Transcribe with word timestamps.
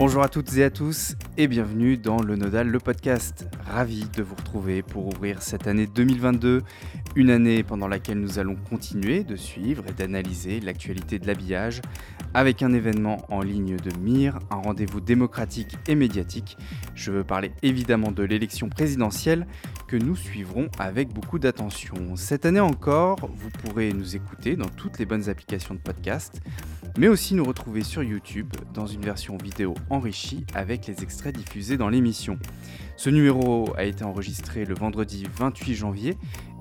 Bonjour 0.00 0.22
à 0.22 0.30
toutes 0.30 0.56
et 0.56 0.64
à 0.64 0.70
tous 0.70 1.14
et 1.36 1.46
bienvenue 1.46 1.98
dans 1.98 2.22
le 2.22 2.34
Nodal, 2.34 2.68
le 2.68 2.78
podcast. 2.78 3.46
Ravi 3.66 4.06
de 4.16 4.22
vous 4.22 4.34
retrouver 4.34 4.80
pour 4.80 5.06
ouvrir 5.08 5.42
cette 5.42 5.66
année 5.66 5.86
2022, 5.86 6.62
une 7.16 7.28
année 7.28 7.62
pendant 7.62 7.86
laquelle 7.86 8.18
nous 8.18 8.38
allons 8.38 8.56
continuer 8.56 9.24
de 9.24 9.36
suivre 9.36 9.84
et 9.86 9.92
d'analyser 9.92 10.60
l'actualité 10.60 11.18
de 11.18 11.26
l'habillage 11.26 11.82
avec 12.32 12.62
un 12.62 12.72
événement 12.72 13.26
en 13.28 13.42
ligne 13.42 13.76
de 13.76 13.94
mire, 13.98 14.38
un 14.50 14.56
rendez-vous 14.56 15.02
démocratique 15.02 15.76
et 15.86 15.94
médiatique. 15.94 16.56
Je 16.94 17.12
veux 17.12 17.24
parler 17.24 17.52
évidemment 17.62 18.10
de 18.10 18.22
l'élection 18.22 18.70
présidentielle 18.70 19.46
que 19.86 19.96
nous 19.96 20.16
suivrons 20.16 20.68
avec 20.78 21.12
beaucoup 21.12 21.38
d'attention. 21.38 22.16
Cette 22.16 22.46
année 22.46 22.60
encore, 22.60 23.18
vous 23.34 23.50
pourrez 23.50 23.92
nous 23.92 24.16
écouter 24.16 24.56
dans 24.56 24.68
toutes 24.68 24.98
les 24.98 25.04
bonnes 25.04 25.28
applications 25.28 25.74
de 25.74 25.80
podcast, 25.80 26.40
mais 26.98 27.08
aussi 27.08 27.34
nous 27.34 27.44
retrouver 27.44 27.82
sur 27.82 28.02
YouTube 28.02 28.52
dans 28.74 28.86
une 28.86 29.02
version 29.02 29.36
vidéo 29.36 29.74
enrichi 29.90 30.44
avec 30.54 30.86
les 30.86 31.02
extraits 31.02 31.36
diffusés 31.36 31.76
dans 31.76 31.88
l'émission. 31.88 32.38
Ce 32.96 33.10
numéro 33.10 33.74
a 33.76 33.84
été 33.84 34.04
enregistré 34.04 34.64
le 34.64 34.74
vendredi 34.74 35.26
28 35.38 35.74
janvier 35.74 36.16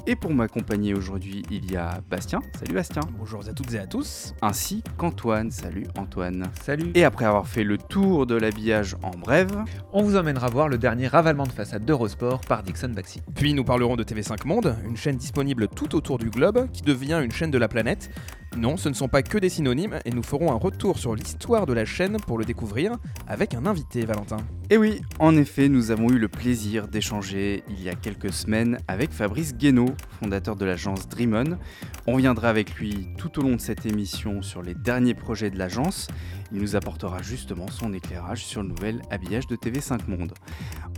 et 0.07 0.15
pour 0.15 0.33
m'accompagner 0.33 0.93
aujourd'hui, 0.93 1.43
il 1.51 1.71
y 1.71 1.75
a 1.75 2.01
Bastien. 2.09 2.41
Salut 2.57 2.73
Bastien. 2.73 3.01
Bonjour 3.17 3.41
à 3.47 3.53
toutes 3.53 3.73
et 3.73 3.79
à 3.79 3.85
tous. 3.85 4.33
Ainsi 4.41 4.83
qu'Antoine. 4.97 5.51
Salut 5.51 5.85
Antoine. 5.97 6.47
Salut. 6.63 6.91
Et 6.95 7.03
après 7.03 7.25
avoir 7.25 7.47
fait 7.47 7.63
le 7.63 7.77
tour 7.77 8.25
de 8.25 8.35
l'habillage 8.35 8.95
en 9.03 9.11
brève, 9.11 9.63
on 9.93 10.01
vous 10.01 10.15
emmènera 10.15 10.47
voir 10.47 10.67
le 10.67 10.77
dernier 10.77 11.07
ravalement 11.07 11.43
de 11.43 11.51
façade 11.51 11.85
d'Eurosport 11.85 12.41
par 12.41 12.63
Dixon 12.63 12.89
Baxi. 12.89 13.21
Puis 13.35 13.53
nous 13.53 13.63
parlerons 13.63 13.97
de 13.97 14.03
TV5 14.03 14.47
Monde, 14.47 14.75
une 14.83 14.97
chaîne 14.97 15.17
disponible 15.17 15.67
tout 15.67 15.95
autour 15.95 16.17
du 16.17 16.29
globe 16.29 16.67
qui 16.71 16.81
devient 16.81 17.21
une 17.23 17.31
chaîne 17.31 17.51
de 17.51 17.57
la 17.57 17.67
planète 17.67 18.09
non, 18.57 18.77
ce 18.77 18.89
ne 18.89 18.93
sont 18.93 19.07
pas 19.07 19.21
que 19.21 19.37
des 19.37 19.49
synonymes, 19.49 19.99
et 20.05 20.11
nous 20.11 20.23
ferons 20.23 20.51
un 20.51 20.55
retour 20.55 20.97
sur 20.97 21.15
l'histoire 21.15 21.65
de 21.65 21.73
la 21.73 21.85
chaîne 21.85 22.17
pour 22.17 22.37
le 22.37 22.45
découvrir 22.45 22.93
avec 23.27 23.53
un 23.53 23.65
invité, 23.65 24.05
Valentin. 24.05 24.37
Et 24.71 24.77
oui, 24.77 25.01
en 25.19 25.35
effet, 25.37 25.69
nous 25.69 25.91
avons 25.91 26.09
eu 26.09 26.17
le 26.17 26.27
plaisir 26.27 26.87
d'échanger 26.87 27.63
il 27.69 27.81
y 27.81 27.89
a 27.89 27.95
quelques 27.95 28.33
semaines 28.33 28.79
avec 28.87 29.11
Fabrice 29.11 29.55
Guénaud, 29.55 29.93
fondateur 30.19 30.55
de 30.55 30.65
l'agence 30.65 31.07
Dreamon. 31.07 31.57
On 32.07 32.13
reviendra 32.13 32.49
avec 32.49 32.75
lui 32.75 33.07
tout 33.17 33.39
au 33.39 33.43
long 33.43 33.55
de 33.55 33.61
cette 33.61 33.85
émission 33.85 34.41
sur 34.41 34.61
les 34.61 34.75
derniers 34.75 35.15
projets 35.15 35.51
de 35.51 35.57
l'agence. 35.57 36.07
Il 36.51 36.59
nous 36.59 36.75
apportera 36.75 37.21
justement 37.21 37.67
son 37.67 37.93
éclairage 37.93 38.45
sur 38.45 38.61
le 38.61 38.69
nouvel 38.69 39.01
habillage 39.11 39.47
de 39.47 39.55
TV5 39.55 40.07
Monde. 40.07 40.33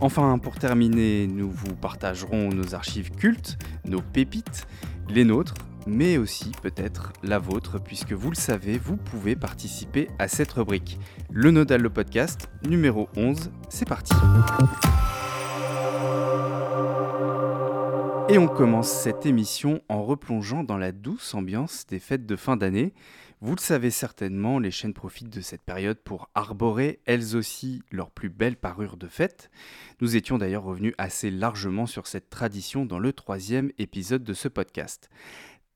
Enfin, 0.00 0.38
pour 0.38 0.56
terminer, 0.56 1.26
nous 1.26 1.50
vous 1.50 1.74
partagerons 1.74 2.48
nos 2.48 2.74
archives 2.74 3.10
cultes, 3.10 3.58
nos 3.84 4.00
pépites, 4.00 4.66
les 5.08 5.24
nôtres, 5.24 5.54
mais 5.86 6.16
aussi 6.16 6.52
peut-être 6.62 7.12
la 7.22 7.38
vôtre, 7.38 7.78
puisque 7.78 8.12
vous 8.12 8.30
le 8.30 8.36
savez, 8.36 8.78
vous 8.78 8.96
pouvez 8.96 9.36
participer 9.36 10.08
à 10.18 10.28
cette 10.28 10.52
rubrique. 10.52 10.98
Le 11.30 11.50
Nodal, 11.50 11.82
le 11.82 11.90
podcast, 11.90 12.50
numéro 12.68 13.08
11, 13.16 13.50
c'est 13.68 13.88
parti. 13.88 14.14
Et 18.28 18.38
on 18.38 18.48
commence 18.48 18.90
cette 18.90 19.26
émission 19.26 19.82
en 19.88 20.04
replongeant 20.04 20.64
dans 20.64 20.78
la 20.78 20.92
douce 20.92 21.34
ambiance 21.34 21.86
des 21.86 21.98
fêtes 21.98 22.24
de 22.24 22.36
fin 22.36 22.56
d'année. 22.56 22.94
Vous 23.42 23.56
le 23.56 23.60
savez 23.60 23.90
certainement, 23.90 24.60
les 24.60 24.70
chaînes 24.70 24.94
profitent 24.94 25.28
de 25.28 25.40
cette 25.40 25.62
période 25.62 25.98
pour 25.98 26.30
arborer 26.34 27.00
elles 27.06 27.34
aussi 27.34 27.82
leur 27.90 28.12
plus 28.12 28.30
belle 28.30 28.56
parure 28.56 28.96
de 28.96 29.08
fête. 29.08 29.50
Nous 30.00 30.14
étions 30.14 30.38
d'ailleurs 30.38 30.62
revenus 30.62 30.94
assez 30.96 31.28
largement 31.30 31.86
sur 31.86 32.06
cette 32.06 32.30
tradition 32.30 32.86
dans 32.86 33.00
le 33.00 33.12
troisième 33.12 33.72
épisode 33.78 34.22
de 34.22 34.32
ce 34.32 34.46
podcast. 34.46 35.10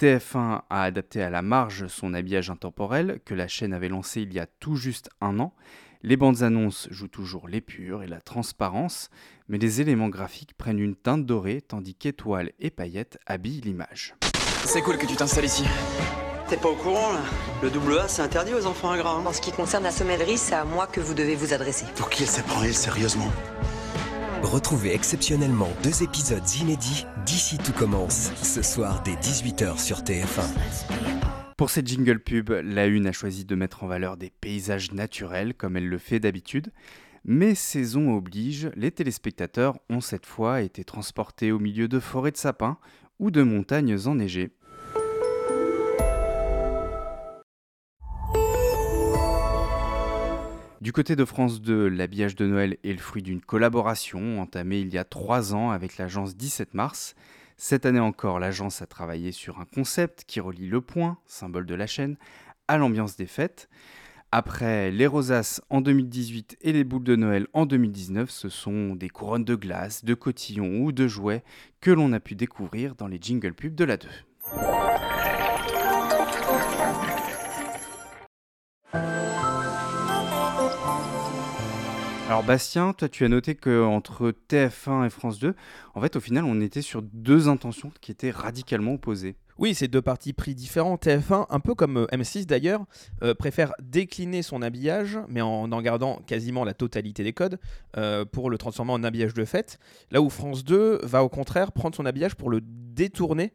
TF1 0.00 0.62
a 0.68 0.82
adapté 0.82 1.22
à 1.22 1.30
la 1.30 1.40
marge 1.40 1.86
son 1.86 2.12
habillage 2.12 2.50
intemporel 2.50 3.20
que 3.24 3.34
la 3.34 3.48
chaîne 3.48 3.72
avait 3.72 3.88
lancé 3.88 4.20
il 4.20 4.34
y 4.34 4.38
a 4.38 4.46
tout 4.46 4.76
juste 4.76 5.08
un 5.22 5.38
an. 5.40 5.54
Les 6.02 6.18
bandes 6.18 6.42
annonces 6.42 6.86
jouent 6.90 7.08
toujours 7.08 7.48
l'épure 7.48 8.02
et 8.02 8.06
la 8.06 8.20
transparence, 8.20 9.08
mais 9.48 9.56
les 9.56 9.80
éléments 9.80 10.10
graphiques 10.10 10.54
prennent 10.54 10.78
une 10.78 10.96
teinte 10.96 11.24
dorée 11.24 11.62
tandis 11.62 11.94
qu'étoiles 11.94 12.52
et 12.60 12.70
paillettes 12.70 13.18
habillent 13.26 13.62
l'image. 13.62 14.14
C'est 14.66 14.82
cool 14.82 14.98
que 14.98 15.06
tu 15.06 15.16
t'installes 15.16 15.46
ici. 15.46 15.64
T'es 16.48 16.58
pas 16.58 16.68
au 16.68 16.76
courant 16.76 17.14
là? 17.14 17.22
Le 17.62 17.70
double 17.70 17.98
A 17.98 18.06
c'est 18.06 18.22
interdit 18.22 18.52
aux 18.52 18.66
enfants 18.66 18.90
ingrats. 18.90 19.16
En 19.16 19.32
ce 19.32 19.40
qui 19.40 19.50
concerne 19.50 19.84
la 19.84 19.90
sommellerie, 19.90 20.38
c'est 20.38 20.54
à 20.54 20.64
moi 20.64 20.86
que 20.86 21.00
vous 21.00 21.14
devez 21.14 21.34
vous 21.34 21.54
adresser. 21.54 21.86
Pour 21.96 22.10
qui 22.10 22.22
elle 22.22 22.28
s'est 22.28 22.44
elle 22.62 22.74
sérieusement? 22.74 23.32
Retrouvez 24.42 24.94
exceptionnellement 24.94 25.68
deux 25.82 26.02
épisodes 26.02 26.48
inédits 26.60 27.06
d'ici 27.24 27.58
tout 27.58 27.72
commence, 27.72 28.30
ce 28.42 28.62
soir 28.62 29.02
dès 29.02 29.14
18h 29.14 29.78
sur 29.78 29.98
TF1. 29.98 30.46
Pour 31.56 31.70
cette 31.70 31.86
jingle 31.86 32.20
pub, 32.20 32.50
la 32.50 32.86
Une 32.86 33.06
a 33.06 33.12
choisi 33.12 33.44
de 33.44 33.54
mettre 33.54 33.82
en 33.82 33.86
valeur 33.86 34.16
des 34.16 34.30
paysages 34.30 34.92
naturels 34.92 35.54
comme 35.54 35.76
elle 35.76 35.88
le 35.88 35.98
fait 35.98 36.20
d'habitude. 36.20 36.72
Mais 37.24 37.54
saison 37.54 38.14
oblige, 38.14 38.70
les 38.76 38.92
téléspectateurs 38.92 39.78
ont 39.90 40.00
cette 40.00 40.26
fois 40.26 40.62
été 40.62 40.84
transportés 40.84 41.50
au 41.50 41.58
milieu 41.58 41.88
de 41.88 41.98
forêts 41.98 42.30
de 42.30 42.36
sapins 42.36 42.78
ou 43.18 43.30
de 43.30 43.42
montagnes 43.42 43.98
enneigées. 44.06 44.50
Du 50.82 50.92
côté 50.92 51.16
de 51.16 51.24
France 51.24 51.62
2, 51.62 51.88
l'habillage 51.88 52.36
de 52.36 52.46
Noël 52.46 52.76
est 52.84 52.92
le 52.92 52.98
fruit 52.98 53.22
d'une 53.22 53.40
collaboration 53.40 54.42
entamée 54.42 54.80
il 54.80 54.92
y 54.92 54.98
a 54.98 55.04
trois 55.04 55.54
ans 55.54 55.70
avec 55.70 55.96
l'agence 55.96 56.36
17 56.36 56.74
mars. 56.74 57.14
Cette 57.56 57.86
année 57.86 58.00
encore, 58.00 58.38
l'agence 58.38 58.82
a 58.82 58.86
travaillé 58.86 59.32
sur 59.32 59.58
un 59.58 59.64
concept 59.64 60.24
qui 60.26 60.38
relie 60.38 60.68
le 60.68 60.82
point, 60.82 61.16
symbole 61.24 61.64
de 61.64 61.74
la 61.74 61.86
chaîne, 61.86 62.16
à 62.68 62.76
l'ambiance 62.76 63.16
des 63.16 63.26
fêtes. 63.26 63.70
Après 64.32 64.90
les 64.90 65.06
rosaces 65.06 65.62
en 65.70 65.80
2018 65.80 66.58
et 66.60 66.72
les 66.72 66.84
boules 66.84 67.04
de 67.04 67.16
Noël 67.16 67.46
en 67.54 67.64
2019, 67.64 68.28
ce 68.28 68.50
sont 68.50 68.94
des 68.94 69.08
couronnes 69.08 69.44
de 69.44 69.54
glace, 69.54 70.04
de 70.04 70.12
cotillons 70.12 70.82
ou 70.82 70.92
de 70.92 71.08
jouets 71.08 71.42
que 71.80 71.90
l'on 71.90 72.12
a 72.12 72.20
pu 72.20 72.34
découvrir 72.34 72.96
dans 72.96 73.06
les 73.06 73.18
jingle 73.18 73.54
pubs 73.54 73.74
de 73.74 73.84
la 73.84 73.96
2. 73.96 74.08
Alors 82.28 82.42
Bastien, 82.42 82.92
toi 82.92 83.08
tu 83.08 83.24
as 83.24 83.28
noté 83.28 83.54
qu'entre 83.54 84.34
TF1 84.48 85.06
et 85.06 85.10
France 85.10 85.38
2, 85.38 85.54
en 85.94 86.00
fait 86.00 86.16
au 86.16 86.20
final 86.20 86.42
on 86.44 86.60
était 86.60 86.82
sur 86.82 87.00
deux 87.00 87.48
intentions 87.48 87.92
qui 88.00 88.10
étaient 88.10 88.32
radicalement 88.32 88.94
opposées. 88.94 89.36
Oui, 89.58 89.74
c'est 89.74 89.88
deux 89.88 90.02
partis 90.02 90.32
pris 90.32 90.54
différents. 90.54 90.96
TF1, 90.96 91.46
un 91.48 91.60
peu 91.60 91.74
comme 91.74 91.98
euh, 91.98 92.06
M6 92.12 92.44
d'ailleurs, 92.44 92.84
euh, 93.22 93.32
préfère 93.32 93.72
décliner 93.80 94.42
son 94.42 94.60
habillage, 94.60 95.18
mais 95.28 95.40
en, 95.40 95.72
en, 95.72 95.82
gardant 95.82 96.20
quasiment 96.26 96.64
la 96.64 96.74
totalité 96.74 97.22
des 97.24 97.32
codes, 97.32 97.58
euh, 97.96 98.26
pour 98.26 98.50
le 98.50 98.58
transformer 98.58 98.92
en 98.92 99.02
habillage 99.02 99.32
de 99.32 99.44
fête. 99.46 99.78
Là 100.10 100.20
où 100.20 100.28
France 100.28 100.62
2 100.64 101.00
va 101.04 101.24
au 101.24 101.30
contraire 101.30 101.72
prendre 101.72 101.96
son 101.96 102.04
habillage 102.04 102.34
pour 102.34 102.50
le 102.50 102.60
détourner 102.60 103.52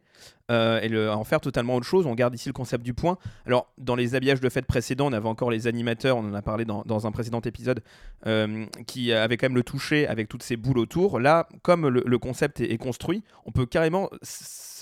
euh, 0.52 0.80
et 0.80 0.88
le, 0.88 1.10
en 1.10 1.24
faire 1.24 1.40
totalement 1.40 1.74
autre 1.74 1.86
chose. 1.86 2.06
On 2.06 2.14
garde 2.14 2.34
ici 2.34 2.48
le 2.48 2.52
concept 2.52 2.84
du 2.84 2.94
point. 2.94 3.16
Alors, 3.46 3.72
dans 3.78 3.96
les 3.96 4.14
habillages 4.14 4.40
de 4.40 4.48
fête 4.48 4.66
précédents, 4.66 5.06
on 5.08 5.12
avait 5.12 5.28
encore 5.28 5.50
les 5.50 5.66
animateurs, 5.66 6.18
on 6.18 6.24
en 6.28 6.34
a 6.34 6.42
parlé 6.42 6.64
dans, 6.64 6.82
dans 6.84 7.06
un 7.06 7.10
précédent 7.10 7.40
épisode, 7.40 7.82
euh, 8.26 8.66
qui 8.86 9.12
avaient 9.12 9.36
quand 9.36 9.46
même 9.46 9.56
le 9.56 9.62
toucher 9.62 10.06
avec 10.06 10.28
toutes 10.28 10.42
ces 10.42 10.56
boules 10.56 10.78
autour. 10.78 11.18
Là, 11.18 11.48
comme 11.62 11.88
le, 11.88 12.02
le 12.04 12.18
concept 12.18 12.60
est, 12.60 12.70
est, 12.70 12.78
construit, 12.78 13.24
on 13.46 13.50
peut 13.50 13.66
carrément, 13.66 14.10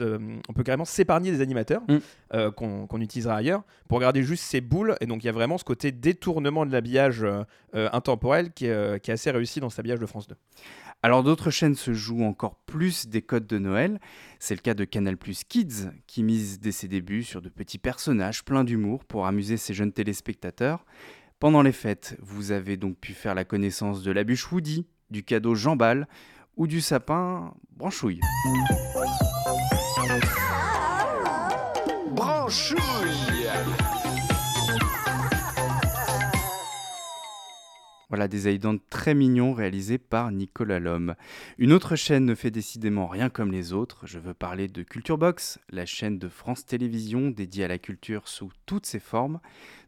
on 0.00 0.53
peut 0.53 0.64
carrément 0.64 0.84
s'épargner 0.84 1.31
des 1.31 1.41
animateurs 1.41 1.82
mm. 1.88 1.98
euh, 2.34 2.50
qu'on 2.50 2.87
qu 2.87 3.00
utilisera 3.00 3.37
ailleurs 3.37 3.62
pour 3.88 4.00
garder 4.00 4.22
juste 4.22 4.44
ces 4.44 4.60
boules. 4.60 4.97
Et 5.00 5.06
donc, 5.06 5.22
il 5.22 5.26
y 5.26 5.31
a 5.31 5.32
vraiment 5.32 5.56
ce 5.56 5.64
côté 5.64 5.92
détournement 5.92 6.66
de 6.66 6.72
l'habillage 6.72 7.25
intemporel 7.72 8.52
qui 8.52 8.66
est, 8.66 9.00
qui 9.02 9.10
est 9.10 9.14
assez 9.14 9.31
réussi 9.31 9.60
dans 9.60 9.70
cet 9.70 9.78
habillage 9.78 10.00
de 10.00 10.06
France 10.06 10.26
2. 10.26 10.34
Alors 11.03 11.22
d'autres 11.22 11.50
chaînes 11.50 11.77
se 11.77 11.94
jouent 11.94 12.25
encore 12.25 12.56
plus 12.66 13.09
des 13.09 13.22
codes 13.22 13.47
de 13.47 13.59
Noël. 13.59 14.00
C'est 14.38 14.55
le 14.55 14.61
cas 14.61 14.75
de 14.75 14.84
Canal 14.84 15.17
Plus 15.17 15.44
Kids, 15.44 15.88
qui 16.06 16.23
mise 16.23 16.61
dès 16.61 16.73
ses 16.73 16.88
débuts 16.88 17.23
sur 17.23 17.41
de 17.41 17.49
petits 17.49 17.79
personnages 17.79 18.44
pleins 18.44 18.64
d'humour 18.64 19.06
pour 19.06 19.26
amuser 19.26 19.56
ses 19.56 19.73
jeunes 19.73 19.93
téléspectateurs. 19.93 20.85
Pendant 21.38 21.62
les 21.62 21.73
fêtes, 21.73 22.19
vous 22.20 22.52
avez 22.52 22.76
donc 22.76 22.99
pu 22.99 23.14
faire 23.14 23.35
la 23.35 23.47
connaissance 23.47 24.02
de 24.02 24.12
la 24.12 24.25
bûche 24.25 24.52
Woody, 24.52 24.87
du 25.11 25.25
cadeau 25.25 25.55
Jean 25.55 25.75
Ball 25.75 26.06
ou 26.56 26.67
du 26.67 26.82
sapin 26.82 27.55
Branchouille. 27.70 28.20
Branchouille 32.11 32.81
Voilà 38.11 38.27
des 38.27 38.49
aidants 38.49 38.77
très 38.91 39.15
mignons 39.15 39.53
réalisés 39.53 39.99
par 39.99 40.33
Nicolas 40.33 40.81
Lhomme. 40.81 41.15
Une 41.59 41.73
autre 41.73 41.95
chaîne 41.95 42.25
ne 42.25 42.35
fait 42.35 42.51
décidément 42.51 43.07
rien 43.07 43.31
comme 43.31 43.53
les 43.53 43.73
autres. 43.73 44.05
Je 44.05 44.19
veux 44.19 44.35
parler 44.35 44.67
de 44.67 44.83
Culture 44.83 45.17
Box, 45.17 45.61
la 45.71 45.87
chaîne 45.87 46.19
de 46.19 46.29
France 46.29 46.67
Télévisions 46.67 47.31
dédiée 47.31 47.67
à 47.67 47.69
la 47.69 47.79
culture 47.79 48.27
sous 48.27 48.51
toutes 48.67 48.87
ses 48.87 48.99
formes. 48.99 49.39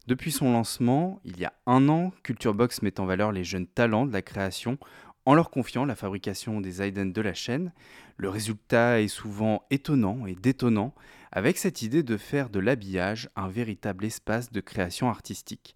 Depuis 0.07 0.31
son 0.31 0.53
lancement, 0.53 1.19
il 1.25 1.37
y 1.37 1.43
a 1.43 1.51
un 1.65 1.89
an, 1.89 2.13
Culture 2.23 2.53
Box 2.53 2.81
met 2.81 2.97
en 3.01 3.05
valeur 3.05 3.33
les 3.33 3.43
jeunes 3.43 3.67
talents 3.67 4.05
de 4.05 4.13
la 4.13 4.21
création 4.21 4.77
en 5.25 5.33
leur 5.33 5.49
confiant 5.49 5.83
la 5.83 5.95
fabrication 5.95 6.61
des 6.61 6.85
items 6.85 7.13
de 7.13 7.21
la 7.21 7.33
chaîne. 7.33 7.73
Le 8.15 8.29
résultat 8.29 9.01
est 9.01 9.09
souvent 9.09 9.63
étonnant 9.69 10.25
et 10.25 10.35
détonnant, 10.35 10.93
avec 11.31 11.57
cette 11.57 11.81
idée 11.81 12.03
de 12.03 12.15
faire 12.15 12.49
de 12.49 12.59
l'habillage 12.59 13.29
un 13.35 13.47
véritable 13.47 14.05
espace 14.05 14.51
de 14.51 14.61
création 14.61 15.09
artistique. 15.09 15.75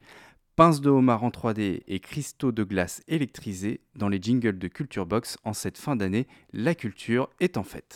Pince 0.57 0.81
de 0.81 0.89
homard 0.89 1.23
en 1.23 1.29
3D 1.29 1.83
et 1.87 1.99
cristaux 1.99 2.51
de 2.51 2.63
glace 2.63 3.03
électrisés 3.07 3.79
dans 3.95 4.09
les 4.09 4.19
jingles 4.19 4.57
de 4.57 4.67
Culture 4.67 5.05
Box 5.05 5.37
en 5.43 5.53
cette 5.53 5.77
fin 5.77 5.95
d'année. 5.95 6.27
La 6.51 6.73
culture 6.73 7.29
est 7.39 7.57
en 7.57 7.63
fête. 7.63 7.93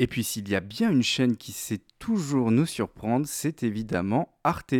Et 0.00 0.08
puis 0.08 0.24
s'il 0.24 0.48
y 0.48 0.56
a 0.56 0.60
bien 0.60 0.90
une 0.90 1.04
chaîne 1.04 1.36
qui 1.36 1.52
sait 1.52 1.82
toujours 2.00 2.50
nous 2.50 2.66
surprendre, 2.66 3.26
c'est 3.28 3.62
évidemment 3.62 4.34
Arte. 4.42 4.74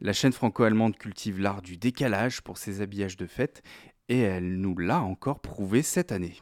La 0.00 0.12
chaîne 0.12 0.32
franco-allemande 0.32 0.96
cultive 0.96 1.40
l'art 1.40 1.60
du 1.60 1.76
décalage 1.76 2.40
pour 2.40 2.56
ses 2.56 2.82
habillages 2.82 3.16
de 3.16 3.26
fête 3.26 3.64
et 4.08 4.20
elle 4.20 4.60
nous 4.60 4.78
l'a 4.78 5.00
encore 5.02 5.40
prouvé 5.40 5.82
cette 5.82 6.12
année. 6.12 6.36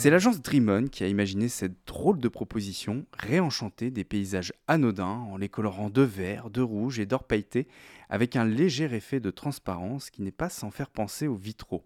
C'est 0.00 0.08
l'agence 0.08 0.40
Dreamon 0.40 0.86
qui 0.86 1.04
a 1.04 1.08
imaginé 1.08 1.50
cette 1.50 1.86
drôle 1.86 2.20
de 2.20 2.28
proposition, 2.28 3.04
réenchanter 3.12 3.90
des 3.90 4.02
paysages 4.02 4.54
anodins 4.66 5.26
en 5.30 5.36
les 5.36 5.50
colorant 5.50 5.90
de 5.90 6.00
vert, 6.00 6.48
de 6.48 6.62
rouge 6.62 6.98
et 6.98 7.04
d'or 7.04 7.24
pailleté, 7.24 7.68
avec 8.08 8.34
un 8.34 8.46
léger 8.46 8.86
effet 8.94 9.20
de 9.20 9.30
transparence 9.30 10.08
qui 10.08 10.22
n'est 10.22 10.30
pas 10.30 10.48
sans 10.48 10.70
faire 10.70 10.88
penser 10.88 11.26
aux 11.26 11.34
vitraux. 11.34 11.84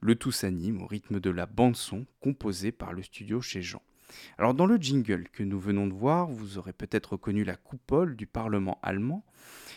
Le 0.00 0.16
tout 0.16 0.32
s'anime 0.32 0.82
au 0.82 0.88
rythme 0.88 1.20
de 1.20 1.30
la 1.30 1.46
bande-son 1.46 2.04
composée 2.20 2.72
par 2.72 2.92
le 2.92 3.04
studio 3.04 3.40
chez 3.40 3.62
Jean. 3.62 3.82
Alors 4.38 4.54
dans 4.54 4.66
le 4.66 4.76
jingle 4.76 5.28
que 5.32 5.44
nous 5.44 5.60
venons 5.60 5.86
de 5.86 5.94
voir, 5.94 6.26
vous 6.26 6.58
aurez 6.58 6.72
peut-être 6.72 7.12
reconnu 7.12 7.44
la 7.44 7.54
coupole 7.54 8.16
du 8.16 8.26
Parlement 8.26 8.80
allemand, 8.82 9.24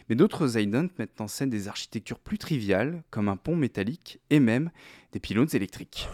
mais 0.09 0.15
d'autres 0.15 0.57
idents 0.57 0.87
mettent 0.97 1.21
en 1.21 1.27
scène 1.27 1.51
des 1.51 1.67
architectures 1.67 2.17
plus 2.17 2.39
triviales, 2.39 3.03
comme 3.11 3.29
un 3.29 3.37
pont 3.37 3.55
métallique 3.55 4.19
et 4.31 4.39
même 4.39 4.71
des 5.11 5.19
pylônes 5.19 5.49
électriques. 5.53 6.09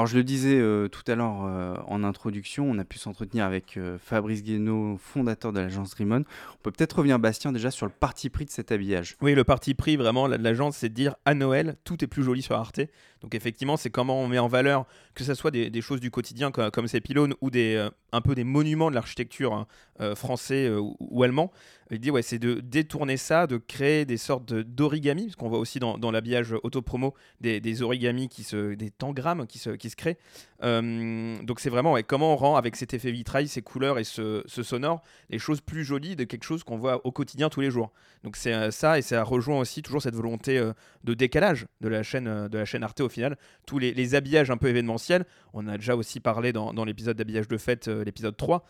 Alors 0.00 0.06
je 0.06 0.16
le 0.16 0.24
disais 0.24 0.58
euh, 0.58 0.88
tout 0.88 1.02
à 1.08 1.14
l'heure 1.14 1.44
euh, 1.44 1.74
en 1.86 2.04
introduction, 2.04 2.64
on 2.64 2.78
a 2.78 2.86
pu 2.86 2.96
s'entretenir 2.96 3.44
avec 3.44 3.76
euh, 3.76 3.98
Fabrice 3.98 4.42
Guénaud, 4.42 4.96
fondateur 4.96 5.52
de 5.52 5.60
l'agence 5.60 5.90
Dreamon. 5.90 6.24
On 6.54 6.62
peut 6.62 6.70
peut-être 6.70 6.94
revenir, 6.94 7.18
Bastien, 7.18 7.52
déjà 7.52 7.70
sur 7.70 7.84
le 7.84 7.92
parti 7.92 8.30
pris 8.30 8.46
de 8.46 8.50
cet 8.50 8.72
habillage. 8.72 9.18
Oui, 9.20 9.34
le 9.34 9.44
parti 9.44 9.74
pris 9.74 9.98
vraiment 9.98 10.26
de 10.26 10.36
l'agence, 10.36 10.78
c'est 10.78 10.88
de 10.88 10.94
dire 10.94 11.16
à 11.26 11.34
Noël, 11.34 11.76
tout 11.84 12.02
est 12.02 12.06
plus 12.06 12.22
joli 12.22 12.40
sur 12.40 12.56
Arte. 12.56 12.80
Donc 13.22 13.34
effectivement, 13.34 13.76
c'est 13.76 13.90
comment 13.90 14.20
on 14.20 14.28
met 14.28 14.38
en 14.38 14.48
valeur 14.48 14.86
que 15.14 15.24
ce 15.24 15.34
soit 15.34 15.50
des, 15.50 15.80
choses 15.80 16.00
du 16.00 16.10
quotidien 16.10 16.50
comme, 16.50 16.88
ces 16.88 17.00
pylônes 17.00 17.34
ou 17.40 17.50
des, 17.50 17.88
un 18.12 18.20
peu 18.20 18.34
des 18.34 18.44
monuments 18.44 18.90
de 18.90 18.94
l'architecture 18.94 19.52
hein, 19.52 20.14
français 20.14 20.70
ou, 20.70 21.22
allemand. 21.22 21.52
Il 21.90 21.98
dit 21.98 22.10
ouais, 22.10 22.22
c'est 22.22 22.38
de 22.38 22.60
détourner 22.60 23.16
ça, 23.16 23.46
de 23.46 23.56
créer 23.56 24.04
des 24.04 24.16
sortes 24.16 24.54
d'origami, 24.54 25.24
parce 25.24 25.36
qu'on 25.36 25.48
voit 25.48 25.58
aussi 25.58 25.80
dans, 25.80 26.10
l'habillage 26.10 26.54
autopromo 26.62 27.14
des, 27.40 27.60
des 27.60 27.82
origamis, 27.82 28.28
qui 28.28 28.44
se, 28.44 28.74
des 28.74 28.90
tangrammes 28.90 29.46
qui 29.46 29.58
se, 29.58 29.70
créent. 29.94 30.18
Euh, 30.62 31.42
donc 31.42 31.60
c'est 31.60 31.70
vraiment 31.70 31.96
comment 32.06 32.34
on 32.34 32.36
rend 32.36 32.56
avec 32.56 32.76
cet 32.76 32.94
effet 32.94 33.10
vitrail, 33.10 33.48
ces 33.48 33.62
couleurs 33.62 33.98
et 33.98 34.04
ce, 34.04 34.42
sonore, 34.46 35.02
les 35.30 35.38
choses 35.38 35.60
plus 35.60 35.84
jolies 35.84 36.16
de 36.16 36.24
quelque 36.24 36.44
chose 36.44 36.64
qu'on 36.64 36.76
voit 36.76 37.04
au 37.06 37.12
quotidien 37.12 37.48
tous 37.48 37.60
les 37.60 37.70
jours. 37.70 37.92
Donc 38.24 38.36
c'est 38.36 38.52
euh, 38.52 38.70
ça 38.70 38.98
et 38.98 39.02
ça 39.02 39.22
rejoint 39.22 39.58
aussi 39.58 39.82
toujours 39.82 40.02
cette 40.02 40.14
volonté 40.14 40.58
euh, 40.58 40.72
de 41.04 41.14
décalage 41.14 41.66
de 41.80 41.88
la 41.88 42.02
chaîne 42.02 42.48
de 42.48 42.58
la 42.58 42.64
chaîne 42.64 42.82
Arte 42.82 43.00
au 43.00 43.08
final. 43.10 43.36
Tous 43.66 43.78
les, 43.78 44.14
habillages 44.14 44.50
un 44.50 44.56
peu 44.56 44.68
événementiels, 44.68 45.24
on 45.52 45.66
a 45.68 45.76
déjà 45.76 45.96
aussi 45.96 46.20
parlé 46.20 46.52
dans, 46.52 46.84
l'épisode 46.84 47.16
d'habillage 47.16 47.48
de 47.48 47.56
fête, 47.56 47.88
l'épisode 47.88 48.36
3, 48.36 48.64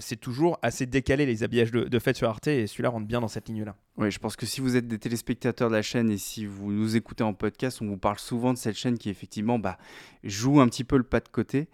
c'est 0.00 0.16
toujours 0.16 0.58
assez 0.62 0.86
décalé 0.86 1.26
les 1.26 1.42
habillages 1.42 1.70
de, 1.70 1.84
de 1.84 1.98
fête 1.98 2.16
sur 2.16 2.28
Arte 2.28 2.46
et 2.46 2.66
celui-là 2.66 2.90
rentre 2.90 3.06
bien 3.06 3.20
dans 3.20 3.28
cette 3.28 3.48
ligne-là. 3.48 3.76
Oui, 3.98 4.10
je 4.10 4.18
pense 4.18 4.36
que 4.36 4.44
si 4.44 4.60
vous 4.60 4.76
êtes 4.76 4.86
des 4.86 4.98
téléspectateurs 4.98 5.70
de 5.70 5.74
la 5.74 5.80
chaîne 5.80 6.10
et 6.10 6.18
si 6.18 6.44
vous 6.44 6.70
nous 6.70 6.96
écoutez 6.96 7.24
en 7.24 7.32
podcast, 7.32 7.80
on 7.80 7.86
vous 7.86 7.96
parle 7.96 8.18
souvent 8.18 8.52
de 8.52 8.58
cette 8.58 8.76
chaîne 8.76 8.98
qui 8.98 9.08
effectivement 9.08 9.58
bah, 9.58 9.78
joue 10.22 10.60
un 10.60 10.68
petit 10.68 10.84
peu 10.84 10.98
le 10.98 11.02
pas 11.02 11.20
de 11.20 11.28
côté. 11.28 11.68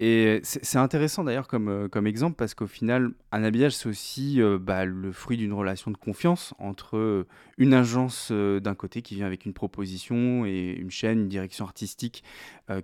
Et 0.00 0.40
c'est 0.44 0.78
intéressant 0.78 1.24
d'ailleurs 1.24 1.48
comme, 1.48 1.68
euh, 1.68 1.88
comme 1.88 2.06
exemple 2.06 2.36
parce 2.36 2.54
qu'au 2.54 2.68
final, 2.68 3.10
un 3.32 3.42
habillage, 3.42 3.72
c'est 3.72 3.88
aussi 3.88 4.40
euh, 4.40 4.56
bah, 4.56 4.84
le 4.84 5.10
fruit 5.10 5.36
d'une 5.36 5.52
relation 5.52 5.90
de 5.90 5.96
confiance 5.96 6.54
entre 6.60 6.96
euh, 6.96 7.26
une 7.56 7.74
agence 7.74 8.30
d'un 8.30 8.76
côté 8.76 9.02
qui 9.02 9.16
vient 9.16 9.26
avec 9.26 9.44
une 9.44 9.52
proposition 9.52 10.46
et 10.46 10.76
une 10.78 10.92
chaîne, 10.92 11.22
une 11.22 11.28
direction 11.28 11.64
artistique 11.64 12.22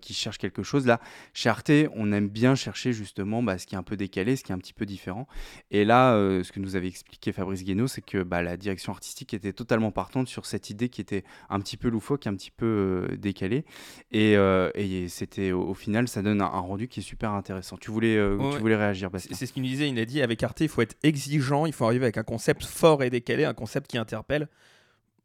qui 0.01 0.15
cherche 0.15 0.39
quelque 0.39 0.63
chose. 0.63 0.87
Là, 0.87 0.99
chez 1.35 1.51
Arte, 1.51 1.71
on 1.95 2.11
aime 2.11 2.29
bien 2.29 2.55
chercher 2.55 2.93
justement 2.93 3.43
bah, 3.43 3.59
ce 3.59 3.67
qui 3.67 3.77
est 3.77 3.79
un 3.79 3.85
peu 3.85 3.97
décalé, 3.97 4.35
ce 4.35 4.43
qui 4.43 4.51
est 4.51 4.55
un 4.55 4.59
petit 4.59 4.73
peu 4.73 4.87
différent. 4.87 5.29
Et 5.71 5.85
là, 5.85 6.15
ce 6.43 6.51
que 6.51 6.59
nous 6.59 6.75
avait 6.75 6.89
expliqué 6.89 7.31
Fabrice 7.33 7.63
Guénaud, 7.63 7.87
c'est 7.87 8.01
que 8.01 8.23
bah, 8.23 8.43
la 8.43 8.57
direction 8.57 8.93
artistique 8.93 9.33
était 9.35 9.53
totalement 9.53 9.93
partante 9.93 10.27
sur 10.27 10.47
cette 10.47 10.71
idée 10.71 10.89
qui 10.89 11.03
était 11.03 11.23
un 11.51 11.61
petit 11.61 11.77
peu 11.77 11.89
loufoque, 11.89 12.27
un 12.27 12.35
petit 12.35 12.51
peu 12.51 13.07
décalée. 13.17 13.65
Et, 14.11 14.33
et 14.33 15.09
c'était 15.09 15.53
au, 15.53 15.75
final, 15.75 16.09
ça 16.09 16.23
donne 16.23 16.41
un, 16.41 16.47
un 16.47 16.61
rendu 16.61 16.89
qui 16.89 17.01
est 17.01 17.04
super 17.05 17.31
intéressant. 17.33 17.77
Tu 17.77 17.91
voulais, 17.91 18.17
euh, 18.17 18.37
tu 18.53 18.59
voulais 18.59 18.77
réagir, 18.77 19.11
Bastien. 19.11 19.37
C'est 19.37 19.47
ce 19.47 19.53
qu'il 19.53 19.62
nous 19.62 19.69
disait, 19.69 19.89
il 19.89 19.99
a 19.99 20.05
dit 20.05 20.23
avec 20.23 20.43
Arte, 20.43 20.61
il 20.61 20.69
faut 20.69 20.83
être 20.83 20.97
exigeant, 21.03 21.67
il 21.67 21.73
faut 21.73 21.85
arriver 21.85 22.06
avec 22.06 22.19
un 22.19 22.25
concept 22.25 22.65
fort 22.65 23.03
et 23.03 23.11
décalé, 23.11 23.45
un 23.45 23.55
concept 23.55 23.91
qui 23.91 23.99
interpelle 23.99 24.49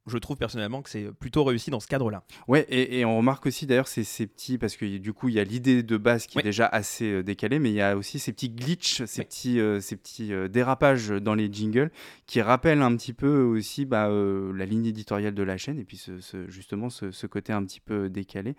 je 0.08 0.18
trouve 0.18 0.38
personnellement 0.38 0.82
que 0.82 0.90
c'est 0.90 1.12
plutôt 1.12 1.44
réussi 1.44 1.70
dans 1.70 1.80
ce 1.80 1.88
cadre-là. 1.88 2.24
Ouais, 2.48 2.66
et, 2.70 3.06
on 3.06 3.18
remarque 3.18 3.46
aussi 3.46 3.66
d'ailleurs 3.66 3.88
ces, 3.88 4.04
ces 4.04 4.28
petits, 4.28 4.58
parce 4.58 4.76
que 4.76 4.98
du 4.98 5.14
coup 5.14 5.30
il 5.30 5.36
y 5.36 5.40
a 5.40 5.44
l'idée 5.44 5.84
de 5.84 5.98
base 5.98 6.26
qui 6.26 6.40
est 6.40 6.44
déjà 6.44 6.66
assez 6.66 7.12
euh, 7.12 7.24
décalée, 7.24 7.60
mais 7.60 7.70
il 7.70 7.76
y 7.76 7.82
a 7.82 7.96
aussi 7.96 8.20
ces 8.20 8.34
petits 8.34 8.50
glitches, 8.50 9.04
ces 9.06 9.24
petits, 9.24 9.60
euh, 9.60 9.80
ces 9.80 9.96
petits 9.96 10.34
euh, 10.34 10.48
dérapages 10.48 11.10
dans 11.10 11.36
les 11.36 11.52
jingles 11.52 11.92
qui 12.26 12.42
rappellent 12.42 12.82
un 12.82 12.96
petit 12.96 13.14
peu 13.14 13.42
aussi 13.42 13.86
bah, 13.86 14.10
la 14.10 14.66
ligne 14.66 14.86
éditoriale 14.86 15.34
de 15.34 15.44
la 15.44 15.58
chaîne 15.58 15.80
et 15.80 15.84
puis 15.84 15.98
ce, 15.98 16.48
justement 16.48 16.90
ce, 16.90 17.28
côté 17.28 17.54
un 17.54 17.64
petit 17.64 17.80
peu 17.80 18.10
décalé. 18.10 18.56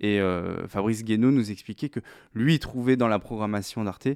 Et 0.00 0.20
Fabrice 0.68 1.04
Guénaud 1.04 1.30
nous 1.30 1.50
expliquait 1.50 1.88
que 1.88 2.00
lui 2.34 2.58
trouvait 2.58 2.96
dans 2.96 3.08
la 3.08 3.18
programmation 3.18 3.84
d'Arte 3.84 4.08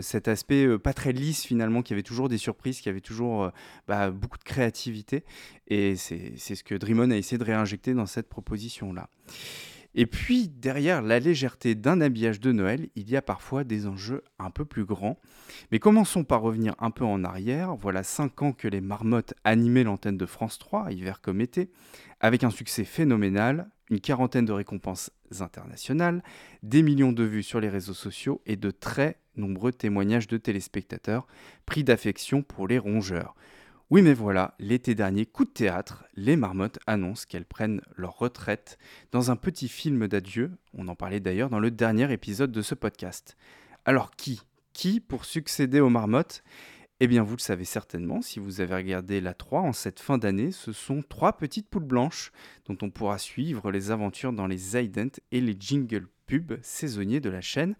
cet 0.00 0.28
aspect 0.28 0.78
pas 0.78 0.92
très 0.92 1.12
lisse 1.12 1.44
finalement, 1.44 1.82
qui 1.82 1.92
avait 1.94 2.02
toujours 2.02 2.28
des 2.28 2.38
surprises, 2.38 2.80
qui 2.80 2.88
avait 2.88 3.00
toujours 3.00 3.50
bah, 3.88 4.10
beaucoup 4.10 4.38
de 4.38 4.44
créativité. 4.44 5.24
Et 5.68 5.96
c'est 6.04 6.54
ce 6.54 6.64
que 6.64 6.74
Dreamon 6.74 7.10
a 7.10 7.16
essayé 7.16 7.38
de 7.38 7.44
réinjecter 7.44 7.94
dans 7.94 8.06
cette 8.06 8.28
proposition-là. 8.28 9.08
Et 9.96 10.06
puis, 10.06 10.48
derrière 10.48 11.02
la 11.02 11.20
légèreté 11.20 11.76
d'un 11.76 12.00
habillage 12.00 12.40
de 12.40 12.50
Noël, 12.50 12.88
il 12.96 13.08
y 13.08 13.16
a 13.16 13.22
parfois 13.22 13.62
des 13.62 13.86
enjeux 13.86 14.24
un 14.40 14.50
peu 14.50 14.64
plus 14.64 14.84
grands. 14.84 15.20
Mais 15.70 15.78
commençons 15.78 16.24
par 16.24 16.42
revenir 16.42 16.74
un 16.80 16.90
peu 16.90 17.04
en 17.04 17.22
arrière. 17.22 17.76
Voilà 17.76 18.02
5 18.02 18.42
ans 18.42 18.52
que 18.52 18.66
les 18.66 18.80
marmottes 18.80 19.34
animaient 19.44 19.84
l'antenne 19.84 20.16
de 20.16 20.26
France 20.26 20.58
3, 20.58 20.90
hiver 20.92 21.20
comme 21.20 21.40
été, 21.40 21.70
avec 22.18 22.42
un 22.42 22.50
succès 22.50 22.84
phénoménal, 22.84 23.70
une 23.88 24.00
quarantaine 24.00 24.46
de 24.46 24.52
récompenses 24.52 25.12
internationales, 25.40 26.24
des 26.64 26.82
millions 26.82 27.12
de 27.12 27.22
vues 27.22 27.44
sur 27.44 27.60
les 27.60 27.68
réseaux 27.68 27.94
sociaux 27.94 28.40
et 28.46 28.56
de 28.56 28.72
très 28.72 29.20
nombreux 29.36 29.72
témoignages 29.72 30.26
de 30.26 30.38
téléspectateurs 30.38 31.28
pris 31.66 31.84
d'affection 31.84 32.42
pour 32.42 32.66
les 32.66 32.78
rongeurs. 32.78 33.36
Oui 33.90 34.00
mais 34.00 34.14
voilà, 34.14 34.54
l'été 34.58 34.94
dernier, 34.94 35.26
coup 35.26 35.44
de 35.44 35.50
théâtre, 35.50 36.04
les 36.14 36.36
marmottes 36.36 36.78
annoncent 36.86 37.26
qu'elles 37.28 37.44
prennent 37.44 37.82
leur 37.96 38.16
retraite 38.16 38.78
dans 39.12 39.30
un 39.30 39.36
petit 39.36 39.68
film 39.68 40.08
d'adieu, 40.08 40.52
on 40.72 40.88
en 40.88 40.94
parlait 40.94 41.20
d'ailleurs 41.20 41.50
dans 41.50 41.60
le 41.60 41.70
dernier 41.70 42.10
épisode 42.10 42.50
de 42.50 42.62
ce 42.62 42.74
podcast. 42.74 43.36
Alors 43.84 44.12
qui? 44.16 44.40
Qui 44.72 45.00
pour 45.00 45.26
succéder 45.26 45.80
aux 45.80 45.90
marmottes? 45.90 46.42
Eh 47.00 47.06
bien, 47.06 47.22
vous 47.22 47.36
le 47.36 47.40
savez 47.40 47.66
certainement, 47.66 48.22
si 48.22 48.38
vous 48.38 48.62
avez 48.62 48.74
regardé 48.74 49.20
la 49.20 49.34
3 49.34 49.60
en 49.60 49.74
cette 49.74 50.00
fin 50.00 50.16
d'année, 50.16 50.50
ce 50.50 50.72
sont 50.72 51.02
trois 51.02 51.36
petites 51.36 51.68
poules 51.68 51.84
blanches 51.84 52.32
dont 52.64 52.78
on 52.80 52.90
pourra 52.90 53.18
suivre 53.18 53.70
les 53.70 53.90
aventures 53.90 54.32
dans 54.32 54.46
les 54.46 54.78
ident 54.78 55.20
et 55.30 55.42
les 55.42 55.56
jingle 55.58 56.06
pubs 56.26 56.58
saisonniers 56.62 57.20
de 57.20 57.28
la 57.28 57.42
chaîne. 57.42 57.76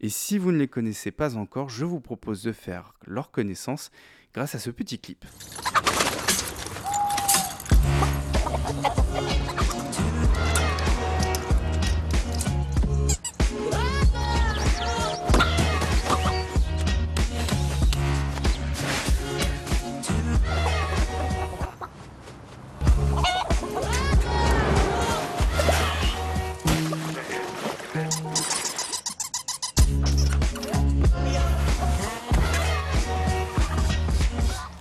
Et 0.00 0.08
si 0.08 0.38
vous 0.38 0.52
ne 0.52 0.58
les 0.58 0.68
connaissez 0.68 1.10
pas 1.10 1.36
encore, 1.36 1.68
je 1.68 1.84
vous 1.84 2.00
propose 2.00 2.44
de 2.44 2.52
faire 2.52 2.94
leur 3.06 3.32
connaissance 3.32 3.90
grâce 4.34 4.54
à 4.54 4.58
ce 4.58 4.70
petit 4.70 4.98
clip. 4.98 5.24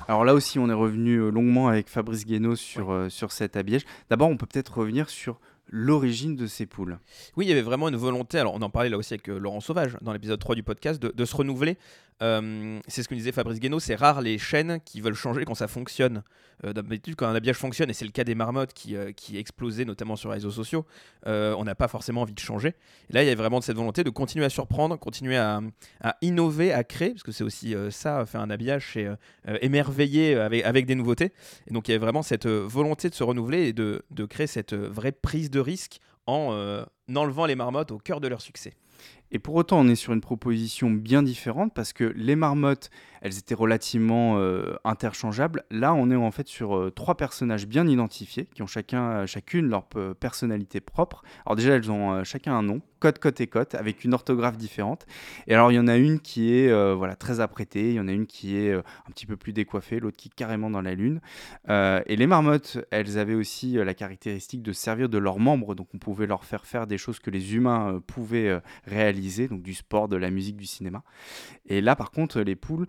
Alors 0.07 0.23
là 0.23 0.33
aussi, 0.33 0.57
on 0.57 0.69
est 0.69 0.73
revenu 0.73 1.17
euh, 1.17 1.29
longuement 1.29 1.67
avec 1.67 1.89
Fabrice 1.89 2.25
Guénaud 2.25 2.55
sur, 2.55 2.91
euh, 2.91 3.09
sur 3.09 3.33
cet 3.33 3.57
habillage. 3.57 3.83
D'abord, 4.09 4.29
on 4.29 4.37
peut 4.37 4.45
peut-être 4.45 4.77
revenir 4.77 5.09
sur 5.09 5.39
l'origine 5.69 6.37
de 6.37 6.47
ces 6.47 6.65
poules. 6.65 6.97
Oui, 7.35 7.45
il 7.45 7.49
y 7.49 7.51
avait 7.51 7.61
vraiment 7.61 7.89
une 7.89 7.97
volonté, 7.97 8.39
alors 8.39 8.53
on 8.53 8.61
en 8.61 8.69
parlait 8.69 8.87
là 8.87 8.97
aussi 8.97 9.13
avec 9.13 9.27
euh, 9.29 9.37
Laurent 9.37 9.59
Sauvage 9.59 9.97
dans 10.01 10.13
l'épisode 10.13 10.39
3 10.39 10.55
du 10.55 10.63
podcast, 10.63 11.01
de, 11.01 11.09
de 11.09 11.25
se 11.25 11.35
renouveler. 11.35 11.77
Euh, 12.23 12.79
c'est 12.87 13.03
ce 13.03 13.07
que 13.07 13.15
disait 13.15 13.31
Fabrice 13.31 13.59
Guénaud, 13.59 13.79
c'est 13.79 13.95
rare 13.95 14.21
les 14.21 14.37
chaînes 14.37 14.79
qui 14.83 15.01
veulent 15.01 15.13
changer 15.13 15.45
quand 15.45 15.55
ça 15.55 15.67
fonctionne. 15.67 16.23
Euh, 16.65 16.73
D'habitude, 16.73 17.15
quand 17.15 17.27
un 17.27 17.35
habillage 17.35 17.57
fonctionne, 17.57 17.89
et 17.89 17.93
c'est 17.93 18.05
le 18.05 18.11
cas 18.11 18.23
des 18.23 18.33
marmottes 18.33 18.73
qui, 18.73 18.95
euh, 18.95 19.11
qui 19.11 19.37
explosaient 19.37 19.85
notamment 19.85 20.15
sur 20.15 20.29
les 20.29 20.35
réseaux 20.35 20.51
sociaux, 20.51 20.85
on 21.25 21.63
n'a 21.63 21.75
pas 21.75 21.87
forcément 21.87 22.21
envie 22.21 22.33
de 22.33 22.39
changer. 22.39 22.69
Et 23.09 23.13
là, 23.13 23.23
il 23.23 23.27
y 23.27 23.29
a 23.29 23.35
vraiment 23.35 23.61
cette 23.61 23.75
volonté 23.75 24.03
de 24.03 24.09
continuer 24.09 24.45
à 24.45 24.49
surprendre, 24.49 24.97
continuer 24.97 25.37
à, 25.37 25.61
innover, 26.21 26.73
à 26.73 26.83
créer, 26.83 27.11
parce 27.11 27.23
que 27.23 27.31
c'est 27.31 27.43
aussi 27.43 27.75
ça, 27.91 28.25
faire 28.25 28.41
un 28.41 28.49
habillage, 28.49 28.91
c'est 28.93 29.07
émerveiller 29.61 30.35
avec, 30.35 30.63
avec 30.63 30.85
des 30.85 30.95
nouveautés. 30.95 31.33
Et 31.67 31.73
donc 31.73 31.87
il 31.87 31.91
y 31.91 31.95
a 31.95 31.99
vraiment 31.99 32.21
cette 32.21 32.47
volonté 32.47 33.09
de 33.09 33.15
se 33.15 33.23
renouveler 33.23 33.67
et 33.67 33.73
de, 33.73 34.03
de 34.09 34.25
créer 34.25 34.47
cette 34.47 34.73
vraie 34.73 35.11
prise 35.11 35.51
de 35.51 35.59
risque 35.59 35.99
en 36.25 36.85
enlevant 37.13 37.45
les 37.45 37.55
marmottes 37.55 37.91
au 37.91 37.97
cœur 37.97 38.21
de 38.21 38.27
leur 38.27 38.41
succès. 38.41 38.73
Et 39.31 39.39
pour 39.39 39.55
autant, 39.55 39.79
on 39.79 39.87
est 39.87 39.95
sur 39.95 40.13
une 40.13 40.21
proposition 40.21 40.89
bien 40.89 41.23
différente 41.23 41.73
parce 41.73 41.93
que 41.93 42.05
les 42.15 42.35
marmottes, 42.35 42.89
elles 43.21 43.37
étaient 43.37 43.55
relativement 43.55 44.37
euh, 44.37 44.75
interchangeables. 44.83 45.63
Là, 45.69 45.93
on 45.93 46.09
est 46.11 46.15
en 46.15 46.31
fait 46.31 46.47
sur 46.47 46.77
euh, 46.77 46.91
trois 46.91 47.17
personnages 47.17 47.67
bien 47.67 47.87
identifiés 47.87 48.47
qui 48.53 48.61
ont 48.61 48.67
chacun, 48.67 49.03
euh, 49.09 49.25
chacune 49.25 49.67
leur 49.67 49.85
personnalité 50.19 50.79
propre. 50.79 51.23
Alors 51.45 51.55
déjà, 51.55 51.73
elles 51.75 51.91
ont 51.91 52.13
euh, 52.13 52.23
chacun 52.23 52.53
un 52.53 52.63
nom, 52.63 52.81
Cote, 52.99 53.19
Cote 53.19 53.41
et 53.41 53.47
Cote, 53.47 53.75
avec 53.75 54.03
une 54.03 54.13
orthographe 54.13 54.57
différente. 54.57 55.05
Et 55.47 55.53
alors, 55.53 55.71
il 55.71 55.75
y 55.75 55.79
en 55.79 55.87
a 55.87 55.97
une 55.97 56.19
qui 56.19 56.53
est 56.53 56.93
voilà 56.93 57.15
très 57.15 57.39
apprêtée, 57.39 57.89
il 57.89 57.95
y 57.95 57.99
en 57.99 58.07
a 58.07 58.11
une 58.11 58.25
qui 58.25 58.57
est 58.57 58.73
un 58.73 59.11
petit 59.11 59.27
peu 59.27 59.37
plus 59.37 59.53
décoiffée, 59.53 59.99
l'autre 59.99 60.17
qui 60.17 60.29
est 60.29 60.35
carrément 60.35 60.71
dans 60.71 60.81
la 60.81 60.95
lune. 60.95 61.21
Et 61.69 62.15
les 62.15 62.25
marmottes, 62.27 62.79
elles 62.89 63.19
avaient 63.19 63.35
aussi 63.35 63.73
la 63.73 63.93
caractéristique 63.93 64.63
de 64.63 64.71
servir 64.71 65.09
de 65.09 65.19
leurs 65.19 65.37
membres, 65.37 65.75
donc 65.75 65.89
on 65.93 65.99
pouvait 65.99 66.25
leur 66.25 66.43
faire 66.43 66.65
faire 66.65 66.87
des 66.87 66.97
choses 66.97 67.19
que 67.19 67.29
les 67.29 67.53
humains 67.53 68.01
pouvaient 68.07 68.49
euh, 68.49 68.59
donc 69.47 69.61
du 69.61 69.73
sport, 69.73 70.07
de 70.07 70.15
la 70.15 70.29
musique, 70.29 70.57
du 70.57 70.65
cinéma. 70.65 71.03
Et 71.67 71.81
là, 71.81 71.95
par 71.95 72.11
contre, 72.11 72.41
les 72.41 72.55
poules, 72.55 72.87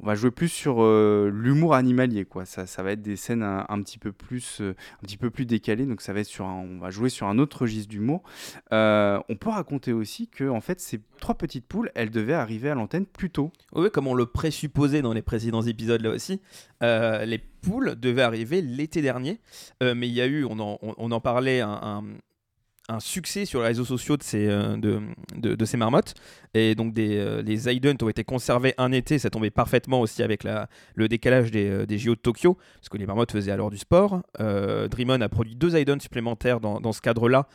on 0.00 0.06
va 0.06 0.14
jouer 0.14 0.30
plus 0.30 0.48
sur 0.48 0.82
euh, 0.82 1.30
l'humour 1.32 1.74
animalier, 1.74 2.24
quoi. 2.24 2.44
Ça, 2.44 2.66
ça 2.66 2.82
va 2.82 2.92
être 2.92 3.02
des 3.02 3.16
scènes 3.16 3.42
un, 3.42 3.82
petit 3.82 3.98
peu 3.98 4.12
plus, 4.12 4.60
euh, 4.60 4.76
un 5.02 5.06
petit 5.06 5.16
peu 5.16 5.30
plus 5.30 5.44
décalées, 5.44 5.86
donc 5.86 6.02
ça 6.02 6.12
va 6.12 6.20
être 6.20 6.26
sur, 6.26 6.46
un- 6.46 6.54
on 6.60 6.78
va 6.78 6.90
jouer 6.90 7.08
sur 7.08 7.26
un 7.26 7.38
autre 7.38 7.62
registre 7.62 7.88
d'humour. 7.88 8.22
Euh, 8.72 9.18
on 9.28 9.36
peut 9.36 9.50
raconter 9.50 9.92
aussi 9.92 10.28
que, 10.28 10.48
en 10.48 10.60
fait, 10.60 10.80
ces 10.80 11.00
trois 11.20 11.34
petites 11.34 11.66
poules, 11.66 11.90
elles 11.94 12.10
devaient 12.10 12.34
arriver 12.34 12.70
à 12.70 12.74
l'antenne 12.74 13.06
plus 13.06 13.30
tôt. 13.30 13.52
Oui, 13.72 13.90
comme 13.90 14.06
on 14.06 14.14
le 14.14 14.26
présupposait 14.26 15.02
dans 15.02 15.12
les 15.12 15.22
précédents 15.22 15.62
épisodes 15.62 16.00
là 16.00 16.10
aussi, 16.10 16.40
euh, 16.82 17.24
les 17.24 17.38
poules 17.38 17.98
devaient 17.98 18.22
arriver 18.22 18.62
l'été 18.62 19.02
dernier, 19.02 19.40
mais 19.80 20.06
il 20.08 20.14
y 20.14 20.20
a 20.20 20.26
eu, 20.26 20.44
on 20.44 20.60
en, 20.60 20.78
on 20.80 21.10
en 21.10 21.20
parlait, 21.20 21.60
un, 21.60 22.04
un- 22.88 23.00
succès 23.00 23.44
sur 23.44 23.60
les 23.60 23.66
réseaux 23.68 23.84
sociaux 23.84 24.16
de 24.16 24.22
ces, 24.22 24.46
euh, 24.48 24.76
de, 24.76 25.00
de- 25.36 25.64
ces 25.64 25.76
marmottes. 25.76 26.14
Et 26.54 26.74
donc 26.74 26.92
des, 26.94 27.16
euh, 27.18 27.42
les 27.42 27.68
ont 28.02 28.08
été 28.08 28.24
conservés 28.24 28.74
un 28.78 28.92
été, 28.92 29.18
ça 29.18 29.30
tombait 29.30 29.50
parfaitement 29.50 30.00
aussi 30.00 30.22
avec 30.22 30.42
la, 30.44 30.68
le 30.94 31.08
décalage 31.08 31.50
des, 31.50 31.68
euh, 31.68 31.86
des 31.86 31.98
JO 31.98 32.14
de 32.14 32.20
Tokyo, 32.20 32.56
parce 32.76 32.88
que 32.88 32.96
les 32.96 33.06
marmottes 33.06 33.32
faisaient 33.32 33.52
alors 33.52 33.70
du 33.70 33.78
sport. 33.78 34.22
Dreamon 34.38 35.20
a 35.20 35.28
produit 35.28 35.54
deux 35.54 35.76
idents 35.76 36.00
supplémentaires 36.00 36.60
dans, 36.60 36.80
dans 36.80 36.92
ce 36.92 37.00
cadre-là 37.00 37.46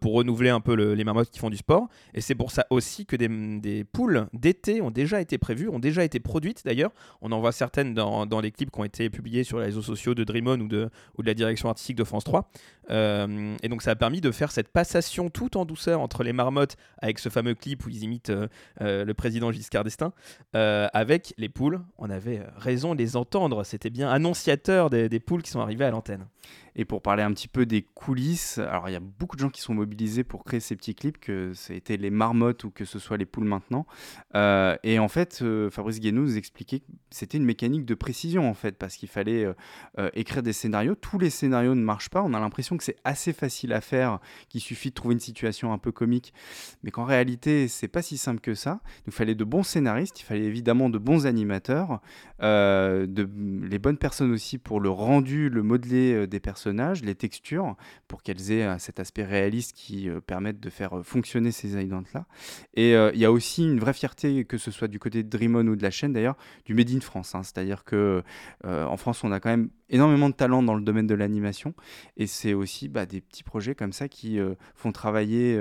pour 0.00 0.12
renouveler 0.14 0.50
un 0.50 0.60
peu 0.60 0.76
le- 0.76 0.94
les 0.94 1.02
marmottes 1.04 1.30
qui 1.30 1.38
font 1.40 1.50
du 1.50 1.56
sport. 1.56 1.88
Et 2.14 2.20
c'est 2.20 2.34
pour 2.36 2.50
ça 2.52 2.66
aussi 2.70 3.06
que 3.06 3.16
des, 3.16 3.28
des 3.58 3.84
poules 3.84 4.26
d'été 4.32 4.80
ont 4.80 4.90
déjà 4.90 5.20
été 5.20 5.38
prévues, 5.38 5.68
ont 5.68 5.78
déjà 5.80 6.04
été 6.04 6.20
produites 6.20 6.62
d'ailleurs. 6.64 6.92
On 7.20 7.32
en 7.32 7.40
voit 7.40 7.52
certaines 7.52 7.94
dans, 7.94 8.26
dans 8.26 8.40
les 8.40 8.50
clips 8.52 8.70
qui 8.70 8.78
ont 8.80 8.84
été 8.84 9.10
publiés 9.10 9.42
sur 9.44 9.58
les 9.58 9.64
réseaux 9.66 9.82
sociaux 9.82 10.14
de 10.14 10.22
Dreamon 10.24 10.60
ou 10.60 10.68
de, 10.68 10.90
ou 11.18 11.22
de 11.22 11.26
la 11.26 11.34
direction 11.34 11.68
artistique 11.68 11.96
de 11.96 12.04
France 12.04 12.24
3. 12.24 12.50
Euh, 12.90 13.56
et 13.62 13.68
donc 13.68 13.82
ça 13.82 13.92
a 13.92 13.94
permis 13.96 14.20
de 14.20 14.30
faire 14.30 14.50
cette 14.52 14.68
passation 14.82 15.30
tout 15.30 15.56
en 15.56 15.64
douceur 15.64 16.00
entre 16.00 16.24
les 16.24 16.32
marmottes 16.32 16.74
avec 16.98 17.20
ce 17.20 17.28
fameux 17.28 17.54
clip 17.54 17.86
où 17.86 17.88
ils 17.88 18.02
imitent 18.02 18.30
euh, 18.30 18.48
euh, 18.80 19.04
le 19.04 19.14
président 19.14 19.52
Giscard 19.52 19.84
d'Estaing 19.84 20.12
euh, 20.56 20.88
avec 20.92 21.34
les 21.38 21.48
poules. 21.48 21.82
On 21.98 22.10
avait 22.10 22.42
raison 22.56 22.96
de 22.96 22.98
les 22.98 23.14
entendre, 23.14 23.62
c'était 23.62 23.90
bien 23.90 24.10
annonciateur 24.10 24.90
des 24.90 25.20
poules 25.20 25.42
qui 25.42 25.52
sont 25.52 25.60
arrivées 25.60 25.84
à 25.84 25.92
l'antenne. 25.92 26.26
Et 26.74 26.84
pour 26.84 27.02
parler 27.02 27.22
un 27.22 27.32
petit 27.32 27.48
peu 27.48 27.66
des 27.66 27.82
coulisses, 27.82 28.58
alors 28.58 28.88
il 28.88 28.92
y 28.92 28.96
a 28.96 29.00
beaucoup 29.00 29.36
de 29.36 29.40
gens 29.40 29.50
qui 29.50 29.60
sont 29.60 29.74
mobilisés 29.74 30.24
pour 30.24 30.44
créer 30.44 30.60
ces 30.60 30.76
petits 30.76 30.94
clips, 30.94 31.18
que 31.18 31.52
été 31.70 31.96
les 31.96 32.10
marmottes 32.10 32.64
ou 32.64 32.70
que 32.70 32.84
ce 32.84 32.98
soit 32.98 33.16
les 33.16 33.26
poules 33.26 33.44
maintenant. 33.44 33.86
Euh, 34.34 34.76
et 34.82 34.98
en 34.98 35.08
fait, 35.08 35.40
euh, 35.42 35.70
Fabrice 35.70 36.00
Guénaud 36.00 36.22
nous 36.22 36.36
expliquait 36.36 36.80
que 36.80 36.86
c'était 37.10 37.38
une 37.38 37.44
mécanique 37.44 37.84
de 37.84 37.94
précision 37.94 38.48
en 38.48 38.54
fait, 38.54 38.76
parce 38.78 38.96
qu'il 38.96 39.08
fallait 39.08 39.44
euh, 39.98 40.10
écrire 40.14 40.42
des 40.42 40.52
scénarios. 40.52 40.94
Tous 40.94 41.18
les 41.18 41.30
scénarios 41.30 41.74
ne 41.74 41.82
marchent 41.82 42.10
pas. 42.10 42.22
On 42.22 42.34
a 42.34 42.40
l'impression 42.40 42.76
que 42.76 42.84
c'est 42.84 42.96
assez 43.04 43.32
facile 43.32 43.72
à 43.72 43.80
faire, 43.80 44.18
qu'il 44.48 44.60
suffit 44.60 44.90
de 44.90 44.94
trouver 44.94 45.14
une 45.14 45.20
situation 45.20 45.72
un 45.72 45.78
peu 45.78 45.92
comique, 45.92 46.32
mais 46.82 46.90
qu'en 46.90 47.04
réalité, 47.04 47.68
c'est 47.68 47.88
pas 47.88 48.02
si 48.02 48.16
simple 48.16 48.40
que 48.40 48.54
ça. 48.54 48.80
Il 49.06 49.12
fallait 49.12 49.34
de 49.34 49.44
bons 49.44 49.62
scénaristes, 49.62 50.20
il 50.20 50.24
fallait 50.24 50.44
évidemment 50.44 50.90
de 50.90 50.98
bons 50.98 51.26
animateurs, 51.26 52.00
de, 52.40 53.28
les 53.62 53.78
bonnes 53.78 53.98
personnes 53.98 54.32
aussi 54.32 54.58
pour 54.58 54.80
le 54.80 54.90
rendu, 54.90 55.48
le 55.48 55.62
modelé 55.62 56.26
des 56.26 56.40
les 56.70 57.14
textures, 57.14 57.76
pour 58.08 58.22
qu'elles 58.22 58.50
aient 58.52 58.64
euh, 58.66 58.78
cet 58.78 59.00
aspect 59.00 59.24
réaliste 59.24 59.74
qui 59.74 60.08
euh, 60.08 60.20
permette 60.20 60.60
de 60.60 60.70
faire 60.70 60.98
euh, 60.98 61.02
fonctionner 61.02 61.52
ces 61.52 61.82
idents-là. 61.82 62.26
Et 62.74 62.92
il 62.92 63.18
y 63.18 63.24
a 63.24 63.32
aussi 63.32 63.64
une 63.64 63.78
vraie 63.80 63.92
fierté, 63.92 64.44
que 64.44 64.58
ce 64.58 64.70
soit 64.70 64.88
du 64.88 64.98
côté 64.98 65.22
de 65.22 65.28
Dreamon 65.28 65.66
ou 65.66 65.76
de 65.76 65.82
la 65.82 65.90
chaîne 65.90 66.12
d'ailleurs, 66.12 66.36
du 66.64 66.74
Made 66.74 66.90
in 66.90 67.00
France. 67.00 67.34
hein. 67.34 67.42
C'est-à-dire 67.42 67.84
que 67.84 68.22
en 68.64 68.96
France, 68.96 69.24
on 69.24 69.32
a 69.32 69.40
quand 69.40 69.50
même 69.50 69.70
énormément 69.88 70.28
de 70.28 70.34
talent 70.34 70.62
dans 70.62 70.74
le 70.74 70.82
domaine 70.82 71.06
de 71.06 71.14
l'animation, 71.14 71.74
et 72.16 72.26
c'est 72.26 72.54
aussi 72.54 72.88
bah, 72.88 73.06
des 73.06 73.20
petits 73.20 73.42
projets 73.44 73.74
comme 73.74 73.92
ça 73.92 74.08
qui 74.08 74.38
font 74.74 74.92
travailler 74.92 75.58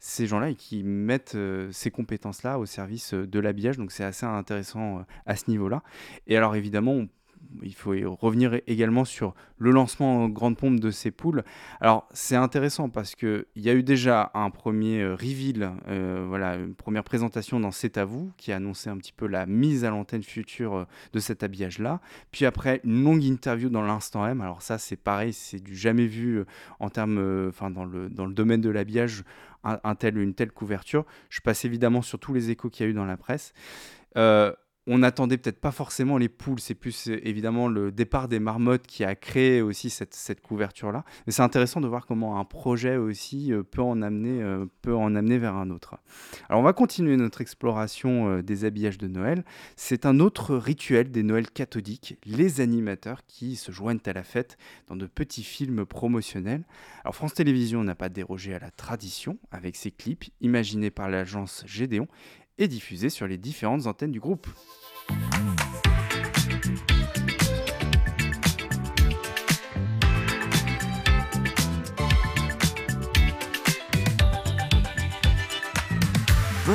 ces 0.00 0.26
gens-là 0.26 0.50
et 0.50 0.54
qui 0.54 0.82
mettent 0.82 1.36
ces 1.72 1.90
compétences-là 1.90 2.58
au 2.58 2.66
service 2.66 3.14
de 3.14 3.38
l'habillage. 3.40 3.76
Donc 3.76 3.92
c'est 3.92 4.04
assez 4.04 4.26
intéressant 4.26 5.04
à 5.26 5.36
ce 5.36 5.50
niveau-là. 5.50 5.82
Et 6.26 6.36
alors 6.36 6.56
évidemment, 6.56 6.92
on- 6.92 7.08
il 7.62 7.74
faut 7.74 7.94
revenir 8.20 8.60
également 8.66 9.04
sur 9.04 9.34
le 9.58 9.70
lancement 9.70 10.24
en 10.24 10.28
grande 10.28 10.56
pompe 10.56 10.80
de 10.80 10.90
ces 10.90 11.10
poules. 11.10 11.42
Alors 11.80 12.08
c'est 12.12 12.36
intéressant 12.36 12.88
parce 12.88 13.14
que 13.14 13.46
il 13.56 13.62
y 13.62 13.70
a 13.70 13.74
eu 13.74 13.82
déjà 13.82 14.30
un 14.34 14.50
premier 14.50 15.00
euh, 15.00 15.14
reveal, 15.14 15.72
euh, 15.88 16.24
voilà, 16.28 16.56
une 16.56 16.74
première 16.74 17.04
présentation 17.04 17.60
dans 17.60 17.70
C'est 17.70 17.98
à 17.98 18.04
vous 18.04 18.32
qui 18.36 18.52
annonçait 18.52 18.90
un 18.90 18.96
petit 18.96 19.12
peu 19.12 19.26
la 19.26 19.46
mise 19.46 19.84
à 19.84 19.90
l'antenne 19.90 20.22
future 20.22 20.74
euh, 20.74 20.84
de 21.12 21.18
cet 21.18 21.42
habillage-là. 21.42 22.00
Puis 22.30 22.44
après 22.46 22.80
une 22.84 23.02
longue 23.02 23.24
interview 23.24 23.68
dans 23.68 23.82
l'instant 23.82 24.26
M. 24.26 24.40
Alors 24.40 24.62
ça 24.62 24.78
c'est 24.78 24.96
pareil, 24.96 25.32
c'est 25.32 25.62
du 25.62 25.76
jamais 25.76 26.06
vu 26.06 26.44
en 26.80 26.90
termes, 26.90 27.48
enfin 27.48 27.70
dans 27.70 27.84
le 27.84 28.08
dans 28.08 28.26
le 28.26 28.34
domaine 28.34 28.60
de 28.60 28.70
l'habillage, 28.70 29.24
un, 29.64 29.94
tel, 29.94 30.18
une 30.18 30.34
telle 30.34 30.52
couverture. 30.52 31.04
Je 31.28 31.40
passe 31.40 31.64
évidemment 31.64 32.02
sur 32.02 32.18
tous 32.18 32.32
les 32.32 32.50
échos 32.50 32.70
qu'il 32.70 32.84
y 32.84 32.88
a 32.88 32.90
eu 32.90 32.94
dans 32.94 33.04
la 33.04 33.16
presse. 33.16 33.52
On 34.86 34.98
n'attendait 34.98 35.36
peut-être 35.36 35.60
pas 35.60 35.72
forcément 35.72 36.16
les 36.16 36.28
poules, 36.28 36.60
c'est 36.60 36.74
plus 36.74 37.08
euh, 37.08 37.20
évidemment 37.26 37.68
le 37.68 37.90
départ 37.90 38.28
des 38.28 38.38
marmottes 38.38 38.86
qui 38.86 39.04
a 39.04 39.14
créé 39.16 39.60
aussi 39.60 39.90
cette, 39.90 40.40
couverture-là. 40.40 41.04
Mais 41.26 41.32
c'est 41.32 41.42
intéressant 41.42 41.80
de 41.80 41.88
voir 41.88 42.06
comment 42.06 42.38
un 42.38 42.44
projet 42.44 42.96
aussi 42.96 43.52
euh, 43.52 43.62
peut, 43.64 43.82
en 43.82 44.00
amener, 44.00 44.42
euh, 44.42 44.66
peut 44.82 44.94
en 44.94 45.14
amener 45.16 45.38
vers 45.38 45.56
un 45.56 45.70
autre. 45.70 45.96
Alors 46.48 46.60
on 46.60 46.64
va 46.64 46.72
continuer 46.72 47.16
notre 47.16 47.40
exploration 47.40 48.40
des 48.40 48.64
habillages 48.64 48.98
de 48.98 49.08
Noël. 49.08 49.44
C'est 49.74 50.06
un 50.06 50.20
autre 50.20 50.54
rituel 50.56 51.10
des 51.10 51.22
Noëls 51.22 51.50
cathodiques, 51.50 52.18
les 52.24 52.60
animateurs 52.60 53.26
qui 53.26 53.56
se 53.56 53.72
joignent 53.72 53.98
à 54.06 54.12
la 54.12 54.22
fête 54.22 54.56
dans 54.86 54.96
de 54.96 55.06
petits 55.06 55.42
films 55.42 55.84
promotionnels. 55.84 56.64
Alors 57.02 57.14
France 57.14 57.34
Télévisions 57.34 57.82
n'a 57.82 57.94
pas 57.94 58.08
dérogé 58.08 58.54
à 58.54 58.58
la 58.58 58.70
tradition 58.70 59.38
avec 59.50 59.74
ses 59.76 59.90
clips 59.90 60.24
imaginés 60.40 60.90
par 60.90 61.08
l'agence 61.08 61.64
Gédéon 61.66 62.06
et 62.58 62.68
diffusés 62.68 63.10
sur 63.10 63.26
les 63.26 63.38
différentes 63.38 63.86
antennes 63.86 64.12
du 64.12 64.20
groupe. 64.20 64.46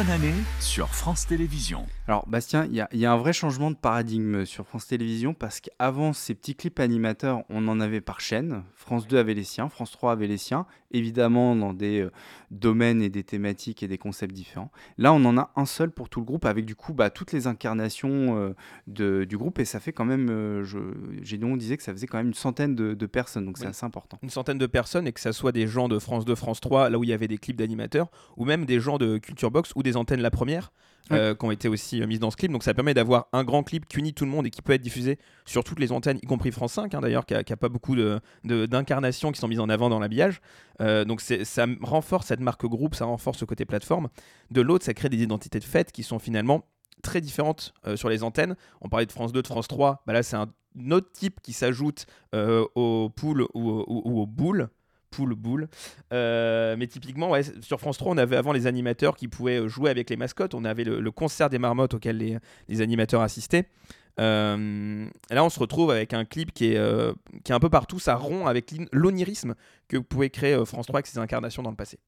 Bonne 0.02 0.10
année 0.10 0.34
sur 0.60 0.88
France 0.90 1.28
Télévisions. 1.28 1.86
Alors 2.08 2.28
Bastien, 2.28 2.66
il 2.66 2.74
y, 2.74 2.82
a- 2.82 2.90
il 2.92 2.98
y 3.00 3.06
a 3.06 3.12
un 3.14 3.18
vrai 3.18 3.34
changement 3.34 3.70
de 3.70 3.76
paradigme 3.76 4.46
sur 4.46 4.66
France 4.66 4.88
Télévisions 4.88 5.36
parce 5.36 5.60
qu'avant 5.60 6.12
ces 6.12 6.34
petits 6.34 6.56
clips 6.56 6.80
animateurs, 6.80 7.44
on 7.50 7.68
en 7.68 7.80
avait 7.80 8.02
par 8.02 8.20
chaîne. 8.20 8.64
France 8.76 9.08
2 9.08 9.20
avait 9.20 9.36
les 9.36 9.44
siens, 9.44 9.70
France 9.70 9.92
3 9.92 10.14
avait 10.14 10.26
les 10.26 10.38
siens, 10.38 10.66
évidemment 10.90 11.56
dans 11.56 11.74
des 11.74 12.00
euh, 12.02 12.12
domaines 12.50 13.04
et 13.04 13.10
des 13.10 13.24
thématiques 13.24 13.84
et 13.84 13.88
des 13.88 14.00
concepts 14.00 14.34
différents. 14.34 14.72
Là, 14.98 15.14
on 15.14 15.24
en 15.24 15.38
a 15.38 15.52
un 15.56 15.66
seul 15.68 15.92
pour 15.92 16.10
tout 16.10 16.20
le 16.20 16.26
groupe 16.26 16.46
avec 16.46 16.66
du 16.66 16.74
coup 16.76 16.94
bah, 16.94 17.12
toutes 17.12 17.32
les 17.32 17.46
incarnations 17.46 18.38
euh, 18.40 18.56
de- 18.88 19.24
du 19.26 19.38
groupe 19.38 19.60
et 19.60 19.66
ça 19.66 19.80
fait 19.80 19.94
quand 19.94 20.06
même, 20.06 20.30
euh, 20.32 20.64
je, 20.64 20.80
Gédéon 21.22 21.58
disait 21.58 21.78
que 21.78 21.84
ça 21.84 21.92
faisait 21.92 22.08
quand 22.08 22.18
même 22.18 22.28
une 22.30 22.34
centaine 22.34 22.76
de, 22.76 22.96
de 22.96 23.06
personnes, 23.06 23.46
donc 23.46 23.60
c'est 23.60 23.66
Oui. 23.66 23.70
assez 23.70 23.86
important. 23.86 24.18
Une 24.24 24.32
centaine 24.32 24.58
de 24.58 24.66
personnes 24.68 25.06
et 25.08 25.12
que 25.14 25.20
ça 25.22 25.32
soit 25.32 25.52
des 25.52 25.68
gens 25.68 25.88
de 25.88 26.00
France 26.00 26.26
2, 26.26 26.34
France 26.34 26.60
3, 26.60 26.90
là 26.90 26.98
où 26.98 27.04
il 27.04 27.12
y 27.12 27.14
avait 27.14 27.28
des 27.28 27.38
clips 27.38 27.58
d'animateurs, 27.58 28.10
ou 28.36 28.46
même 28.46 28.66
des 28.66 28.80
gens 28.80 28.98
de 28.98 29.20
Culture 29.20 29.52
Box 29.52 29.72
ou 29.76 29.84
des 29.84 29.91
les 29.92 29.98
antennes 29.98 30.22
la 30.22 30.32
première. 30.32 30.72
euh, 31.12 31.36
qui 31.36 31.44
ont 31.46 31.52
été 31.52 31.68
aussi 31.68 32.02
euh, 32.02 32.08
mises 32.08 32.20
dans 32.20 32.32
ce 32.32 32.38
clip. 32.38 32.52
Donc 32.54 32.64
ça 32.64 32.74
permet 32.74 32.94
d'avoir 32.94 33.28
un 33.34 33.44
grand 33.44 33.64
clip 33.64 33.86
qui 33.88 33.98
unit 33.98 34.14
tout 34.14 34.24
le 34.24 34.32
monde 34.32 34.46
et 34.46 34.50
qui 34.50 34.62
peut 34.62 34.72
être 34.72 34.82
diffusé 34.84 35.18
sur 35.46 35.64
toutes 35.64 35.80
les 35.80 35.92
antennes, 35.92 36.18
y 36.22 36.26
compris 36.28 36.52
France 36.52 36.74
5 36.74 36.94
hein, 36.94 37.02
d'ailleurs, 37.02 37.26
qui 37.26 37.34
n'a 37.34 37.44
pas 37.58 37.68
beaucoup 37.70 37.96
de- 37.98 38.22
de- 38.46 38.66
d'incarnations 38.66 39.32
qui 39.34 39.40
sont 39.42 39.50
mises 39.50 39.60
en 39.60 39.68
avant 39.68 39.90
dans 39.90 40.00
l'habillage. 40.00 40.40
Euh, 40.80 41.04
donc 41.04 41.20
ça 41.20 41.66
renforce 41.82 42.28
cette 42.28 42.40
marque 42.40 42.66
groupe, 42.66 42.96
ça 42.96 43.06
renforce 43.06 43.40
ce 43.40 43.46
côté 43.46 43.66
plateforme. 43.66 44.08
De 44.52 44.62
l'autre, 44.62 44.86
ça 44.86 44.94
crée 44.94 45.10
des 45.10 45.22
identités 45.22 45.60
de 45.60 45.66
fête 45.66 45.92
qui 45.92 46.04
sont 46.04 46.20
finalement 46.20 46.66
très 47.04 47.20
différentes 47.20 47.74
sur 47.96 48.08
les 48.08 48.24
antennes. 48.24 48.56
On 48.80 48.88
parlait 48.88 49.08
de 49.08 49.12
France 49.12 49.34
2, 49.34 49.42
de 49.42 49.48
France 49.48 49.68
3. 49.68 50.04
Bah 50.08 50.14
là, 50.14 50.24
c'est 50.24 50.38
un 50.38 50.48
autre 50.92 51.12
type 51.12 51.42
qui 51.42 51.52
s'ajoute 51.52 52.06
aux 52.76 53.10
poules 53.14 53.48
ou, 53.54 53.70
ou- 53.72 54.02
ou 54.06 54.22
aux 54.22 54.28
boules. 54.28 54.70
Poule, 55.12 55.36
boule. 55.36 55.68
Euh, 56.14 56.76
mais 56.78 56.88
typiquement, 56.88 57.34
sur 57.62 57.80
France 57.80 57.98
3, 57.98 58.14
on 58.14 58.18
avait 58.18 58.38
avant 58.38 58.54
les 58.54 58.66
animateurs 58.66 59.16
qui 59.16 59.28
pouvaient 59.28 59.60
euh, 59.60 59.68
jouer 59.68 59.90
avec 59.90 60.10
les 60.10 60.16
mascottes. 60.16 60.54
On 60.54 60.66
avait 60.66 60.86
le, 60.86 61.12
concert 61.12 61.50
des 61.50 61.60
marmottes 61.60 61.94
auquel 61.94 62.40
les, 62.68 62.82
animateurs 62.82 63.22
assistaient. 63.22 63.68
Euh, 64.20 65.06
là, 65.30 65.44
on 65.44 65.50
se 65.50 65.60
retrouve 65.60 65.92
avec 65.92 66.14
un 66.14 66.26
clip 66.26 66.54
qui 66.54 66.74
est, 66.74 67.14
qui 67.44 67.52
est 67.52 67.56
un 67.56 67.60
peu 67.60 67.70
partout. 67.70 68.00
Ça 68.00 68.16
rompt 68.16 68.48
avec 68.48 68.74
l'onirisme 68.92 69.56
que 69.88 69.98
pouvait 69.98 70.30
créer 70.30 70.58
France 70.66 70.88
3 70.88 71.00
avec 71.00 71.08
ses 71.08 71.20
incarnations 71.20 71.62
dans 71.62 71.72
le 71.72 71.76
passé. 71.76 72.00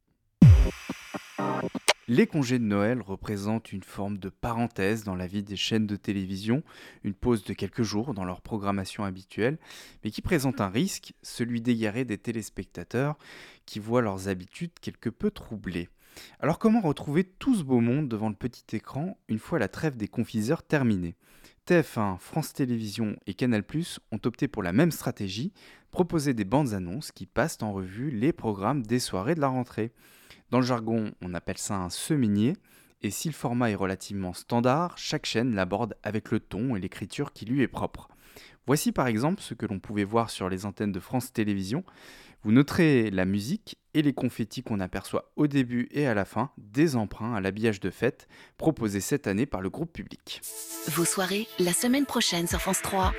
Les 2.09 2.27
congés 2.27 2.59
de 2.59 2.65
Noël 2.65 3.01
représentent 3.01 3.71
une 3.71 3.81
forme 3.81 4.17
de 4.17 4.27
parenthèse 4.27 5.05
dans 5.05 5.15
la 5.15 5.25
vie 5.25 5.41
des 5.41 5.55
chaînes 5.55 5.87
de 5.87 5.95
télévision, 5.95 6.61
une 7.05 7.13
pause 7.13 7.45
de 7.45 7.53
quelques 7.53 7.83
jours 7.83 8.13
dans 8.13 8.25
leur 8.25 8.41
programmation 8.41 9.05
habituelle, 9.05 9.57
mais 10.03 10.11
qui 10.11 10.21
présente 10.21 10.59
un 10.59 10.67
risque, 10.67 11.13
celui 11.21 11.61
d'égarer 11.61 12.03
des 12.03 12.17
téléspectateurs 12.17 13.17
qui 13.65 13.79
voient 13.79 14.01
leurs 14.01 14.27
habitudes 14.27 14.73
quelque 14.81 15.09
peu 15.09 15.31
troublées. 15.31 15.87
Alors 16.41 16.59
comment 16.59 16.81
retrouver 16.81 17.23
tout 17.23 17.55
ce 17.55 17.63
beau 17.63 17.79
monde 17.79 18.09
devant 18.09 18.27
le 18.27 18.35
petit 18.35 18.75
écran 18.75 19.17
une 19.29 19.39
fois 19.39 19.57
la 19.57 19.69
trêve 19.69 19.95
des 19.95 20.09
confiseurs 20.09 20.63
terminée? 20.63 21.15
TF1, 21.65 22.17
France 22.19 22.51
Télévisions 22.51 23.15
et 23.27 23.33
Canal+ 23.33 23.63
ont 24.11 24.19
opté 24.25 24.49
pour 24.49 24.61
la 24.61 24.73
même 24.73 24.91
stratégie, 24.91 25.53
proposer 25.89 26.33
des 26.33 26.43
bandes 26.43 26.73
annonces 26.73 27.13
qui 27.13 27.27
passent 27.27 27.59
en 27.61 27.71
revue 27.71 28.11
les 28.11 28.33
programmes 28.33 28.83
des 28.83 28.99
soirées 28.99 29.35
de 29.35 29.39
la 29.39 29.47
rentrée. 29.47 29.93
Dans 30.49 30.59
le 30.59 30.65
jargon, 30.65 31.11
on 31.21 31.33
appelle 31.33 31.57
ça 31.57 31.75
un 31.75 31.89
semainier, 31.89 32.53
et 33.01 33.11
si 33.11 33.27
le 33.27 33.33
format 33.33 33.69
est 33.69 33.75
relativement 33.75 34.33
standard, 34.33 34.97
chaque 34.97 35.25
chaîne 35.25 35.55
l'aborde 35.55 35.95
avec 36.03 36.31
le 36.31 36.39
ton 36.39 36.75
et 36.75 36.79
l'écriture 36.79 37.33
qui 37.33 37.45
lui 37.45 37.61
est 37.61 37.67
propre. 37.67 38.07
Voici 38.65 38.93
par 38.93 39.07
exemple 39.07 39.41
ce 39.41 39.53
que 39.53 39.65
l'on 39.65 39.79
pouvait 39.79 40.05
voir 40.05 40.29
sur 40.29 40.47
les 40.47 40.65
antennes 40.65 40.93
de 40.93 40.99
France 41.01 41.33
Télévisions. 41.33 41.83
Vous 42.43 42.51
noterez 42.51 43.09
la 43.11 43.25
musique 43.25 43.77
et 43.93 44.01
les 44.01 44.13
confettis 44.13 44.63
qu'on 44.63 44.79
aperçoit 44.79 45.31
au 45.35 45.47
début 45.47 45.87
et 45.91 46.07
à 46.07 46.13
la 46.13 46.25
fin, 46.25 46.51
des 46.57 46.95
emprunts 46.95 47.35
à 47.35 47.41
l'habillage 47.41 47.79
de 47.79 47.89
fête 47.89 48.27
proposés 48.57 49.01
cette 49.01 49.27
année 49.27 49.45
par 49.45 49.61
le 49.61 49.69
groupe 49.69 49.91
public. 49.91 50.41
Vos 50.87 51.05
soirées, 51.05 51.47
la 51.59 51.73
semaine 51.73 52.05
prochaine 52.05 52.47
sur 52.47 52.61
France 52.61 52.81
3. 52.81 53.13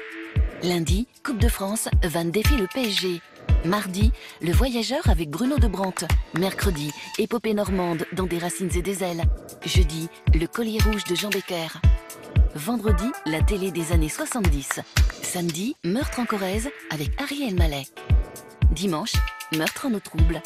Lundi, 0.62 1.06
Coupe 1.22 1.38
de 1.38 1.48
France, 1.48 1.88
Van 2.02 2.24
défie 2.24 2.56
le 2.56 2.66
PSG. 2.66 3.20
Mardi, 3.64 4.12
Le 4.42 4.52
Voyageur 4.52 5.08
avec 5.08 5.30
Bruno 5.30 5.58
de 5.58 5.68
Brandt. 5.68 6.06
Mercredi, 6.38 6.92
Épopée 7.18 7.54
normande 7.54 8.04
dans 8.12 8.26
des 8.26 8.38
racines 8.38 8.70
et 8.74 8.82
des 8.82 9.02
ailes. 9.02 9.24
Jeudi, 9.64 10.08
Le 10.34 10.46
Collier 10.46 10.78
rouge 10.80 11.04
de 11.04 11.14
Jean 11.14 11.30
Becker. 11.30 11.68
Vendredi, 12.54 13.06
la 13.26 13.42
télé 13.42 13.70
des 13.70 13.92
années 13.92 14.08
70. 14.08 14.80
Samedi, 15.22 15.76
Meurtre 15.84 16.20
en 16.20 16.26
Corrèze 16.26 16.70
avec 16.90 17.20
Ariel 17.20 17.54
Mallet. 17.54 17.86
Dimanche, 18.70 19.14
Meurtre 19.56 19.86
en 19.86 19.94
eau 19.94 20.00
trouble. 20.00 20.42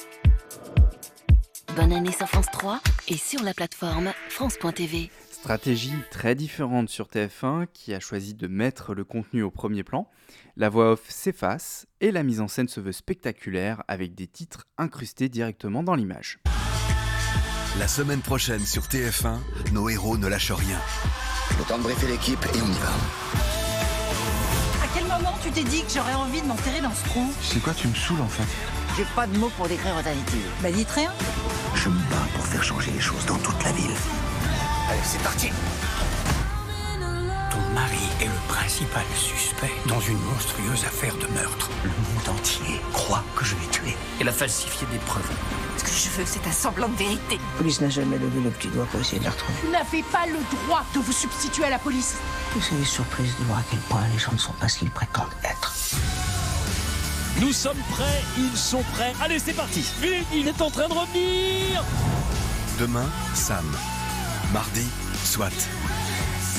Bonne 1.76 1.92
année 1.92 2.12
sur 2.12 2.28
France 2.28 2.46
3 2.52 2.80
et 3.08 3.16
sur 3.16 3.42
la 3.42 3.54
plateforme 3.54 4.12
France.tv. 4.30 5.10
Stratégie 5.40 5.94
très 6.10 6.34
différente 6.34 6.88
sur 6.88 7.06
TF1 7.06 7.68
qui 7.72 7.94
a 7.94 8.00
choisi 8.00 8.34
de 8.34 8.48
mettre 8.48 8.92
le 8.92 9.04
contenu 9.04 9.42
au 9.44 9.52
premier 9.52 9.84
plan. 9.84 10.10
La 10.56 10.68
voix 10.68 10.92
off 10.92 11.08
s'efface 11.08 11.86
et 12.00 12.10
la 12.10 12.24
mise 12.24 12.40
en 12.40 12.48
scène 12.48 12.66
se 12.66 12.80
veut 12.80 12.90
spectaculaire 12.90 13.84
avec 13.86 14.16
des 14.16 14.26
titres 14.26 14.66
incrustés 14.78 15.28
directement 15.28 15.84
dans 15.84 15.94
l'image. 15.94 16.40
La 17.78 17.86
semaine 17.86 18.20
prochaine 18.20 18.66
sur 18.66 18.82
TF1, 18.82 19.38
nos 19.72 19.88
héros 19.88 20.18
ne 20.18 20.26
lâchent 20.26 20.50
rien. 20.50 20.80
Le 21.56 21.64
temps 21.64 21.78
de 21.78 21.84
briefer 21.84 22.08
l'équipe 22.08 22.44
et 22.44 22.60
on 22.60 22.66
y 22.66 22.78
va. 22.80 22.92
À 24.82 24.88
quel 24.92 25.04
moment 25.04 25.38
tu 25.40 25.52
t'es 25.52 25.62
dit 25.62 25.84
que 25.84 25.90
j'aurais 25.94 26.14
envie 26.14 26.42
de 26.42 26.46
m'enterrer 26.48 26.80
dans 26.80 26.92
ce 26.92 27.04
trou? 27.04 27.32
C'est 27.40 27.62
quoi, 27.62 27.74
tu 27.74 27.86
me 27.86 27.94
saoules 27.94 28.20
en 28.20 28.28
fait? 28.28 28.96
J'ai 28.96 29.06
pas 29.14 29.28
de 29.28 29.38
mots 29.38 29.52
pour 29.56 29.68
décrire 29.68 29.94
ta 30.02 30.10
attitude. 30.10 30.42
Bah 30.62 30.72
dites 30.72 30.90
rien. 30.90 31.12
Je 31.76 31.88
me 31.88 32.10
bats 32.10 32.26
pour 32.34 32.44
faire 32.44 32.64
changer 32.64 32.90
les 32.90 33.00
choses 33.00 33.24
dans 33.26 33.38
toute 33.38 33.62
la 33.62 33.70
ville. 33.70 33.94
Allez, 34.88 35.00
c'est 35.04 35.22
parti 35.22 35.50
Ton 37.50 37.74
mari 37.74 37.98
est 38.22 38.24
le 38.24 38.48
principal 38.48 39.04
suspect 39.14 39.72
dans 39.86 40.00
une 40.00 40.18
monstrueuse 40.20 40.84
affaire 40.84 41.14
de 41.16 41.26
meurtre. 41.34 41.68
Le 41.84 41.90
monde 41.90 42.38
entier 42.38 42.80
croit 42.94 43.22
que 43.36 43.44
je 43.44 43.54
l'ai 43.56 43.66
tué. 43.70 43.96
Elle 44.18 44.28
a 44.28 44.32
falsifié 44.32 44.86
des 44.90 44.98
preuves. 45.00 45.30
Ce 45.76 45.84
que 45.84 45.90
je 45.90 46.08
veux, 46.16 46.24
c'est 46.24 46.46
un 46.46 46.52
semblant 46.52 46.88
de 46.88 46.96
vérité. 46.96 47.36
La 47.36 47.58
police 47.58 47.80
n'a 47.82 47.90
jamais 47.90 48.16
levé 48.16 48.40
le 48.40 48.50
petit 48.50 48.68
doigt 48.68 48.86
pour 48.86 49.00
essayer 49.00 49.18
de 49.18 49.24
la 49.24 49.30
retrouver. 49.30 49.58
Vous 49.62 49.70
n'avez 49.70 50.02
pas 50.04 50.26
le 50.26 50.38
droit 50.64 50.84
de 50.94 51.00
vous 51.00 51.12
substituer 51.12 51.64
à 51.64 51.70
la 51.70 51.78
police. 51.78 52.16
Vous 52.54 52.62
serez 52.62 52.84
surprise 52.84 53.34
de 53.38 53.44
voir 53.44 53.58
à 53.58 53.62
quel 53.70 53.80
point 53.80 54.00
les 54.12 54.18
gens 54.18 54.32
ne 54.32 54.38
sont 54.38 54.52
pas 54.52 54.68
ce 54.68 54.78
qu'ils 54.78 54.90
prétendent 54.90 55.26
être. 55.44 55.74
Nous 57.40 57.52
sommes 57.52 57.82
prêts, 57.90 58.22
ils 58.38 58.56
sont 58.56 58.82
prêts. 58.94 59.12
Allez, 59.22 59.38
c'est 59.38 59.52
parti. 59.52 59.84
Vite, 60.00 60.26
il 60.34 60.48
est 60.48 60.62
en 60.62 60.70
train 60.70 60.88
de 60.88 60.94
revenir. 60.94 61.84
Demain, 62.78 63.06
Sam. 63.34 63.66
Mardi, 64.52 64.86
SWAT. 65.24 65.52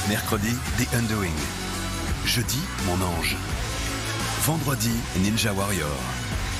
Mercredi, 0.10 0.56
The 0.78 0.93
Undoing. 0.95 1.34
Jeudi, 2.23 2.60
Mon 2.86 3.02
Ange. 3.02 3.36
Vendredi, 4.45 4.91
Ninja 5.17 5.54
Warrior. 5.54 5.88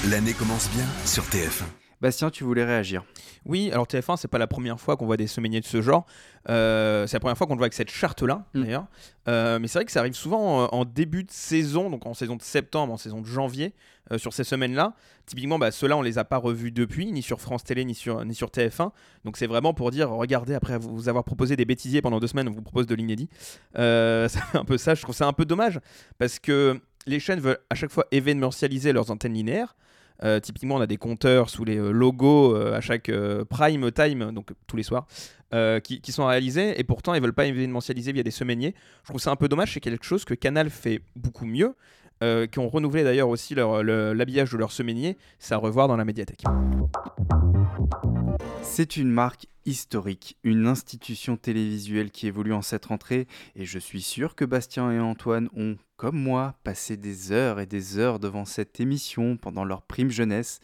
L'année 0.10 0.34
commence 0.34 0.70
bien 0.72 0.88
sur 1.06 1.24
TF1. 1.26 1.79
Bastien, 2.02 2.30
tu 2.30 2.46
voulais 2.46 2.64
réagir 2.64 3.04
Oui, 3.46 3.72
alors 3.74 3.86
TF1, 3.86 4.16
c'est 4.16 4.30
pas 4.30 4.38
la 4.38 4.48
première 4.48 4.80
fois 4.80 4.96
qu'on 4.96 5.06
voit 5.06 5.18
des 5.18 5.28
semainiers 5.28 5.60
de 5.60 5.66
ce 5.66 5.82
genre. 5.82 6.06
Euh, 6.50 7.06
c'est 7.08 7.18
la 7.18 7.20
première 7.20 7.38
fois 7.38 7.46
qu'on 7.46 7.56
le 7.56 7.58
voit 7.58 7.66
avec 7.66 7.74
cette 7.74 7.90
charte-là, 7.92 8.46
d'ailleurs. 8.54 8.86
Euh, 9.28 9.60
mais 9.60 9.68
c'est 9.68 9.80
vrai 9.80 9.86
que 9.86 9.92
ça 9.92 10.00
arrive 10.00 10.14
souvent 10.14 10.64
euh, 10.64 10.68
en 10.72 10.86
début 10.86 11.26
de 11.26 11.32
saison, 11.32 11.90
donc 11.90 12.06
en 12.06 12.14
saison 12.14 12.38
de 12.38 12.42
septembre, 12.42 12.94
en 12.94 12.98
saison 12.98 13.20
de 13.20 13.26
janvier, 13.26 13.74
euh, 14.14 14.18
sur 14.18 14.32
ces 14.34 14.46
semaines-là. 14.46 14.94
Typiquement, 15.26 15.60
bah, 15.60 15.72
ceux-là, 15.72 15.98
on 15.98 16.02
les 16.02 16.18
a 16.18 16.24
pas 16.24 16.38
revus 16.38 16.72
depuis, 16.72 17.12
ni 17.12 17.22
sur 17.22 17.42
France 17.42 17.66
Télé, 17.66 17.84
ni 17.84 17.96
sur, 17.96 18.24
ni 18.24 18.34
sur 18.34 18.48
TF1. 18.48 18.92
Donc 19.26 19.36
c'est 19.36 19.48
vraiment 19.48 19.74
pour 19.74 19.92
dire, 19.92 20.10
regardez, 20.10 20.54
après 20.54 20.78
vous 20.78 21.10
avoir 21.10 21.26
proposé 21.26 21.58
des 21.58 21.66
bêtisiers 21.66 22.02
pendant 22.02 22.22
deux 22.22 22.28
semaines, 22.28 22.48
on 22.48 22.54
vous 22.54 22.62
propose 22.62 22.88
de 22.88 22.96
l'inédit. 22.96 23.30
Fait 23.76 24.58
un 24.58 24.66
peu 24.66 24.78
ça, 24.78 24.96
je 24.96 25.02
trouve 25.02 25.16
ça 25.16 25.28
un 25.28 25.34
peu 25.34 25.44
dommage, 25.44 25.80
parce 26.18 26.40
que 26.40 26.80
les 27.08 27.20
chaînes 27.20 27.42
veulent 27.42 27.60
à 27.70 27.76
chaque 27.76 27.92
fois 27.92 28.06
événementialiser 28.12 28.94
leurs 28.94 29.12
antennes 29.12 29.34
linéaires. 29.34 29.76
Euh, 30.24 30.40
typiquement, 30.40 30.76
on 30.76 30.82
a 30.82 30.88
des 30.88 30.98
compteurs 30.98 31.50
sous 31.50 31.64
les 31.64 31.78
euh, 31.78 31.92
logos 31.92 32.56
euh, 32.56 32.76
à 32.76 32.82
chaque 32.82 33.12
prime 33.50 33.92
time, 33.92 34.32
donc 34.32 34.52
tous 34.68 34.76
les 34.76 34.84
soirs, 34.84 35.08
qui, 35.84 36.02
qui 36.02 36.12
sont 36.12 36.28
réalisés, 36.28 36.80
et 36.80 36.84
pourtant 36.84 37.16
ils 37.16 37.22
veulent 37.22 37.34
pas 37.34 37.46
événementialiser 37.46 38.12
via 38.12 38.24
des 38.24 38.32
semainiers. 38.32 38.76
Je 39.04 39.10
trouve 39.10 39.22
ça 39.22 39.32
un 39.32 39.36
peu 39.36 39.48
dommage, 39.48 39.74
c'est 39.74 39.80
quelque 39.80 40.06
chose 40.06 40.24
que 40.24 40.36
Canal 40.36 40.70
fait 40.70 41.02
beaucoup 41.16 41.46
mieux, 41.46 41.74
euh, 42.24 42.48
qui 42.48 42.60
ont 42.60 42.70
renouvelé 42.70 43.04
d'ailleurs 43.04 43.30
aussi 43.30 43.56
leur- 43.56 43.84
de 44.54 44.58
leur 44.58 44.72
semainier, 44.72 45.18
c'est 45.40 45.54
à 45.54 45.58
revoir 45.58 45.88
dans 45.88 45.98
la 45.98 46.06
médiathèque. 46.06 46.44
C'est 48.64 48.98
une 48.98 49.10
marque 49.12 49.48
historique, 49.66 50.38
une 50.44 50.66
institution 50.68 51.38
télévisuelle 51.38 52.12
qui 52.12 52.28
évolue 52.28 52.54
en 52.54 52.62
cette 52.62 52.86
rentrée, 52.86 53.28
et 53.56 53.66
je 53.66 53.78
suis 53.80 54.02
sûr 54.02 54.36
que 54.36 54.46
Bastien 54.46 54.92
et 54.92 55.00
Antoine 55.00 55.50
ont, 55.56 55.76
comme 55.98 56.18
moi, 56.18 56.56
passé 56.64 56.98
des 56.98 57.32
heures 57.32 57.60
et 57.60 57.66
des 57.66 57.98
heures 57.98 58.20
devant 58.20 58.46
cette 58.46 58.80
émission 58.80 59.38
pendant 59.38 59.66
leur 59.66 59.82
prime 59.82 60.10
jeunesse. 60.12 60.60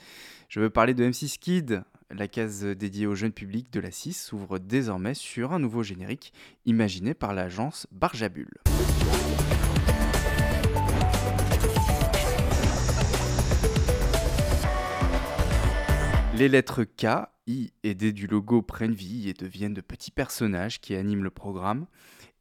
Je 0.50 0.60
veux 0.60 0.70
parler 0.70 0.94
de 0.94 1.04
M6 1.08 1.38
Kid. 1.40 1.84
La 2.12 2.28
case 2.28 2.64
dédiée 2.64 3.08
au 3.08 3.16
jeune 3.16 3.32
public 3.32 3.72
de 3.74 3.80
la 3.80 3.92
6 3.92 4.14
s'ouvre 4.14 4.60
désormais 4.60 5.16
sur 5.16 5.54
un 5.54 5.60
nouveau 5.60 5.82
générique 5.84 6.32
imaginé 6.66 7.14
par 7.16 7.34
l'agence 7.34 7.88
Barjabul. 7.92 8.48
Les 16.38 16.50
lettres 16.50 16.84
K, 16.84 17.30
I 17.48 17.72
et 17.84 17.96
D 17.96 18.12
du 18.12 18.28
logo 18.28 18.62
prennent 18.62 18.94
vie 18.94 19.30
et 19.30 19.34
deviennent 19.34 19.74
de 19.74 19.80
petits 19.80 20.12
personnages 20.12 20.82
qui 20.82 20.94
animent 20.94 21.24
le 21.24 21.30
programme. 21.30 21.86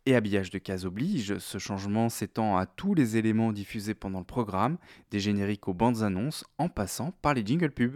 Et 0.04 0.16
habillage 0.16 0.50
de 0.50 0.58
case 0.58 0.84
oblige, 0.84 1.38
ce 1.38 1.58
changement 1.58 2.08
s'étend 2.08 2.56
à 2.56 2.66
tous 2.66 2.94
les 2.94 3.16
éléments 3.16 3.52
diffusés 3.52 3.94
pendant 3.94 4.18
le 4.18 4.24
programme, 4.24 4.78
des 5.12 5.20
génériques 5.20 5.68
aux 5.68 5.74
bandes 5.74 6.02
annonces, 6.02 6.44
en 6.58 6.68
passant 6.68 7.12
par 7.22 7.34
les 7.34 7.46
jingles 7.46 7.70
pubs. 7.70 7.94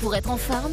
Pour 0.00 0.14
être 0.14 0.30
en 0.30 0.38
forme, 0.38 0.72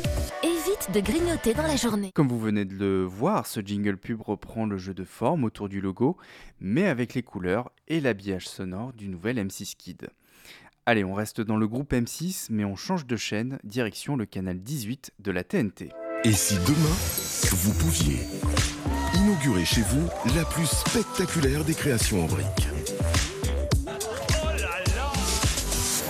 évite 0.84 0.96
de 0.96 1.00
grignoter 1.00 1.54
dans 1.54 1.63
la 1.63 1.76
journée. 1.76 2.12
Comme 2.13 2.28
vous 2.28 2.39
venez 2.39 2.65
de 2.65 2.76
le 2.76 3.04
voir, 3.04 3.48
ce 3.48 3.60
jingle 3.60 3.98
pub 3.98 4.22
reprend 4.22 4.65
le 4.65 4.78
jeu 4.78 4.93
de 4.93 5.04
forme 5.04 5.43
autour 5.43 5.69
du 5.69 5.82
logo, 5.82 6.17
mais 6.60 6.88
avec 6.88 7.13
les 7.13 7.24
couleurs 7.24 7.72
et 7.88 8.00
l'habillage 8.00 8.48
sonore 8.48 8.93
du 8.93 9.08
nouvel 9.08 9.38
M6 9.38 9.76
Kid. 9.76 10.10
Allez, 10.86 11.04
on 11.04 11.13
reste 11.13 11.41
dans 11.41 11.58
le 11.58 11.67
groupe 11.67 11.93
M6, 11.93 12.48
mais 12.50 12.65
on 12.65 12.76
change 12.76 13.06
de 13.06 13.15
chaîne, 13.15 13.60
direction 13.63 14.15
le 14.15 14.26
canal 14.26 14.60
18 14.60 15.12
de 15.19 15.32
la 15.32 15.43
TNT. 15.43 15.89
Et 16.26 16.32
si 16.32 16.56
demain, 16.56 16.96
vous 17.52 17.74
pouviez 17.74 18.19
inaugurer 19.15 19.65
chez 19.65 19.82
vous 19.82 20.08
la 20.36 20.46
plus 20.46 20.67
spectaculaire 20.67 21.63
des 21.63 21.74
créations 21.74 22.24
en 22.24 22.28
briques? 22.28 22.67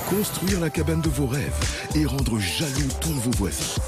Construire 0.09 0.59
la 0.59 0.69
cabane 0.69 1.01
de 1.01 1.09
vos 1.09 1.25
rêves 1.25 1.89
et 1.95 2.05
rendre 2.05 2.39
jaloux 2.39 2.89
tous 3.01 3.13
vos 3.13 3.31
voisins. 3.31 3.81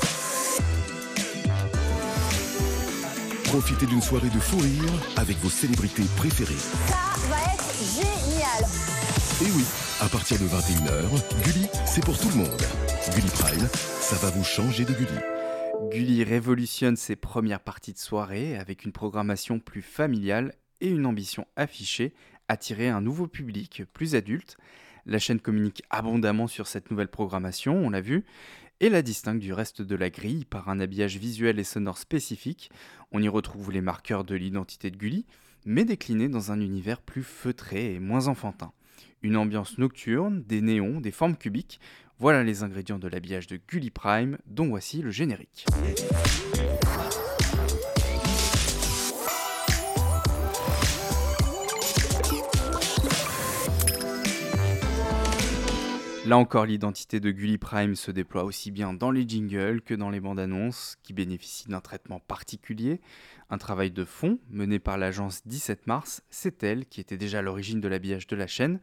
Profitez 3.46 3.86
d'une 3.86 4.02
soirée 4.02 4.30
de 4.30 4.40
fou 4.40 4.58
rire 4.58 4.92
avec 5.18 5.38
vos 5.38 5.50
célébrités 5.50 6.04
préférées. 6.18 6.54
Ça 6.56 7.16
va 7.30 7.38
être 7.54 7.76
génial 7.94 8.64
Et 9.42 9.56
oui, 9.56 9.64
à 10.02 10.10
partir 10.10 10.38
de 10.40 10.46
21h, 10.46 11.44
Gulli, 11.44 11.68
c'est 11.86 12.04
pour 12.04 12.18
tout 12.20 12.30
le 12.30 12.36
monde. 12.36 12.62
Gulli 13.14 13.30
Prime, 13.30 13.68
ça 13.74 14.16
va 14.18 14.32
vous 14.32 14.44
changer 14.44 14.84
de 14.84 14.94
Gulli. 14.94 15.20
Gulli 15.92 16.24
révolutionne 16.24 16.96
ses 16.96 17.16
premières 17.16 17.62
parties 17.62 17.94
de 17.94 18.00
soirée 18.00 18.58
avec 18.58 18.84
une 18.84 18.92
programmation 18.92 19.60
plus 19.60 19.82
familiale 19.82 20.54
et 20.82 20.90
une 20.90 21.06
ambition 21.06 21.46
affichée, 21.56 22.14
attirer 22.48 22.90
un 22.90 23.02
nouveau 23.02 23.28
public 23.28 23.84
plus 23.94 24.16
adulte. 24.16 24.58
La 25.06 25.20
chaîne 25.20 25.40
communique 25.40 25.84
abondamment 25.92 26.48
sur 26.48 26.68
cette 26.68 26.90
nouvelle 26.90 27.10
programmation, 27.10 27.78
on 27.78 27.92
l'a 27.92 28.02
vu, 28.02 28.26
et 28.80 28.90
la 28.90 29.02
distingue 29.02 29.40
du 29.40 29.54
reste 29.54 29.82
de 29.82 29.96
la 29.96 30.10
grille 30.10 30.46
par 30.46 30.70
un 30.70 30.80
habillage 30.80 31.18
visuel 31.18 31.60
et 31.60 31.64
sonore 31.64 31.98
spécifique. 31.98 32.70
On 33.18 33.22
y 33.22 33.30
retrouve 33.30 33.72
les 33.72 33.80
marqueurs 33.80 34.26
de 34.26 34.36
l'identité 34.36 34.92
de 34.92 34.98
Gulli, 34.98 35.26
mais 35.66 35.86
déclinés 35.86 36.28
dans 36.28 36.52
un 36.52 36.60
univers 36.60 37.00
plus 37.00 37.24
feutré 37.24 37.94
et 37.94 38.00
moins 38.02 38.28
enfantin. 38.28 38.74
Une 39.22 39.38
ambiance 39.38 39.78
nocturne, 39.78 40.44
des 40.44 40.60
néons, 40.60 41.00
des 41.00 41.12
formes 41.12 41.38
cubiques, 41.38 41.80
voilà 42.20 42.44
les 42.44 42.64
ingrédients 42.64 43.00
de 43.00 43.08
l'habillage 43.08 43.48
de 43.48 43.58
Gulli 43.70 43.90
Prime, 43.90 44.38
dont 44.48 44.68
voici 44.68 45.02
le 45.02 45.12
générique. 45.12 45.66
Là 56.26 56.40
encore, 56.40 56.66
l'identité 56.66 57.20
de 57.20 57.30
Gulli 57.30 57.60
Prime 57.60 57.96
se 57.96 58.10
déploie 58.10 58.46
aussi 58.46 58.72
bien 58.72 58.94
dans 58.94 59.12
les 59.12 59.30
jingles 59.30 59.82
que 59.82 59.94
dans 59.94 60.10
les 60.10 60.20
bandes 60.20 60.40
annonces, 60.40 60.98
qui 61.04 61.14
bénéficient 61.14 61.68
d'un 61.68 61.82
traitement 61.82 62.20
particulier. 62.20 63.00
Un 63.52 63.60
travail 63.60 63.92
de 63.92 64.04
fond 64.04 64.40
mené 64.50 64.80
par 64.80 64.98
l'agence 64.98 65.46
17 65.46 65.86
mars, 65.86 66.24
c'est 66.32 66.64
elle 66.64 66.88
qui 66.88 67.00
était 67.00 67.18
déjà 67.18 67.40
à 67.40 67.42
l'origine 67.44 67.80
de 67.80 67.88
l'habillage 67.88 68.26
de 68.26 68.36
la 68.36 68.48
chaîne. 68.48 68.80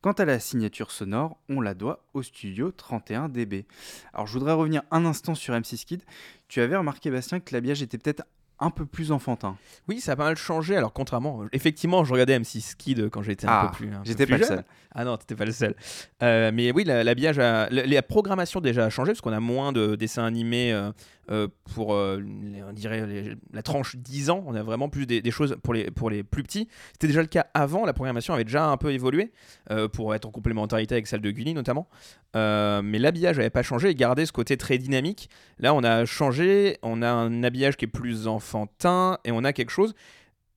Quant 0.00 0.14
à 0.14 0.24
la 0.24 0.40
signature 0.40 0.90
sonore, 0.90 1.38
on 1.48 1.60
la 1.60 1.74
doit 1.74 2.04
au 2.12 2.22
studio 2.22 2.72
31dB. 2.72 3.66
Alors 4.12 4.26
je 4.26 4.32
voudrais 4.32 4.54
revenir 4.54 4.82
un 4.90 5.04
instant 5.04 5.36
sur 5.36 5.54
M6 5.54 5.84
Kid. 5.84 6.02
Tu 6.48 6.60
avais 6.60 6.76
remarqué, 6.76 7.12
Bastien, 7.12 7.38
que 7.38 7.54
l'habillage 7.54 7.82
était 7.82 7.98
peut-être 7.98 8.24
un 8.60 8.70
peu 8.70 8.84
plus 8.86 9.10
enfantin. 9.12 9.56
Oui, 9.88 10.00
ça 10.00 10.12
a 10.12 10.16
pas 10.16 10.24
mal 10.24 10.36
changé. 10.36 10.76
Alors, 10.76 10.92
contrairement, 10.92 11.44
effectivement, 11.52 12.04
je 12.04 12.12
regardais 12.12 12.38
M6 12.38 12.74
Kid 12.76 13.08
quand 13.10 13.22
j'étais 13.22 13.46
un 13.46 13.50
Ah, 13.52 13.68
peu 13.70 13.76
plus. 13.76 13.88
un 13.94 13.98
peu 14.00 14.04
j'étais 14.04 14.26
plus 14.26 14.32
pas 14.32 14.38
le 14.38 14.44
jeune. 14.44 14.56
seul. 14.58 14.64
Ah 14.94 15.04
non, 15.04 15.16
t'étais 15.16 15.34
pas 15.34 15.44
le 15.44 15.52
seul. 15.52 15.74
Euh, 16.22 16.50
mais 16.52 16.70
oui, 16.72 16.84
la- 16.84 17.02
l'habillage, 17.04 17.38
a- 17.38 17.68
la, 17.70 17.86
la 17.86 18.02
programmation 18.02 18.60
déjà 18.60 18.84
a 18.84 18.90
changé 18.90 19.12
parce 19.12 19.20
qu'on 19.20 19.32
a 19.32 19.40
moins 19.40 19.72
de 19.72 19.94
dessins 19.96 20.24
animés 20.24 20.72
euh, 20.72 20.90
euh, 21.30 21.46
pour, 21.74 21.94
euh, 21.94 22.20
on 22.68 22.72
dirait, 22.72 23.36
la 23.52 23.62
tranche 23.62 23.96
10 23.96 24.30
ans. 24.30 24.42
On 24.46 24.54
a 24.54 24.62
vraiment 24.62 24.88
plus 24.88 25.06
des, 25.06 25.30
choses 25.30 25.56
pour 25.62 25.74
les, 25.74 25.90
pour 25.90 26.10
les 26.10 26.24
plus 26.24 26.42
petits. 26.42 26.68
C'était 26.92 27.06
déjà 27.06 27.20
le 27.20 27.28
cas 27.28 27.46
avant. 27.54 27.86
La 27.86 27.92
programmation 27.92 28.34
avait 28.34 28.44
déjà 28.44 28.66
un 28.66 28.76
peu 28.76 28.92
évolué 28.92 29.32
euh, 29.70 29.86
pour 29.86 30.14
être 30.14 30.26
en 30.26 30.30
complémentarité 30.30 30.94
avec 30.94 31.06
celle 31.06 31.20
de 31.20 31.30
Gulli 31.30 31.54
notamment. 31.54 31.88
Mais 32.34 32.98
l'habillage 32.98 33.36
n'avait 33.36 33.50
pas 33.50 33.62
changé 33.62 33.90
et 33.90 33.94
gardé 33.94 34.26
ce 34.26 34.32
côté 34.32 34.56
très 34.56 34.78
dynamique. 34.78 35.30
Là, 35.58 35.74
on 35.74 35.84
a 35.84 36.04
changé. 36.04 36.78
On 36.82 37.02
a 37.02 37.10
un 37.10 37.42
habillage 37.44 37.76
qui 37.76 37.84
est 37.84 37.88
plus 37.88 38.26
enfantin 38.26 39.18
et 39.24 39.30
on 39.30 39.44
a 39.44 39.52
quelque 39.52 39.70
chose, 39.70 39.94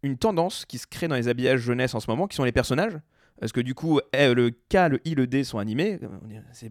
une 0.01 0.17
tendance 0.17 0.65
qui 0.65 0.77
se 0.77 0.87
crée 0.87 1.07
dans 1.07 1.15
les 1.15 1.27
habillages 1.27 1.61
jeunesse 1.61 1.93
en 1.93 1.99
ce 1.99 2.09
moment, 2.09 2.27
qui 2.27 2.35
sont 2.35 2.43
les 2.43 2.51
personnages. 2.51 2.93
Parce 3.39 3.51
que 3.51 3.61
du 3.61 3.73
coup, 3.73 3.99
eh, 4.13 4.33
le 4.33 4.51
K, 4.51 4.89
le 4.89 4.99
I, 5.05 5.15
le 5.15 5.27
D 5.27 5.43
sont 5.43 5.57
animés. 5.57 5.99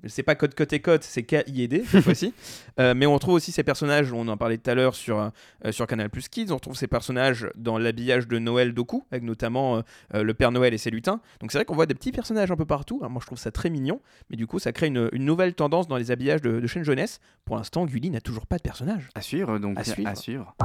C'est 0.06 0.22
pas 0.22 0.34
code 0.34 0.54
côte 0.54 0.72
et 0.72 0.80
côte, 0.80 1.02
c'est 1.02 1.22
K, 1.22 1.44
I 1.46 1.62
et 1.62 1.68
D 1.68 1.84
cette 1.86 2.00
fois-ci. 2.04 2.32
Euh, 2.80 2.94
mais 2.94 3.06
on 3.06 3.14
retrouve 3.14 3.34
aussi 3.34 3.52
ces 3.52 3.62
personnages, 3.62 4.12
on 4.12 4.26
en 4.28 4.36
parlait 4.36 4.58
tout 4.58 4.70
à 4.70 4.74
l'heure 4.74 4.94
sur, 4.94 5.18
euh, 5.64 5.72
sur 5.72 5.86
Canal 5.86 6.08
Plus 6.08 6.28
Kids. 6.28 6.46
On 6.50 6.54
retrouve 6.56 6.76
ces 6.76 6.86
personnages 6.86 7.48
dans 7.56 7.78
l'habillage 7.78 8.26
de 8.28 8.38
Noël 8.38 8.72
Doku, 8.74 9.04
avec 9.10 9.22
notamment 9.22 9.82
euh, 10.14 10.22
le 10.22 10.34
Père 10.34 10.52
Noël 10.52 10.72
et 10.72 10.78
ses 10.78 10.90
lutins. 10.90 11.20
Donc 11.40 11.52
c'est 11.52 11.58
vrai 11.58 11.64
qu'on 11.64 11.74
voit 11.74 11.86
des 11.86 11.94
petits 11.94 12.12
personnages 12.12 12.50
un 12.50 12.56
peu 12.56 12.66
partout. 12.66 12.98
Alors 13.00 13.10
moi 13.10 13.20
je 13.20 13.26
trouve 13.26 13.38
ça 13.38 13.50
très 13.50 13.68
mignon. 13.68 14.00
Mais 14.30 14.36
du 14.36 14.46
coup, 14.46 14.58
ça 14.58 14.72
crée 14.72 14.86
une, 14.86 15.08
une 15.12 15.24
nouvelle 15.24 15.54
tendance 15.54 15.88
dans 15.88 15.96
les 15.96 16.10
habillages 16.10 16.42
de, 16.42 16.60
de 16.60 16.66
chaîne 16.66 16.84
jeunesse. 16.84 17.20
Pour 17.44 17.56
l'instant, 17.56 17.84
Gulli 17.86 18.10
n'a 18.10 18.20
toujours 18.20 18.46
pas 18.46 18.56
de 18.56 18.62
personnage. 18.62 19.08
À 19.14 19.20
suivre, 19.20 19.58
donc 19.58 19.78
À 19.78 19.84
suivre. 19.84 20.08
À 20.08 20.14
suivre. 20.14 20.56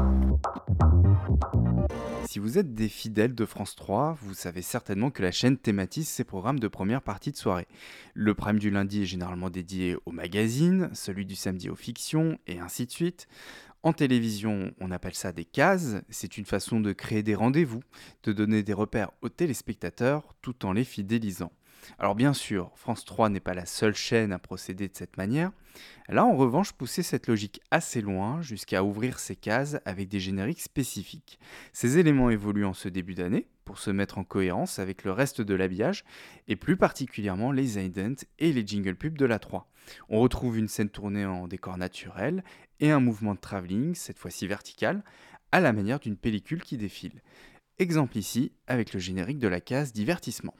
Si 2.28 2.40
vous 2.40 2.58
êtes 2.58 2.74
des 2.74 2.90
fidèles 2.90 3.34
de 3.36 3.46
France 3.46 3.76
3, 3.76 4.18
vous 4.22 4.34
savez 4.34 4.62
certainement 4.62 5.10
que 5.12 5.24
la 5.24 5.32
chaîne 5.32 5.58
ses 5.92 6.24
programmes 6.24 6.60
de 6.60 6.68
première 6.68 7.02
partie 7.02 7.32
de 7.32 7.38
soirée. 7.38 7.68
Le 8.14 8.34
prime 8.34 8.60
du 8.60 8.70
lundi 8.70 9.04
est 9.04 9.06
généralement 9.06 9.50
dédié 9.50 9.96
au 10.06 10.12
magazine, 10.12 10.90
celui 10.94 11.26
du 11.26 11.36
samedi 11.36 11.70
aux 11.70 11.76
fictions, 11.76 12.38
et 12.48 12.60
ainsi 12.60 12.86
de 12.86 12.92
suite. 12.92 13.28
En 13.84 13.94
télévision, 13.94 14.74
on 14.80 14.92
appelle 14.92 15.14
ça 15.14 15.32
des 15.32 15.46
cases. 15.46 15.96
C'est 16.10 16.38
une 16.38 16.46
façon 16.46 16.80
de 16.80 16.94
créer 16.94 17.24
des 17.24 17.36
rendez-vous, 17.36 17.82
de 18.24 18.34
donner 18.34 18.64
des 18.64 18.74
repères 18.74 19.12
aux 19.22 19.30
téléspectateurs 19.30 20.36
tout 20.42 20.66
en 20.66 20.74
les 20.74 20.84
fidélisant. 20.84 21.52
Alors 22.00 22.16
bien 22.16 22.34
sûr, 22.34 22.72
France 22.76 23.06
3 23.06 23.30
n'est 23.30 23.40
pas 23.40 23.54
la 23.54 23.66
seule 23.66 23.96
chaîne 23.96 24.32
à 24.32 24.40
procéder 24.40 24.88
de 24.88 24.96
cette 24.96 25.18
manière. 25.18 25.52
Elle 26.08 26.18
a 26.18 26.26
en 26.26 26.36
revanche 26.36 26.74
poussé 26.74 27.04
cette 27.04 27.28
logique 27.28 27.62
assez 27.72 28.02
loin 28.02 28.42
jusqu'à 28.42 28.84
ouvrir 28.84 29.20
ses 29.20 29.36
cases 29.36 29.78
avec 29.86 30.08
des 30.08 30.20
génériques 30.20 30.62
spécifiques. 30.62 31.40
Ces 31.74 31.98
éléments 31.98 32.30
évoluent 32.30 32.66
en 32.66 32.74
ce 32.74 32.90
début 32.90 33.14
d'année 33.16 33.48
pour 33.66 33.80
se 33.80 33.92
mettre 33.92 34.18
en 34.18 34.24
cohérence 34.24 34.80
avec 34.80 35.04
le 35.04 35.12
reste 35.12 35.42
de 35.42 35.54
l'habillage 35.54 36.04
et 36.48 36.56
plus 36.56 36.78
particulièrement 36.78 37.52
les 37.52 37.84
idents 37.84 38.24
et 38.40 38.54
les 38.54 38.66
jingle 38.66 38.96
pubs 38.96 39.18
de 39.18 39.26
la 39.26 39.40
3. 39.40 39.70
On 40.10 40.20
retrouve 40.20 40.58
une 40.58 40.68
scène 40.68 40.90
tournée 40.90 41.26
en 41.26 41.48
décor 41.48 41.78
naturel 41.78 42.44
et 42.80 42.92
un 42.92 43.00
mouvement 43.00 43.36
de 43.36 43.40
travelling, 43.40 43.96
cette 43.96 44.20
fois-ci 44.20 44.48
vertical, 44.48 45.04
à 45.52 45.60
la 45.60 45.74
manière 45.74 46.00
d'une 46.00 46.18
pellicule 46.18 46.62
qui 46.62 46.78
défile. 46.78 47.22
Exemple 47.80 48.18
ici 48.18 48.52
avec 48.68 48.94
le 48.94 49.00
générique 49.00 49.40
de 49.40 49.48
la 49.48 49.62
case 49.62 49.94
divertissement. 49.94 50.56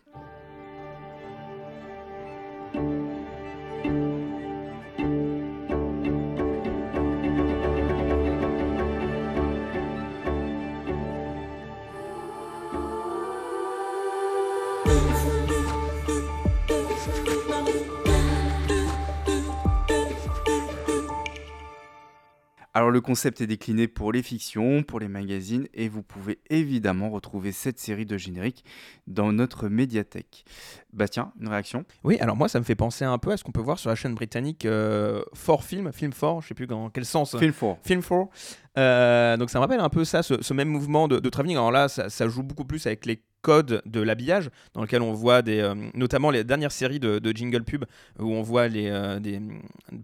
Alors 22.88 22.94
le 22.94 23.02
concept 23.02 23.42
est 23.42 23.48
décliné 23.48 23.90
pour 23.90 24.14
les 24.14 24.24
fictions, 24.24 24.82
pour 24.82 25.02
les 25.02 25.10
magazines 25.10 25.68
et 25.74 25.90
vous 25.90 26.04
pouvez 26.04 26.40
évidemment 26.50 27.10
retrouver 27.10 27.52
cette 27.52 27.80
série 27.80 28.06
de 28.06 28.18
génériques 28.18 28.64
dans 29.08 29.34
notre 29.34 29.68
médiathèque. 29.68 30.46
Bastien, 30.94 31.34
une 31.42 31.50
réaction? 31.50 31.84
Oui, 32.06 32.18
alors 32.22 32.38
moi 32.38 32.48
ça 32.48 32.60
me 32.60 32.64
fait 32.64 32.76
penser 32.76 33.04
un 33.04 33.18
peu 33.18 33.34
à 33.34 33.36
ce 33.36 33.44
qu'on 33.44 33.52
peut 33.52 33.60
voir 33.60 33.78
sur 33.78 33.90
la 33.90 33.98
chaîne 33.98 34.16
britannique 34.16 34.64
euh, 34.64 35.22
4 35.46 35.64
Film, 35.66 35.92
Film 35.92 36.14
4, 36.14 36.42
je 36.42 36.48
sais 36.48 36.54
plus 36.54 36.66
dans 36.66 36.90
quel 36.90 37.04
sens. 37.04 37.38
Film 37.38 37.52
4. 37.52 37.78
Film 37.84 38.02
4. 38.02 38.30
Euh, 38.78 39.36
donc 39.36 39.50
ça 39.50 39.60
me 39.60 39.64
rappelle 39.64 39.82
un 39.82 39.90
peu 39.90 40.06
ça, 40.06 40.24
ce, 40.24 40.42
ce 40.42 40.54
même 40.54 40.70
mouvement 40.70 41.10
de, 41.10 41.20
de 41.20 41.30
travelling. 41.30 41.58
Alors 41.58 41.74
là, 41.74 41.90
ça, 41.90 42.10
ça 42.10 42.30
joue 42.30 42.44
beaucoup 42.44 42.64
plus 42.64 42.88
avec 42.88 43.06
les 43.06 43.22
codes 43.48 43.82
de 43.86 44.02
l'habillage, 44.02 44.50
dans 44.74 44.82
lequel 44.82 45.02
on 45.02 45.14
voit 45.14 45.42
des, 45.42 45.62
euh, 45.62 45.74
notamment 45.94 46.32
les 46.32 46.44
dernières 46.44 46.74
séries 46.74 47.00
de, 47.00 47.32
jingle 47.34 47.64
pub, 47.64 47.86
où 48.20 48.34
on 48.34 48.42
voit 48.42 48.68
les, 48.68 48.90
euh, 48.90 49.22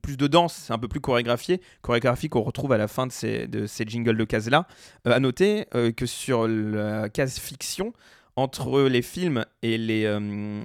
plus 0.02 0.16
de 0.16 0.28
danse, 0.28 0.54
c'est 0.54 0.72
un 0.72 0.78
peu 0.80 0.88
plus 0.88 1.02
chorégraphié, 1.02 1.60
chorégraphie 1.82 2.30
qu'on 2.30 2.44
retrouve 2.44 2.72
à 2.72 2.78
la 2.78 2.88
fin 2.88 3.06
de 3.06 3.12
ces, 3.12 3.48
de 3.48 3.68
ces 3.68 3.84
jingles 3.86 4.16
de 4.16 4.24
cases-là. 4.24 4.66
Euh, 5.08 5.12
à 5.12 5.20
noter 5.20 5.66
que 5.98 6.06
sur 6.06 6.48
la 6.48 7.10
case 7.10 7.38
fiction, 7.38 7.92
entre 8.38 8.84
les 8.84 9.02
films 9.02 9.44
et 9.62 9.78
les, 9.78 10.18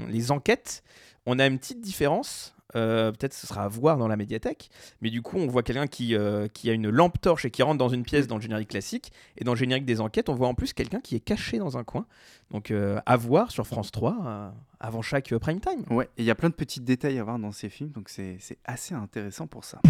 les 0.08 0.30
enquêtes, 0.30 0.84
on 1.26 1.40
a 1.40 1.46
une 1.46 1.58
petite 1.58 1.80
différence. 1.80 2.54
Euh, 2.76 3.12
Peut-être 3.12 3.34
ce 3.34 3.46
sera 3.46 3.64
à 3.64 3.68
voir 3.68 3.96
dans 3.96 4.08
la 4.08 4.16
médiathèque, 4.16 4.70
mais 5.00 5.10
du 5.10 5.22
coup 5.22 5.38
on 5.38 5.46
voit 5.46 5.62
quelqu'un 5.62 5.86
qui, 5.86 6.14
euh, 6.14 6.48
qui 6.48 6.68
a 6.68 6.72
une 6.72 6.90
lampe 6.90 7.20
torche 7.20 7.44
et 7.44 7.50
qui 7.50 7.62
rentre 7.62 7.78
dans 7.78 7.88
une 7.88 8.02
pièce 8.02 8.26
dans 8.26 8.36
le 8.36 8.42
générique 8.42 8.68
classique, 8.68 9.12
et 9.36 9.44
dans 9.44 9.52
le 9.52 9.58
générique 9.58 9.86
des 9.86 10.00
enquêtes 10.00 10.28
on 10.28 10.34
voit 10.34 10.48
en 10.48 10.54
plus 10.54 10.72
quelqu'un 10.72 11.00
qui 11.00 11.16
est 11.16 11.20
caché 11.20 11.58
dans 11.58 11.78
un 11.78 11.84
coin. 11.84 12.06
Donc 12.50 12.70
euh, 12.70 13.00
à 13.06 13.16
voir 13.16 13.50
sur 13.50 13.66
France 13.66 13.90
3 13.90 14.16
euh, 14.26 14.50
avant 14.80 15.02
chaque 15.02 15.34
prime 15.38 15.60
time. 15.60 15.84
Ouais, 15.90 16.08
et 16.16 16.22
il 16.22 16.24
y 16.24 16.30
a 16.30 16.34
plein 16.34 16.50
de 16.50 16.54
petits 16.54 16.80
détails 16.80 17.18
à 17.18 17.24
voir 17.24 17.38
dans 17.38 17.52
ces 17.52 17.68
films, 17.68 17.90
donc 17.90 18.08
c'est 18.08 18.38
assez 18.64 18.94
intéressant 18.94 19.46
pour 19.46 19.64
ça. 19.64 19.80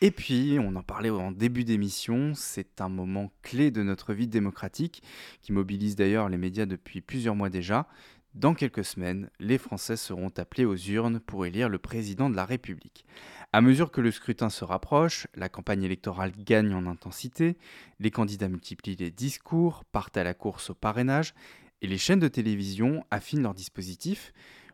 Et 0.00 0.10
puis, 0.10 0.58
on 0.60 0.76
en 0.76 0.82
parlait 0.82 1.08
en 1.08 1.32
début 1.32 1.64
d'émission, 1.64 2.32
c'est 2.34 2.82
un 2.82 2.90
moment 2.90 3.32
clé 3.40 3.70
de 3.70 3.82
notre 3.82 4.12
vie 4.12 4.26
démocratique, 4.26 5.02
qui 5.40 5.50
mobilise 5.50 5.96
d'ailleurs 5.96 6.28
les 6.28 6.36
médias 6.36 6.66
depuis 6.66 7.00
plusieurs 7.00 7.34
mois 7.34 7.48
déjà. 7.48 7.86
Dans 8.34 8.54
quelques 8.54 8.84
semaines, 8.84 9.30
les 9.38 9.58
Français 9.58 9.96
seront 9.96 10.32
appelés 10.36 10.64
aux 10.64 10.76
urnes 10.76 11.20
pour 11.20 11.46
élire 11.46 11.68
le 11.68 11.78
président 11.78 12.28
de 12.28 12.34
la 12.34 12.44
République. 12.44 13.06
À 13.52 13.60
mesure 13.60 13.92
que 13.92 14.00
le 14.00 14.10
scrutin 14.10 14.50
se 14.50 14.64
rapproche, 14.64 15.28
la 15.36 15.48
campagne 15.48 15.84
électorale 15.84 16.32
gagne 16.36 16.74
en 16.74 16.86
intensité, 16.86 17.56
les 18.00 18.10
candidats 18.10 18.48
multiplient 18.48 18.96
les 18.96 19.12
discours, 19.12 19.84
partent 19.84 20.16
à 20.16 20.24
la 20.24 20.34
course 20.34 20.70
au 20.70 20.74
parrainage, 20.74 21.32
et 21.80 21.86
les 21.86 21.98
chaînes 21.98 22.18
de 22.18 22.26
télévision 22.26 23.04
affinent 23.12 23.42
leurs 23.42 23.54
dispositifs. 23.54 24.32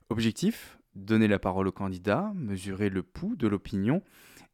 Objectif 0.09 0.79
Donner 0.95 1.29
la 1.29 1.39
parole 1.39 1.69
aux 1.69 1.73
candidats, 1.73 2.33
mesurer 2.35 2.89
le 2.89 3.03
pouls 3.03 3.37
de 3.37 3.47
l'opinion 3.47 4.03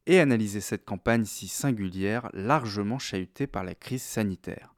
et 0.05 0.19
analyser 0.19 0.61
cette 0.61 0.85
campagne 0.85 1.25
si 1.25 1.47
singulière, 1.47 2.29
largement 2.33 2.99
chahutée 2.99 3.47
par 3.47 3.63
la 3.63 3.73
crise 3.73 4.03
sanitaire. 4.03 4.75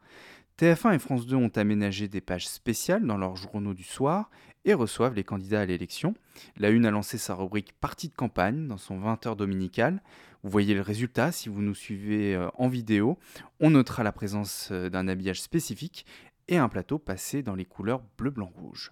TF1 0.59 0.95
et 0.95 0.99
France 0.99 1.25
2 1.25 1.37
ont 1.37 1.51
aménagé 1.55 2.09
des 2.09 2.19
pages 2.19 2.49
spéciales 2.49 3.05
dans 3.05 3.15
leurs 3.15 3.37
journaux 3.37 3.73
du 3.73 3.85
soir 3.85 4.29
et 4.65 4.73
reçoivent 4.73 5.13
les 5.13 5.23
candidats 5.23 5.61
à 5.61 5.65
l'élection. 5.65 6.15
La 6.57 6.69
Une 6.69 6.85
a 6.85 6.91
lancé 6.91 7.17
sa 7.17 7.33
rubrique 7.33 7.71
Partie 7.79 8.09
de 8.09 8.13
campagne 8.13 8.67
dans 8.67 8.77
son 8.77 8.99
20h 8.99 9.37
dominical. 9.37 10.03
Vous 10.43 10.49
voyez 10.49 10.73
le 10.73 10.81
résultat 10.81 11.31
si 11.31 11.47
vous 11.47 11.61
nous 11.61 11.75
suivez 11.75 12.35
euh, 12.35 12.49
en 12.55 12.67
vidéo. 12.67 13.17
On 13.61 13.69
notera 13.69 14.03
la 14.03 14.11
présence 14.11 14.67
euh, 14.73 14.89
d'un 14.89 15.07
habillage 15.07 15.41
spécifique 15.41 16.05
et 16.49 16.57
un 16.57 16.67
plateau 16.67 16.99
passé 16.99 17.41
dans 17.41 17.55
les 17.55 17.63
couleurs 17.63 18.01
bleu, 18.17 18.29
blanc, 18.29 18.51
rouge. 18.53 18.91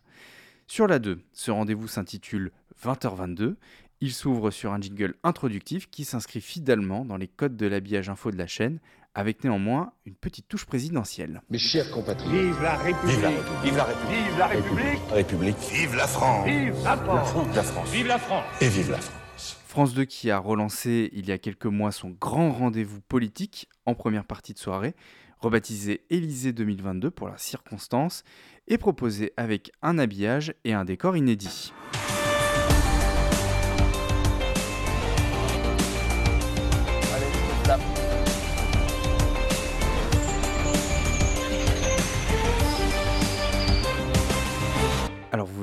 Sur 0.67 0.87
la 0.87 0.99
2, 0.99 1.19
ce 1.33 1.51
rendez-vous 1.51 1.89
s'intitule 1.89 2.53
20h22 2.81 3.55
il 3.99 4.13
s'ouvre 4.13 4.51
sur 4.51 4.73
un 4.73 4.79
jingle 4.79 5.15
introductif 5.23 5.89
qui 5.89 6.05
s'inscrit 6.05 6.41
fidèlement 6.41 7.03
dans 7.03 7.17
les 7.17 7.27
codes 7.27 7.57
de 7.57 7.65
l'habillage 7.65 8.09
info 8.09 8.29
de 8.29 8.37
la 8.37 8.45
chaîne, 8.45 8.79
avec 9.17 9.43
néanmoins 9.43 9.93
une 10.05 10.13
petite 10.13 10.47
touche 10.47 10.65
présidentielle. 10.65 11.41
Mes 11.49 11.57
chers 11.57 11.89
compatriotes, 11.89 12.31
vive 12.31 12.61
la 12.61 12.75
République. 12.75 13.15
Vive 13.63 13.77
la 13.77 13.83
République. 13.83 14.25
Vive 14.27 14.37
la 14.37 14.47
République. 14.47 14.99
République. 15.09 15.57
Vive 15.71 15.95
la 15.95 16.07
France. 16.07 16.45
Vive 16.45 16.83
la 16.83 16.97
France. 16.97 17.55
La 17.55 17.63
France. 17.63 17.89
Vive 17.89 18.07
la 18.07 18.19
France. 18.19 18.45
Et 18.61 18.69
vive 18.69 18.91
la 18.91 18.97
France. 18.97 19.57
France 19.67 19.93
2 19.95 20.05
qui 20.05 20.29
a 20.29 20.37
relancé 20.37 21.09
il 21.13 21.27
y 21.27 21.31
a 21.31 21.39
quelques 21.39 21.65
mois 21.65 21.91
son 21.91 22.11
grand 22.11 22.51
rendez-vous 22.51 23.01
politique 23.01 23.67
en 23.87 23.95
première 23.95 24.25
partie 24.25 24.53
de 24.53 24.59
soirée, 24.59 24.95
rebaptisé 25.39 26.05
Élysée 26.11 26.53
2022 26.53 27.09
pour 27.09 27.27
la 27.27 27.39
circonstance, 27.39 28.23
et 28.67 28.77
proposé 28.77 29.33
avec 29.35 29.71
un 29.81 29.97
habillage 29.97 30.53
et 30.63 30.73
un 30.73 30.85
décor 30.85 31.17
inédit. 31.17 31.73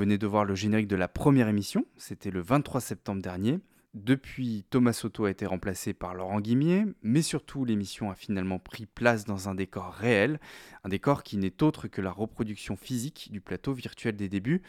Venez 0.05 0.19
de 0.19 0.27
voir 0.27 0.45
le 0.45 0.55
générique 0.55 0.87
de 0.87 0.97
la 0.97 1.09
première 1.09 1.49
émission, 1.49 1.87
c'était 1.97 2.31
le 2.31 2.43
23 2.43 2.83
septembre 2.83 3.23
dernier. 3.23 3.61
Depuis, 3.95 4.67
Thomas 4.69 4.93
Soto 4.93 5.25
a 5.25 5.31
été 5.31 5.47
remplacé 5.47 5.95
par 5.95 6.15
Laurent 6.15 6.43
Guimier, 6.43 6.85
mais 7.01 7.23
surtout 7.23 7.65
l'émission 7.65 8.11
a 8.11 8.15
finalement 8.15 8.59
pris 8.59 8.85
place 8.85 9.25
dans 9.25 9.49
un 9.49 9.55
décor 9.55 9.95
réel, 9.95 10.41
un 10.83 10.91
décor 10.91 11.23
qui 11.23 11.39
n'est 11.39 11.63
autre 11.63 11.89
que 11.89 12.03
la 12.03 12.11
reproduction 12.11 12.77
physique 12.77 13.31
du 13.33 13.41
plateau 13.41 13.73
virtuel 13.73 14.15
des 14.15 14.29
débuts. 14.29 14.61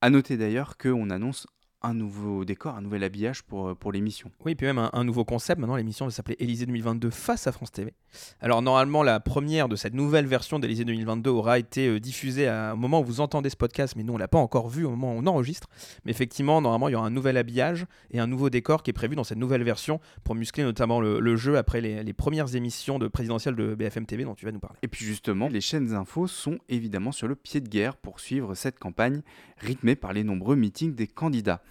A 0.00 0.08
noter 0.08 0.38
d'ailleurs 0.38 0.78
qu'on 0.78 1.10
annonce 1.10 1.46
un 1.82 1.94
nouveau 1.94 2.44
décor, 2.44 2.74
un 2.74 2.80
nouvel 2.80 3.04
habillage 3.04 3.42
pour, 3.42 3.68
euh, 3.68 3.74
pour 3.74 3.92
l'émission. 3.92 4.30
Oui, 4.44 4.54
puis 4.54 4.66
même 4.66 4.90
un, 4.92 5.04
nouveau 5.04 5.24
concept. 5.24 5.60
Maintenant, 5.60 5.76
l'émission 5.76 6.06
va 6.06 6.10
s'appeler 6.10 6.36
Élysée 6.40 6.66
2022 6.66 7.10
face 7.10 7.46
à 7.46 7.52
France 7.52 7.70
TV. 7.70 7.94
Alors, 8.40 8.62
normalement, 8.62 9.02
la 9.02 9.20
première 9.20 9.68
de 9.68 9.76
cette 9.76 9.94
nouvelle 9.94 10.26
version 10.26 10.58
d'Élysée 10.58 10.84
2022 10.84 11.30
aura 11.30 11.58
été 11.58 11.86
euh, 11.86 12.00
diffusée 12.00 12.48
à, 12.48 12.74
au 12.74 12.76
moment 12.76 13.00
où 13.00 13.04
vous 13.04 13.20
entendez 13.20 13.48
ce 13.50 13.56
podcast, 13.56 13.94
mais 13.96 14.02
nous, 14.02 14.12
on 14.12 14.18
l'a 14.18 14.28
pas 14.28 14.38
encore 14.38 14.68
vu 14.68 14.84
au 14.84 14.90
moment 14.90 15.14
où 15.14 15.18
on 15.18 15.26
enregistre. 15.26 15.68
Mais 16.04 16.10
effectivement, 16.10 16.60
normalement, 16.60 16.88
il 16.88 16.92
y 16.92 16.94
aura 16.96 17.06
un 17.06 17.10
nouvel 17.10 17.36
habillage 17.36 17.86
et 18.10 18.18
un 18.18 18.26
nouveau 18.26 18.50
décor 18.50 18.82
qui 18.82 18.90
est 18.90 18.94
prévu 18.94 19.14
dans 19.14 19.24
cette 19.24 19.38
nouvelle 19.38 19.62
version 19.62 20.00
pour 20.24 20.34
muscler 20.34 20.64
notamment 20.64 21.00
le, 21.00 21.36
jeu 21.36 21.56
après 21.56 21.80
les, 21.80 22.02
les, 22.02 22.12
premières 22.12 22.56
émissions 22.56 22.98
de 22.98 23.06
présidentielles 23.06 23.54
de 23.54 23.74
BFM 23.74 24.06
TV 24.06 24.24
dont 24.24 24.34
tu 24.34 24.44
vas 24.44 24.52
nous 24.52 24.58
parler. 24.58 24.78
Et 24.82 24.88
puis 24.88 25.04
justement, 25.04 25.48
les 25.48 25.60
chaînes 25.60 25.94
infos 25.94 26.26
sont 26.26 26.58
évidemment 26.68 27.12
sur 27.12 27.28
le 27.28 27.36
pied 27.36 27.60
de 27.60 27.68
guerre 27.68 27.96
pour 27.96 28.18
suivre 28.18 28.54
cette 28.54 28.78
campagne 28.78 29.22
rythmée 29.58 29.94
par 29.94 30.12
les 30.12 30.24
nombreux 30.24 30.56
meetings 30.56 30.94
des 30.94 31.06
candidats. 31.06 31.62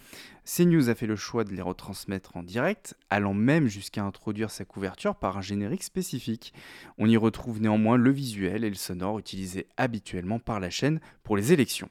CNews 0.44 0.88
a 0.88 0.94
fait 0.94 1.06
le 1.06 1.16
choix 1.16 1.44
de 1.44 1.52
les 1.52 1.60
retransmettre 1.60 2.36
en 2.36 2.42
direct, 2.42 2.96
allant 3.10 3.34
même 3.34 3.66
jusqu'à 3.66 4.02
introduire 4.02 4.50
sa 4.50 4.64
couverture 4.64 5.14
par 5.14 5.36
un 5.36 5.42
générique 5.42 5.82
spécifique. 5.82 6.54
On 6.96 7.06
y 7.06 7.16
retrouve 7.16 7.60
néanmoins 7.60 7.96
le 7.96 8.10
visuel 8.10 8.64
et 8.64 8.70
le 8.70 8.74
sonore 8.74 9.18
utilisés 9.18 9.66
habituellement 9.76 10.38
par 10.38 10.58
la 10.58 10.70
chaîne 10.70 11.00
pour 11.22 11.36
les 11.36 11.52
élections. 11.52 11.90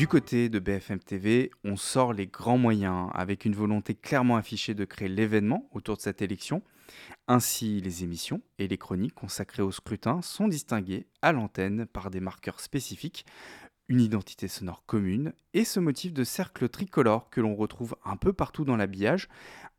Du 0.00 0.08
côté 0.08 0.48
de 0.48 0.58
BFM 0.58 0.98
TV, 0.98 1.50
on 1.62 1.76
sort 1.76 2.14
les 2.14 2.26
grands 2.26 2.56
moyens 2.56 3.10
avec 3.12 3.44
une 3.44 3.54
volonté 3.54 3.94
clairement 3.94 4.36
affichée 4.36 4.72
de 4.72 4.86
créer 4.86 5.10
l'événement 5.10 5.68
autour 5.72 5.98
de 5.98 6.00
cette 6.00 6.22
élection. 6.22 6.62
Ainsi, 7.28 7.82
les 7.82 8.02
émissions 8.02 8.40
et 8.58 8.66
les 8.66 8.78
chroniques 8.78 9.12
consacrées 9.12 9.62
au 9.62 9.70
scrutin 9.70 10.22
sont 10.22 10.48
distinguées 10.48 11.06
à 11.20 11.32
l'antenne 11.32 11.84
par 11.84 12.10
des 12.10 12.20
marqueurs 12.20 12.60
spécifiques, 12.60 13.26
une 13.88 14.00
identité 14.00 14.48
sonore 14.48 14.84
commune 14.86 15.34
et 15.52 15.66
ce 15.66 15.80
motif 15.80 16.14
de 16.14 16.24
cercle 16.24 16.70
tricolore 16.70 17.28
que 17.28 17.42
l'on 17.42 17.54
retrouve 17.54 17.94
un 18.02 18.16
peu 18.16 18.32
partout 18.32 18.64
dans 18.64 18.78
l'habillage. 18.78 19.28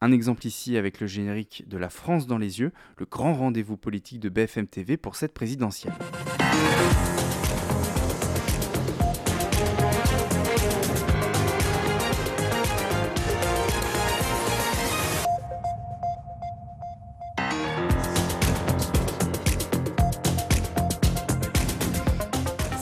Un 0.01 0.11
exemple 0.11 0.45
ici 0.45 0.77
avec 0.77 0.99
le 0.99 1.07
générique 1.07 1.63
de 1.67 1.79
La 1.79 1.89
France 1.89 2.27
dans 2.27 2.37
les 2.37 2.59
yeux, 2.59 2.73
le 2.97 3.07
grand 3.07 3.33
rendez-vous 3.33 3.75
politique 3.75 4.19
de 4.19 4.29
BFM 4.29 4.67
TV 4.67 4.97
pour 4.97 5.15
cette 5.15 5.33
présidentielle. 5.33 5.95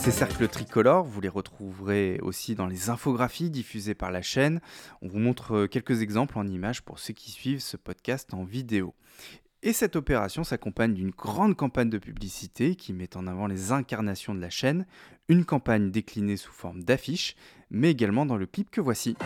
Ces 0.00 0.12
cercles 0.12 0.48
tricolores, 0.48 1.04
vous 1.04 1.20
les 1.20 1.28
retrouverez 1.28 2.20
aussi 2.22 2.54
dans 2.54 2.66
les 2.66 2.88
infographies 2.88 3.50
diffusées 3.50 3.92
par 3.94 4.10
la 4.10 4.22
chaîne. 4.22 4.62
On 5.02 5.08
vous 5.08 5.18
montre 5.18 5.54
euh, 5.54 5.66
quelques 5.66 6.00
exemples 6.00 6.38
en 6.38 6.46
images 6.46 6.80
pour 6.80 6.98
ceux 6.98 7.12
qui 7.12 7.30
suivent 7.30 7.60
ce 7.60 7.76
podcast 7.76 8.32
en 8.32 8.42
vidéo. 8.42 8.94
Et 9.62 9.74
cette 9.74 9.96
opération 9.96 10.42
s'accompagne 10.42 10.94
d'une 10.94 11.10
grande 11.10 11.54
campagne 11.54 11.90
de 11.90 11.98
publicité 11.98 12.76
qui 12.76 12.94
met 12.94 13.14
en 13.14 13.26
avant 13.26 13.46
les 13.46 13.72
incarnations 13.72 14.34
de 14.34 14.40
la 14.40 14.48
chaîne, 14.48 14.86
une 15.28 15.44
campagne 15.44 15.90
déclinée 15.90 16.38
sous 16.38 16.52
forme 16.52 16.82
d'affiches, 16.82 17.36
mais 17.70 17.90
également 17.90 18.24
dans 18.24 18.38
le 18.38 18.46
clip 18.46 18.70
que 18.70 18.80
voici. 18.80 19.16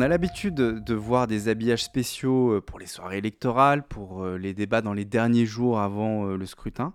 On 0.00 0.02
a 0.02 0.08
l'habitude 0.08 0.54
de 0.54 0.94
voir 0.94 1.26
des 1.26 1.48
habillages 1.48 1.84
spéciaux 1.84 2.52
euh, 2.52 2.60
pour 2.62 2.78
les 2.78 2.86
soirées 2.86 3.18
électorales, 3.18 3.82
pour 3.82 4.24
euh, 4.24 4.38
les 4.38 4.54
débats 4.54 4.80
dans 4.80 4.94
les 4.94 5.04
derniers 5.04 5.44
jours 5.44 5.78
avant 5.78 6.24
euh, 6.24 6.36
le 6.38 6.46
scrutin. 6.46 6.94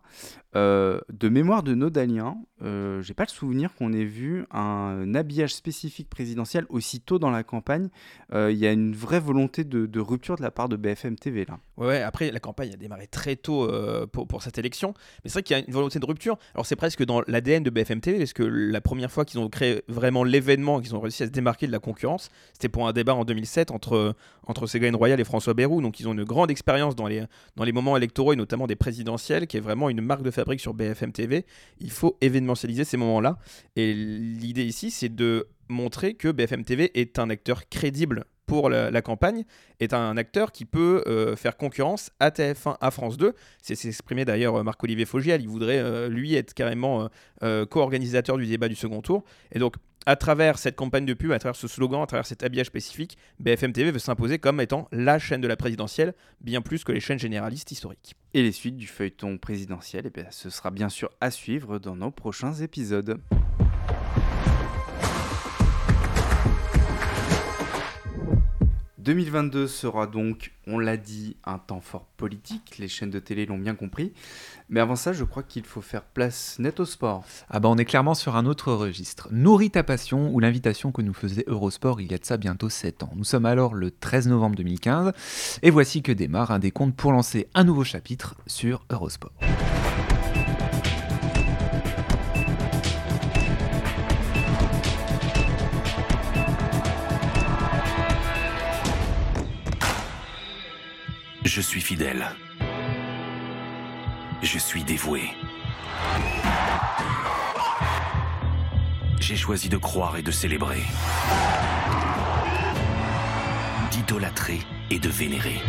de 0.56 1.30
mémoire 1.30 1.62
de 1.62 1.76
Nodalien, 1.76 2.38
euh, 2.64 3.02
j'ai 3.02 3.14
pas 3.14 3.24
le 3.24 3.30
souvenir 3.30 3.74
qu'on 3.76 3.92
ait 3.94 4.06
vu 4.06 4.46
un 4.52 5.14
habillage 5.14 5.54
spécifique 5.54 6.10
présidentiel 6.10 6.66
aussitôt 6.70 7.20
dans 7.20 7.32
la 7.32 7.44
campagne. 7.44 7.90
Il 8.34 8.58
y 8.58 8.68
a 8.68 8.72
une 8.72 8.94
vraie 8.94 9.20
volonté 9.20 9.64
de, 9.64 10.00
rupture 10.00 10.36
de 10.36 10.42
la 10.42 10.52
part 10.52 10.70
de 10.70 10.76
BFM 10.76 11.16
TV 11.16 11.46
là. 11.46 11.60
Ouais, 11.78 12.02
après 12.02 12.32
la 12.32 12.40
campagne 12.40 12.72
a 12.74 12.78
démarré 12.78 13.08
très 13.08 13.36
tôt 13.36 13.70
pour, 14.12 14.28
pour, 14.28 14.44
cette 14.44 14.58
élection, 14.58 14.94
mais 15.24 15.30
c'est 15.30 15.34
vrai 15.34 15.44
qu'il 15.44 15.58
y 15.58 15.60
a 15.60 15.64
une 15.66 15.74
volonté 15.74 16.00
de 16.00 16.06
rupture. 16.06 16.38
Alors 16.54 16.66
c'est 16.66 16.76
presque 16.76 17.04
dans 17.04 17.22
l'ADN 17.28 17.64
de 17.64 17.70
BFM 17.70 18.02
TV, 18.02 18.20
parce 18.20 18.34
que 18.34 18.44
la 18.44 18.82
première 18.82 19.12
fois 19.12 19.26
qu'ils 19.26 19.40
ont 19.40 19.50
créé 19.50 19.84
vraiment 19.88 20.24
l'événement, 20.24 20.80
qu'ils 20.80 20.96
ont 20.96 21.00
réussi 21.00 21.24
à 21.24 21.28
se 21.28 21.32
démarquer 21.32 21.68
de 21.68 21.72
la 21.72 21.80
concurrence, 21.80 22.30
c'était 22.54 22.70
pour 22.70 22.88
un 22.88 22.94
débat 22.94 23.16
en 23.16 23.26
2007 23.26 23.72
entre, 23.72 24.16
entre 24.48 24.68
Ségolène 24.68 24.96
Royal 24.96 25.20
et 25.20 25.24
François 25.24 25.54
Bayrou. 25.54 25.82
Donc 25.82 26.00
ils 26.00 26.08
ont 26.08 26.14
une 26.14 26.24
grande 26.24 26.52
expérience 26.52 26.96
dans 26.96 27.08
les, 27.08 27.24
dans 27.56 27.64
les 27.64 27.72
moments 27.72 27.98
électoraux 27.98 28.34
et 28.34 28.36
notamment 28.36 28.68
des 28.68 28.76
présidentielles, 28.76 29.48
qui 29.48 29.58
est 29.58 29.62
vraiment 29.62 29.90
une 29.90 30.02
marque 30.02 30.24
de 30.24 30.32
fabrique 30.32 30.60
sur 30.60 30.74
BFM 30.74 31.12
TV. 31.12 31.46
Il 31.80 31.92
faut 31.92 32.18
événementialiser 32.46 32.84
ces 32.84 32.98
moments-là. 32.98 33.38
Et 33.76 33.94
l'idée 33.94 34.66
ici, 34.66 34.92
c'est 34.92 35.14
de 35.14 35.48
montrer 35.68 36.14
que 36.14 36.30
BFM 36.30 36.64
TV 36.64 36.92
est 37.00 37.20
un 37.20 37.30
acteur 37.30 37.68
crédible 37.70 38.26
pour 38.46 38.70
la, 38.70 39.02
campagne 39.02 39.44
est 39.80 39.92
un 39.94 40.18
acteur 40.18 40.52
qui 40.52 40.66
peut 40.66 41.04
euh, 41.08 41.36
faire 41.36 41.58
concurrence 41.58 42.12
à 42.20 42.30
TF1, 42.30 42.78
à 42.80 42.92
France 42.92 43.18
2. 43.18 43.34
C'est 43.64 43.74
s'est 43.74 43.88
exprimé 43.88 44.24
d'ailleurs 44.24 44.56
euh, 44.58 44.64
Marc-Olivier 44.64 45.06
Fogiel. 45.06 45.42
Il 45.42 45.48
voudrait, 45.48 45.80
euh, 45.80 46.10
lui, 46.10 46.36
être 46.36 46.54
carrément 46.54 47.10
co-organisateur 47.42 48.38
du 48.38 48.46
débat 48.46 48.68
du 48.68 48.76
second 48.76 49.02
tour. 49.02 49.24
Et 49.52 49.58
donc, 49.58 49.76
à 50.06 50.16
travers 50.16 50.58
cette 50.58 50.76
campagne 50.76 51.06
de 51.06 51.14
pub, 51.14 51.32
à 51.32 51.40
travers 51.40 51.56
ce 51.56 51.68
slogan, 51.68 52.02
à 52.02 52.06
travers 52.06 52.26
cet 52.26 52.44
habillage 52.44 52.68
spécifique, 52.68 53.18
BFM 53.40 53.74
TV 53.74 53.92
veut 53.92 54.00
s'imposer 54.00 54.40
comme 54.40 54.62
étant 54.62 54.88
la 54.92 55.20
chaîne 55.20 55.42
de 55.42 55.48
la 55.48 55.56
présidentielle, 55.56 56.14
bien 56.42 56.62
plus 56.62 56.84
que 56.84 56.92
les 56.92 57.00
chaînes 57.00 57.20
généralistes 57.20 57.72
historiques. 57.72 58.16
Et 58.34 58.44
les 58.44 58.52
suites 58.52 58.78
du 58.78 58.88
feuilleton 58.88 59.38
présidentiel, 59.38 60.12
eh 60.14 60.24
ce 60.30 60.50
sera 60.50 60.72
bien 60.72 60.90
sûr 60.90 61.10
à 61.22 61.32
suivre 61.32 61.80
dans 61.80 61.96
nos 61.96 62.12
prochains 62.12 62.54
épisodes. 62.54 63.20
«2022 69.06 69.68
sera 69.68 70.08
donc, 70.08 70.52
on 70.66 70.80
l'a 70.80 70.98
dit, 70.98 71.38
un 71.44 71.60
temps 71.60 71.80
fort 71.80 72.08
politique, 72.18 72.80
les 72.80 72.88
chaînes 72.88 73.12
de 73.12 73.20
télé 73.20 73.46
l'ont 73.46 73.60
bien 73.60 73.76
compris, 73.76 74.14
mais 74.68 74.80
avant 74.80 74.96
ça 74.96 75.14
je 75.14 75.24
crois 75.24 75.44
qu'il 75.44 75.64
faut 75.64 75.82
faire 75.82 76.02
place 76.02 76.58
net 76.58 76.80
au 76.80 76.86
sport. 76.86 77.24
Ah 77.48 77.60
bah 77.60 77.70
on 77.70 77.78
est 77.78 77.86
clairement 77.86 78.16
sur 78.16 78.36
un 78.36 78.48
autre 78.48 78.74
registre. 78.74 79.28
Nourris 79.30 79.70
ta 79.70 79.84
passion 79.84 80.34
ou 80.34 80.40
l'invitation 80.40 80.92
que 80.92 81.04
nous 81.04 81.14
faisait 81.14 81.44
Eurosport 81.46 82.02
il 82.02 82.12
y 82.12 82.16
a 82.16 82.18
de 82.18 82.26
ça 82.26 82.38
bientôt 82.38 82.68
7 82.68 83.04
ans. 83.04 83.12
Nous 83.16 83.26
sommes 83.26 83.46
alors 83.46 83.76
le 83.76 83.92
13 83.92 84.28
novembre 84.28 84.56
2015 84.56 85.12
et 85.62 85.70
voici 85.70 86.02
que 86.02 86.12
démarre 86.12 86.50
un 86.50 86.58
décompte 86.58 86.96
pour 86.96 87.12
lancer 87.12 87.48
un 87.54 87.64
nouveau 87.64 87.84
chapitre 87.84 88.36
sur 88.48 88.88
Eurosport. 88.90 89.34
Je 101.56 101.62
suis 101.62 101.80
fidèle. 101.80 102.26
Je 104.42 104.60
suis 104.60 104.84
dévoué. 104.84 105.22
J'ai 109.22 109.38
choisi 109.38 109.70
de 109.70 109.78
croire 109.78 110.18
et 110.18 110.22
de 110.22 110.32
célébrer. 110.32 110.84
D'idolâtrer 113.90 114.60
et 114.90 115.00
de 115.00 115.08
vénérer. 115.08 115.62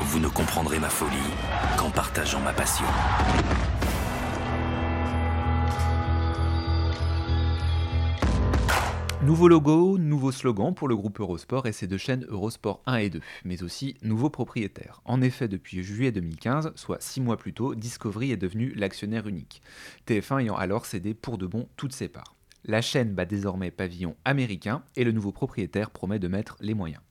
Vous 0.00 0.18
ne 0.18 0.26
comprendrez 0.26 0.80
ma 0.80 0.90
folie 0.90 1.30
qu'en 1.76 1.90
partageant 1.90 2.40
ma 2.40 2.52
passion. 2.52 2.86
Nouveau 9.24 9.46
logo, 9.46 9.98
nouveau 9.98 10.32
slogan 10.32 10.74
pour 10.74 10.88
le 10.88 10.96
groupe 10.96 11.20
Eurosport 11.20 11.68
et 11.68 11.72
ses 11.72 11.86
deux 11.86 11.96
chaînes 11.96 12.26
Eurosport 12.28 12.82
1 12.86 12.96
et 12.96 13.08
2, 13.08 13.20
mais 13.44 13.62
aussi 13.62 13.96
nouveau 14.02 14.30
propriétaire. 14.30 15.00
En 15.04 15.22
effet, 15.22 15.46
depuis 15.46 15.84
juillet 15.84 16.10
2015, 16.10 16.72
soit 16.74 17.00
six 17.00 17.20
mois 17.20 17.36
plus 17.36 17.52
tôt, 17.52 17.76
Discovery 17.76 18.32
est 18.32 18.36
devenu 18.36 18.74
l'actionnaire 18.74 19.28
unique, 19.28 19.62
TF1 20.08 20.40
ayant 20.40 20.56
alors 20.56 20.86
cédé 20.86 21.14
pour 21.14 21.38
de 21.38 21.46
bon 21.46 21.68
toutes 21.76 21.92
ses 21.92 22.08
parts. 22.08 22.34
La 22.64 22.82
chaîne 22.82 23.14
bat 23.14 23.24
désormais 23.24 23.70
pavillon 23.70 24.16
américain 24.24 24.82
et 24.96 25.04
le 25.04 25.12
nouveau 25.12 25.30
propriétaire 25.30 25.90
promet 25.90 26.18
de 26.18 26.26
mettre 26.26 26.56
les 26.58 26.74
moyens. 26.74 27.02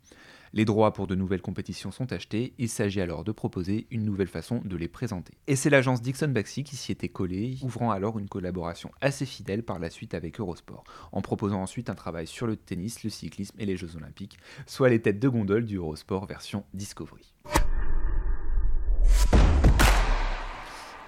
Les 0.54 0.66
droits 0.66 0.92
pour 0.92 1.08
de 1.08 1.16
nouvelles 1.16 1.42
compétitions 1.42 1.92
sont 1.92 2.12
achetés, 2.12 2.54
il 2.58 2.68
s'agit 2.68 3.00
alors 3.00 3.24
de 3.24 3.32
proposer 3.32 3.88
une 3.90 4.04
nouvelle 4.04 4.28
façon 4.28 4.62
de 4.66 4.76
les 4.76 4.90
présenter. 4.90 5.34
Et 5.48 5.56
c'est 5.56 5.70
l'agence 5.70 6.02
Dixon 6.02 6.28
Baxi 6.28 6.66
qui 6.66 6.76
s'y 6.76 6.92
était 6.92 7.08
collée, 7.08 7.58
ouvrant 7.62 7.90
alors 7.90 8.20
une 8.20 8.28
collaboration 8.28 8.92
assez 9.00 9.26
fidèle 9.26 9.64
par 9.64 9.80
la 9.80 9.90
suite 9.90 10.14
avec 10.14 10.42
Eurosport, 10.42 10.84
en 11.14 11.22
proposant 11.22 11.62
ensuite 11.62 11.90
un 11.90 11.96
travail 11.96 12.28
sur 12.28 12.48
le 12.48 12.58
tennis, 12.58 13.06
le 13.06 13.10
cyclisme 13.10 13.56
et 13.60 13.66
les 13.66 13.78
Jeux 13.78 13.96
Olympiques, 13.96 14.40
soit 14.66 14.90
les 14.90 15.02
têtes 15.02 15.20
de 15.20 15.30
gondole 15.30 15.66
du 15.66 15.78
Eurosport 15.78 16.26
version 16.26 16.66
Discovery. 16.74 17.34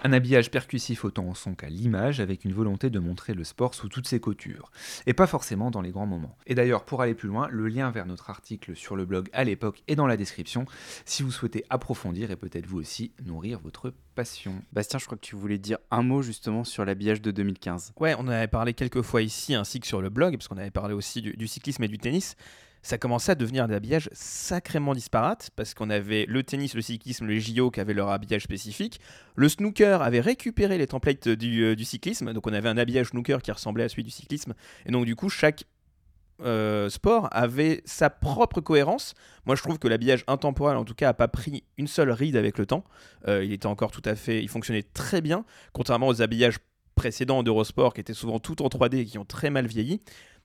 Un 0.06 0.12
habillage 0.12 0.52
percussif 0.52 1.06
autant 1.06 1.30
au 1.30 1.34
son 1.34 1.56
qu'à 1.56 1.70
l'image, 1.70 2.20
avec 2.20 2.44
une 2.44 2.52
volonté 2.52 2.90
de 2.90 3.00
montrer 3.00 3.34
le 3.34 3.46
sport 3.46 3.74
sous 3.74 3.88
toutes 3.88 4.06
ses 4.06 4.20
coutures, 4.20 4.70
et 5.06 5.14
pas 5.14 5.28
forcément 5.28 5.72
dans 5.72 5.80
les 5.80 5.92
grands 5.92 6.06
moments. 6.06 6.38
Et 6.46 6.56
d'ailleurs, 6.56 6.84
pour 6.84 7.02
aller 7.02 7.14
plus 7.14 7.30
loin, 7.30 7.48
le 7.50 7.70
lien 7.70 7.90
vers 7.90 8.06
notre 8.06 8.30
article 8.30 8.76
sur 8.76 8.98
le 8.98 9.06
blog 9.06 9.30
à 9.32 9.46
l'époque 9.46 9.82
est 9.88 9.96
dans 9.96 10.06
la 10.06 10.18
description, 10.18 10.66
si 11.06 11.24
vous 11.24 11.32
souhaitez 11.32 11.64
approfondir 11.70 12.32
et 12.32 12.36
peut-être 12.36 12.66
vous 12.66 12.80
aussi 12.80 13.14
nourrir 13.24 13.60
votre 13.60 13.94
passion. 14.14 14.62
Bastien, 14.74 15.00
je 15.00 15.06
crois 15.06 15.18
que 15.18 15.26
tu 15.26 15.38
voulais 15.38 15.58
dire 15.58 15.78
un 15.90 16.04
mot 16.04 16.22
justement 16.22 16.66
sur 16.66 16.84
l'habillage 16.84 17.22
de 17.22 17.32
2015. 17.32 17.94
Ouais, 17.98 18.14
on 18.18 18.24
en 18.24 18.28
avait 18.28 18.48
parlé 18.48 18.74
quelques 18.74 19.04
fois 19.04 19.22
ici, 19.22 19.56
ainsi 19.56 19.80
que 19.80 19.88
sur 19.88 20.02
le 20.02 20.10
blog, 20.10 20.34
parce 20.34 20.50
qu'on 20.50 20.58
avait 20.58 20.70
parlé 20.70 20.94
aussi 20.94 21.22
du, 21.22 21.32
du 21.32 21.48
cyclisme 21.48 21.82
et 21.82 21.88
du 21.88 21.98
tennis 21.98 22.36
ça 22.84 22.98
commençait 22.98 23.32
à 23.32 23.36
devenir 23.36 23.68
des 23.68 23.74
habillages 23.74 24.10
sacrément 24.12 24.94
disparates 24.94 25.50
parce 25.56 25.74
qu'on 25.74 25.90
avait 25.90 26.26
le 26.28 26.44
tennis, 26.44 26.76
le 26.76 26.82
cyclisme, 26.82 27.26
les 27.26 27.40
JO 27.40 27.72
qui 27.72 27.80
avaient 27.80 27.94
leur 27.94 28.10
habillage 28.10 28.44
spécifique. 28.44 29.00
Le 29.36 29.50
snooker 29.50 30.02
avait 30.02 30.20
récupéré 30.20 30.78
les 30.78 30.86
templates 30.86 31.30
du, 31.30 31.64
euh, 31.64 31.76
du 31.76 31.86
cyclisme, 31.86 32.34
donc 32.34 32.46
on 32.46 32.54
avait 32.54 32.70
un 32.70 32.78
habillage 32.78 33.08
snooker 33.08 33.42
qui 33.42 33.52
ressemblait 33.52 33.86
à 33.86 33.90
celui 33.90 34.04
du 34.04 34.12
cyclisme. 34.12 34.54
Et 34.86 34.92
donc 34.92 35.06
du 35.06 35.16
coup, 35.16 35.30
chaque 35.30 35.64
euh, 36.42 36.90
sport 36.90 37.30
avait 37.32 37.82
sa 37.86 38.10
propre 38.10 38.60
cohérence. 38.60 39.14
Moi, 39.46 39.56
je 39.56 39.62
trouve 39.62 39.80
que 39.80 39.88
l'habillage 39.88 40.26
intemporel, 40.28 40.76
en 40.76 40.84
tout 40.84 40.96
cas, 40.96 41.10
a 41.10 41.14
pas 41.14 41.30
pris 41.30 41.64
une 41.78 41.88
seule 41.88 42.12
ride 42.12 42.36
avec 42.36 42.58
le 42.58 42.66
temps. 42.66 42.84
Euh, 43.28 43.46
il 43.46 43.54
était 43.54 43.68
encore 43.68 43.92
tout 43.92 44.02
à 44.04 44.16
fait, 44.16 44.44
il 44.44 44.50
fonctionnait 44.50 44.84
très 44.84 45.22
bien, 45.22 45.46
contrairement 45.72 46.08
aux 46.08 46.22
habillages 46.22 46.58
précédents 46.96 47.44
d'Eurosport 47.44 47.94
qui 47.94 48.02
étaient 48.02 48.14
souvent 48.14 48.40
tout 48.40 48.62
en 48.62 48.68
3D 48.68 48.98
et 48.98 49.06
qui 49.06 49.18
ont 49.18 49.26
très 49.26 49.50
mal 49.50 49.68
vieilli 49.68 50.02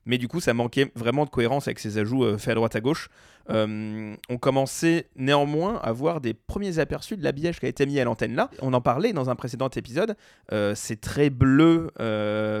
mais 0.09 0.17
du 0.17 0.27
coup 0.27 0.41
ça 0.41 0.53
manquait 0.55 0.91
vraiment 0.95 1.23
de 1.23 1.29
cohérence 1.29 1.67
avec 1.67 1.79
ces 1.79 1.99
ajouts 1.99 2.25
euh, 2.25 2.37
faits 2.37 2.53
à 2.53 2.55
droite 2.55 2.75
à 2.75 2.81
gauche. 2.81 3.09
Euh, 3.51 4.15
on 4.27 4.37
commençait 4.37 5.07
néanmoins 5.15 5.79
à 5.83 5.91
voir 5.91 6.19
des 6.19 6.33
premiers 6.33 6.79
aperçus 6.79 7.15
de 7.15 7.23
l'habillage 7.23 7.59
qui 7.59 7.67
a 7.67 7.69
été 7.69 7.85
mis 7.85 7.99
à 7.99 8.03
l'antenne 8.03 8.35
là. 8.35 8.49
On 8.61 8.73
en 8.73 8.81
parlait 8.81 9.13
dans 9.13 9.29
un 9.29 9.35
précédent 9.35 9.69
épisode, 9.69 10.17
euh, 10.51 10.73
c'est 10.75 10.99
très 10.99 11.29
bleu, 11.29 11.91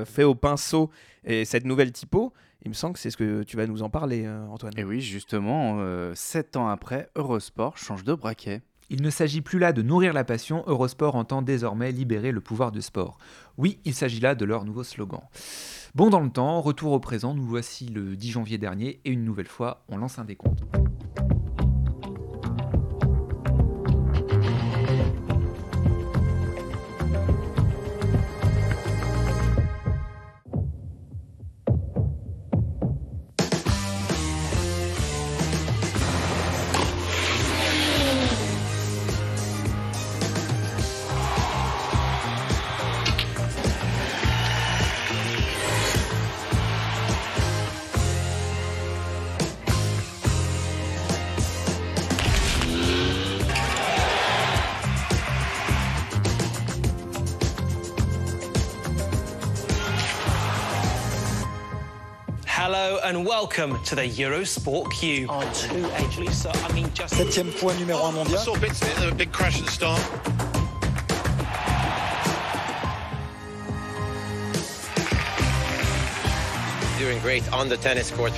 fait 0.05 0.23
au 0.23 0.35
pinceau, 0.35 0.91
et 1.25 1.43
cette 1.43 1.65
nouvelle 1.65 1.91
typo, 1.91 2.33
il 2.63 2.69
me 2.69 2.73
semble 2.73 2.93
que 2.93 2.99
c'est 2.99 3.09
ce 3.09 3.17
que 3.17 3.43
tu 3.43 3.57
vas 3.57 3.65
nous 3.65 3.81
en 3.81 3.89
parler 3.89 4.27
Antoine. 4.49 4.73
Et 4.77 4.83
oui 4.83 5.01
justement, 5.01 5.77
euh, 5.79 6.13
7 6.13 6.55
ans 6.55 6.67
après, 6.69 7.09
Eurosport 7.15 7.77
change 7.77 8.03
de 8.03 8.13
braquet. 8.13 8.61
Il 8.91 9.03
ne 9.03 9.11
s'agit 9.11 9.41
plus 9.41 9.59
là 9.59 9.71
de 9.71 9.83
nourrir 9.83 10.13
la 10.13 10.23
passion, 10.23 10.63
Eurosport 10.65 11.15
entend 11.15 11.43
désormais 11.43 11.91
libérer 11.91 12.31
le 12.31 12.41
pouvoir 12.41 12.71
de 12.71 12.81
sport. 12.81 13.19
Oui, 13.57 13.79
il 13.85 13.93
s'agit 13.93 14.19
là 14.19 14.33
de 14.33 14.45
leur 14.45 14.65
nouveau 14.65 14.83
slogan. 14.83 15.21
Bon 15.93 16.09
dans 16.09 16.21
le 16.21 16.31
temps, 16.31 16.59
retour 16.59 16.93
au 16.93 16.99
présent, 16.99 17.35
nous 17.35 17.45
voici 17.45 17.85
le 17.85 18.15
10 18.15 18.31
janvier 18.31 18.57
dernier 18.57 18.99
et 19.05 19.11
une 19.11 19.23
nouvelle 19.23 19.47
fois, 19.47 19.83
on 19.89 19.97
lance 19.97 20.17
un 20.17 20.25
décompte. 20.25 20.63
Welcome 63.59 63.83
to 63.83 63.95
the 63.95 64.07
Eurosport. 64.07 64.87
Oh, 65.27 65.41
Septième 67.07 67.51
fois 67.51 67.73
numéro 67.75 68.05
un 68.05 68.11
mondial. 68.11 68.39
big 69.17 69.31
crash 69.31 69.59
at 69.59 69.65
the 69.65 69.71
start. 69.71 69.99
Doing 76.99 77.19
great 77.21 77.43
on 77.51 77.67
the 77.67 77.77
tennis 77.77 78.11
court. 78.11 78.31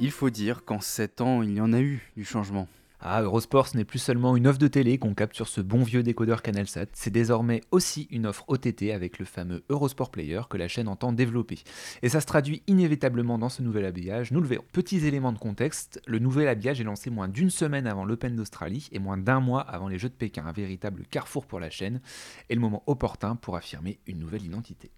Il 0.00 0.10
faut 0.10 0.30
dire 0.30 0.64
qu'en 0.64 0.80
7 0.80 1.20
ans, 1.20 1.42
il 1.42 1.54
y 1.54 1.60
en 1.60 1.72
a 1.72 1.80
eu 1.80 2.02
du 2.16 2.24
changement. 2.24 2.66
Ah, 3.06 3.20
Eurosport, 3.20 3.68
ce 3.68 3.76
n'est 3.76 3.84
plus 3.84 3.98
seulement 3.98 4.34
une 4.34 4.46
offre 4.46 4.58
de 4.58 4.66
télé 4.66 4.96
qu'on 4.96 5.12
capte 5.12 5.36
sur 5.36 5.46
ce 5.46 5.60
bon 5.60 5.82
vieux 5.82 6.02
décodeur 6.02 6.40
CanalSat, 6.40 6.86
c'est 6.94 7.10
désormais 7.10 7.60
aussi 7.70 8.08
une 8.10 8.24
offre 8.24 8.46
OTT 8.48 8.92
avec 8.94 9.18
le 9.18 9.26
fameux 9.26 9.62
Eurosport 9.68 10.10
Player 10.10 10.40
que 10.48 10.56
la 10.56 10.68
chaîne 10.68 10.88
entend 10.88 11.12
développer. 11.12 11.58
Et 12.00 12.08
ça 12.08 12.22
se 12.22 12.26
traduit 12.26 12.62
inévitablement 12.66 13.36
dans 13.36 13.50
ce 13.50 13.60
nouvel 13.60 13.84
habillage, 13.84 14.32
nous 14.32 14.40
le 14.40 14.46
verrons. 14.46 14.64
Petits 14.72 15.06
éléments 15.06 15.32
de 15.34 15.38
contexte, 15.38 16.00
le 16.06 16.18
nouvel 16.18 16.48
habillage 16.48 16.80
est 16.80 16.84
lancé 16.84 17.10
moins 17.10 17.28
d'une 17.28 17.50
semaine 17.50 17.86
avant 17.86 18.06
l'Open 18.06 18.36
d'Australie 18.36 18.88
et 18.90 18.98
moins 18.98 19.18
d'un 19.18 19.40
mois 19.40 19.60
avant 19.60 19.88
les 19.88 19.98
Jeux 19.98 20.08
de 20.08 20.14
Pékin, 20.14 20.46
un 20.46 20.52
véritable 20.52 21.04
carrefour 21.10 21.44
pour 21.44 21.60
la 21.60 21.68
chaîne 21.68 22.00
et 22.48 22.54
le 22.54 22.62
moment 22.62 22.84
opportun 22.86 23.36
pour 23.36 23.54
affirmer 23.54 23.98
une 24.06 24.18
nouvelle 24.18 24.44
identité. 24.44 24.90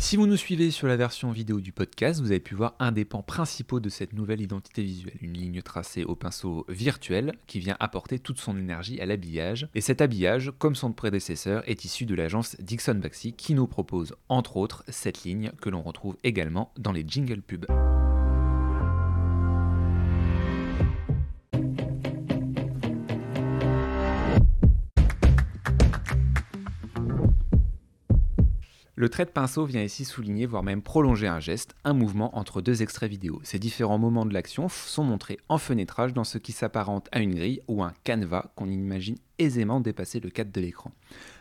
Si 0.00 0.16
vous 0.16 0.26
nous 0.26 0.38
suivez 0.38 0.70
sur 0.70 0.88
la 0.88 0.96
version 0.96 1.30
vidéo 1.30 1.60
du 1.60 1.72
podcast, 1.72 2.20
vous 2.20 2.30
avez 2.30 2.40
pu 2.40 2.54
voir 2.54 2.74
un 2.80 2.90
des 2.90 3.04
pans 3.04 3.22
principaux 3.22 3.80
de 3.80 3.90
cette 3.90 4.14
nouvelle 4.14 4.40
identité 4.40 4.82
visuelle, 4.82 5.18
une 5.20 5.34
ligne 5.34 5.60
tracée 5.60 6.04
au 6.04 6.16
pinceau 6.16 6.64
virtuel 6.70 7.34
qui 7.46 7.60
vient 7.60 7.76
apporter 7.78 8.18
toute 8.18 8.40
son 8.40 8.56
énergie 8.56 8.98
à 9.00 9.06
l'habillage. 9.06 9.68
Et 9.74 9.82
cet 9.82 10.00
habillage, 10.00 10.52
comme 10.58 10.74
son 10.74 10.92
prédécesseur, 10.92 11.62
est 11.68 11.84
issu 11.84 12.06
de 12.06 12.14
l'agence 12.14 12.56
Dixon 12.60 12.94
Baxi 12.94 13.34
qui 13.34 13.52
nous 13.54 13.66
propose 13.66 14.16
entre 14.30 14.56
autres 14.56 14.84
cette 14.88 15.22
ligne 15.24 15.52
que 15.60 15.68
l'on 15.68 15.82
retrouve 15.82 16.16
également 16.24 16.72
dans 16.78 16.92
les 16.92 17.04
jingle 17.06 17.42
pubs. 17.42 17.66
Le 29.00 29.08
trait 29.08 29.24
de 29.24 29.30
pinceau 29.30 29.64
vient 29.64 29.82
ici 29.82 30.04
souligner, 30.04 30.44
voire 30.44 30.62
même 30.62 30.82
prolonger 30.82 31.26
un 31.26 31.40
geste, 31.40 31.74
un 31.84 31.94
mouvement 31.94 32.36
entre 32.36 32.60
deux 32.60 32.82
extraits 32.82 33.08
vidéo. 33.08 33.40
Ces 33.44 33.58
différents 33.58 33.96
moments 33.96 34.26
de 34.26 34.34
l'action 34.34 34.68
sont 34.68 35.04
montrés 35.04 35.38
en 35.48 35.56
fenêtrage 35.56 36.12
dans 36.12 36.24
ce 36.24 36.36
qui 36.36 36.52
s'apparente 36.52 37.08
à 37.10 37.20
une 37.20 37.34
grille 37.34 37.62
ou 37.66 37.82
un 37.82 37.94
canevas 38.04 38.52
qu'on 38.56 38.68
imagine 38.68 39.16
aisément 39.38 39.80
dépasser 39.80 40.20
le 40.20 40.28
cadre 40.28 40.52
de 40.52 40.60
l'écran. 40.60 40.92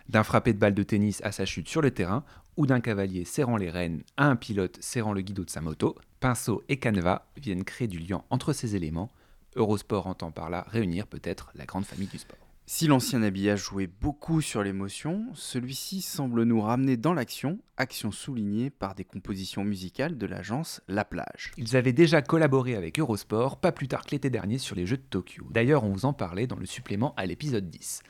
D'un 0.07 0.23
frappé 0.23 0.53
de 0.53 0.57
balle 0.57 0.73
de 0.73 0.83
tennis 0.83 1.21
à 1.25 1.33
sa 1.33 1.43
chute 1.43 1.67
sur 1.67 1.81
le 1.81 1.91
terrain, 1.91 2.23
ou 2.55 2.65
d'un 2.65 2.79
cavalier 2.79 3.25
serrant 3.25 3.57
les 3.57 3.69
rênes 3.69 4.03
à 4.15 4.27
un 4.27 4.37
pilote 4.37 4.77
serrant 4.79 5.11
le 5.11 5.19
guidon 5.19 5.43
de 5.43 5.49
sa 5.49 5.59
moto, 5.59 5.97
pinceau 6.21 6.63
et 6.69 6.77
canevas 6.77 7.25
viennent 7.35 7.65
créer 7.65 7.89
du 7.89 7.99
lien 7.99 8.23
entre 8.29 8.53
ces 8.53 8.77
éléments. 8.77 9.09
Eurosport 9.57 10.07
entend 10.07 10.31
par 10.31 10.49
là 10.49 10.65
réunir 10.69 11.07
peut-être 11.07 11.51
la 11.55 11.65
grande 11.65 11.83
famille 11.83 12.07
du 12.07 12.19
sport. 12.19 12.48
Si 12.71 12.85
l'ancien 12.85 13.23
habillage 13.23 13.63
jouait 13.63 13.87
beaucoup 13.87 14.41
sur 14.41 14.61
l'émotion, 14.61 15.25
celui-ci 15.33 16.03
semble 16.03 16.43
nous 16.43 16.61
ramener 16.61 16.97
dans 16.97 17.15
l'action, 17.15 17.57
action 17.77 18.11
soulignée 18.11 18.69
par 18.69 18.93
des 18.93 19.03
compositions 19.03 19.63
musicales 19.63 20.19
de 20.19 20.27
l'agence 20.27 20.79
La 20.87 21.03
Plage. 21.03 21.51
Ils 21.57 21.75
avaient 21.75 21.93
déjà 21.93 22.21
collaboré 22.21 22.75
avec 22.75 22.99
Eurosport, 22.99 23.59
pas 23.59 23.71
plus 23.71 23.87
tard 23.87 24.05
que 24.05 24.11
l'été 24.11 24.29
dernier 24.29 24.59
sur 24.59 24.75
les 24.75 24.85
Jeux 24.85 24.97
de 24.97 25.01
Tokyo. 25.01 25.47
D'ailleurs, 25.49 25.83
on 25.83 25.89
vous 25.89 26.05
en 26.05 26.13
parlait 26.13 26.45
dans 26.45 26.57
le 26.57 26.67
supplément 26.67 27.15
à 27.17 27.25
l'épisode 27.25 27.71
10. 27.71 28.03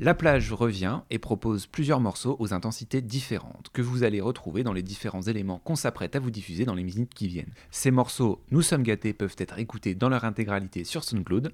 La 0.00 0.14
plage 0.14 0.52
revient 0.52 1.02
et 1.10 1.20
propose 1.20 1.68
plusieurs 1.68 2.00
morceaux 2.00 2.34
aux 2.40 2.52
intensités 2.52 3.02
différentes, 3.02 3.70
que 3.72 3.82
vous 3.82 4.02
allez 4.02 4.20
retrouver 4.20 4.64
dans 4.64 4.72
les 4.72 4.82
différents 4.82 5.22
éléments 5.22 5.60
qu'on 5.60 5.76
s'apprête 5.76 6.16
à 6.16 6.18
vous 6.18 6.32
diffuser 6.32 6.64
dans 6.64 6.74
les 6.74 6.82
minutes 6.82 7.14
qui 7.14 7.28
viennent. 7.28 7.54
Ces 7.70 7.92
morceaux, 7.92 8.42
nous 8.50 8.62
sommes 8.62 8.82
gâtés, 8.82 9.12
peuvent 9.12 9.36
être 9.38 9.60
écoutés 9.60 9.94
dans 9.94 10.08
leur 10.08 10.24
intégralité 10.24 10.82
sur 10.82 11.04
SoundCloud. 11.04 11.52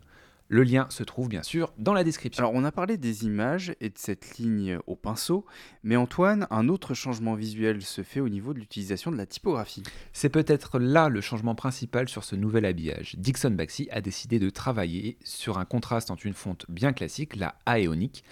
Le 0.50 0.62
lien 0.62 0.86
se 0.88 1.02
trouve 1.02 1.28
bien 1.28 1.42
sûr 1.42 1.74
dans 1.76 1.92
la 1.92 2.04
description. 2.04 2.42
Alors 2.42 2.54
on 2.54 2.64
a 2.64 2.72
parlé 2.72 2.96
des 2.96 3.24
images 3.24 3.74
et 3.80 3.90
de 3.90 3.98
cette 3.98 4.38
ligne 4.38 4.78
au 4.86 4.96
pinceau, 4.96 5.44
mais 5.82 5.96
Antoine, 5.96 6.46
un 6.50 6.68
autre 6.68 6.94
changement 6.94 7.34
visuel 7.34 7.82
se 7.82 8.02
fait 8.02 8.20
au 8.20 8.30
niveau 8.30 8.54
de 8.54 8.58
l'utilisation 8.58 9.10
de 9.10 9.16
la 9.16 9.26
typographie. 9.26 9.82
C'est 10.14 10.30
peut-être 10.30 10.78
là 10.78 11.10
le 11.10 11.20
changement 11.20 11.54
principal 11.54 12.08
sur 12.08 12.24
ce 12.24 12.34
nouvel 12.34 12.64
habillage. 12.64 13.14
Dixon 13.18 13.50
Baxi 13.50 13.88
a 13.90 14.00
décidé 14.00 14.38
de 14.38 14.48
travailler 14.48 15.18
sur 15.22 15.58
un 15.58 15.66
contraste 15.66 16.10
entre 16.10 16.24
une 16.24 16.32
fonte 16.32 16.64
bien 16.70 16.94
classique, 16.94 17.36
la 17.36 17.56
aéonique, 17.66 18.24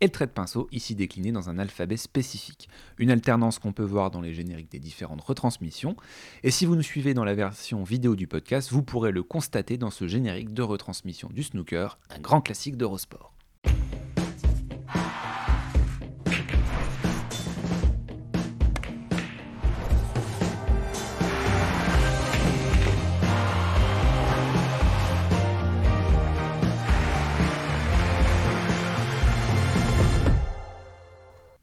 et 0.00 0.06
le 0.06 0.10
trait 0.10 0.26
de 0.26 0.32
pinceau, 0.32 0.68
ici 0.72 0.94
décliné 0.94 1.32
dans 1.32 1.50
un 1.50 1.58
alphabet 1.58 1.96
spécifique. 1.96 2.68
Une 2.98 3.10
alternance 3.10 3.58
qu'on 3.58 3.72
peut 3.72 3.84
voir 3.84 4.10
dans 4.10 4.20
les 4.20 4.34
génériques 4.34 4.70
des 4.70 4.78
différentes 4.78 5.20
retransmissions. 5.20 5.96
Et 6.42 6.50
si 6.50 6.66
vous 6.66 6.76
nous 6.76 6.82
suivez 6.82 7.14
dans 7.14 7.24
la 7.24 7.34
version 7.34 7.82
vidéo 7.82 8.16
du 8.16 8.26
podcast, 8.26 8.70
vous 8.70 8.82
pourrez 8.82 9.12
le 9.12 9.22
constater 9.22 9.76
dans 9.76 9.90
ce 9.90 10.06
générique 10.06 10.54
de 10.54 10.62
retransmission 10.62 11.28
du 11.32 11.42
snooker, 11.42 11.98
un 12.10 12.20
grand 12.20 12.40
classique 12.40 12.76
d'Eurosport. 12.76 13.32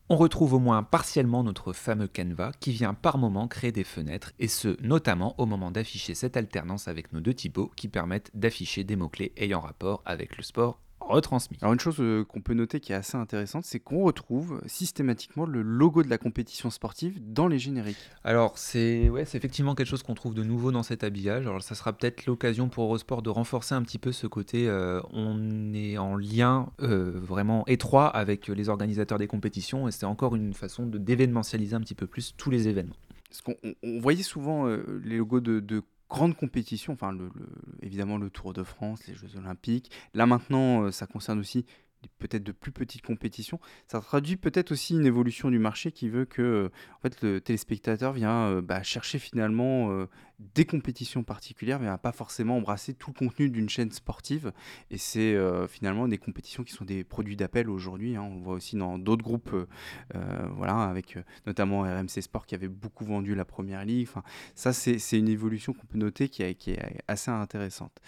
On 0.10 0.16
retrouve 0.16 0.53
au 0.53 0.60
moins 0.60 0.84
partiellement 0.84 1.43
notre 1.43 1.74
fameux 1.74 2.08
canevas 2.08 2.53
qui 2.62 2.72
vient 2.72 2.93
par 2.93 3.18
moment 3.18 3.49
créer 3.49 3.74
des 3.74 3.84
fenêtres, 3.84 4.32
et 4.39 4.47
ce 4.47 4.82
notamment 4.82 5.36
au 5.38 5.45
moment 5.45 5.70
d'afficher 5.70 6.16
cette 6.16 6.38
alternance 6.38 6.88
avec 6.88 7.12
nos 7.12 7.20
deux 7.20 7.34
typos 7.34 7.72
qui 7.76 7.89
permettent 7.89 8.32
d'afficher 8.34 8.86
des 8.86 8.95
mots-clés 8.95 9.34
ayant 9.36 9.60
rapport 9.60 10.01
avec 10.05 10.38
le 10.38 10.43
sport 10.43 10.80
retransmis. 11.08 11.58
Alors 11.62 11.74
une 11.74 11.80
chose 11.80 11.97
euh, 11.99 12.24
qu'on 12.24 12.41
peut 12.41 12.53
noter 12.53 12.80
qui 12.80 12.91
est 12.91 12.95
assez 12.95 13.18
intéressante, 13.18 13.66
c'est 13.66 13.80
qu'on 13.80 14.03
retrouve 14.03 14.62
systématiquement 14.66 15.45
le 15.45 15.62
logo 15.62 16.03
de 16.03 16.10
la 16.10 16.18
compétition 16.18 16.70
sportive 16.70 17.20
dans 17.34 17.47
les 17.47 17.60
génériques. 17.60 17.97
Alors 18.24 18.58
c'est 18.58 19.10
ouais, 19.10 19.26
c'est 19.26 19.38
effectivement 19.38 19.76
quelque 19.76 19.88
chose 19.88 20.03
qu'on 20.03 20.14
trouve 20.16 20.34
de 20.34 20.43
nouveau 20.43 20.72
dans 20.72 20.84
cet 20.84 21.03
habillage. 21.03 21.45
Alors 21.47 21.62
ça 21.62 21.76
sera 21.76 21.93
peut-être 21.93 22.26
l'occasion 22.26 22.70
pour 22.70 22.84
Eurosport 22.86 23.22
de 23.22 23.30
renforcer 23.30 23.76
un 23.76 23.82
petit 23.84 23.97
peu 23.99 24.12
ce 24.12 24.28
côté 24.28 24.68
euh, 24.68 25.01
on 25.12 25.74
est 25.74 25.97
en 25.97 26.16
lien 26.16 26.70
euh, 26.82 27.12
vraiment 27.16 27.64
étroit 27.68 28.08
avec 28.08 28.47
les 28.47 28.70
organisateurs 28.70 29.18
des 29.18 29.28
compétitions 29.28 29.88
et 29.88 29.91
c'est 29.91 30.05
encore 30.05 30.36
une 30.36 30.53
façon 30.53 30.86
de 30.86 30.97
d'événementialiser 30.97 31.76
un 31.76 31.82
petit 31.82 31.95
peu 31.95 32.08
plus 32.08 32.34
tous 32.38 32.49
les 32.49 32.68
événements. 32.68 32.95
Parce 33.30 33.41
qu'on 33.41 33.55
on- 33.64 33.74
on 33.84 33.99
voyait 33.99 34.24
souvent 34.24 34.68
euh, 34.68 35.01
les 35.03 35.18
logos 35.18 35.41
de, 35.41 35.60
de 35.60 35.84
grandes 36.10 36.36
compétitions, 36.36 36.93
enfin 36.93 37.16
évidemment 37.82 38.18
le 38.18 38.30
Tour 38.30 38.53
de 38.53 38.64
France, 38.64 39.05
les 39.08 39.14
Jeux 39.14 39.36
Olympiques. 39.38 39.91
Là 40.14 40.26
maintenant, 40.26 40.84
euh, 40.84 40.91
ça 40.91 41.08
concerne 41.08 41.39
aussi 41.39 41.66
peut-être 42.20 42.43
de 42.43 42.52
plus 42.52 42.72
petites 42.72 43.02
compétitions. 43.02 43.60
Ça 43.88 44.00
traduit 44.02 44.36
peut-être 44.38 44.72
aussi 44.72 44.93
une 44.95 45.06
évolution 45.06 45.50
du 45.50 45.60
marché 45.60 45.91
qui 45.91 46.10
veut 46.10 46.26
que 46.26 46.41
euh, 46.41 46.70
en 46.98 47.02
fait, 47.02 47.22
le 47.22 47.41
téléspectateur 47.41 48.14
vient 48.14 48.48
euh, 48.48 48.62
bah, 48.62 48.84
chercher 48.84 49.20
finalement 49.20 49.91
euh, 49.91 50.06
des 50.56 50.66
compétitions 50.66 51.24
particulières, 51.24 51.80
vient 51.80 51.98
pas 51.98 52.12
forcément 52.12 52.58
embrasser 52.58 52.93
tout 52.93 53.12
le 53.12 53.18
contenu 53.18 53.50
d'une 53.50 53.70
chaîne 53.70 53.91
sportive. 53.91 54.52
Et 54.91 54.98
c'est 55.00 55.36
finalement 55.68 56.08
des 56.08 56.20
compétitions 56.20 56.64
qui 56.64 56.74
sont 56.74 56.86
des 56.86 57.04
produits 57.04 57.36
d'appel 57.36 57.70
aujourd'hui. 57.72 58.16
hein. 58.16 58.22
On 58.22 58.36
le 58.36 58.41
voit 58.41 58.54
aussi 58.54 58.76
dans 58.76 59.00
d'autres 59.00 59.24
groupes, 59.24 59.56
voilà, 60.14 60.84
avec 60.84 61.18
notamment 61.48 61.82
RMC 61.82 62.22
Sport 62.22 62.45
qui 62.45 62.54
avait 62.54 62.68
beaucoup 62.68 63.04
vendu 63.04 63.34
la 63.34 63.45
première 63.45 63.84
ligue. 63.84 64.08
Enfin, 64.08 64.22
ça, 64.54 64.74
c'est 64.74 65.00
une 65.18 65.28
évolution 65.28 65.74
qu'on 65.74 65.88
peut 65.88 65.98
noter 65.98 66.30
qui, 66.30 66.43
est- 66.43 66.54
qui 66.54 66.70
est 66.72 67.02
assez 67.08 67.32
intéressante. 67.32 68.00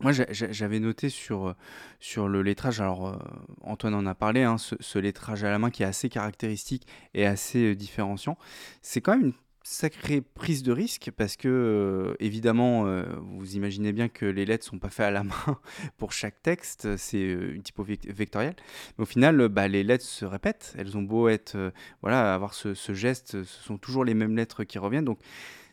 Moi, 0.00 0.12
j'a- 0.12 0.30
j'a- 0.30 0.52
j'avais 0.52 0.78
noté 0.78 1.08
sur, 1.08 1.48
euh, 1.48 1.52
sur 2.00 2.28
le 2.28 2.42
lettrage, 2.42 2.80
alors 2.82 3.08
euh, 3.08 3.16
Antoine 3.62 3.94
en 3.94 4.04
a 4.04 4.14
parlé, 4.14 4.42
hein, 4.42 4.58
ce, 4.58 4.74
ce 4.78 4.98
lettrage 4.98 5.42
à 5.42 5.50
la 5.50 5.58
main 5.58 5.70
qui 5.70 5.82
est 5.84 5.86
assez 5.86 6.10
caractéristique 6.10 6.86
et 7.14 7.24
assez 7.26 7.70
euh, 7.72 7.74
différenciant. 7.74 8.36
C'est 8.82 9.00
quand 9.00 9.16
même 9.16 9.26
une 9.28 9.32
sacrée 9.62 10.20
prise 10.20 10.62
de 10.62 10.70
risque 10.70 11.10
parce 11.16 11.36
que, 11.36 12.14
évidemment, 12.20 12.84
vous 13.20 13.56
imaginez 13.56 13.92
bien 13.92 14.08
que 14.08 14.24
les 14.24 14.44
lettres 14.44 14.64
sont 14.64 14.78
pas 14.78 14.90
faites 14.90 15.06
à 15.06 15.10
la 15.10 15.24
main 15.24 15.58
pour 15.96 16.12
chaque 16.12 16.40
texte, 16.40 16.96
c'est 16.96 17.20
une 17.22 17.62
typo 17.64 17.82
vec- 17.82 18.06
vectorielle. 18.08 18.54
Mais 18.96 19.02
au 19.02 19.06
final, 19.06 19.48
bah, 19.48 19.66
les 19.66 19.82
lettres 19.82 20.04
se 20.04 20.24
répètent, 20.24 20.72
elles 20.78 20.96
ont 20.96 21.02
beau 21.02 21.26
être, 21.28 21.72
voilà, 22.00 22.32
avoir 22.32 22.54
ce, 22.54 22.74
ce 22.74 22.92
geste, 22.94 23.42
ce 23.42 23.62
sont 23.64 23.76
toujours 23.76 24.04
les 24.04 24.14
mêmes 24.14 24.36
lettres 24.36 24.62
qui 24.62 24.78
reviennent. 24.78 25.04
Donc, 25.04 25.18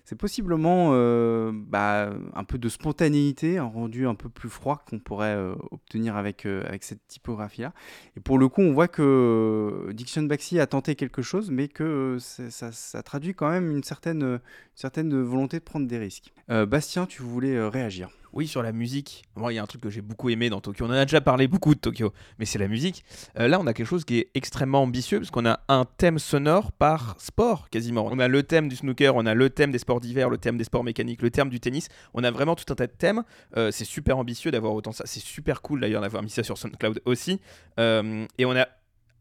c'est 0.04 0.18
possiblement 0.18 0.90
euh, 0.92 1.52
bah, 1.54 2.14
un 2.34 2.44
peu 2.44 2.58
de 2.58 2.68
spontanéité, 2.68 3.58
un 3.58 3.64
rendu 3.64 4.06
un 4.06 4.16
peu 4.16 4.28
plus 4.28 4.50
froid 4.50 4.84
qu'on 4.90 5.00
pourrait 5.00 5.36
euh, 5.36 5.56
obtenir 5.72 6.18
avec, 6.18 6.46
euh, 6.46 6.64
avec 6.68 6.84
cette 6.84 7.08
typographie-là. 7.08 7.74
Et 8.18 8.20
pour 8.20 8.38
le 8.38 8.50
coup, 8.50 8.62
on 8.62 8.74
voit 8.74 8.90
que 8.90 9.90
Diction 9.94 10.24
Baxi 10.24 10.60
a 10.60 10.68
tenté 10.68 10.96
quelque 10.96 11.22
chose, 11.22 11.52
mais 11.52 11.70
que 11.70 12.18
ça, 12.20 13.04
traduit 13.04 13.34
quand 13.34 13.50
même 13.50 13.72
une 13.72 13.84
certaine, 13.84 14.24
une 14.24 14.40
certaine 14.76 15.22
volonté 15.22 15.60
de 15.60 15.64
prendre 15.64 15.88
des 15.88 15.98
risques. 15.98 16.34
Bastien, 16.50 17.06
tu 17.06 17.22
voulais 17.22 17.66
réagir 17.68 18.10
Oui, 18.34 18.48
sur 18.48 18.64
la 18.64 18.72
musique. 18.72 19.24
Moi, 19.36 19.54
il 19.54 19.58
y 19.58 19.60
a 19.60 19.64
un 19.64 19.68
truc 19.68 19.82
que 19.82 19.92
j'ai 19.92 20.02
beaucoup 20.02 20.30
aimé 20.30 20.50
dans 20.50 20.60
Tokyo. 20.60 20.86
On 20.86 20.90
en 20.90 20.94
a 20.94 21.06
déjà 21.06 21.22
parlé 21.22 21.48
beaucoup 21.48 21.76
de 21.76 21.80
Tokyo, 21.80 22.12
mais 22.40 22.46
c'est 22.46 22.58
la 22.58 22.68
musique. 22.68 23.06
Euh, 23.38 23.48
là, 23.48 23.60
on 23.60 23.68
a 23.68 23.74
quelque 23.74 23.88
chose 23.88 24.06
qui 24.06 24.18
est 24.18 24.32
extrêmement 24.34 24.82
ambitieux 24.82 25.20
parce 25.20 25.30
qu'on 25.30 25.46
a 25.46 25.60
un 25.68 25.86
thème 25.86 26.18
sonore 26.18 26.72
par 26.72 27.16
sport 27.20 27.70
quasiment. 27.70 28.08
On 28.12 28.18
a 28.18 28.28
le 28.28 28.42
thème 28.42 28.70
du 28.70 28.76
snooker, 28.76 29.16
on 29.16 29.28
a 29.28 29.36
le 29.36 29.52
thème 29.52 29.72
des 29.72 29.78
sports 29.78 30.00
d'hiver, 30.00 30.32
le 30.32 30.40
thème 30.40 30.58
des 30.58 30.64
sports 30.64 30.84
mécaniques, 30.84 31.22
le 31.22 31.30
thème 31.30 31.50
du 31.50 31.60
tennis. 31.60 31.90
On 32.16 32.24
a 32.24 32.32
vraiment 32.32 32.56
tout 32.56 32.66
un 32.74 32.76
tas 32.76 32.88
de 32.88 32.92
thèmes. 32.92 33.24
Euh, 33.56 33.70
c'est 33.70 33.86
super 33.86 34.18
ambitieux 34.18 34.50
d'avoir 34.50 34.74
autant 34.74 34.92
ça. 34.92 35.04
C'est 35.06 35.22
super 35.22 35.62
cool 35.62 35.82
d'ailleurs 35.82 36.02
d'avoir 36.02 36.24
mis 36.24 36.32
ça 36.32 36.42
sur 36.42 36.58
SoundCloud 36.58 37.04
aussi. 37.06 37.40
Euh, 37.80 38.26
et 38.40 38.46
on 38.46 38.56
a 38.56 38.68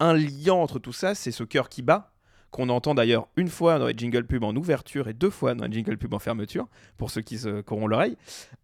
un 0.00 0.14
lien 0.14 0.54
entre 0.54 0.78
tout 0.78 0.92
ça, 0.92 1.14
c'est 1.14 1.30
ce 1.32 1.44
cœur 1.44 1.68
qui 1.68 1.82
bat 1.82 2.11
qu'on 2.52 2.68
entend 2.68 2.94
d'ailleurs 2.94 3.26
une 3.36 3.48
fois 3.48 3.78
dans 3.78 3.86
les 3.86 3.94
jingle 3.96 4.24
pub 4.24 4.44
en 4.44 4.54
ouverture 4.54 5.08
et 5.08 5.14
deux 5.14 5.30
fois 5.30 5.54
dans 5.54 5.64
les 5.64 5.72
jingle 5.72 5.96
pub 5.96 6.12
en 6.14 6.18
fermeture, 6.20 6.68
pour 6.98 7.10
ceux 7.10 7.22
qui, 7.22 7.38
se, 7.38 7.64
auront 7.68 7.88
l'oreille. 7.88 8.16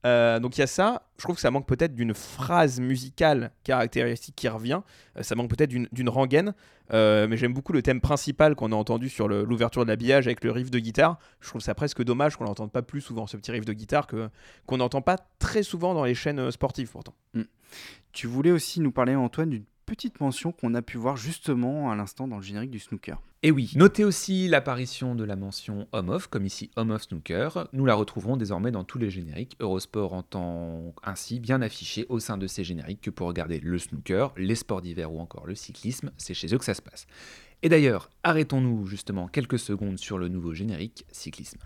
Euh, 0.06 0.38
donc 0.38 0.56
il 0.56 0.60
y 0.60 0.62
a 0.62 0.68
ça, 0.68 1.02
je 1.16 1.24
trouve 1.24 1.36
que 1.36 1.40
ça 1.40 1.50
manque 1.50 1.66
peut-être 1.66 1.94
d'une 1.94 2.14
phrase 2.14 2.78
musicale 2.78 3.50
caractéristique 3.64 4.36
qui 4.36 4.46
revient, 4.46 4.82
Euh, 5.16 5.22
ça 5.22 5.34
manque 5.34 5.50
peut-être 5.50 5.70
d'une, 5.70 6.08
rengaine, 6.08 6.54
Euh, 6.90 7.26
mais 7.28 7.36
j'aime 7.36 7.52
beaucoup 7.52 7.74
le 7.74 7.82
thème 7.82 8.00
principal 8.00 8.54
qu'on 8.54 8.72
a 8.72 8.74
entendu 8.74 9.10
sur 9.10 9.28
l'ouverture 9.28 9.84
de 9.84 9.88
l'habillage 9.90 10.26
avec 10.26 10.42
le 10.42 10.52
riff 10.52 10.70
de 10.70 10.78
guitare. 10.78 11.18
Je 11.40 11.48
trouve 11.48 11.60
ça 11.60 11.74
presque 11.74 12.02
dommage 12.02 12.36
qu'on 12.36 12.44
l'entende 12.44 12.72
pas 12.72 12.80
plus 12.80 13.02
souvent, 13.02 13.26
ce 13.26 13.36
petit 13.36 13.50
riff 13.50 13.66
de 13.66 13.74
guitare, 13.74 14.06
que, 14.06 14.30
qu'on 14.66 14.78
n'entend 14.78 15.02
pas 15.02 15.18
très 15.38 15.62
souvent 15.62 15.92
dans 15.92 16.04
les 16.04 16.14
chaînes 16.14 16.50
sportives 16.50 16.90
pourtant. 16.90 17.14
Tu 18.12 18.26
voulais 18.26 18.50
aussi 18.52 18.80
nous 18.80 18.90
parler, 18.90 19.14
Antoine, 19.14 19.50
d'une 19.50 19.64
petite 19.88 20.20
mention 20.20 20.52
qu'on 20.52 20.74
a 20.74 20.82
pu 20.82 20.98
voir 20.98 21.16
justement 21.16 21.90
à 21.90 21.96
l'instant 21.96 22.28
dans 22.28 22.36
le 22.36 22.42
générique 22.42 22.70
du 22.70 22.78
snooker. 22.78 23.22
Et 23.42 23.50
oui, 23.50 23.72
notez 23.74 24.04
aussi 24.04 24.46
l'apparition 24.46 25.14
de 25.14 25.24
la 25.24 25.34
mention 25.34 25.88
Home-Off, 25.92 26.26
comme 26.26 26.44
ici 26.44 26.70
Home-Off 26.76 27.04
Snooker. 27.04 27.68
Nous 27.72 27.86
la 27.86 27.94
retrouverons 27.94 28.36
désormais 28.36 28.70
dans 28.70 28.84
tous 28.84 28.98
les 28.98 29.08
génériques. 29.08 29.56
Eurosport 29.60 30.12
entend 30.12 30.94
ainsi 31.02 31.40
bien 31.40 31.62
affiché 31.62 32.04
au 32.10 32.18
sein 32.18 32.36
de 32.36 32.46
ces 32.46 32.64
génériques 32.64 33.00
que 33.00 33.08
pour 33.08 33.28
regarder 33.28 33.60
le 33.60 33.78
snooker, 33.78 34.34
les 34.36 34.56
sports 34.56 34.82
d'hiver 34.82 35.10
ou 35.10 35.20
encore 35.20 35.46
le 35.46 35.54
cyclisme, 35.54 36.10
c'est 36.18 36.34
chez 36.34 36.52
eux 36.54 36.58
que 36.58 36.66
ça 36.66 36.74
se 36.74 36.82
passe. 36.82 37.06
Et 37.62 37.70
d'ailleurs, 37.70 38.10
arrêtons-nous 38.24 38.86
justement 38.86 39.26
quelques 39.26 39.58
secondes 39.58 39.98
sur 39.98 40.18
le 40.18 40.28
nouveau 40.28 40.52
générique 40.52 41.06
cyclisme. 41.12 41.60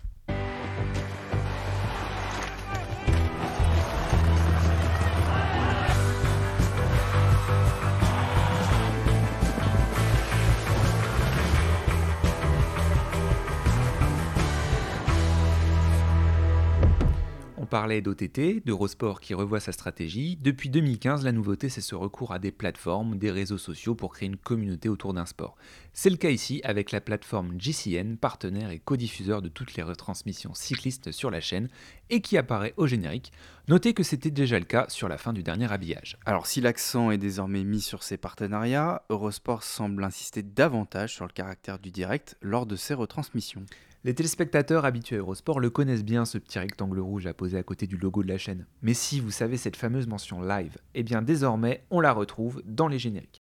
Parlait 17.73 18.03
d'OTT, 18.03 18.66
d'Eurosport 18.66 19.18
qui 19.23 19.33
revoit 19.33 19.59
sa 19.59 19.73
stratégie. 19.73 20.37
Depuis 20.37 20.68
2015, 20.68 21.25
la 21.25 21.33
nouveauté, 21.33 21.70
c'est 21.70 21.81
ce 21.81 21.95
recours 21.95 22.33
à 22.33 22.39
des 22.39 22.53
plateformes, 22.53 23.16
des 23.16 23.31
réseaux 23.31 23.57
sociaux 23.57 23.95
pour 23.95 24.12
créer 24.12 24.29
une 24.29 24.37
communauté 24.37 24.91
autour 24.91 25.14
d'un 25.14 25.25
sport. 25.25 25.57
C'est 25.95 26.11
le 26.11 26.18
cas 26.18 26.29
ici 26.29 26.61
avec 26.64 26.93
la 26.93 27.01
plateforme 27.01 27.59
GCN, 27.59 28.18
partenaire 28.18 28.68
et 28.68 28.79
codiffuseur 28.79 29.41
de 29.41 29.49
toutes 29.49 29.75
les 29.75 29.83
retransmissions 29.83 30.53
cyclistes 30.53 31.12
sur 31.12 31.31
la 31.31 31.41
chaîne 31.41 31.70
et 32.11 32.20
qui 32.20 32.37
apparaît 32.37 32.75
au 32.77 32.87
générique. 32.87 33.33
Notez 33.68 33.95
que 33.95 34.03
c'était 34.03 34.31
déjà 34.31 34.59
le 34.59 34.66
cas 34.66 34.85
sur 34.91 35.09
la 35.09 35.16
fin 35.16 35.33
du 35.33 35.43
dernier 35.43 35.73
habillage. 35.73 36.18
Alors 36.27 36.47
si 36.47 36.61
l'accent 36.61 37.11
est 37.11 37.16
désormais 37.16 37.64
mis 37.64 37.81
sur 37.81 38.03
ces 38.03 38.18
partenariats, 38.18 39.03
Eurosport 39.09 39.62
semble 39.62 40.05
insister 40.05 40.43
davantage 40.43 41.14
sur 41.14 41.27
le 41.27 41.33
caractère 41.33 41.79
du 41.79 41.91
direct 41.91 42.37
lors 42.43 42.66
de 42.66 42.77
ses 42.77 42.93
retransmissions. 42.93 43.64
Les 44.05 44.14
téléspectateurs 44.14 44.84
habitués 44.84 45.14
à 45.14 45.20
Eurosport 45.20 45.61
le 45.61 45.70
connaissent 45.70 46.05
bien, 46.05 46.24
ce 46.24 46.36
petit 46.36 46.59
rectangle 46.59 46.98
rouge 46.98 47.28
à 47.28 47.34
poser 47.34 47.57
à 47.57 47.62
côté 47.62 47.86
du 47.86 47.96
logo 47.96 48.24
de 48.24 48.28
la 48.28 48.36
chaîne. 48.36 48.66
Mais 48.80 48.94
si 48.94 49.20
vous 49.20 49.30
savez 49.30 49.57
cette 49.57 49.76
fameuse 49.76 50.09
mention 50.09 50.42
live, 50.42 50.76
eh 50.94 51.05
bien 51.05 51.22
désormais 51.22 51.84
on 51.88 52.00
la 52.00 52.12
retrouve 52.12 52.62
dans 52.64 52.88
les 52.88 52.98
génériques. 52.98 53.41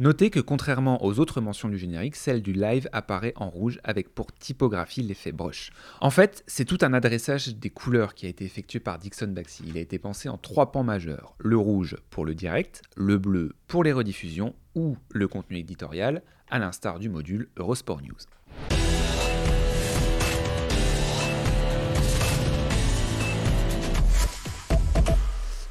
Notez 0.00 0.30
que 0.30 0.40
contrairement 0.40 1.04
aux 1.04 1.20
autres 1.20 1.42
mentions 1.42 1.68
du 1.68 1.76
générique, 1.76 2.16
celle 2.16 2.40
du 2.40 2.54
live 2.54 2.88
apparaît 2.90 3.34
en 3.36 3.50
rouge 3.50 3.78
avec 3.84 4.14
pour 4.14 4.32
typographie 4.32 5.02
l'effet 5.02 5.30
brush. 5.30 5.72
En 6.00 6.08
fait, 6.08 6.42
c'est 6.46 6.64
tout 6.64 6.78
un 6.80 6.94
adressage 6.94 7.54
des 7.54 7.68
couleurs 7.68 8.14
qui 8.14 8.24
a 8.24 8.30
été 8.30 8.46
effectué 8.46 8.80
par 8.80 8.98
Dixon 8.98 9.28
Baxi. 9.28 9.62
Il 9.66 9.76
a 9.76 9.80
été 9.82 9.98
pensé 9.98 10.30
en 10.30 10.38
trois 10.38 10.72
pans 10.72 10.84
majeurs. 10.84 11.34
Le 11.38 11.58
rouge 11.58 11.98
pour 12.08 12.24
le 12.24 12.34
direct, 12.34 12.80
le 12.96 13.18
bleu 13.18 13.52
pour 13.68 13.84
les 13.84 13.92
rediffusions 13.92 14.54
ou 14.74 14.96
le 15.10 15.28
contenu 15.28 15.58
éditorial, 15.58 16.22
à 16.48 16.58
l'instar 16.58 16.98
du 16.98 17.10
module 17.10 17.50
Eurosport 17.58 18.00
News. 18.00 18.99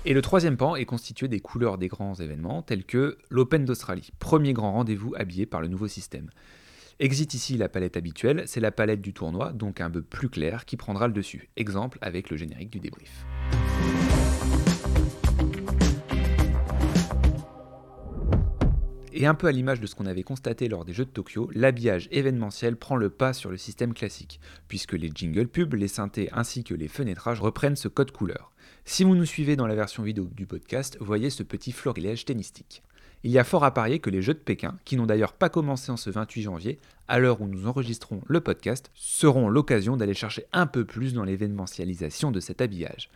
Et 0.05 0.13
le 0.13 0.21
troisième 0.21 0.55
pan 0.55 0.77
est 0.77 0.85
constitué 0.85 1.27
des 1.27 1.41
couleurs 1.41 1.77
des 1.77 1.89
grands 1.89 2.15
événements 2.15 2.61
tels 2.61 2.85
que 2.85 3.17
l'Open 3.29 3.65
d'Australie, 3.65 4.11
premier 4.17 4.53
grand 4.53 4.71
rendez-vous 4.71 5.13
habillé 5.17 5.45
par 5.45 5.59
le 5.59 5.67
nouveau 5.67 5.89
système. 5.89 6.29
Exit 6.99 7.33
ici 7.33 7.57
la 7.57 7.67
palette 7.67 7.97
habituelle, 7.97 8.43
c'est 8.45 8.61
la 8.61 8.71
palette 8.71 9.01
du 9.01 9.13
tournoi, 9.13 9.51
donc 9.51 9.81
un 9.81 9.91
peu 9.91 10.01
plus 10.01 10.29
clair, 10.29 10.63
qui 10.63 10.77
prendra 10.77 11.07
le 11.07 11.13
dessus. 11.13 11.49
Exemple 11.57 11.97
avec 12.01 12.29
le 12.29 12.37
générique 12.37 12.69
du 12.69 12.79
débrief. 12.79 13.25
Et 19.11 19.25
un 19.25 19.33
peu 19.33 19.47
à 19.47 19.51
l'image 19.51 19.81
de 19.81 19.85
ce 19.85 19.95
qu'on 19.95 20.05
avait 20.05 20.23
constaté 20.23 20.69
lors 20.69 20.85
des 20.85 20.93
Jeux 20.93 21.03
de 21.03 21.09
Tokyo, 21.09 21.49
l'habillage 21.53 22.07
événementiel 22.11 22.77
prend 22.77 22.95
le 22.95 23.09
pas 23.09 23.33
sur 23.33 23.49
le 23.51 23.57
système 23.57 23.93
classique, 23.93 24.39
puisque 24.69 24.93
les 24.93 25.11
jingles 25.13 25.49
pubs, 25.49 25.73
les 25.73 25.89
synthés 25.89 26.29
ainsi 26.31 26.63
que 26.63 26.73
les 26.73 26.87
fenêtrages 26.87 27.41
reprennent 27.41 27.75
ce 27.75 27.89
code 27.89 28.11
couleur. 28.11 28.53
Si 28.86 29.03
vous 29.03 29.15
nous 29.15 29.25
suivez 29.25 29.55
dans 29.55 29.67
la 29.67 29.75
version 29.75 30.03
vidéo 30.03 30.30
du 30.36 30.45
podcast, 30.45 30.97
voyez 30.99 31.30
ce 31.30 31.43
petit 31.43 31.71
florilège 31.71 32.25
tennistique. 32.25 32.82
Il 33.23 33.32
y 33.32 33.38
a 33.38 33.43
fort 33.43 33.65
à 33.65 33.73
parier 33.73 33.99
que 33.99 34.09
les 34.09 34.21
Jeux 34.21 34.34
de 34.34 34.39
Pékin, 34.39 34.77
qui 34.86 34.95
n'ont 34.95 35.05
d'ailleurs 35.05 35.34
pas 35.34 35.49
commencé 35.49 35.91
en 35.91 35.97
ce 35.97 36.09
28 36.09 36.41
janvier, 36.43 36.80
à 37.09 37.19
l'heure 37.19 37.41
où 37.41 37.47
nous 37.47 37.67
enregistrons 37.67 38.21
le 38.25 38.39
podcast, 38.39 38.91
seront 38.95 39.49
l'occasion 39.49 39.97
d'aller 39.97 40.13
chercher 40.13 40.45
un 40.53 40.65
peu 40.65 40.86
plus 40.86 41.13
dans 41.13 41.25
l'événementialisation 41.25 42.32
de 42.32 42.39
cet 42.39 42.61
habillage. 42.61 43.09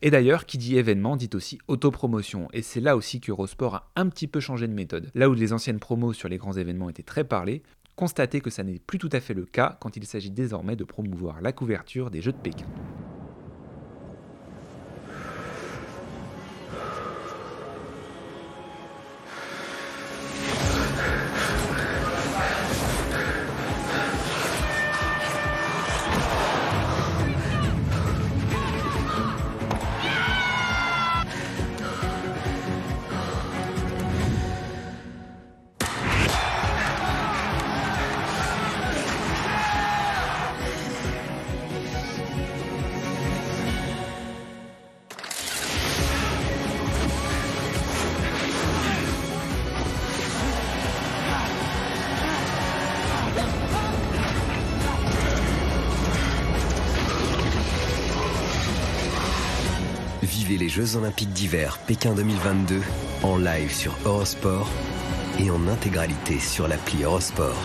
Et 0.00 0.10
d'ailleurs, 0.10 0.46
qui 0.46 0.56
dit 0.56 0.78
événement 0.78 1.16
dit 1.16 1.28
aussi 1.34 1.58
autopromotion, 1.68 2.48
et 2.54 2.62
c'est 2.62 2.80
là 2.80 2.96
aussi 2.96 3.20
que 3.20 3.30
Eurosport 3.30 3.74
a 3.74 3.90
un 3.96 4.08
petit 4.08 4.26
peu 4.26 4.40
changé 4.40 4.66
de 4.66 4.72
méthode. 4.72 5.10
Là 5.14 5.28
où 5.28 5.34
les 5.34 5.52
anciennes 5.52 5.78
promos 5.78 6.14
sur 6.14 6.30
les 6.30 6.38
grands 6.38 6.54
événements 6.54 6.88
étaient 6.88 7.02
très 7.02 7.24
parlées, 7.24 7.62
constatez 7.96 8.40
que 8.40 8.48
ça 8.50 8.64
n'est 8.64 8.78
plus 8.78 8.98
tout 8.98 9.10
à 9.12 9.20
fait 9.20 9.34
le 9.34 9.44
cas 9.44 9.76
quand 9.80 9.94
il 9.94 10.06
s'agit 10.06 10.30
désormais 10.30 10.76
de 10.76 10.84
promouvoir 10.84 11.42
la 11.42 11.52
couverture 11.52 12.10
des 12.10 12.22
Jeux 12.22 12.32
de 12.32 12.38
Pékin. 12.38 12.66
Jeux 60.80 60.96
Olympiques 60.96 61.34
d'hiver 61.34 61.78
Pékin 61.86 62.14
2022 62.14 62.80
en 63.22 63.36
live 63.36 63.70
sur 63.70 63.94
Eurosport 64.06 64.66
et 65.38 65.50
en 65.50 65.68
intégralité 65.68 66.38
sur 66.38 66.68
l'appli 66.68 67.02
Eurosport. 67.02 67.62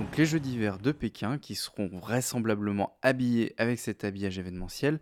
Donc 0.00 0.16
les 0.16 0.26
Jeux 0.26 0.40
d'hiver 0.40 0.78
de 0.78 0.90
Pékin 0.90 1.38
qui 1.38 1.54
seront 1.54 1.88
vraisemblablement 1.92 2.98
habillés 3.00 3.54
avec 3.58 3.78
cet 3.78 4.02
habillage 4.02 4.36
événementiel 4.40 4.98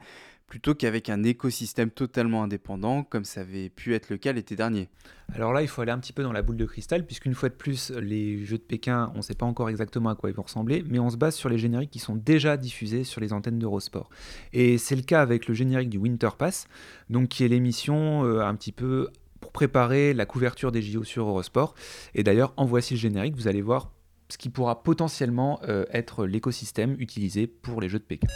plutôt 0.53 0.75
qu'avec 0.75 1.09
un 1.09 1.23
écosystème 1.23 1.91
totalement 1.91 2.43
indépendant 2.43 3.05
comme 3.05 3.25
ça 3.25 3.41
avait 3.41 3.71
pu 3.71 3.95
être 3.95 4.11
le 4.11 4.19
cas 4.19 4.35
l'été 4.35 4.55
dernier. 4.55 4.91
Alors 5.33 5.55
là, 5.55 5.63
il 5.63 5.67
faut 5.67 5.81
aller 5.81 5.93
un 5.93 5.99
petit 5.99 6.13
peu 6.13 6.23
dans 6.23 6.31
la 6.31 6.43
boule 6.43 6.59
de 6.59 6.67
cristal, 6.67 7.07
puisqu'une 7.07 7.33
fois 7.33 7.49
de 7.49 7.55
plus, 7.55 7.91
les 7.91 8.45
Jeux 8.45 8.59
de 8.59 8.63
Pékin, 8.63 9.11
on 9.15 9.19
ne 9.19 9.23
sait 9.23 9.33
pas 9.33 9.47
encore 9.47 9.71
exactement 9.71 10.11
à 10.11 10.15
quoi 10.15 10.29
ils 10.29 10.37
vont 10.37 10.43
ressembler, 10.43 10.85
mais 10.87 10.99
on 10.99 11.09
se 11.09 11.17
base 11.17 11.37
sur 11.37 11.49
les 11.49 11.57
génériques 11.57 11.89
qui 11.89 12.01
sont 12.01 12.17
déjà 12.17 12.59
diffusés 12.59 13.03
sur 13.03 13.23
les 13.23 13.33
antennes 13.33 13.59
d'Eurosport. 13.59 14.11
Et 14.53 14.77
c'est 14.77 14.95
le 14.95 15.01
cas 15.01 15.23
avec 15.23 15.49
le 15.49 15.55
générique 15.55 15.89
du 15.89 15.97
Winter 15.97 16.29
Pass, 16.37 16.67
donc 17.09 17.31
qui 17.31 17.45
est 17.45 17.49
l'émission 17.49 18.27
euh, 18.27 18.45
un 18.45 18.55
petit 18.55 18.73
peu 18.73 19.09
pour 19.41 19.53
préparer 19.53 20.13
la 20.13 20.27
couverture 20.27 20.71
des 20.71 20.83
JO 20.83 21.03
sur 21.03 21.27
Eurosport. 21.27 21.75
Et 22.15 22.25
d'ailleurs, 22.25 22.53
en 22.59 22.67
voici 22.67 22.93
le 22.93 23.01
générique, 23.01 23.37
vous 23.37 23.49
allez 23.49 23.63
voir 23.63 23.91
ce 24.29 24.37
qui 24.37 24.51
pourra 24.51 24.83
potentiellement 24.83 25.61
euh, 25.67 25.87
être 25.95 26.27
l'écosystème 26.27 26.95
utilisé 26.99 27.47
pour 27.47 27.81
les 27.81 27.89
Jeux 27.89 28.01
de 28.01 28.05
Pékin. 28.05 28.29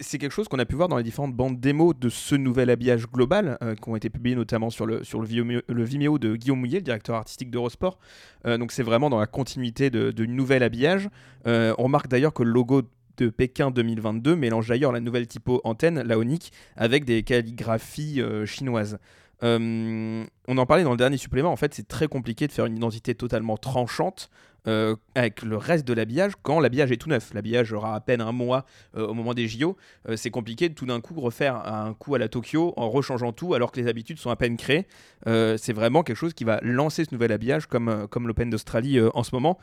C'est 0.00 0.18
quelque 0.18 0.32
chose 0.32 0.48
qu'on 0.48 0.58
a 0.58 0.64
pu 0.64 0.74
voir 0.74 0.88
dans 0.88 0.96
les 0.96 1.02
différentes 1.02 1.34
bandes 1.34 1.60
démos 1.60 1.94
de 1.98 2.08
ce 2.08 2.34
nouvel 2.34 2.70
habillage 2.70 3.06
global, 3.06 3.58
euh, 3.62 3.74
qui 3.74 3.88
ont 3.88 3.96
été 3.96 4.10
publiées 4.10 4.36
notamment 4.36 4.70
sur 4.70 4.86
le, 4.86 5.04
sur 5.04 5.20
le, 5.20 5.26
Vimeo, 5.26 6.18
de 6.18 6.36
Guillaume 6.36 6.60
Mouillet, 6.60 6.78
le 6.78 6.84
directeur 6.84 7.16
artistique 7.16 7.50
d'Eurosport. 7.50 7.98
Euh, 8.46 8.58
donc 8.58 8.72
c'est 8.72 8.82
vraiment 8.82 9.10
dans 9.10 9.18
la 9.18 9.26
continuité 9.26 9.90
de, 9.90 10.10
de 10.10 10.26
nouvel 10.26 10.62
habillage. 10.62 11.08
Euh, 11.46 11.74
on 11.78 11.84
remarque 11.84 12.08
d'ailleurs 12.08 12.32
que 12.32 12.42
le 12.42 12.50
logo 12.50 12.82
de 13.18 13.28
Pékin 13.28 13.70
2022 13.70 14.36
mélange 14.36 14.68
d'ailleurs 14.68 14.92
la 14.92 15.00
nouvelle 15.00 15.26
typo 15.26 15.60
antenne, 15.64 16.02
laonique, 16.02 16.52
avec 16.76 17.04
des 17.04 17.22
calligraphies 17.22 18.22
chinoises. 18.46 18.98
on 19.42 20.26
en 20.48 20.66
parlait 20.66 20.82
dans 20.82 20.92
le 20.92 20.96
dernier 20.96 21.18
supplément, 21.18 21.52
en 21.52 21.56
fait 21.56 21.74
c'est 21.74 21.86
très 21.86 22.08
compliqué 22.08 22.46
de 22.46 22.52
faire 22.52 22.64
une 22.64 22.76
identité 22.76 23.14
totalement 23.14 23.58
tranchante 23.58 24.30
euh, 24.68 24.94
avec 25.16 25.42
le 25.42 25.56
reste 25.56 25.86
de 25.88 25.92
l'habillage 25.92 26.34
quand 26.42 26.60
l'habillage 26.60 26.92
est 26.92 26.96
tout 26.96 27.08
neuf. 27.08 27.34
L'habillage 27.34 27.72
aura 27.72 27.96
à 27.96 28.00
peine 28.00 28.20
un 28.20 28.30
mois 28.30 28.64
euh, 28.96 29.08
au 29.08 29.14
moment 29.14 29.34
des 29.34 29.48
JO. 29.48 29.76
Euh, 30.08 30.16
c'est 30.16 30.30
compliqué 30.30 30.68
de 30.68 30.74
tout 30.74 30.86
d'un 30.86 31.00
coup 31.00 31.20
refaire 31.20 31.56
un 31.66 31.94
coup 31.94 32.14
à 32.14 32.18
la 32.18 32.28
Tokyo 32.28 32.72
en 32.76 32.88
rechangeant 32.88 33.32
tout 33.32 33.54
alors 33.54 33.72
que 33.72 33.80
les 33.80 33.88
habitudes 33.88 34.18
sont 34.18 34.30
à 34.30 34.36
peine 34.36 34.56
créées. 34.56 34.86
c'est 35.24 35.72
vraiment 35.72 36.02
quelque 36.02 36.16
chose 36.16 36.34
qui 36.34 36.44
va 36.44 36.60
lancer 36.62 37.04
ce 37.04 37.12
nouvel 37.12 37.32
habillage 37.32 37.66
comme, 37.66 38.06
comme 38.08 38.28
l'Open 38.28 38.50
d'Australie 38.50 39.00
en 39.00 39.22
ce 39.22 39.34
moment. 39.34 39.58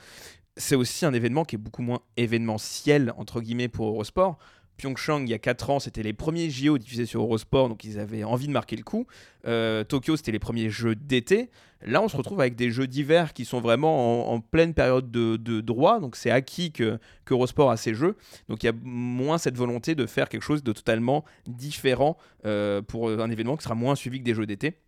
C'est 0.57 0.75
aussi 0.75 1.05
un 1.05 1.13
événement 1.13 1.45
qui 1.45 1.55
est 1.55 1.59
beaucoup 1.59 1.81
moins 1.81 2.01
événementiel 2.17 3.13
entre 3.17 3.39
guillemets 3.39 3.69
pour 3.69 3.87
Eurosport. 3.87 4.37
Pyeongchang, 4.79 5.23
il 5.23 5.29
y 5.29 5.33
a 5.33 5.39
4 5.39 5.69
ans, 5.69 5.79
c'était 5.79 6.01
les 6.01 6.13
premiers 6.13 6.49
JO 6.49 6.77
diffusés 6.77 7.05
sur 7.05 7.21
Eurosport, 7.21 7.69
donc 7.69 7.83
ils 7.83 7.99
avaient 7.99 8.23
envie 8.23 8.47
de 8.47 8.51
marquer 8.51 8.75
le 8.75 8.83
coup. 8.83 9.05
Euh, 9.45 9.83
Tokyo, 9.83 10.15
c'était 10.15 10.31
les 10.31 10.39
premiers 10.39 10.69
jeux 10.69 10.95
d'été. 10.95 11.49
Là, 11.81 12.01
on 12.01 12.07
se 12.07 12.17
retrouve 12.17 12.41
avec 12.41 12.55
des 12.55 12.71
jeux 12.71 12.87
d'hiver 12.87 13.33
qui 13.33 13.45
sont 13.45 13.61
vraiment 13.61 14.33
en, 14.33 14.39
pleine 14.41 14.73
période 14.73 15.11
de, 15.11 15.61
droit, 15.61 15.99
donc 15.99 16.15
c'est 16.15 16.31
acquis 16.31 16.71
que, 16.71 16.97
Eurosport 17.29 17.69
a 17.69 17.77
ces 17.77 17.93
jeux. 17.93 18.15
Donc 18.47 18.63
il 18.63 18.65
y 18.65 18.69
a 18.69 18.73
moins 18.81 19.37
cette 19.37 19.55
volonté 19.55 19.93
de 19.93 20.07
faire 20.07 20.29
quelque 20.29 20.41
chose 20.41 20.63
de 20.63 20.71
totalement 20.71 21.23
différent 21.45 22.17
euh, 22.45 22.81
pour 22.81 23.09
un 23.09 23.29
événement 23.29 23.55
qui 23.55 23.63
sera 23.63 23.75
moins 23.75 23.95
suivi 23.95 24.19
que 24.19 24.23
des 24.23 24.33
jeux 24.33 24.47
d'été. 24.47 24.79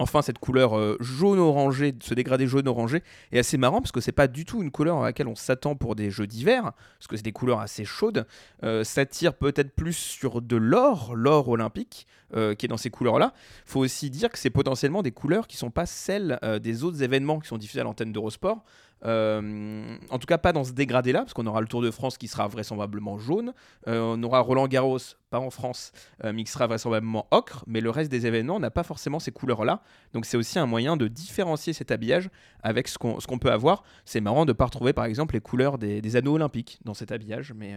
Enfin, 0.00 0.22
cette 0.22 0.38
couleur 0.38 0.78
euh, 0.78 0.96
jaune-orangé, 1.00 1.92
ce 2.00 2.14
dégradé 2.14 2.46
jaune-orangé, 2.46 3.02
est 3.32 3.40
assez 3.40 3.58
marrant 3.58 3.80
parce 3.80 3.90
que 3.90 4.00
c'est 4.00 4.12
pas 4.12 4.28
du 4.28 4.44
tout 4.44 4.62
une 4.62 4.70
couleur 4.70 4.98
à 4.98 5.06
laquelle 5.06 5.26
on 5.26 5.34
s'attend 5.34 5.74
pour 5.74 5.96
des 5.96 6.08
jeux 6.12 6.28
d'hiver, 6.28 6.70
parce 6.98 7.08
que 7.08 7.16
c'est 7.16 7.24
des 7.24 7.32
couleurs 7.32 7.58
assez 7.58 7.84
chaudes. 7.84 8.24
Euh, 8.62 8.84
ça 8.84 9.04
tire 9.06 9.34
peut-être 9.34 9.74
plus 9.74 9.96
sur 9.96 10.40
de 10.40 10.56
l'or, 10.56 11.16
l'or 11.16 11.48
olympique, 11.48 12.06
euh, 12.36 12.54
qui 12.54 12.66
est 12.66 12.68
dans 12.68 12.76
ces 12.76 12.90
couleurs-là. 12.90 13.32
Faut 13.66 13.80
aussi 13.80 14.08
dire 14.08 14.30
que 14.30 14.38
c'est 14.38 14.50
potentiellement 14.50 15.02
des 15.02 15.10
couleurs 15.10 15.48
qui 15.48 15.56
sont 15.56 15.72
pas 15.72 15.86
celles 15.86 16.38
des 16.62 16.84
autres 16.84 17.02
événements 17.02 17.40
qui 17.40 17.48
sont 17.48 17.58
diffusés 17.58 17.80
à 17.80 17.84
l'antenne 17.84 18.12
d'Eurosport. 18.12 18.62
Euh, 19.04 19.96
en 20.10 20.18
tout 20.18 20.26
cas, 20.26 20.38
pas 20.38 20.52
dans 20.52 20.64
ce 20.64 20.72
dégradé-là, 20.72 21.20
parce 21.20 21.34
qu'on 21.34 21.46
aura 21.46 21.60
le 21.60 21.66
Tour 21.66 21.82
de 21.82 21.90
France 21.90 22.18
qui 22.18 22.28
sera 22.28 22.48
vraisemblablement 22.48 23.18
jaune. 23.18 23.52
Euh, 23.86 24.14
on 24.16 24.22
aura 24.22 24.40
Roland 24.40 24.66
Garros, 24.66 24.98
pas 25.30 25.38
en 25.38 25.50
France, 25.50 25.92
euh, 26.24 26.32
mais 26.32 26.44
qui 26.44 26.50
sera 26.50 26.66
vraisemblablement 26.66 27.26
ocre. 27.30 27.64
Mais 27.66 27.80
le 27.80 27.90
reste 27.90 28.10
des 28.10 28.26
événements 28.26 28.60
n'a 28.60 28.70
pas 28.70 28.82
forcément 28.82 29.20
ces 29.20 29.32
couleurs-là. 29.32 29.82
Donc 30.12 30.26
c'est 30.26 30.36
aussi 30.36 30.58
un 30.58 30.66
moyen 30.66 30.96
de 30.96 31.08
différencier 31.08 31.72
cet 31.72 31.90
habillage 31.90 32.30
avec 32.62 32.88
ce 32.88 32.98
qu'on 32.98 33.38
peut 33.38 33.52
avoir. 33.52 33.82
C'est 34.04 34.20
marrant 34.20 34.44
de 34.44 34.50
ne 34.50 34.56
pas 34.56 34.66
retrouver, 34.66 34.92
par 34.92 35.04
exemple, 35.04 35.34
les 35.34 35.40
couleurs 35.40 35.78
des, 35.78 36.16
anneaux 36.16 36.34
olympiques 36.34 36.80
dans 36.84 36.94
cet 36.94 37.12
habillage, 37.12 37.52
mais 37.54 37.76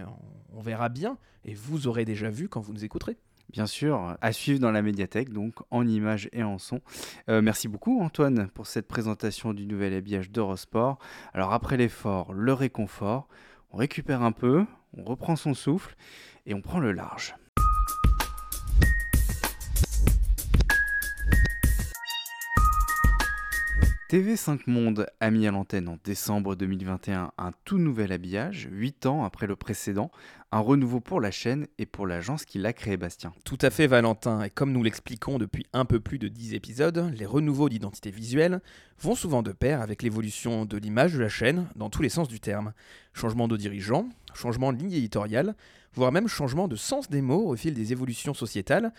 on 0.56 0.62
verra 0.62 0.90
bien. 0.90 1.18
Et 1.46 1.54
vous 1.54 1.88
aurez 1.88 2.06
déjà 2.06 2.30
vu 2.30 2.50
quand 2.50 2.62
vous 2.62 2.74
nous 2.74 2.86
écouterez 2.86 3.18
bien 3.52 3.66
sûr, 3.66 4.18
à 4.22 4.32
suivre 4.32 4.60
dans 4.60 4.72
la 4.72 4.82
médiathèque, 4.82 5.32
donc 5.32 5.56
en 5.70 5.88
images 5.88 6.30
et 6.34 6.44
en 6.44 6.58
son. 6.58 6.82
Euh, 7.30 7.42
merci 7.42 7.68
beaucoup 7.68 8.02
Antoine 8.02 8.50
pour 8.54 8.68
cette 8.68 8.88
présentation 8.88 9.54
du 9.54 9.66
nouvel 9.66 9.94
habillage 9.94 10.32
d'Eurosport. 10.32 11.00
Alors 11.34 11.54
après 11.54 11.78
l'effort, 11.78 12.34
le 12.34 12.54
réconfort, 12.54 13.28
on 13.72 13.78
récupère 13.78 14.22
un 14.22 14.32
peu, 14.32 14.66
on 14.98 15.04
reprend 15.04 15.36
son 15.36 15.54
souffle 15.54 15.96
et 16.46 16.54
on 16.54 16.62
prend 16.62 16.80
le 16.80 16.92
large. 16.92 17.36
TV5 24.12 24.64
Monde 24.68 25.08
a 25.22 25.32
mis 25.32 25.48
à 25.48 25.52
l'antenne 25.52 25.88
en 25.88 25.98
décembre 26.04 26.58
2021 26.58 27.32
un 27.38 27.52
tout 27.64 27.78
nouvel 27.78 28.12
habillage, 28.12 28.68
8 28.70 29.06
ans 29.06 29.24
après 29.24 29.48
le 29.48 29.56
précédent, 29.56 30.12
un 30.52 30.60
renouveau 30.60 31.00
pour 31.00 31.22
la 31.22 31.32
chaîne 31.32 31.66
et 31.78 31.86
pour 31.86 32.06
l'agence 32.06 32.44
qui 32.44 32.58
l'a 32.58 32.74
créé 32.74 32.98
Bastien. 32.98 33.32
Tout 33.46 33.58
à 33.62 33.70
fait 33.70 33.88
Valentin, 33.88 34.44
et 34.44 34.50
comme 34.50 34.74
nous 34.74 34.84
l'expliquons 34.84 35.38
depuis 35.38 35.66
un 35.72 35.86
peu 35.86 36.02
plus 36.02 36.20
de 36.20 36.28
10 36.28 36.56
épisodes, 36.56 37.10
les 37.18 37.26
renouveaux 37.26 37.70
d'identité 37.70 38.12
visuelle 38.12 38.60
vont 39.00 39.16
souvent 39.16 39.44
de 39.44 39.54
pair 39.54 39.80
avec 39.80 40.04
l'évolution 40.04 40.66
de 40.66 40.76
l'image 40.76 41.14
de 41.14 41.20
la 41.22 41.30
chaîne 41.30 41.70
dans 41.78 41.90
tous 41.90 42.02
les 42.02 42.10
sens 42.10 42.28
du 42.28 42.42
terme. 42.42 42.74
Changement 43.14 43.48
de 43.48 43.56
dirigeant, 43.56 44.10
changement 44.34 44.74
de 44.74 44.78
ligne 44.80 44.92
éditoriale, 44.92 45.56
voire 45.94 46.12
même 46.12 46.28
changement 46.28 46.68
de 46.68 46.76
sens 46.76 47.10
des 47.10 47.22
mots 47.22 47.48
au 47.48 47.56
fil 47.56 47.74
des 47.74 47.94
évolutions 47.94 48.34
sociétales, 48.34 48.92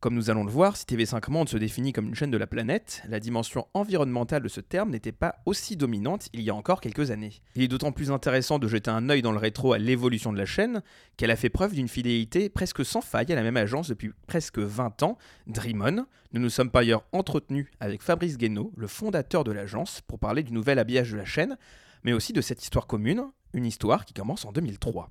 comme 0.00 0.14
nous 0.14 0.28
allons 0.28 0.44
le 0.44 0.50
voir, 0.50 0.76
si 0.76 0.84
TV5 0.84 1.30
Monde 1.30 1.48
se 1.48 1.56
définit 1.56 1.92
comme 1.92 2.08
une 2.08 2.14
chaîne 2.14 2.30
de 2.30 2.36
la 2.36 2.46
planète, 2.46 3.02
la 3.08 3.20
dimension 3.20 3.66
environnementale 3.72 4.42
de 4.42 4.48
ce 4.48 4.60
terme 4.60 4.90
n'était 4.90 5.12
pas 5.12 5.36
aussi 5.46 5.76
dominante 5.76 6.28
il 6.32 6.42
y 6.42 6.50
a 6.50 6.54
encore 6.54 6.80
quelques 6.80 7.10
années. 7.10 7.32
Il 7.54 7.62
est 7.62 7.68
d'autant 7.68 7.92
plus 7.92 8.10
intéressant 8.10 8.58
de 8.58 8.68
jeter 8.68 8.90
un 8.90 9.08
œil 9.08 9.22
dans 9.22 9.32
le 9.32 9.38
rétro 9.38 9.72
à 9.72 9.78
l'évolution 9.78 10.32
de 10.32 10.38
la 10.38 10.44
chaîne 10.44 10.82
qu'elle 11.16 11.30
a 11.30 11.36
fait 11.36 11.48
preuve 11.48 11.74
d'une 11.74 11.88
fidélité 11.88 12.48
presque 12.48 12.84
sans 12.84 13.00
faille 13.00 13.32
à 13.32 13.34
la 13.34 13.42
même 13.42 13.56
agence 13.56 13.88
depuis 13.88 14.12
presque 14.26 14.58
20 14.58 15.02
ans, 15.02 15.16
Dreamon. 15.46 16.06
Nous 16.32 16.40
nous 16.40 16.50
sommes 16.50 16.70
par 16.70 16.82
ailleurs 16.82 17.04
entretenus 17.12 17.70
avec 17.80 18.02
Fabrice 18.02 18.36
Guénaud, 18.36 18.72
le 18.76 18.86
fondateur 18.86 19.44
de 19.44 19.52
l'agence, 19.52 20.00
pour 20.06 20.18
parler 20.18 20.42
du 20.42 20.52
nouvel 20.52 20.78
habillage 20.78 21.12
de 21.12 21.16
la 21.16 21.24
chaîne, 21.24 21.56
mais 22.02 22.12
aussi 22.12 22.32
de 22.32 22.40
cette 22.40 22.62
histoire 22.62 22.86
commune, 22.86 23.24
une 23.54 23.66
histoire 23.66 24.04
qui 24.04 24.12
commence 24.12 24.44
en 24.44 24.52
2003. 24.52 25.10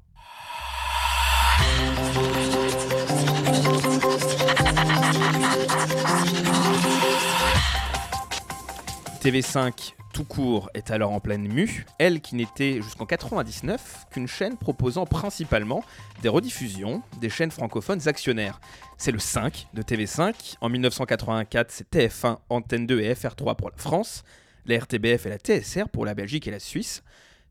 TV5 9.21 9.93
tout 10.13 10.25
court 10.25 10.69
est 10.75 10.91
alors 10.91 11.11
en 11.11 11.19
pleine 11.19 11.47
mue, 11.47 11.87
elle 11.97 12.21
qui 12.21 12.35
n'était 12.35 12.81
jusqu'en 12.83 13.07
99 13.07 14.05
qu'une 14.11 14.27
chaîne 14.27 14.57
proposant 14.57 15.07
principalement 15.07 15.83
des 16.21 16.29
rediffusions 16.29 17.01
des 17.19 17.29
chaînes 17.29 17.49
francophones 17.49 18.07
actionnaires. 18.07 18.61
C'est 18.97 19.11
le 19.11 19.17
5 19.17 19.69
de 19.73 19.81
TV5, 19.81 20.57
en 20.61 20.69
1984 20.69 21.71
c'est 21.71 21.89
TF1, 21.89 22.37
Antenne 22.49 22.85
2 22.85 22.99
et 22.99 23.13
FR3 23.13 23.55
pour 23.55 23.71
la 23.71 23.77
France, 23.77 24.23
la 24.67 24.77
RTBF 24.77 25.25
et 25.25 25.29
la 25.29 25.37
TSR 25.37 25.89
pour 25.89 26.05
la 26.05 26.13
Belgique 26.13 26.47
et 26.47 26.51
la 26.51 26.59
Suisse. 26.59 27.01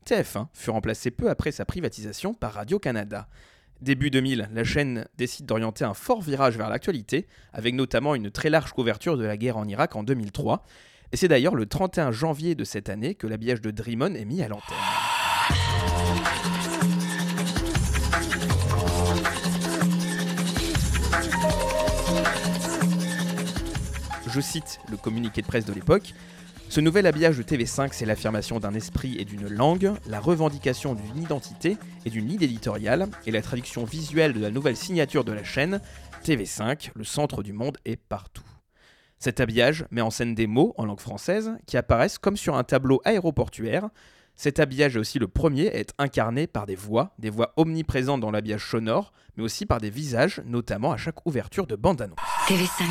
TF1 0.05 0.47
fut 0.53 0.69
remplacé 0.69 1.11
peu 1.11 1.29
après 1.29 1.51
sa 1.51 1.65
privatisation 1.65 2.33
par 2.33 2.53
Radio-Canada. 2.53 3.27
Début 3.83 4.09
2000, 4.09 4.47
la 4.53 4.63
chaîne 4.63 5.09
décide 5.17 5.45
d'orienter 5.45 5.83
un 5.83 5.93
fort 5.93 6.21
virage 6.21 6.57
vers 6.57 6.69
l'actualité, 6.69 7.27
avec 7.51 7.75
notamment 7.75 8.15
une 8.15 8.31
très 8.31 8.49
large 8.49 8.71
couverture 8.71 9.17
de 9.17 9.25
la 9.25 9.35
guerre 9.35 9.57
en 9.57 9.67
Irak 9.67 9.97
en 9.97 10.03
2003. 10.03 10.63
Et 11.11 11.17
c'est 11.17 11.27
d'ailleurs 11.27 11.53
le 11.53 11.65
31 11.65 12.13
janvier 12.13 12.55
de 12.55 12.63
cette 12.63 12.87
année 12.87 13.13
que 13.13 13.27
l'habillage 13.27 13.59
de 13.59 13.71
Dreamon 13.71 14.15
est 14.15 14.23
mis 14.23 14.41
à 14.41 14.47
l'antenne. 14.47 14.77
Je 24.29 24.39
cite 24.39 24.79
le 24.89 24.95
communiqué 24.95 25.41
de 25.41 25.47
presse 25.47 25.65
de 25.65 25.73
l'époque. 25.73 26.13
Ce 26.69 26.81
nouvel 26.81 27.05
habillage 27.05 27.37
de 27.37 27.43
TV5, 27.43 27.89
c'est 27.91 28.05
l'affirmation 28.05 28.59
d'un 28.59 28.73
esprit 28.73 29.17
et 29.19 29.25
d'une 29.25 29.47
langue, 29.47 29.91
la 30.07 30.19
revendication 30.19 30.95
d'une 30.95 31.21
identité 31.21 31.77
et 32.05 32.09
d'une 32.09 32.27
ligne 32.27 32.41
éditoriale, 32.41 33.07
et 33.27 33.31
la 33.31 33.41
traduction 33.41 33.83
visuelle 33.83 34.33
de 34.33 34.39
la 34.39 34.49
nouvelle 34.49 34.75
signature 34.75 35.23
de 35.23 35.31
la 35.31 35.43
chaîne, 35.43 35.81
TV5, 36.25 36.89
le 36.95 37.03
centre 37.03 37.43
du 37.43 37.53
monde 37.53 37.77
est 37.85 37.97
partout. 37.97 38.43
Cet 39.19 39.39
habillage 39.39 39.85
met 39.91 40.01
en 40.01 40.09
scène 40.09 40.35
des 40.35 40.47
mots 40.47 40.73
en 40.77 40.85
langue 40.85 40.99
française 40.99 41.51
qui 41.67 41.77
apparaissent 41.77 42.17
comme 42.17 42.37
sur 42.37 42.55
un 42.55 42.63
tableau 42.63 43.01
aéroportuaire. 43.05 43.89
Cet 44.35 44.59
habillage 44.59 44.95
est 44.95 44.99
aussi 44.99 45.19
le 45.19 45.27
premier 45.27 45.69
à 45.69 45.75
être 45.75 45.93
incarné 45.99 46.47
par 46.47 46.65
des 46.65 46.75
voix, 46.75 47.13
des 47.19 47.29
voix 47.29 47.53
omniprésentes 47.55 48.19
dans 48.19 48.31
l'habillage 48.31 48.67
sonore, 48.67 49.13
mais 49.37 49.43
aussi 49.43 49.65
par 49.65 49.79
des 49.79 49.91
visages, 49.91 50.41
notamment 50.45 50.91
à 50.91 50.97
chaque 50.97 51.25
ouverture 51.25 51.67
de 51.67 51.75
bande-annonce. 51.75 52.17
TV5. 52.47 52.83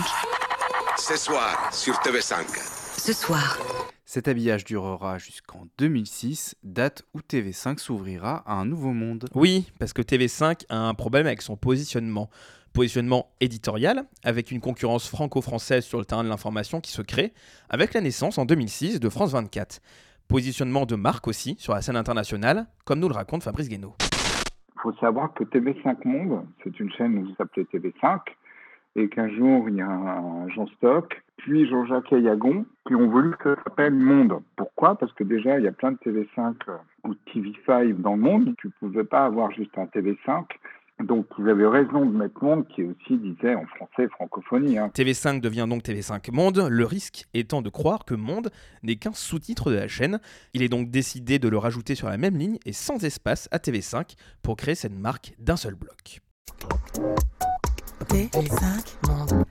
Ce 0.99 1.17
soir, 1.17 1.69
sur 1.75 1.95
TV5 1.97 2.82
ce 3.03 3.13
soir. 3.13 3.59
Cet 4.05 4.29
habillage 4.29 4.65
durera 4.65 5.19
jusqu'en 5.19 5.67
2006, 5.79 6.55
date 6.63 7.03
où 7.15 7.19
TV5 7.19 7.79
s'ouvrira 7.79 8.45
à 8.47 8.55
un 8.55 8.65
nouveau 8.65 8.93
monde. 8.93 9.25
Oui, 9.35 9.73
parce 9.81 9.93
que 9.93 10.03
TV5 10.03 10.67
a 10.69 10.79
un 10.79 10.95
problème 10.95 11.27
avec 11.27 11.43
son 11.43 11.57
positionnement. 11.57 12.31
Positionnement 12.73 13.33
éditorial, 13.41 14.05
avec 14.23 14.53
une 14.53 14.61
concurrence 14.61 15.09
franco-française 15.09 15.85
sur 15.85 15.99
le 15.99 16.05
terrain 16.05 16.23
de 16.23 16.29
l'information 16.29 16.81
qui 16.81 16.93
se 16.93 17.03
crée, 17.03 17.33
avec 17.71 17.93
la 17.93 18.03
naissance 18.03 18.39
en 18.39 18.45
2006 18.45 19.01
de 19.01 19.09
France 19.09 19.33
24. 19.33 19.81
Positionnement 20.29 20.87
de 20.87 20.95
marque 20.95 21.27
aussi 21.27 21.57
sur 21.59 21.75
la 21.75 21.83
scène 21.83 21.97
internationale, 21.97 22.67
comme 22.85 23.01
nous 23.01 23.09
le 23.09 23.15
raconte 23.15 23.43
Fabrice 23.43 23.69
Guénaud. 23.69 23.97
Il 24.01 24.81
faut 24.81 24.93
savoir 25.01 25.35
que 25.35 25.43
TV5 25.43 26.07
Monde, 26.07 26.47
c'est 26.63 26.79
une 26.79 26.93
chaîne 26.93 27.27
qui 27.27 27.35
s'appelait 27.35 27.65
TV5, 27.65 28.21
et 28.97 29.09
qu'un 29.09 29.29
jour, 29.29 29.69
il 29.69 29.77
y 29.77 29.81
a 29.81 30.47
Jean 30.55 30.67
Stock, 30.77 31.23
puis 31.39 31.67
Jean-Jacques 31.69 32.13
Ayagon, 32.13 32.65
qui 32.87 32.95
ont 32.95 33.09
voulu 33.09 33.35
que 33.37 33.55
ça 33.55 33.63
s'appelle 33.65 33.95
Monde. 33.95 34.43
Pourquoi? 34.57 34.97
Parce 34.97 35.13
que 35.13 35.25
déjà, 35.25 35.59
il 35.59 35.65
y 35.65 35.69
a 35.69 35.73
plein 35.73 35.93
de 35.93 35.99
TV5 35.99 36.55
ou 37.05 37.15
TV5 37.33 38.01
dans 38.01 38.15
le 38.15 38.21
monde. 38.21 38.55
Tu 38.59 38.69
ne 38.69 38.73
pouvais 38.79 39.05
pas 39.05 39.25
avoir 39.25 39.51
juste 39.53 39.77
un 39.77 39.87
TV5. 39.87 40.45
Donc 41.01 41.27
ils 41.39 41.49
avaient 41.49 41.67
raison 41.67 42.07
de 42.07 42.17
mettre 42.17 42.45
Monde 42.45 42.67
qui 42.69 42.85
aussi 42.85 43.17
disait 43.17 43.55
en 43.55 43.67
français 43.67 44.09
francophonie. 44.09 44.79
Hein. 44.79 44.91
TV5 44.95 45.41
devient 45.41 45.67
donc 45.69 45.83
TV5 45.83 46.33
Monde, 46.33 46.69
le 46.71 46.85
risque 46.85 47.25
étant 47.35 47.63
de 47.63 47.71
croire 47.71 48.05
que 48.05 48.15
Monde 48.15 48.51
n'est 48.83 48.97
qu'un 48.97 49.13
sous-titre 49.13 49.71
de 49.71 49.77
la 49.77 49.89
chaîne. 49.89 50.21
Il 50.55 50.63
est 50.63 50.69
donc 50.69 50.91
décidé 50.91 51.39
de 51.39 51.49
le 51.49 51.59
rajouter 51.59 51.95
sur 51.95 52.09
la 52.09 52.19
même 52.19 52.37
ligne 52.37 52.59
et 52.67 52.73
sans 52.73 53.03
espace 53.05 53.49
à 53.51 53.59
TV5 53.59 54.17
pour 54.43 54.57
créer 54.57 54.75
cette 54.75 54.97
marque 54.97 55.33
d'un 55.39 55.57
seul 55.57 55.75
bloc. 55.75 56.21
TV5 58.05 59.09
Monde. 59.09 59.45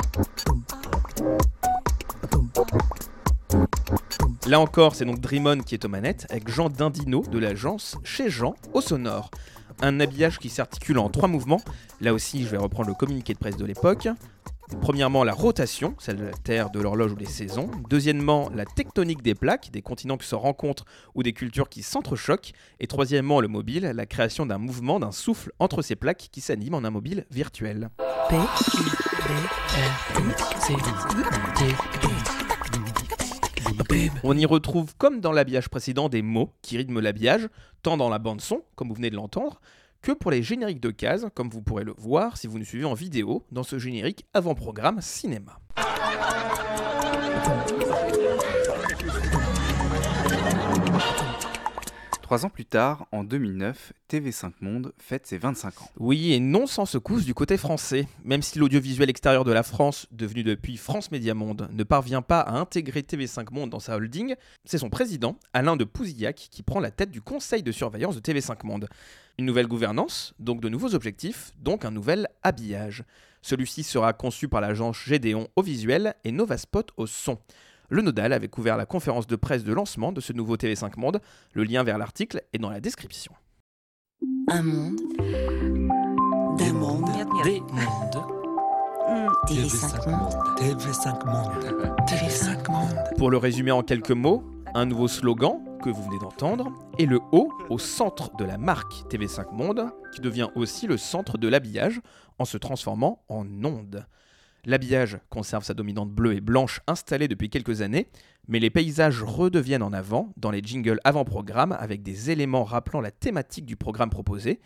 Là 4.48 4.60
encore, 4.60 4.96
c'est 4.96 5.06
donc 5.06 5.20
Dreamon 5.20 5.60
qui 5.60 5.76
est 5.76 5.86
aux 5.86 5.90
manettes, 5.90 6.28
avec 6.30 6.50
Jean 6.50 6.70
Dindino 6.70 7.24
de 7.32 7.40
l'agence 7.40 7.98
Chez 8.04 8.30
Jean 8.30 8.56
au 8.74 8.82
sonore. 8.82 9.32
Un 9.82 10.00
habillage 10.00 10.40
qui 10.40 10.50
s'articule 10.50 11.00
en 11.00 11.10
trois 11.10 11.28
mouvements. 11.28 11.62
Là 12.02 12.14
aussi, 12.14 12.44
je 12.44 12.50
vais 12.50 12.58
reprendre 12.58 12.90
le 12.90 12.96
communiqué 12.96 13.34
de 13.34 13.40
presse 13.40 13.58
de 13.58 13.66
l'époque. 13.66 14.08
Premièrement, 14.80 15.24
la 15.24 15.34
rotation, 15.34 15.96
celle 16.00 16.18
de 16.18 16.24
la 16.24 16.32
Terre, 16.32 16.70
de 16.70 16.80
l'horloge 16.80 17.12
ou 17.12 17.16
des 17.16 17.26
saisons. 17.26 17.70
Deuxièmement, 17.90 18.50
la 18.54 18.66
tectonique 18.66 19.22
des 19.22 19.36
plaques, 19.36 19.70
des 19.72 19.82
continents 19.82 20.18
qui 20.18 20.28
se 20.28 20.36
rencontrent 20.36 20.86
ou 21.16 21.24
des 21.24 21.34
cultures 21.34 21.70
qui 21.70 21.84
s'entrechoquent. 21.84 22.54
Et 22.80 22.88
troisièmement, 22.88 23.42
le 23.42 23.48
mobile, 23.48 23.92
la 23.94 24.06
création 24.06 24.46
d'un 24.46 24.58
mouvement, 24.58 25.00
d'un 25.00 25.12
souffle 25.12 25.52
entre 25.60 25.82
ces 25.82 25.96
plaques 25.96 26.30
qui 26.32 26.42
s'animent 26.42 26.76
en 26.76 26.84
un 26.84 26.90
mobile 26.90 27.26
virtuel. 27.32 27.90
On 34.24 34.38
y 34.38 34.46
retrouve, 34.46 34.96
comme 34.98 35.20
dans 35.20 35.32
l'habillage 35.32 35.70
précédent, 35.70 36.10
des 36.10 36.22
mots 36.22 36.54
qui 36.62 36.78
rythment 36.78 37.00
l'habillage, 37.00 37.48
tant 37.84 37.98
dans 37.98 38.10
la 38.10 38.20
bande-son, 38.20 38.64
comme 38.76 38.88
vous 38.90 38.96
venez 38.96 39.10
de 39.10 39.16
l'entendre, 39.16 39.60
que 40.02 40.12
pour 40.12 40.32
les 40.32 40.44
génériques 40.44 40.80
de 40.80 40.92
cases, 40.92 41.26
comme 41.34 41.50
vous 41.50 41.62
pourrez 41.62 41.84
le 41.84 41.94
voir 41.98 42.38
si 42.38 42.48
vous 42.48 42.60
nous 42.60 42.66
suivez 42.66 42.86
en 42.86 42.94
vidéo 42.94 43.46
dans 43.52 43.64
ce 43.64 43.80
générique 43.80 44.26
avant-programme 44.34 45.00
cinéma. 45.02 45.60
Trois 52.32 52.46
ans 52.46 52.50
plus 52.50 52.64
tard, 52.64 53.08
en 53.12 53.26
2009, 53.26 53.92
TV5 54.10 54.54
Monde 54.62 54.94
fête 54.98 55.28
ses 55.28 55.38
25 55.38 55.82
ans. 55.82 55.90
Oui, 56.00 56.32
et 56.32 56.40
non 56.40 56.66
sans 56.66 56.86
secousse 56.86 57.26
du 57.26 57.34
côté 57.34 57.58
français. 57.58 58.08
Même 58.24 58.42
si 58.42 58.58
l'audiovisuel 58.58 59.10
extérieur 59.10 59.44
de 59.44 59.52
la 59.52 59.64
France, 59.64 60.08
devenu 60.14 60.42
depuis 60.42 60.78
France 60.78 61.12
Média 61.12 61.34
Monde, 61.34 61.68
ne 61.74 61.84
parvient 61.84 62.22
pas 62.22 62.40
à 62.40 62.54
intégrer 62.54 63.02
TV5 63.02 63.52
Monde 63.52 63.70
dans 63.70 63.82
sa 63.82 63.98
holding, 63.98 64.36
c'est 64.64 64.78
son 64.78 64.90
président, 64.90 65.36
Alain 65.52 65.76
de 65.76 65.84
Pouzillac, 65.84 66.48
qui 66.50 66.64
prend 66.64 66.80
la 66.80 66.90
tête 66.90 67.12
du 67.12 67.20
conseil 67.22 67.64
de 67.64 67.72
surveillance 67.74 68.16
de 68.16 68.22
TV5 68.22 68.66
Monde. 68.66 68.88
Une 69.38 69.46
nouvelle 69.46 69.68
gouvernance, 69.68 70.34
donc 70.40 70.62
de 70.62 70.70
nouveaux 70.70 70.96
objectifs, 70.96 71.52
donc 71.60 71.84
un 71.84 71.92
nouvel 71.92 72.30
habillage. 72.44 73.04
Celui-ci 73.42 73.84
sera 73.84 74.14
conçu 74.14 74.48
par 74.48 74.62
l'agence 74.62 75.04
Gédéon 75.04 75.50
au 75.58 75.64
visuel 75.64 76.16
et 76.24 76.32
Novaspot 76.32 76.92
au 76.96 77.08
son. 77.08 77.40
Le 77.92 78.02
Nodal 78.02 78.32
avait 78.32 78.48
couvert 78.48 78.78
la 78.78 78.86
conférence 78.86 79.28
de 79.28 79.36
presse 79.36 79.66
de 79.66 79.74
lancement 79.74 80.14
de 80.14 80.22
ce 80.22 80.32
nouveau 80.32 80.56
TV5 80.56 80.98
Monde. 80.98 81.20
Le 81.52 81.66
lien 81.66 81.84
vers 81.84 81.98
l'article 81.98 82.42
est 82.54 82.58
dans 82.58 82.70
la 82.70 82.80
description. 82.80 83.34
Un 84.48 84.62
monde. 84.62 84.96
Des 86.58 86.72
mondes. 86.72 87.12
Des 87.44 87.60
mondes. 87.60 88.24
TV5 89.46 90.10
Monde. 90.10 90.34
TV5 90.58 91.26
Monde. 91.26 91.98
TV5 92.08 92.72
Monde. 92.72 92.98
Pour 93.18 93.30
le 93.30 93.36
résumer 93.36 93.72
en 93.72 93.84
quelques 93.84 94.12
mots, 94.12 94.42
un 94.74 94.86
nouveau 94.86 95.10
slogan 95.10 95.60
que 95.84 95.90
vous 95.90 96.04
venez 96.04 96.20
d'entendre, 96.20 96.72
et 96.98 97.06
le 97.06 97.20
haut 97.34 97.52
au 97.70 97.78
centre 97.78 98.34
de 98.38 98.46
la 98.46 98.58
marque 98.58 99.04
TV5 99.12 99.52
Monde, 99.52 99.92
qui 100.16 100.22
devient 100.22 100.48
aussi 100.56 100.88
le 100.88 100.96
centre 100.96 101.38
de 101.38 101.50
l'habillage 101.50 102.00
en 102.40 102.46
se 102.46 102.58
transformant 102.58 103.22
en 103.28 103.46
onde. 103.66 104.06
L'habillage 104.66 105.18
conserve 105.30 105.64
sa 105.64 105.74
dominante 105.74 106.12
bleue 106.12 106.36
et 106.36 106.42
blanche 106.42 106.82
installée 106.88 107.28
depuis 107.28 107.50
quelques 107.50 107.82
années, 107.82 108.08
mais 108.48 108.60
les 108.60 108.70
paysages 108.70 109.24
redeviennent 109.24 109.84
en 109.84 109.94
avant 109.94 110.34
dans 110.38 110.52
les 110.52 110.62
jingles 110.64 111.00
avant-programme 111.04 111.72
avec 111.80 112.04
des 112.04 112.30
éléments 112.30 112.64
rappelant 112.64 113.02
la 113.02 113.12
thématique 113.12 113.66
du 113.66 113.76
programme 113.76 114.10
proposé. 114.10 114.60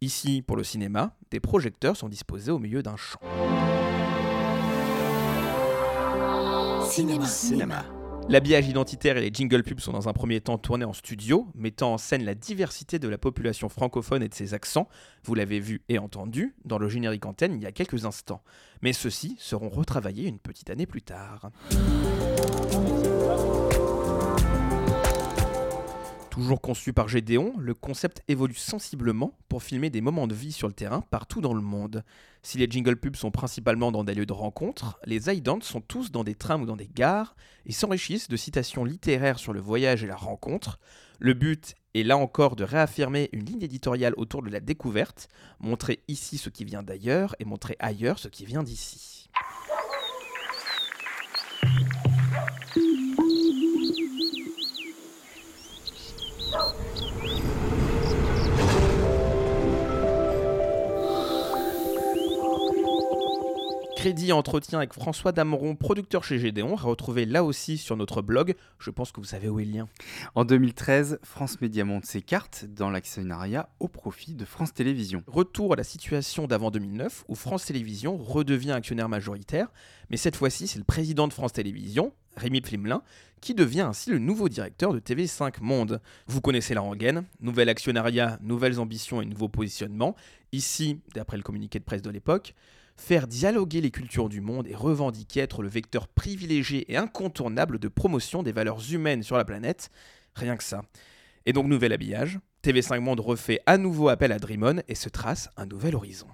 Ici, 0.00 0.42
pour 0.42 0.56
le 0.56 0.64
cinéma, 0.64 1.14
des 1.30 1.40
projecteurs 1.40 1.96
sont 1.96 2.08
disposés 2.08 2.50
au 2.50 2.58
milieu 2.58 2.82
d'un 2.82 2.96
champ. 2.96 3.20
Cinéma. 6.88 7.26
Cinéma. 7.26 8.01
L'habillage 8.28 8.68
identitaire 8.68 9.16
et 9.16 9.20
les 9.20 9.30
jingle 9.32 9.62
pubs 9.62 9.80
sont 9.80 9.92
dans 9.92 10.08
un 10.08 10.12
premier 10.12 10.40
temps 10.40 10.56
tournés 10.56 10.84
en 10.84 10.92
studio, 10.92 11.48
mettant 11.54 11.94
en 11.94 11.98
scène 11.98 12.24
la 12.24 12.34
diversité 12.34 12.98
de 12.98 13.08
la 13.08 13.18
population 13.18 13.68
francophone 13.68 14.22
et 14.22 14.28
de 14.28 14.34
ses 14.34 14.54
accents. 14.54 14.88
Vous 15.24 15.34
l'avez 15.34 15.60
vu 15.60 15.82
et 15.88 15.98
entendu 15.98 16.54
dans 16.64 16.78
le 16.78 16.88
générique 16.88 17.26
antenne 17.26 17.54
il 17.54 17.62
y 17.62 17.66
a 17.66 17.72
quelques 17.72 18.04
instants. 18.04 18.42
Mais 18.80 18.92
ceux-ci 18.92 19.36
seront 19.38 19.68
retravaillés 19.68 20.28
une 20.28 20.38
petite 20.38 20.70
année 20.70 20.86
plus 20.86 21.02
tard. 21.02 21.50
Toujours 26.32 26.62
conçu 26.62 26.94
par 26.94 27.08
Gédéon, 27.08 27.52
le 27.58 27.74
concept 27.74 28.22
évolue 28.26 28.54
sensiblement 28.54 29.36
pour 29.50 29.62
filmer 29.62 29.90
des 29.90 30.00
moments 30.00 30.26
de 30.26 30.34
vie 30.34 30.50
sur 30.50 30.66
le 30.66 30.72
terrain 30.72 31.02
partout 31.02 31.42
dans 31.42 31.52
le 31.52 31.60
monde. 31.60 32.04
Si 32.42 32.56
les 32.56 32.66
jingle 32.70 32.96
pubs 32.96 33.16
sont 33.16 33.30
principalement 33.30 33.92
dans 33.92 34.02
des 34.02 34.14
lieux 34.14 34.24
de 34.24 34.32
rencontre, 34.32 34.98
les 35.04 35.28
idents 35.28 35.60
sont 35.60 35.82
tous 35.82 36.10
dans 36.10 36.24
des 36.24 36.34
trains 36.34 36.58
ou 36.58 36.64
dans 36.64 36.74
des 36.74 36.88
gares 36.88 37.36
et 37.66 37.72
s'enrichissent 37.72 38.30
de 38.30 38.36
citations 38.38 38.86
littéraires 38.86 39.38
sur 39.38 39.52
le 39.52 39.60
voyage 39.60 40.04
et 40.04 40.06
la 40.06 40.16
rencontre. 40.16 40.78
Le 41.18 41.34
but 41.34 41.74
est 41.94 42.02
là 42.02 42.16
encore 42.16 42.56
de 42.56 42.64
réaffirmer 42.64 43.28
une 43.32 43.44
ligne 43.44 43.62
éditoriale 43.62 44.14
autour 44.16 44.42
de 44.42 44.48
la 44.48 44.60
découverte, 44.60 45.28
montrer 45.60 46.02
ici 46.08 46.38
ce 46.38 46.48
qui 46.48 46.64
vient 46.64 46.82
d'ailleurs 46.82 47.36
et 47.40 47.44
montrer 47.44 47.76
ailleurs 47.78 48.18
ce 48.18 48.28
qui 48.28 48.46
vient 48.46 48.62
d'ici. 48.62 49.28
Crédit 64.02 64.32
entretien 64.32 64.78
avec 64.78 64.94
François 64.94 65.30
Dameron, 65.30 65.76
producteur 65.76 66.24
chez 66.24 66.40
Gédéon, 66.40 66.76
à 66.76 66.80
retrouver 66.80 67.24
là 67.24 67.44
aussi 67.44 67.78
sur 67.78 67.96
notre 67.96 68.20
blog. 68.20 68.56
Je 68.80 68.90
pense 68.90 69.12
que 69.12 69.20
vous 69.20 69.26
savez 69.26 69.48
où 69.48 69.60
est 69.60 69.64
le 69.64 69.70
lien. 69.70 69.88
En 70.34 70.44
2013, 70.44 71.20
France 71.22 71.60
Média 71.60 71.84
monte 71.84 72.04
ses 72.04 72.20
cartes 72.20 72.64
dans 72.64 72.90
l'actionnariat 72.90 73.68
au 73.78 73.86
profit 73.86 74.34
de 74.34 74.44
France 74.44 74.74
Télévisions. 74.74 75.22
Retour 75.28 75.74
à 75.74 75.76
la 75.76 75.84
situation 75.84 76.48
d'avant 76.48 76.72
2009 76.72 77.26
où 77.28 77.36
France 77.36 77.66
Télévisions 77.66 78.16
redevient 78.16 78.72
actionnaire 78.72 79.08
majoritaire, 79.08 79.68
mais 80.10 80.16
cette 80.16 80.34
fois-ci 80.34 80.66
c'est 80.66 80.80
le 80.80 80.84
président 80.84 81.28
de 81.28 81.32
France 81.32 81.52
Télévisions, 81.52 82.12
Rémi 82.36 82.60
Flimelin, 82.60 83.04
qui 83.40 83.54
devient 83.54 83.82
ainsi 83.82 84.10
le 84.10 84.18
nouveau 84.18 84.48
directeur 84.48 84.92
de 84.92 84.98
TV5 84.98 85.60
Monde. 85.60 86.00
Vous 86.26 86.40
connaissez 86.40 86.74
la 86.74 86.80
rengaine, 86.80 87.22
nouvel 87.40 87.68
actionnariat, 87.68 88.40
nouvelles 88.42 88.80
ambitions 88.80 89.22
et 89.22 89.26
nouveaux 89.26 89.48
positionnements. 89.48 90.16
Ici, 90.50 90.98
d'après 91.14 91.36
le 91.36 91.44
communiqué 91.44 91.78
de 91.78 91.84
presse 91.84 92.02
de 92.02 92.10
l'époque, 92.10 92.56
faire 92.96 93.26
dialoguer 93.26 93.80
les 93.80 93.90
cultures 93.90 94.28
du 94.28 94.40
monde 94.40 94.66
et 94.66 94.74
revendiquer 94.74 95.40
être 95.40 95.62
le 95.62 95.68
vecteur 95.68 96.08
privilégié 96.08 96.90
et 96.92 96.96
incontournable 96.96 97.78
de 97.78 97.88
promotion 97.88 98.42
des 98.42 98.52
valeurs 98.52 98.80
humaines 98.92 99.22
sur 99.22 99.36
la 99.36 99.44
planète. 99.44 99.90
Rien 100.34 100.56
que 100.56 100.64
ça. 100.64 100.82
Et 101.46 101.52
donc 101.52 101.66
nouvel 101.66 101.92
habillage, 101.92 102.38
TV5 102.64 103.00
Monde 103.00 103.20
refait 103.20 103.60
à 103.66 103.76
nouveau 103.76 104.08
appel 104.08 104.32
à 104.32 104.38
Dreamon 104.38 104.82
et 104.88 104.94
se 104.94 105.08
trace 105.08 105.48
un 105.56 105.66
nouvel 105.66 105.96
horizon. 105.96 106.28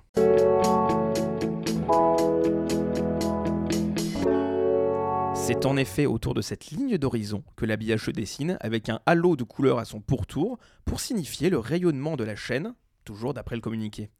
C'est 5.48 5.64
en 5.64 5.78
effet 5.78 6.04
autour 6.04 6.34
de 6.34 6.42
cette 6.42 6.66
ligne 6.66 6.98
d'horizon 6.98 7.42
que 7.56 7.64
l'habillage 7.64 8.04
se 8.04 8.10
dessine, 8.10 8.58
avec 8.60 8.90
un 8.90 9.00
halo 9.06 9.34
de 9.34 9.44
couleurs 9.44 9.78
à 9.78 9.86
son 9.86 10.02
pourtour, 10.02 10.58
pour 10.84 11.00
signifier 11.00 11.48
le 11.48 11.58
rayonnement 11.58 12.18
de 12.18 12.24
la 12.24 12.36
chaîne, 12.36 12.74
toujours 13.06 13.32
d'après 13.32 13.56
le 13.56 13.62
communiqué. 13.62 14.10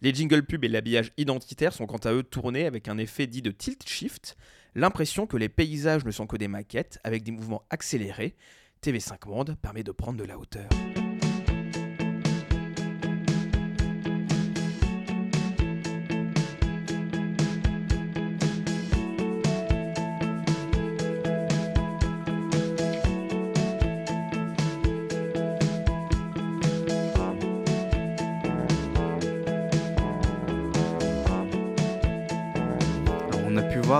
Les 0.00 0.14
jingle 0.14 0.44
pubs 0.44 0.64
et 0.64 0.68
l'habillage 0.68 1.12
identitaire 1.16 1.72
sont 1.72 1.86
quant 1.86 1.98
à 1.98 2.12
eux 2.12 2.22
tournés 2.22 2.66
avec 2.66 2.86
un 2.86 2.98
effet 2.98 3.26
dit 3.26 3.42
de 3.42 3.50
tilt 3.50 3.88
shift, 3.88 4.36
l'impression 4.76 5.26
que 5.26 5.36
les 5.36 5.48
paysages 5.48 6.04
ne 6.04 6.12
sont 6.12 6.28
que 6.28 6.36
des 6.36 6.46
maquettes 6.46 7.00
avec 7.02 7.24
des 7.24 7.32
mouvements 7.32 7.64
accélérés. 7.68 8.36
TV5 8.80 9.28
Monde 9.28 9.56
permet 9.60 9.82
de 9.82 9.90
prendre 9.90 10.18
de 10.18 10.24
la 10.24 10.38
hauteur. 10.38 10.68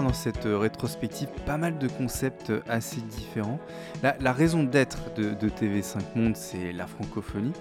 Dans 0.03 0.13
cette 0.13 0.47
euh, 0.47 0.59
rétrospective 0.59 1.29
pas 1.47 1.57
mal 1.57 1.79
de 1.79 1.89
concepts 1.89 2.51
euh, 2.51 2.61
assez 2.69 3.01
différents. 3.01 3.59
La, 4.03 4.33
raison 4.33 4.63
d'être 4.63 5.13
de, 5.15 5.35
de, 5.35 5.49
TV5 5.49 5.99
Monde, 6.15 6.37
c'est 6.37 6.73
la 6.73 6.87
francophonie. 6.87 7.53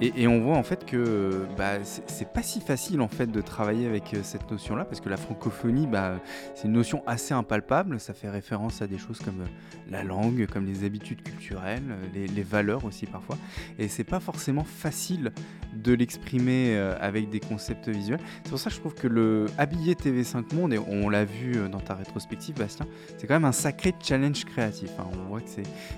Et, 0.00 0.26
on 0.26 0.40
voit 0.40 0.56
en 0.56 0.62
fait 0.62 0.84
que 0.84 1.46
bah, 1.56 1.78
c'est 1.84 2.32
pas 2.32 2.42
si 2.42 2.60
facile 2.60 3.00
en 3.00 3.08
fait 3.08 3.30
de 3.30 3.40
travailler 3.40 3.86
avec 3.86 4.12
euh, 4.12 4.18
cette 4.22 4.50
notion-là, 4.50 4.84
parce 4.84 5.00
que 5.00 5.08
la 5.08 5.16
francophonie, 5.16 5.86
bah, 5.86 6.20
c'est 6.54 6.66
une 6.66 6.74
notion 6.74 7.02
assez 7.06 7.32
impalpable. 7.32 7.98
Ça 7.98 8.12
fait 8.12 8.28
référence 8.28 8.82
à 8.82 8.86
des 8.86 8.98
choses 8.98 9.20
comme 9.20 9.44
la 9.90 10.02
langue, 10.02 10.46
comme 10.52 10.66
les 10.66 10.84
habitudes 10.84 11.22
culturelles, 11.22 11.84
les, 12.12 12.26
les 12.26 12.42
valeurs 12.42 12.84
aussi 12.84 13.06
parfois. 13.06 13.38
Et 13.78 13.88
c'est 13.88 14.04
pas 14.04 14.20
forcément 14.20 14.64
facile 14.64 15.32
de 15.72 15.92
l'exprimer 15.92 16.76
avec 17.00 17.30
des 17.30 17.40
concepts 17.40 17.88
visuels. 17.88 18.20
C'est 18.44 18.50
pour 18.50 18.58
ça 18.58 18.70
que 18.70 18.76
je 18.76 18.80
trouve 18.80 18.94
que 18.94 19.06
le 19.06 19.46
habiller 19.58 19.94
TV5 19.94 20.54
Monde, 20.54 20.72
et 20.72 20.78
on 20.78 21.08
l'a 21.08 21.24
vu 21.24 21.68
dans 21.70 21.80
ta 21.86 21.94
rétrospective, 21.94 22.56
Bastien, 22.56 22.86
c'est 23.16 23.26
quand 23.26 23.34
même 23.34 23.44
un 23.44 23.52
sacré 23.52 23.94
challenge 24.02 24.44
créatif. 24.44 24.90
Hein. 24.98 25.04
On 25.12 25.28
voit 25.28 25.40
que 25.40 25.46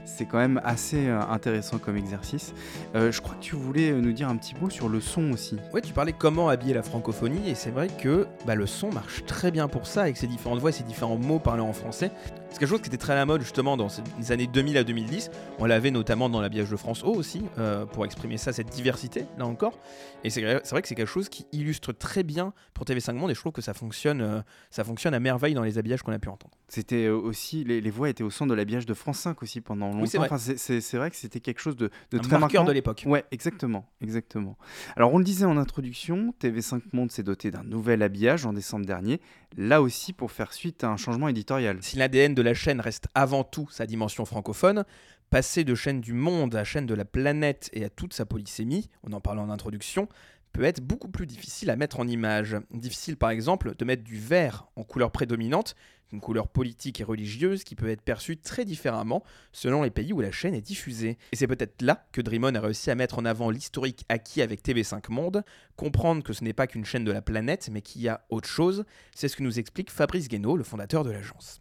c'est 0.04 0.26
quand 0.26 0.38
même 0.38 0.60
assez 0.64 1.08
intéressant 1.08 1.78
comme 1.78 1.96
exercice. 1.96 2.54
Euh, 2.94 3.10
je 3.10 3.20
crois 3.20 3.34
que 3.34 3.42
tu 3.42 3.56
voulais 3.56 3.92
nous 3.92 4.12
dire 4.12 4.28
un 4.28 4.36
petit 4.36 4.54
mot 4.60 4.70
sur 4.70 4.88
le 4.88 5.00
son 5.00 5.32
aussi. 5.32 5.56
Oui, 5.74 5.80
tu 5.82 5.92
parlais 5.92 6.12
comment 6.12 6.48
habiller 6.48 6.74
la 6.74 6.82
francophonie, 6.82 7.48
et 7.48 7.54
c'est 7.54 7.70
vrai 7.70 7.88
que 7.88 8.26
bah, 8.46 8.54
le 8.54 8.66
son 8.66 8.92
marche 8.92 9.24
très 9.26 9.50
bien 9.50 9.68
pour 9.68 9.86
ça, 9.86 10.02
avec 10.02 10.16
ses 10.16 10.26
différentes 10.26 10.60
voix 10.60 10.72
ses 10.72 10.84
différents 10.84 11.18
mots 11.18 11.38
parlés 11.38 11.62
en 11.62 11.72
français. 11.72 12.10
C'est 12.50 12.58
quelque 12.58 12.68
chose 12.68 12.80
qui 12.80 12.88
était 12.88 12.96
très 12.96 13.12
à 13.12 13.16
la 13.16 13.26
mode 13.26 13.42
justement 13.42 13.76
dans 13.76 13.88
les 14.18 14.32
années 14.32 14.46
2000 14.46 14.78
à 14.78 14.84
2010. 14.84 15.30
On 15.58 15.66
l'avait 15.66 15.90
notamment 15.90 16.28
dans 16.30 16.40
l'habillage 16.40 16.70
de 16.70 16.76
France 16.76 17.04
O 17.04 17.08
aussi, 17.14 17.42
euh, 17.58 17.84
pour 17.84 18.04
exprimer 18.04 18.38
ça, 18.38 18.52
cette 18.52 18.70
diversité, 18.70 19.26
là 19.36 19.46
encore. 19.46 19.78
Et 20.24 20.30
c'est 20.30 20.40
vrai 20.42 20.82
que 20.82 20.88
c'est 20.88 20.94
quelque 20.94 21.06
chose 21.06 21.28
qui 21.28 21.46
illustre 21.52 21.92
très 21.92 22.22
bien 22.22 22.52
pour 22.74 22.84
TV5 22.84 23.12
Monde, 23.12 23.30
et 23.30 23.34
je 23.34 23.40
trouve 23.40 23.52
que 23.52 23.62
ça 23.62 23.74
fonctionne, 23.74 24.20
euh, 24.20 24.40
ça 24.70 24.82
fonctionne 24.82 25.14
à 25.14 25.20
merveille 25.20 25.54
dans 25.54 25.62
les 25.62 25.78
habillages 25.78 26.02
qu'on 26.02 26.12
a 26.12 26.18
pu 26.18 26.28
entendre. 26.28 26.54
C'était 26.68 27.06
euh, 27.06 27.16
aussi, 27.16 27.64
les, 27.64 27.80
les, 27.80 27.90
voix 27.90 28.08
étaient 28.08 28.24
au 28.24 28.30
centre 28.30 28.50
de 28.50 28.54
l'habillage 28.54 28.86
de 28.86 28.94
France 28.94 29.18
5 29.20 29.42
aussi 29.42 29.60
pendant 29.60 29.86
longtemps. 29.86 30.00
Oui, 30.00 30.08
c'est, 30.08 30.18
vrai. 30.18 30.28
Enfin, 30.30 30.38
c'est, 30.38 30.80
c'est, 30.80 30.96
vrai 30.96 31.10
que 31.10 31.16
c'était 31.16 31.40
quelque 31.40 31.60
chose 31.60 31.76
de, 31.76 31.90
de 32.10 32.18
Un 32.18 32.20
très 32.20 32.38
marqueur 32.38 32.62
marquant. 32.62 32.64
de 32.64 32.72
l'époque. 32.72 33.04
Ouais, 33.06 33.24
exactement, 33.30 33.86
exactement. 34.00 34.56
Alors 34.96 35.12
on 35.12 35.18
le 35.18 35.24
disait 35.24 35.44
en 35.44 35.56
introduction, 35.56 36.34
TV5 36.40 36.82
Monde 36.92 37.10
s'est 37.10 37.22
doté 37.22 37.50
d'un 37.50 37.64
nouvel 37.64 38.02
habillage 38.02 38.46
en 38.46 38.52
décembre 38.52 38.86
dernier, 38.86 39.20
là 39.56 39.82
aussi 39.82 40.12
pour 40.12 40.32
faire 40.32 40.52
suite 40.52 40.84
à 40.84 40.88
un 40.90 40.96
changement 40.96 41.28
éditorial. 41.28 41.78
Si 41.80 41.96
l'ADN 41.96 42.34
de 42.38 42.42
la 42.42 42.54
chaîne 42.54 42.80
reste 42.80 43.08
avant 43.16 43.42
tout 43.42 43.68
sa 43.68 43.84
dimension 43.84 44.24
francophone, 44.24 44.84
passer 45.28 45.64
de 45.64 45.74
chaîne 45.74 46.00
du 46.00 46.12
monde 46.12 46.54
à 46.54 46.62
chaîne 46.62 46.86
de 46.86 46.94
la 46.94 47.04
planète 47.04 47.68
et 47.72 47.84
à 47.84 47.90
toute 47.90 48.14
sa 48.14 48.26
polysémie, 48.26 48.88
on 49.02 49.12
en 49.12 49.20
parlait 49.20 49.40
en 49.40 49.50
introduction, 49.50 50.08
peut 50.52 50.62
être 50.62 50.80
beaucoup 50.80 51.08
plus 51.08 51.26
difficile 51.26 51.68
à 51.68 51.74
mettre 51.74 51.98
en 51.98 52.06
image. 52.06 52.56
Difficile 52.70 53.16
par 53.16 53.30
exemple 53.30 53.74
de 53.76 53.84
mettre 53.84 54.04
du 54.04 54.16
vert 54.16 54.68
en 54.76 54.84
couleur 54.84 55.10
prédominante, 55.10 55.74
une 56.12 56.20
couleur 56.20 56.46
politique 56.46 57.00
et 57.00 57.04
religieuse 57.04 57.64
qui 57.64 57.74
peut 57.74 57.90
être 57.90 58.02
perçue 58.02 58.36
très 58.36 58.64
différemment 58.64 59.24
selon 59.52 59.82
les 59.82 59.90
pays 59.90 60.12
où 60.12 60.20
la 60.20 60.30
chaîne 60.30 60.54
est 60.54 60.60
diffusée. 60.60 61.18
Et 61.32 61.36
c'est 61.36 61.48
peut-être 61.48 61.82
là 61.82 62.06
que 62.12 62.20
Dreamon 62.20 62.54
a 62.54 62.60
réussi 62.60 62.92
à 62.92 62.94
mettre 62.94 63.18
en 63.18 63.24
avant 63.24 63.50
l'historique 63.50 64.04
acquis 64.08 64.42
avec 64.42 64.62
TV5 64.64 65.10
Monde, 65.10 65.42
comprendre 65.74 66.22
que 66.22 66.32
ce 66.32 66.44
n'est 66.44 66.52
pas 66.52 66.68
qu'une 66.68 66.84
chaîne 66.84 67.04
de 67.04 67.12
la 67.12 67.20
planète, 67.20 67.68
mais 67.72 67.82
qu'il 67.82 68.02
y 68.02 68.08
a 68.08 68.24
autre 68.30 68.48
chose. 68.48 68.84
C'est 69.12 69.26
ce 69.26 69.36
que 69.36 69.42
nous 69.42 69.58
explique 69.58 69.90
Fabrice 69.90 70.28
Guénaud, 70.28 70.56
le 70.56 70.64
fondateur 70.64 71.02
de 71.02 71.10
l'agence. 71.10 71.60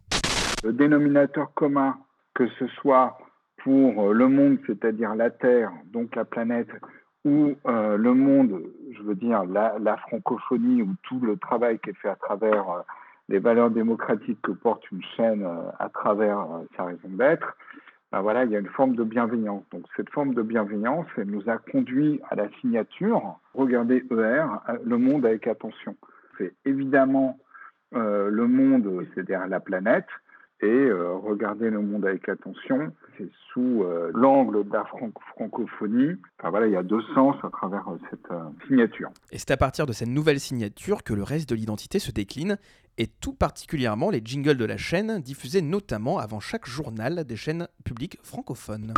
Le 0.64 0.72
dénominateur 0.72 1.52
commun, 1.54 1.96
que 2.34 2.48
ce 2.58 2.66
soit 2.68 3.16
pour 3.58 4.12
le 4.12 4.28
monde, 4.28 4.58
c'est-à-dire 4.66 5.14
la 5.14 5.30
Terre, 5.30 5.70
donc 5.92 6.16
la 6.16 6.24
planète, 6.24 6.70
ou 7.24 7.54
euh, 7.66 7.96
le 7.96 8.14
monde, 8.14 8.62
je 8.92 9.02
veux 9.02 9.14
dire 9.14 9.44
la, 9.44 9.96
francophonie, 10.08 10.82
ou 10.82 10.94
tout 11.02 11.20
le 11.20 11.36
travail 11.36 11.78
qui 11.78 11.90
est 11.90 11.98
fait 11.98 12.08
à 12.08 12.16
travers 12.16 12.70
euh, 12.70 12.80
les 13.28 13.38
valeurs 13.38 13.70
démocratiques 13.70 14.40
que 14.42 14.52
porte 14.52 14.90
une 14.90 15.02
chaîne 15.16 15.44
euh, 15.44 15.70
à 15.78 15.88
travers 15.88 16.46
sa 16.76 16.84
raison 16.84 17.08
d'être, 17.08 17.56
ben 18.10 18.22
voilà, 18.22 18.44
il 18.44 18.50
y 18.50 18.56
a 18.56 18.60
une 18.60 18.68
forme 18.68 18.96
de 18.96 19.04
bienveillance. 19.04 19.62
Donc 19.70 19.84
cette 19.96 20.10
forme 20.10 20.32
de 20.32 20.42
bienveillance, 20.42 21.06
elle 21.18 21.30
nous 21.30 21.48
a 21.48 21.58
conduit 21.58 22.20
à 22.30 22.36
la 22.36 22.48
signature. 22.60 23.38
Regardez 23.52 24.02
ER, 24.10 24.46
le 24.82 24.96
monde 24.96 25.26
avec 25.26 25.46
attention. 25.46 25.94
C'est 26.38 26.54
évidemment 26.64 27.38
le 27.92 28.46
monde, 28.46 29.06
c'est-à-dire 29.12 29.46
la 29.46 29.60
planète, 29.60 30.06
et 30.60 30.66
euh, 30.66 31.14
regarder 31.14 31.70
le 31.70 31.80
monde 31.80 32.04
avec 32.04 32.28
attention. 32.28 32.92
C'est 33.16 33.28
sous 33.52 33.82
euh, 33.82 34.10
l'angle 34.14 34.66
de 34.66 34.72
la 34.72 34.84
franc 34.84 35.10
francophonie. 35.34 36.16
Enfin 36.38 36.50
voilà, 36.50 36.66
il 36.66 36.72
y 36.72 36.76
a 36.76 36.82
deux 36.82 37.02
sens 37.14 37.36
à 37.42 37.50
travers 37.50 37.88
euh, 37.88 37.96
cette 38.10 38.26
signature. 38.66 39.10
Et 39.30 39.38
c'est 39.38 39.50
à 39.52 39.56
partir 39.56 39.86
de 39.86 39.92
cette 39.92 40.08
nouvelle 40.08 40.40
signature 40.40 41.04
que 41.04 41.14
le 41.14 41.22
reste 41.22 41.48
de 41.48 41.54
l'identité 41.54 41.98
se 41.98 42.10
décline, 42.10 42.58
et 42.96 43.06
tout 43.06 43.32
particulièrement 43.32 44.10
les 44.10 44.20
jingles 44.24 44.56
de 44.56 44.64
la 44.64 44.76
chaîne, 44.76 45.20
diffusés 45.20 45.62
notamment 45.62 46.18
avant 46.18 46.40
chaque 46.40 46.66
journal 46.66 47.24
des 47.24 47.36
chaînes 47.36 47.68
publiques 47.84 48.18
francophones. 48.22 48.94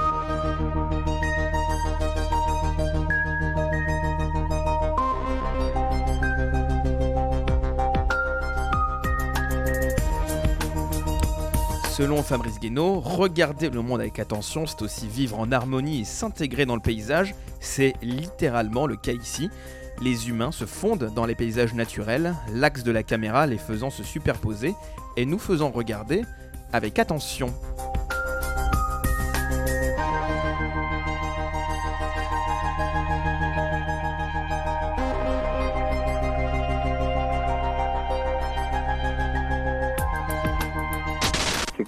Selon 12.00 12.22
Fabrice 12.22 12.58
Guénaud, 12.58 12.98
regarder 13.00 13.68
le 13.68 13.82
monde 13.82 14.00
avec 14.00 14.18
attention, 14.18 14.66
c'est 14.66 14.80
aussi 14.80 15.06
vivre 15.06 15.38
en 15.38 15.52
harmonie 15.52 16.00
et 16.00 16.04
s'intégrer 16.06 16.64
dans 16.64 16.74
le 16.74 16.80
paysage. 16.80 17.34
C'est 17.60 17.92
littéralement 18.00 18.86
le 18.86 18.96
cas 18.96 19.12
ici. 19.12 19.50
Les 20.00 20.30
humains 20.30 20.50
se 20.50 20.64
fondent 20.64 21.12
dans 21.14 21.26
les 21.26 21.34
paysages 21.34 21.74
naturels, 21.74 22.34
l'axe 22.54 22.84
de 22.84 22.90
la 22.90 23.02
caméra 23.02 23.46
les 23.46 23.58
faisant 23.58 23.90
se 23.90 24.02
superposer 24.02 24.74
et 25.18 25.26
nous 25.26 25.38
faisant 25.38 25.70
regarder 25.70 26.22
avec 26.72 26.98
attention. 26.98 27.52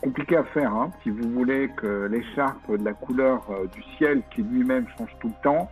Compliqué 0.03 0.37
à 0.37 0.45
faire. 0.45 0.75
Hein. 0.75 0.91
Si 1.03 1.11
vous 1.11 1.31
voulez 1.31 1.71
que 1.77 2.07
l'écharpe 2.11 2.77
de 2.77 2.85
la 2.85 2.93
couleur 2.93 3.47
euh, 3.51 3.67
du 3.69 3.83
ciel 3.97 4.23
qui 4.35 4.43
lui-même 4.43 4.87
change 4.99 5.15
tout 5.21 5.29
le 5.29 5.43
temps, 5.43 5.71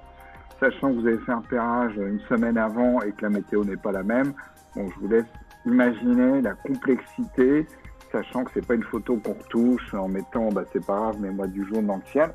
sachant 0.60 0.90
que 0.90 1.00
vous 1.00 1.06
avez 1.06 1.18
fait 1.18 1.32
un 1.32 1.42
pérage 1.42 1.96
une 1.96 2.20
semaine 2.28 2.56
avant 2.56 3.00
et 3.02 3.12
que 3.12 3.22
la 3.22 3.30
météo 3.30 3.64
n'est 3.64 3.76
pas 3.76 3.92
la 3.92 4.02
même, 4.02 4.32
bon, 4.76 4.88
je 4.88 5.00
vous 5.00 5.08
laisse 5.08 5.26
imaginer 5.66 6.40
la 6.42 6.54
complexité, 6.54 7.66
sachant 8.12 8.44
que 8.44 8.50
c'est 8.54 8.66
pas 8.66 8.74
une 8.74 8.84
photo 8.84 9.16
qu'on 9.16 9.34
retouche 9.34 9.94
en 9.94 10.08
mettant, 10.08 10.50
bah, 10.50 10.64
c'est 10.72 10.84
pas 10.84 10.96
grave, 10.96 11.16
mais 11.20 11.30
moi 11.30 11.46
du 11.46 11.66
jaune 11.66 11.86
dans 11.86 11.96
le 11.96 12.10
ciel. 12.10 12.30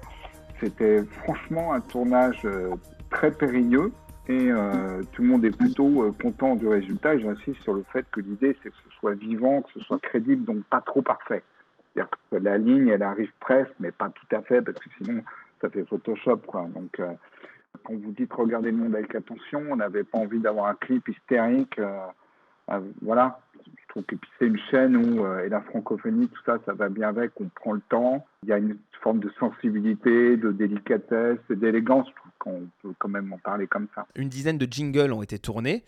C'était 0.59 1.03
franchement 1.23 1.73
un 1.73 1.81
tournage 1.81 2.41
euh, 2.45 2.75
très 3.09 3.31
périlleux 3.31 3.91
et 4.27 4.51
euh, 4.51 5.01
tout 5.11 5.21
le 5.21 5.27
monde 5.27 5.45
est 5.45 5.55
plutôt 5.55 6.03
euh, 6.03 6.11
content 6.21 6.55
du 6.55 6.67
résultat. 6.67 7.17
J'insiste 7.17 7.61
sur 7.61 7.73
le 7.73 7.83
fait 7.91 8.05
que 8.11 8.21
l'idée, 8.21 8.55
c'est 8.63 8.69
que 8.69 8.75
ce 8.75 8.97
soit 8.99 9.13
vivant, 9.13 9.61
que 9.61 9.71
ce 9.73 9.79
soit 9.81 9.99
crédible, 9.99 10.45
donc 10.45 10.63
pas 10.65 10.81
trop 10.81 11.01
parfait. 11.01 11.43
C'est-à-dire 11.95 12.11
que 12.31 12.35
la 12.37 12.57
ligne, 12.57 12.89
elle 12.89 13.03
arrive 13.03 13.31
presque, 13.39 13.73
mais 13.79 13.91
pas 13.91 14.09
tout 14.09 14.35
à 14.35 14.41
fait, 14.41 14.61
parce 14.61 14.77
que 14.77 14.89
sinon, 14.97 15.23
ça 15.61 15.69
fait 15.69 15.85
Photoshop. 15.85 16.37
Quoi. 16.45 16.67
Donc, 16.73 16.99
euh, 16.99 17.13
quand 17.83 17.93
vous 17.93 18.11
dites 18.11 18.33
regarder 18.33 18.71
le 18.71 18.77
monde 18.77 18.95
avec 18.95 19.15
attention, 19.15 19.63
on 19.69 19.77
n'avait 19.77 20.03
pas 20.03 20.17
envie 20.17 20.39
d'avoir 20.39 20.67
un 20.67 20.75
clip 20.75 21.07
hystérique. 21.07 21.79
Euh, 21.79 21.99
euh, 22.71 22.79
voilà. 23.01 23.39
Je 23.65 23.87
trouve 23.87 24.03
que 24.03 24.15
c'est 24.37 24.47
une 24.47 24.59
chaîne 24.69 24.97
où, 24.97 25.25
et 25.39 25.47
la 25.47 25.61
francophonie, 25.61 26.27
tout 26.27 26.41
ça, 26.45 26.57
ça 26.65 26.73
va 26.73 26.89
bien 26.89 27.07
avec, 27.07 27.31
on 27.39 27.47
prend 27.47 27.71
le 27.71 27.81
temps. 27.89 28.25
Il 28.43 28.49
y 28.49 28.53
a 28.53 28.57
une 28.57 28.77
forme 29.01 29.19
de 29.19 29.31
sensibilité, 29.39 30.35
de 30.35 30.51
délicatesse 30.51 31.39
et 31.49 31.55
d'élégance. 31.55 32.07
Je 32.09 32.15
trouve 32.15 32.31
qu'on 32.37 32.69
peut 32.81 32.93
quand 32.99 33.07
même 33.07 33.31
en 33.31 33.37
parler 33.37 33.67
comme 33.67 33.87
ça. 33.95 34.05
Une 34.15 34.29
dizaine 34.29 34.57
de 34.57 34.67
jingles 34.69 35.13
ont 35.13 35.23
été 35.23 35.39
tournés, 35.39 35.85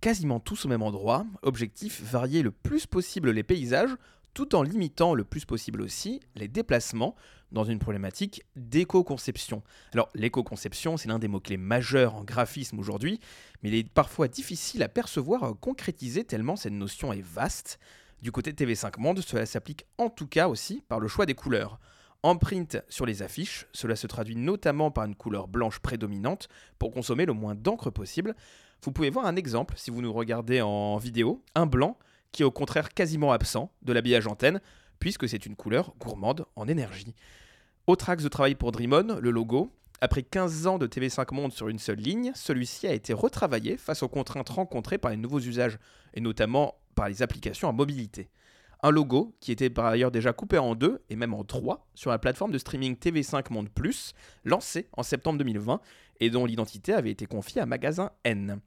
quasiment 0.00 0.40
tous 0.40 0.64
au 0.64 0.68
même 0.68 0.82
endroit. 0.82 1.26
Objectif, 1.42 2.02
varier 2.02 2.42
le 2.42 2.50
plus 2.50 2.86
possible 2.86 3.30
les 3.30 3.42
paysages 3.42 3.94
tout 4.34 4.54
en 4.54 4.62
limitant 4.62 5.14
le 5.14 5.24
plus 5.24 5.44
possible 5.44 5.82
aussi 5.82 6.20
les 6.34 6.48
déplacements 6.48 7.14
dans 7.50 7.64
une 7.64 7.78
problématique 7.78 8.42
d'éco-conception. 8.56 9.62
Alors 9.92 10.08
l'éco-conception, 10.14 10.96
c'est 10.96 11.08
l'un 11.08 11.18
des 11.18 11.28
mots-clés 11.28 11.58
majeurs 11.58 12.14
en 12.14 12.24
graphisme 12.24 12.78
aujourd'hui, 12.78 13.20
mais 13.62 13.68
il 13.68 13.74
est 13.74 13.88
parfois 13.88 14.28
difficile 14.28 14.82
à 14.82 14.88
percevoir, 14.88 15.54
concrétiser 15.60 16.24
tellement 16.24 16.56
cette 16.56 16.72
notion 16.72 17.12
est 17.12 17.22
vaste. 17.22 17.78
Du 18.22 18.32
côté 18.32 18.52
de 18.52 18.64
TV5 18.64 19.00
Monde, 19.00 19.20
cela 19.20 19.46
s'applique 19.46 19.84
en 19.98 20.08
tout 20.08 20.26
cas 20.26 20.48
aussi 20.48 20.82
par 20.88 21.00
le 21.00 21.08
choix 21.08 21.26
des 21.26 21.34
couleurs. 21.34 21.78
En 22.22 22.36
print 22.36 22.80
sur 22.88 23.04
les 23.04 23.22
affiches, 23.22 23.66
cela 23.72 23.96
se 23.96 24.06
traduit 24.06 24.36
notamment 24.36 24.92
par 24.92 25.04
une 25.04 25.16
couleur 25.16 25.48
blanche 25.48 25.80
prédominante 25.80 26.48
pour 26.78 26.92
consommer 26.92 27.26
le 27.26 27.32
moins 27.32 27.56
d'encre 27.56 27.90
possible. 27.90 28.36
Vous 28.82 28.92
pouvez 28.92 29.10
voir 29.10 29.26
un 29.26 29.34
exemple 29.34 29.74
si 29.76 29.90
vous 29.90 30.02
nous 30.02 30.12
regardez 30.12 30.60
en 30.60 30.98
vidéo, 30.98 31.42
un 31.56 31.66
blanc 31.66 31.98
qui 32.32 32.42
est 32.42 32.46
au 32.46 32.50
contraire 32.50 32.88
quasiment 32.88 33.32
absent 33.32 33.70
de 33.82 33.92
l'habillage 33.92 34.26
antenne, 34.26 34.60
puisque 34.98 35.28
c'est 35.28 35.46
une 35.46 35.56
couleur 35.56 35.94
gourmande 36.00 36.46
en 36.56 36.66
énergie. 36.68 37.14
Autre 37.86 38.10
axe 38.10 38.24
de 38.24 38.28
travail 38.28 38.54
pour 38.54 38.72
Dreamon, 38.72 39.18
le 39.20 39.30
logo. 39.30 39.72
Après 40.00 40.22
15 40.22 40.66
ans 40.66 40.78
de 40.78 40.86
TV5 40.86 41.32
Monde 41.34 41.52
sur 41.52 41.68
une 41.68 41.78
seule 41.78 41.98
ligne, 41.98 42.32
celui-ci 42.34 42.86
a 42.86 42.92
été 42.92 43.12
retravaillé 43.12 43.76
face 43.76 44.02
aux 44.02 44.08
contraintes 44.08 44.48
rencontrées 44.48 44.98
par 44.98 45.10
les 45.10 45.16
nouveaux 45.16 45.40
usages, 45.40 45.78
et 46.14 46.20
notamment 46.20 46.74
par 46.94 47.08
les 47.08 47.22
applications 47.22 47.68
à 47.68 47.72
mobilité. 47.72 48.28
Un 48.84 48.90
logo 48.90 49.36
qui 49.38 49.52
était 49.52 49.70
par 49.70 49.86
ailleurs 49.86 50.10
déjà 50.10 50.32
coupé 50.32 50.58
en 50.58 50.74
deux 50.74 51.02
et 51.08 51.14
même 51.14 51.34
en 51.34 51.44
trois 51.44 51.86
sur 51.94 52.10
la 52.10 52.18
plateforme 52.18 52.50
de 52.50 52.58
streaming 52.58 52.96
TV5 52.96 53.52
Monde 53.52 53.68
Plus, 53.68 54.12
lancée 54.44 54.88
en 54.92 55.04
septembre 55.04 55.38
2020 55.38 55.80
et 56.18 56.30
dont 56.30 56.46
l'identité 56.46 56.92
avait 56.92 57.12
été 57.12 57.26
confiée 57.26 57.60
à 57.60 57.66
Magasin 57.66 58.10
N. 58.24 58.60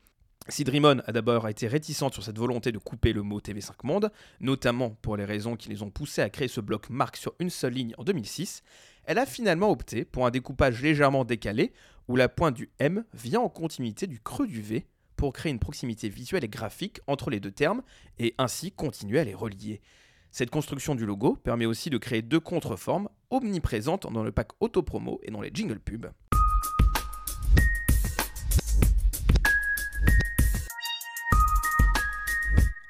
Si 0.47 0.63
Drimon 0.63 1.01
a 1.07 1.11
d'abord 1.11 1.49
été 1.49 1.65
réticente 1.65 2.13
sur 2.13 2.23
cette 2.23 2.37
volonté 2.37 2.71
de 2.71 2.77
couper 2.77 3.13
le 3.13 3.23
mot 3.23 3.39
TV5 3.39 3.71
Monde, 3.83 4.11
notamment 4.39 4.91
pour 5.01 5.17
les 5.17 5.25
raisons 5.25 5.55
qui 5.55 5.69
les 5.69 5.81
ont 5.81 5.89
poussés 5.89 6.21
à 6.21 6.29
créer 6.29 6.47
ce 6.47 6.61
bloc 6.61 6.91
marque 6.91 7.17
sur 7.17 7.33
une 7.39 7.49
seule 7.49 7.73
ligne 7.73 7.95
en 7.97 8.03
2006, 8.03 8.61
elle 9.05 9.17
a 9.17 9.25
finalement 9.25 9.71
opté 9.71 10.05
pour 10.05 10.27
un 10.27 10.29
découpage 10.29 10.83
légèrement 10.83 11.25
décalé 11.25 11.73
où 12.07 12.15
la 12.15 12.29
pointe 12.29 12.53
du 12.53 12.69
M 12.77 13.05
vient 13.15 13.39
en 13.39 13.49
continuité 13.49 14.05
du 14.05 14.19
creux 14.19 14.45
du 14.45 14.61
V 14.61 14.85
pour 15.15 15.33
créer 15.33 15.51
une 15.51 15.57
proximité 15.57 16.09
visuelle 16.09 16.43
et 16.43 16.49
graphique 16.49 16.99
entre 17.07 17.31
les 17.31 17.39
deux 17.39 17.51
termes 17.51 17.81
et 18.19 18.35
ainsi 18.37 18.71
continuer 18.71 19.19
à 19.19 19.23
les 19.23 19.33
relier. 19.33 19.81
Cette 20.29 20.51
construction 20.51 20.93
du 20.93 21.07
logo 21.07 21.37
permet 21.37 21.65
aussi 21.65 21.89
de 21.89 21.97
créer 21.97 22.21
deux 22.21 22.39
contreformes 22.39 23.09
omniprésentes 23.31 24.11
dans 24.13 24.21
le 24.21 24.31
pack 24.31 24.49
autopromo 24.59 25.19
et 25.23 25.31
dans 25.31 25.41
les 25.41 25.49
jingle 25.51 25.79
pubs. 25.79 26.11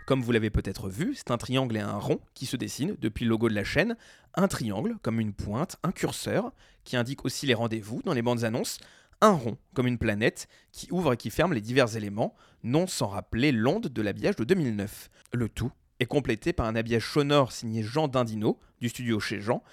Comme 0.06 0.22
vous 0.22 0.32
l'avez 0.32 0.52
peut-être 0.52 0.88
vu, 0.88 1.16
c'est 1.16 1.32
un 1.32 1.38
triangle 1.38 1.76
et 1.78 1.80
un 1.80 1.98
rond 1.98 2.20
qui 2.36 2.46
se 2.46 2.58
dessinent 2.58 2.96
depuis 3.02 3.26
le 3.26 3.30
logo 3.30 3.50
de 3.50 3.56
la 3.56 3.64
chaîne. 3.64 3.98
Un 4.36 4.48
triangle 4.48 4.98
comme 5.02 5.20
une 5.20 5.34
pointe, 5.34 5.78
un 5.82 5.92
curseur 5.92 6.52
qui 6.84 6.96
indique 6.96 7.26
aussi 7.26 7.48
les 7.48 7.56
rendez-vous 7.56 8.04
dans 8.06 8.14
les 8.14 8.22
bandes 8.22 8.44
annonces. 8.44 8.78
Un 9.22 9.32
rond 9.32 9.58
comme 9.74 9.88
une 9.88 9.98
planète 9.98 10.48
qui 10.72 10.92
ouvre 10.92 11.14
et 11.14 11.18
qui 11.18 11.32
ferme 11.32 11.54
les 11.54 11.62
divers 11.62 11.98
éléments, 11.98 12.36
non 12.64 12.86
sans 12.86 13.08
rappeler 13.08 13.52
l'onde 13.52 13.88
de 13.88 14.02
l'habillage 14.04 14.36
de 14.36 14.44
2009. 14.44 15.10
Le 15.34 15.50
tout 15.50 15.72
est 16.00 16.06
complété 16.06 16.54
par 16.54 16.68
un 16.68 16.76
habillage 16.76 17.12
sonore 17.12 17.52
signé 17.52 17.82
Jean 17.82 18.08
Dindino 18.08 18.60
du 18.82 18.90
studio 18.90 19.20
chez 19.20 19.42
Jean. 19.42 19.64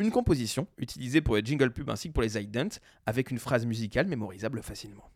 Une 0.00 0.10
composition 0.10 0.66
utilisée 0.76 1.22
pour 1.22 1.36
les 1.36 1.44
jingle 1.44 1.72
pubs 1.72 1.88
ainsi 1.88 2.08
que 2.08 2.12
pour 2.12 2.22
les 2.22 2.36
idents 2.36 2.76
avec 3.06 3.30
une 3.30 3.38
phrase 3.38 3.64
musicale 3.64 4.06
mémorisable 4.06 4.62
facilement. 4.62 5.10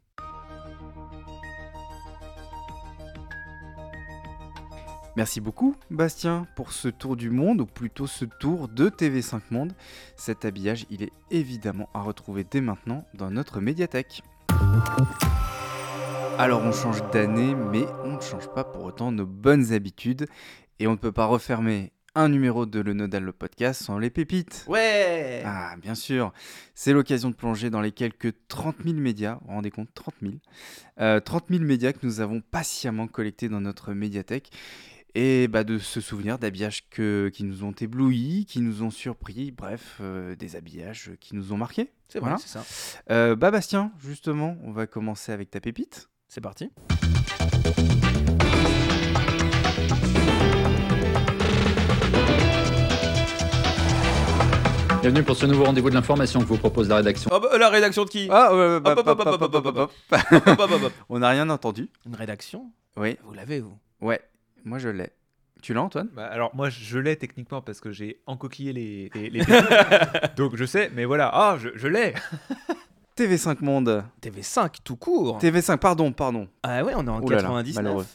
Merci 5.14 5.42
beaucoup, 5.42 5.76
Bastien, 5.90 6.46
pour 6.56 6.72
ce 6.72 6.88
tour 6.88 7.16
du 7.16 7.28
monde, 7.28 7.60
ou 7.60 7.66
plutôt 7.66 8.06
ce 8.06 8.24
tour 8.24 8.68
de 8.68 8.88
TV5 8.88 9.40
Monde. 9.50 9.74
Cet 10.16 10.46
habillage, 10.46 10.86
il 10.88 11.02
est 11.02 11.12
évidemment 11.30 11.90
à 11.92 12.00
retrouver 12.00 12.44
dès 12.50 12.62
maintenant 12.62 13.04
dans 13.12 13.30
notre 13.30 13.60
médiathèque. 13.60 14.22
Alors 16.38 16.62
on 16.62 16.72
change 16.72 17.02
d'année, 17.12 17.54
mais 17.54 17.84
on 18.04 18.16
ne 18.16 18.20
change 18.22 18.48
pas 18.54 18.64
pour 18.64 18.84
autant 18.84 19.12
nos 19.12 19.26
bonnes 19.26 19.74
habitudes, 19.74 20.26
et 20.78 20.86
on 20.86 20.92
ne 20.92 20.96
peut 20.96 21.12
pas 21.12 21.26
refermer 21.26 21.92
un 22.14 22.30
numéro 22.30 22.64
de 22.64 22.80
Le 22.80 22.94
Nodal 22.94 23.22
le 23.24 23.32
podcast 23.32 23.82
sans 23.82 23.98
les 23.98 24.08
pépites. 24.10 24.64
Ouais 24.66 25.42
Ah, 25.44 25.76
bien 25.80 25.94
sûr. 25.94 26.32
C'est 26.74 26.92
l'occasion 26.94 27.28
de 27.30 27.34
plonger 27.34 27.68
dans 27.68 27.80
les 27.82 27.92
quelques 27.92 28.32
30 28.48 28.76
000 28.84 28.96
médias, 28.96 29.34
vous 29.42 29.48
vous 29.48 29.52
rendez 29.54 29.70
compte 29.70 29.88
30 29.94 30.14
000 30.22 30.34
euh, 31.00 31.20
30 31.20 31.44
000 31.50 31.62
médias 31.64 31.92
que 31.92 32.04
nous 32.06 32.20
avons 32.20 32.40
patiemment 32.40 33.06
collectés 33.06 33.50
dans 33.50 33.60
notre 33.60 33.92
médiathèque 33.92 34.50
et 35.14 35.48
bah, 35.48 35.64
de 35.64 35.78
se 35.78 36.00
souvenir 36.00 36.38
d'habillages 36.38 36.88
que, 36.88 37.30
qui 37.32 37.44
nous 37.44 37.64
ont 37.64 37.72
éblouis, 37.72 38.46
qui 38.48 38.60
nous 38.60 38.82
ont 38.82 38.90
surpris, 38.90 39.50
bref, 39.50 39.98
euh, 40.00 40.34
des 40.36 40.56
habillages 40.56 41.10
qui 41.20 41.34
nous 41.34 41.52
ont 41.52 41.56
marqués. 41.56 41.92
C'est 42.08 42.18
vrai, 42.18 42.34
c'est 42.38 42.48
ça. 42.48 42.64
Euh, 43.10 43.36
bah 43.36 43.50
Bastien, 43.50 43.92
justement, 44.00 44.56
on 44.62 44.72
va 44.72 44.86
commencer 44.86 45.32
avec 45.32 45.50
ta 45.50 45.60
pépite. 45.60 46.08
C'est 46.28 46.40
parti. 46.40 46.70
Bienvenue 55.02 55.24
pour 55.24 55.36
ce 55.36 55.46
nouveau 55.46 55.64
rendez-vous 55.64 55.90
de 55.90 55.94
l'information 55.94 56.40
que 56.40 56.46
vous 56.46 56.58
propose 56.58 56.88
la 56.88 56.96
rédaction. 56.96 57.28
Ah, 57.32 57.40
bah, 57.40 57.48
euh, 57.52 57.58
la 57.58 57.68
rédaction 57.70 58.04
de 58.04 58.10
qui? 58.10 58.28
On 61.08 61.18
n'a 61.18 61.28
rien 61.30 61.50
entendu. 61.50 61.90
Une 62.06 62.14
rédaction? 62.14 62.70
Oui. 62.96 63.16
Vous 63.24 63.32
l'avez, 63.34 63.60
vous? 63.60 63.76
Ouais 64.00 64.20
moi 64.64 64.78
je 64.78 64.88
l'ai. 64.88 65.10
Tu 65.62 65.74
l'as, 65.74 65.82
Antoine? 65.82 66.08
Bah, 66.12 66.26
alors 66.26 66.54
moi 66.54 66.70
je 66.70 66.98
l'ai 66.98 67.16
techniquement 67.16 67.62
parce 67.62 67.80
que 67.80 67.92
j'ai 67.92 68.20
encoquillé 68.26 68.72
les, 68.72 69.10
les, 69.14 69.30
les 69.30 69.38
pépites. 69.44 70.36
donc 70.36 70.56
je 70.56 70.64
sais 70.64 70.90
mais 70.92 71.04
voilà 71.04 71.30
ah 71.32 71.56
je, 71.60 71.68
je 71.76 71.86
l'ai 71.86 72.14
TV5 73.16 73.62
Monde. 73.62 74.04
TV5 74.22 74.76
tout 74.82 74.96
court. 74.96 75.38
TV5, 75.38 75.76
pardon, 75.76 76.12
pardon. 76.12 76.48
Ah 76.62 76.82
ouais, 76.82 76.94
on 76.96 77.06
est 77.06 77.10
en 77.10 77.20
Ouh 77.22 77.28
là 77.28 77.36
là, 77.36 77.42
99. 77.42 77.74
malheureux. 77.76 78.06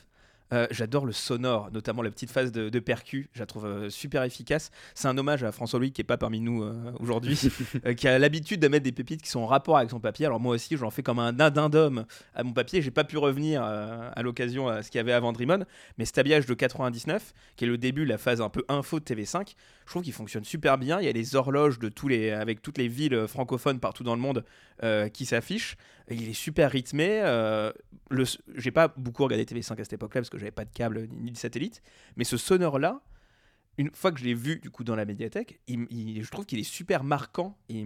Euh, 0.54 0.68
J'adore 0.72 1.06
le 1.06 1.12
sonore, 1.12 1.70
notamment 1.72 2.02
la 2.02 2.10
petite 2.10 2.32
phase 2.32 2.52
de, 2.52 2.70
de 2.70 2.80
percu, 2.80 3.30
je 3.34 3.40
la 3.40 3.46
trouve 3.46 3.66
euh, 3.66 3.90
super 3.90 4.24
efficace. 4.24 4.72
C'est 4.96 5.08
un 5.08 5.18
hommage 5.18 5.44
à 5.44 5.52
François 5.52 5.80
Louis 5.80 5.92
qui 5.92 6.02
est 6.02 6.06
pas 6.06 6.18
parmi 6.18 6.40
nous 6.40 6.64
euh, 6.64 6.74
aujourd'hui, 7.00 7.38
qui 7.98 8.08
a 8.08 8.18
l'habitude 8.18 8.62
de 8.62 8.68
mettre 8.68 8.84
des 8.84 8.92
pépites 8.92 9.22
qui 9.22 9.30
sont 9.30 9.42
en 9.42 9.46
rapport 9.46 9.78
avec 9.78 9.90
son 9.90 10.00
papier. 10.00 10.26
Alors 10.26 10.40
moi 10.40 10.56
aussi, 10.56 10.78
j'en 10.78 10.90
fais 10.90 11.04
comme 11.04 11.20
un 11.20 11.38
addendum 11.40 12.06
à 12.34 12.44
mon 12.44 12.54
papier. 12.54 12.82
J'ai 12.82 12.92
pas 12.92 13.04
pu 13.04 13.18
revenir 13.18 13.62
à 13.64 14.22
l'occasion 14.22 14.68
à 14.68 14.84
ce 14.84 14.92
qu'il 14.92 15.00
y 15.00 15.02
avait 15.02 15.12
avant 15.12 15.34
Drimon, 15.34 15.66
mais 15.98 16.06
cet 16.06 16.18
habillage 16.18 16.46
de 16.46 16.54
99, 16.54 17.34
qui 17.56 17.66
est 17.66 17.68
le 17.68 17.78
début, 17.78 18.06
la 18.06 18.18
phase 18.18 18.42
un 18.42 18.50
peu 18.50 18.64
info 18.70 19.00
de 19.00 19.06
TV5, 19.06 19.56
je 19.86 19.92
trouve 19.92 20.04
qu'il 20.04 20.14
fonctionne 20.14 20.44
super 20.44 20.78
bien. 20.78 21.00
Il 21.00 21.06
y 21.06 21.10
a 21.10 21.12
les 21.12 21.36
horloges 21.36 21.80
de 21.80 21.90
tous 21.90 22.08
les, 22.08 22.32
avec 22.32 22.62
toutes 22.62 22.78
les 22.78 22.88
villes 22.88 23.26
francophones 23.28 23.80
partout 23.80 24.04
dans 24.04 24.16
le 24.16 24.22
monde 24.22 24.44
qui 25.14 25.26
s'affichent. 25.26 25.78
Il 26.10 26.30
est 26.30 26.34
super 26.34 26.72
rythmé. 26.72 27.22
euh, 27.24 27.72
le, 28.10 28.24
j'ai 28.56 28.72
pas 28.72 28.88
beaucoup 28.88 29.24
regardé 29.24 29.44
TV5 29.44 29.74
à 29.74 29.84
cette 29.84 29.94
époque-là 29.94 30.22
parce 30.22 30.30
que 30.30 30.38
j'avais 30.38 30.52
pas 30.52 30.66
de 30.66 30.72
câble 30.74 31.08
ni 31.12 31.32
de 31.32 31.38
satellite. 31.38 31.82
Mais 32.16 32.24
ce 32.24 32.38
sonore-là, 32.38 33.02
une 33.78 33.92
fois 33.94 34.12
que 34.12 34.20
je 34.20 34.26
l'ai 34.26 34.34
vu 34.34 34.58
du 34.58 34.70
coup 34.70 34.84
dans 34.84 34.96
la 34.96 35.06
médiathèque, 35.06 35.60
il- 35.68 35.86
il- 35.90 36.24
je 36.24 36.30
trouve 36.32 36.46
qu'il 36.46 36.60
est 36.60 36.64
super 36.64 37.04
marquant 37.04 37.58
et, 37.70 37.80
et 37.80 37.84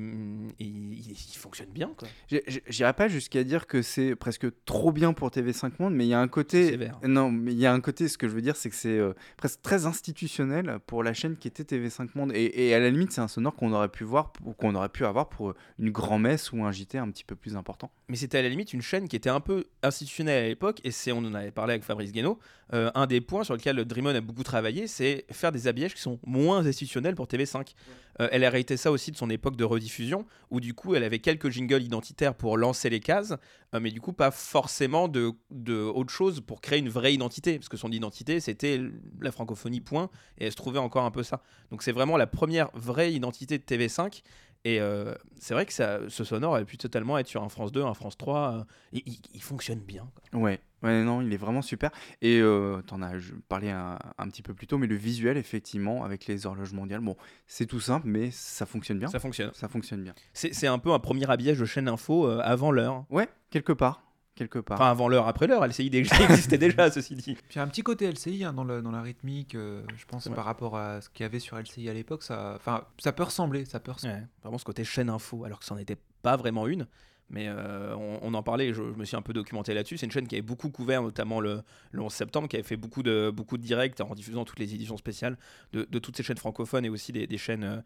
il, 0.59 1.11
il 1.11 1.37
fonctionne 1.37 1.69
bien. 1.69 1.91
J'ai- 2.29 2.43
J'irai 2.67 2.93
pas 2.93 3.07
jusqu'à 3.07 3.43
dire 3.43 3.67
que 3.67 3.81
c'est 3.81 4.15
presque 4.15 4.47
trop 4.65 4.91
bien 4.91 5.13
pour 5.13 5.29
TV5 5.29 5.73
Monde, 5.79 5.93
mais 5.95 6.05
il 6.05 6.09
y 6.09 6.13
a 6.13 6.19
un 6.19 6.27
côté. 6.27 6.77
Non, 7.03 7.31
mais 7.31 7.51
il 7.53 7.59
y 7.59 7.65
a 7.65 7.73
un 7.73 7.81
côté, 7.81 8.07
ce 8.07 8.17
que 8.17 8.27
je 8.27 8.33
veux 8.33 8.41
dire, 8.41 8.55
c'est 8.55 8.69
que 8.69 8.75
c'est 8.75 8.97
euh, 8.97 9.13
presque 9.37 9.61
très 9.61 9.85
institutionnel 9.85 10.79
pour 10.87 11.03
la 11.03 11.13
chaîne 11.13 11.35
qui 11.37 11.47
était 11.47 11.63
TV5 11.63 12.09
Monde. 12.15 12.31
Et, 12.33 12.67
et 12.69 12.73
à 12.75 12.79
la 12.79 12.89
limite, 12.89 13.11
c'est 13.11 13.21
un 13.21 13.27
sonore 13.27 13.55
qu'on 13.55 13.73
aurait 13.73 13.89
pu 13.89 14.03
voir, 14.03 14.31
ou 14.45 14.53
qu'on 14.53 14.75
aurait 14.75 14.89
pu 14.89 15.05
avoir 15.05 15.29
pour 15.29 15.53
une 15.79 15.89
grand-messe 15.91 16.51
ou 16.51 16.63
un 16.63 16.71
JT 16.71 16.97
un 16.97 17.09
petit 17.09 17.23
peu 17.23 17.35
plus 17.35 17.55
important. 17.55 17.91
Mais 18.07 18.15
c'était 18.15 18.37
à 18.37 18.41
la 18.41 18.49
limite 18.49 18.73
une 18.73 18.81
chaîne 18.81 19.07
qui 19.07 19.15
était 19.15 19.29
un 19.29 19.39
peu 19.39 19.65
institutionnelle 19.83 20.43
à 20.45 20.47
l'époque, 20.47 20.79
et 20.83 20.91
c'est, 20.91 21.11
on 21.11 21.19
en 21.19 21.33
avait 21.33 21.51
parlé 21.51 21.73
avec 21.73 21.83
Fabrice 21.83 22.11
Guénaud, 22.11 22.39
euh, 22.73 22.89
un 22.95 23.05
des 23.07 23.21
points 23.21 23.43
sur 23.43 23.53
lequel 23.53 23.83
Dreamon 23.85 24.15
a 24.15 24.21
beaucoup 24.21 24.43
travaillé, 24.43 24.87
c'est 24.87 25.25
faire 25.31 25.51
des 25.51 25.67
habillages 25.67 25.93
qui 25.95 26.01
sont 26.01 26.19
moins 26.25 26.65
institutionnels 26.65 27.15
pour 27.15 27.27
TV5. 27.27 27.73
Euh, 28.19 28.27
elle 28.31 28.43
a 28.43 28.51
ça 28.77 28.91
aussi 28.91 29.11
de 29.11 29.17
son 29.17 29.29
époque 29.29 29.55
de 29.55 29.63
rediffusion, 29.63 30.25
où 30.51 30.59
du 30.59 30.73
coup 30.73 30.95
elle 30.95 31.03
avait 31.03 31.19
quelques 31.19 31.49
jingles 31.49 31.81
identitaires 31.83 32.35
pour 32.35 32.57
lancer 32.57 32.89
les 32.89 32.99
cases, 32.99 33.33
euh, 33.73 33.79
mais 33.81 33.91
du 33.91 33.99
coup 34.01 34.13
pas 34.13 34.31
forcément 34.31 35.07
de, 35.07 35.31
de 35.49 35.75
autre 35.75 36.11
chose 36.11 36.41
pour 36.41 36.61
créer 36.61 36.79
une 36.79 36.89
vraie 36.89 37.13
identité, 37.13 37.57
parce 37.57 37.69
que 37.69 37.77
son 37.77 37.91
identité 37.91 38.39
c'était 38.39 38.79
la 39.21 39.31
francophonie 39.31 39.81
point, 39.81 40.09
et 40.37 40.45
elle 40.45 40.51
se 40.51 40.57
trouvait 40.57 40.79
encore 40.79 41.03
un 41.05 41.11
peu 41.11 41.23
ça. 41.23 41.41
Donc 41.71 41.83
c'est 41.83 41.91
vraiment 41.93 42.17
la 42.17 42.27
première 42.27 42.69
vraie 42.73 43.13
identité 43.13 43.57
de 43.57 43.63
TV5. 43.63 44.21
Et 44.63 44.79
euh, 44.79 45.15
c'est 45.39 45.55
vrai 45.55 45.65
que 45.65 45.73
ça, 45.73 46.01
ce 46.07 46.23
sonore 46.23 46.51
aurait 46.51 46.65
pu 46.65 46.77
totalement 46.77 47.17
être 47.17 47.27
sur 47.27 47.41
un 47.41 47.49
France 47.49 47.71
2, 47.71 47.81
un 47.81 47.95
France 47.95 48.15
3. 48.15 48.59
euh, 48.59 48.63
il, 48.93 49.01
il- 49.07 49.19
il 49.33 49.41
fonctionne 49.41 49.79
bien. 49.79 50.07
quoi. 50.31 50.39
Ouais, 50.39 50.59
ouais, 50.83 51.03
non, 51.03 51.21
il 51.21 51.33
est 51.33 51.37
vraiment 51.37 51.61
super. 51.61 51.91
Et 52.21 52.39
euh, 52.39 52.81
t'en 52.87 53.01
as 53.01 53.17
je- 53.19 53.33
parlé 53.49 53.69
un, 53.69 53.97
un 54.17 54.27
petit 54.29 54.41
peu 54.41 54.53
plus 54.53 54.67
tôt, 54.67 54.77
mais 54.77 54.87
le 54.87 54.95
visuel, 54.95 55.37
effectivement, 55.37 56.03
avec 56.03 56.25
les 56.27 56.45
horloges 56.45 56.73
mondiales, 56.73 57.01
bon, 57.01 57.15
c'est 57.47 57.65
tout 57.65 57.79
simple, 57.79 58.07
mais 58.07 58.31
ça 58.31 58.65
fonctionne 58.65 58.99
bien. 58.99 59.07
Ça 59.07 59.19
fonctionne. 59.19 59.51
Ça 59.53 59.67
fonctionne 59.67 60.03
bien. 60.03 60.13
C'est 60.33 60.53
c'est 60.53 60.67
un 60.67 60.79
peu 60.79 60.91
un 60.91 60.99
premier 60.99 61.29
habillage 61.29 61.59
de 61.59 61.65
chaîne 61.65 61.87
info 61.87 62.27
euh, 62.27 62.39
avant 62.43 62.71
l'heure. 62.71 63.05
Ouais, 63.09 63.29
quelque 63.49 63.73
part. 63.73 64.03
Quelque 64.33 64.59
part. 64.59 64.79
Enfin, 64.79 64.89
avant 64.89 65.09
l'heure, 65.09 65.27
après 65.27 65.45
l'heure. 65.45 65.67
LCI 65.67 65.87
existait 65.93 66.57
déjà, 66.57 66.89
ceci 66.89 67.15
dit. 67.15 67.33
Puis 67.35 67.43
il 67.51 67.55
y 67.57 67.59
a 67.59 67.63
un 67.63 67.67
petit 67.67 67.83
côté 67.83 68.09
LCI 68.09 68.45
hein, 68.45 68.53
dans, 68.53 68.63
le, 68.63 68.81
dans 68.81 68.89
la 68.91 69.01
rythmique, 69.01 69.55
euh, 69.55 69.83
je 69.97 70.05
pense 70.05 70.29
par 70.29 70.45
rapport 70.45 70.77
à 70.77 71.01
ce 71.01 71.09
qu'il 71.09 71.23
y 71.23 71.25
avait 71.25 71.39
sur 71.39 71.57
LCI 71.59 71.89
à 71.89 71.93
l'époque, 71.93 72.23
ça, 72.23 72.53
enfin, 72.55 72.85
ça 72.97 73.11
peut 73.11 73.23
ressembler, 73.23 73.65
ça 73.65 73.81
peut 73.81 73.91
ressembler. 73.91 74.15
Ouais, 74.19 74.27
vraiment 74.41 74.57
ce 74.57 74.63
côté 74.63 74.85
chaîne 74.85 75.09
info, 75.09 75.43
alors 75.43 75.59
que 75.59 75.65
c'en 75.65 75.77
était 75.77 75.97
pas 76.21 76.37
vraiment 76.37 76.65
une. 76.67 76.87
Mais 77.31 77.47
euh, 77.47 77.95
on, 77.95 78.33
en 78.33 78.43
parlait, 78.43 78.73
je, 78.73 78.81
me 78.81 79.05
suis 79.05 79.15
un 79.15 79.21
peu 79.21 79.31
documenté 79.31 79.73
là-dessus. 79.73 79.97
C'est 79.97 80.05
une 80.05 80.11
chaîne 80.11 80.27
qui 80.27 80.35
avait 80.35 80.41
beaucoup 80.41 80.69
couvert, 80.69 81.01
notamment 81.01 81.39
le, 81.39 81.61
le 81.91 82.01
11 82.01 82.11
septembre, 82.11 82.49
qui 82.49 82.57
avait 82.57 82.63
fait 82.63 82.75
beaucoup 82.75 83.03
de, 83.03 83.31
beaucoup 83.33 83.57
directs 83.57 83.99
en 84.01 84.13
diffusant 84.13 84.43
toutes 84.43 84.59
les 84.59 84.75
éditions 84.75 84.97
spéciales 84.97 85.37
de, 85.71 85.83
toutes 85.99 86.17
ces 86.17 86.23
chaînes 86.23 86.37
francophones 86.37 86.83
et 86.83 86.89
aussi 86.89 87.13
des, 87.13 87.27
euh, 87.49 87.81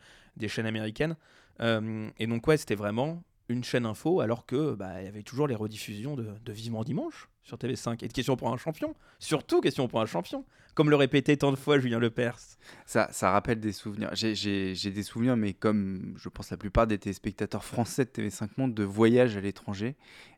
chaînes 0.48 0.66
américaines. 0.66 1.16
Euh, 1.62 2.10
et 2.18 2.26
donc, 2.26 2.48
ouais, 2.48 2.58
c'était 2.58 2.76
vraiment 2.76 3.24
une 3.50 3.64
chaîne 3.64 3.86
info, 3.86 4.22
alors 4.22 4.46
que 4.46 4.74
bah, 4.74 5.02
il 5.02 5.06
y 5.06 5.08
avait 5.08 5.24
toujours 5.24 5.48
les 5.48 5.56
rediffusions 5.56 6.16
de, 6.16 6.28
de 6.44 6.52
Vivement 6.52 6.84
Dimanche 6.84 7.30
sur 7.44 7.58
TV5 7.58 8.04
et 8.04 8.08
de 8.08 8.14
Question 8.14 8.36
pour 8.36 8.52
un 8.52 8.58
champion. 8.58 8.96
Surtout 9.20 9.62
Question 9.62 9.88
pour 9.88 10.02
un 10.02 10.06
champion, 10.06 10.46
comme 10.74 10.90
le 10.90 10.96
répétait 10.96 11.38
tant 11.38 11.52
de 11.52 11.56
fois 11.58 11.80
Julien 11.80 12.00
Lepers. 12.00 12.40
Ça, 12.86 13.08
ça 13.12 13.30
rappelle 13.32 13.60
des 13.60 13.72
souvenirs. 13.72 14.10
J'ai- 14.14 14.74
des 14.74 15.04
souvenirs, 15.04 15.38
mais 15.38 15.54
comme 15.54 16.16
je 16.18 16.28
pense 16.30 16.50
la 16.50 16.58
plupart 16.58 16.88
des 16.88 16.98
téléspectateurs 16.98 17.64
français 17.64 18.06
de 18.06 18.10
TV5 18.10 18.50
Monde, 18.58 18.74
de 18.74 18.84
voyages 18.84 19.38
à 19.38 19.42
l'étranger 19.42 19.96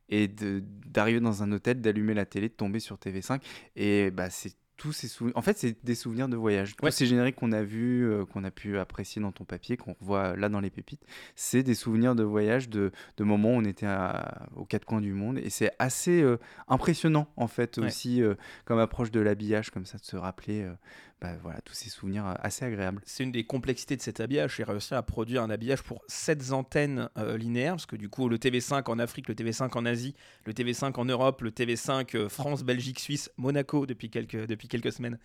et 0.10 0.28
d'arriver 0.28 1.20
dans 1.20 1.43
un 1.43 1.51
hôtel, 1.51 1.82
d'allumer 1.82 2.14
la 2.14 2.26
télé, 2.26 2.49
de 2.49 2.53
tomber 2.53 2.80
sur 2.80 2.97
TV5. 2.97 3.41
Et 3.76 4.12
bah, 4.12 4.30
c'est 4.30 4.53
tous 4.78 4.91
ces 4.93 5.07
souvenirs. 5.07 5.36
En 5.36 5.41
fait, 5.41 5.57
c'est 5.57 5.84
des 5.84 5.95
souvenirs 5.95 6.28
de 6.30 6.36
voyage. 6.38 6.75
Tous 6.75 6.89
ces 6.91 7.05
génériques 7.07 7.36
qu'on 7.36 7.51
a 7.51 7.63
vus, 7.63 8.05
euh, 8.05 8.25
qu'on 8.25 8.43
a 8.43 8.51
pu 8.51 8.78
apprécier 8.78 9.21
dans 9.21 9.32
ton 9.32 9.43
papier, 9.43 9.75
qu'on 9.75 9.95
revoit 9.99 10.36
là 10.36 10.49
dans 10.49 10.59
les 10.59 10.69
pépites, 10.69 11.01
c'est 11.36 11.63
des 11.63 11.73
souvenirs 11.73 12.13
de 12.15 12.23
voyage, 12.23 12.69
de, 12.69 12.91
de 13.17 13.23
moments 13.23 13.49
où 13.49 13.57
on 13.57 13.65
était 13.65 13.88
à- 13.88 14.47
aux 14.55 14.65
quatre 14.65 14.86
coins 14.86 15.01
du 15.01 15.13
monde. 15.13 15.39
Et 15.39 15.49
c'est 15.49 15.71
assez 15.80 16.21
euh, 16.21 16.38
impressionnant, 16.67 17.28
en 17.38 17.47
fait, 17.47 17.78
Ouais. 17.80 17.88
aussi, 17.88 18.21
euh, 18.21 18.36
comme 18.65 18.80
approche 18.80 19.11
de 19.11 19.19
l'habillage, 19.19 19.71
comme 19.71 19.86
ça, 19.86 19.97
de 19.97 20.05
se 20.05 20.15
rappeler 20.15 20.61
euh, 20.63 20.73
bah, 21.20 21.32
voilà, 21.41 21.59
tous 21.61 21.74
ces 21.74 21.89
souvenirs 21.89 22.28
euh, 22.28 22.34
assez 22.41 22.63
agréables. 22.63 23.01
C'est 23.03 23.24
une 23.24 23.32
des 23.32 23.43
complexités 23.43 23.95
de 23.95 24.01
cet 24.01 24.20
habillage, 24.20 24.57
c'est 24.57 24.63
réussir 24.63 24.97
à 24.97 25.03
produire 25.03 25.41
un 25.41 25.49
habillage 25.49 25.82
pour 25.82 26.03
7 26.07 26.51
antennes 26.51 27.09
euh, 27.18 27.38
linéaires, 27.38 27.74
parce 27.74 27.88
que 27.88 27.95
du 27.95 28.07
coup 28.07 28.30
le 28.30 28.38
TV5 28.38 28.84
en 28.88 28.99
Afrique, 28.99 29.28
le 29.28 29.34
TV5 29.34 29.76
en 29.76 29.86
Asie, 29.86 30.13
le 30.45 30.53
TV5 30.53 30.93
en 30.95 31.05
Europe, 31.05 31.41
le 31.41 31.49
TV5 31.49 32.15
euh, 32.15 32.30
France, 32.30 32.63
Belgique, 32.63 32.99
Suisse, 32.99 33.32
Monaco 33.38 33.88
depuis 33.88 34.11
quelques, 34.11 34.45
depuis 34.45 34.68
quelques 34.68 34.91
semaines, 34.91 35.18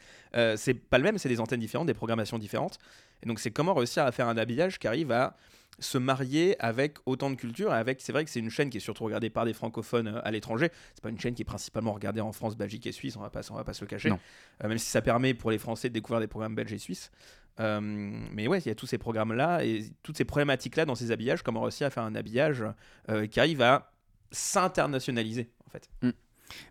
c'est 0.57 0.75
pas 0.75 0.97
le 0.97 1.05
même, 1.05 1.19
c'est 1.19 1.29
des 1.29 1.41
antennes 1.41 1.61
différentes, 1.61 1.87
des 1.87 1.95
programmations 1.95 2.39
différentes. 2.39 2.79
Et 3.23 3.27
donc 3.27 3.39
c'est 3.39 3.51
comment 3.51 3.75
réussir 3.75 4.05
à 4.05 4.13
faire 4.13 4.29
un 4.29 4.37
habillage 4.39 4.79
qui 4.79 4.87
arrive 4.87 5.13
à 5.13 5.37
se 5.79 5.99
marier 5.99 6.57
avec 6.63 6.99
autant 7.07 7.31
de 7.31 7.35
cultures 7.35 7.73
et 7.73 7.77
avec 7.77 8.01
c'est 8.01 8.13
vrai 8.13 8.25
que 8.25 8.31
c'est 8.31 8.41
une 8.41 8.51
chaîne 8.51 8.71
qui 8.71 8.77
est 8.77 8.81
surtout 8.81 9.05
regardée 9.05 9.31
par 9.31 9.45
des 9.45 9.53
francophones 9.53 10.09
euh, 10.09 10.21
à 10.23 10.31
l'étranger 10.31 10.71
c'est 10.95 11.03
pas 11.03 11.09
une 11.09 11.19
chaîne 11.19 11.35
qui 11.35 11.43
est 11.43 11.47
principalement 11.47 11.93
regardée 11.93 12.21
en 12.21 12.33
France 12.33 12.57
Belgique 12.57 12.87
et 12.87 12.93
Suisse 12.93 13.17
on 13.17 13.21
va 13.21 13.31
pas 13.31 13.41
on 13.51 13.55
va 13.55 13.65
pas 13.65 13.73
se 13.73 13.81
le 13.81 13.89
cacher. 13.89 14.11
Euh, 14.11 14.69
même 14.69 14.79
si 14.79 14.91
ça 14.91 15.03
permet 15.03 15.35
pour 15.35 15.51
les 15.51 15.59
Français 15.59 15.89
de 15.89 15.95
découvrir 15.95 16.21
des 16.21 16.27
programmes 16.27 16.55
belges 16.55 16.73
et 16.73 16.79
suisses 16.79 17.11
euh, 17.61 17.81
mais 17.83 18.49
ouais, 18.49 18.59
il 18.61 18.69
y 18.69 18.71
a 18.71 18.75
tous 18.75 18.87
ces 18.87 18.99
programmes-là 18.99 19.65
et 19.65 19.85
toutes 20.03 20.17
ces 20.17 20.25
problématiques-là 20.25 20.85
dans 20.85 20.95
ces 20.95 21.11
habillages, 21.11 21.43
comment 21.43 21.63
réussir 21.63 21.87
à 21.87 21.91
faire 21.91 22.05
un 22.05 22.15
habillage 22.15 22.65
euh, 23.11 23.27
qui 23.27 23.41
arrive 23.41 23.63
à 23.63 23.93
s'internationaliser, 24.31 25.51
en 25.67 25.71
fait. 25.71 25.91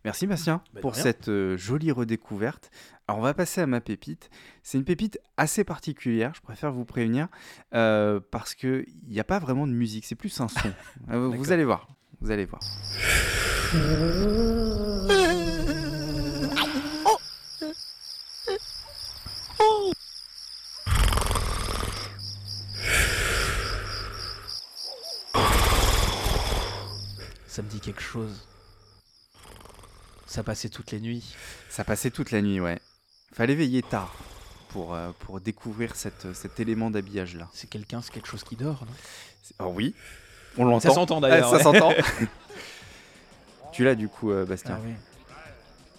Merci 0.05 0.27
Bastien 0.27 0.61
Bah, 0.73 0.82
pour 0.82 0.93
rien. 0.93 1.03
cette 1.03 1.29
euh, 1.29 1.57
jolie 1.57 1.91
redécouverte. 1.91 2.71
Alors 3.07 3.19
on 3.19 3.23
va 3.23 3.34
passer 3.34 3.61
à 3.61 3.67
ma 3.67 3.82
pépite. 3.82 4.29
C'est 4.63 4.77
une 4.77 4.86
pépite 4.86 5.19
assez 5.38 5.63
particulière, 5.63 6.32
je 6.36 6.41
préfère 6.41 6.71
vous 6.71 6.86
prévenir, 6.86 7.27
euh, 7.73 8.19
parce 8.32 8.55
qu'il 8.55 8.86
n'y 9.07 9.19
a 9.19 9.23
pas 9.23 9.39
vraiment 9.39 9.67
de 9.67 9.73
musique, 9.73 10.05
c'est 10.05 10.15
plus 10.15 10.39
un 10.39 10.47
son. 10.47 10.71
Euh, 11.11 11.27
vous 11.27 11.51
allez 11.51 11.65
voir, 11.65 11.88
vous 12.21 12.32
allez 12.32 12.45
voir. 12.45 12.61
Ça 27.47 27.61
me 27.61 27.67
dit 27.69 27.79
quelque 27.79 28.01
chose. 28.01 28.47
Ça 30.32 30.43
passait 30.43 30.69
toutes 30.69 30.91
les 30.91 31.01
nuits. 31.01 31.36
Ça 31.69 31.84
passait 31.84 32.09
toute 32.09 32.32
la 32.32 32.41
nuit, 32.41 32.61
ouais. 32.61 32.79
Fallait 33.34 33.53
veiller 33.53 33.82
tard 33.82 34.15
pour, 34.69 34.93
euh, 34.95 35.11
pour 35.19 35.41
découvrir 35.41 35.93
cette, 35.97 36.34
cet 36.34 36.57
élément 36.61 36.89
d'habillage-là. 36.89 37.49
C'est 37.51 37.69
quelqu'un, 37.69 38.01
c'est 38.01 38.13
quelque 38.13 38.29
chose 38.29 38.45
qui 38.45 38.55
dort, 38.55 38.86
non? 38.86 38.93
Oh 39.59 39.73
oui, 39.75 39.93
on 40.57 40.63
l'entend. 40.63 40.88
Ça 40.88 40.95
s'entend, 40.95 41.19
d'ailleurs, 41.19 41.53
Ah, 41.53 41.59
ça 41.61 41.69
ouais. 41.69 41.79
s'entend. 41.79 41.91
tu 43.73 43.84
l'as 43.84 43.95
du 43.95 44.07
coup, 44.07 44.32
euh, 44.32 44.45
Bastien. 44.45 44.75
Ah 44.77 44.86
oui. 44.86 44.93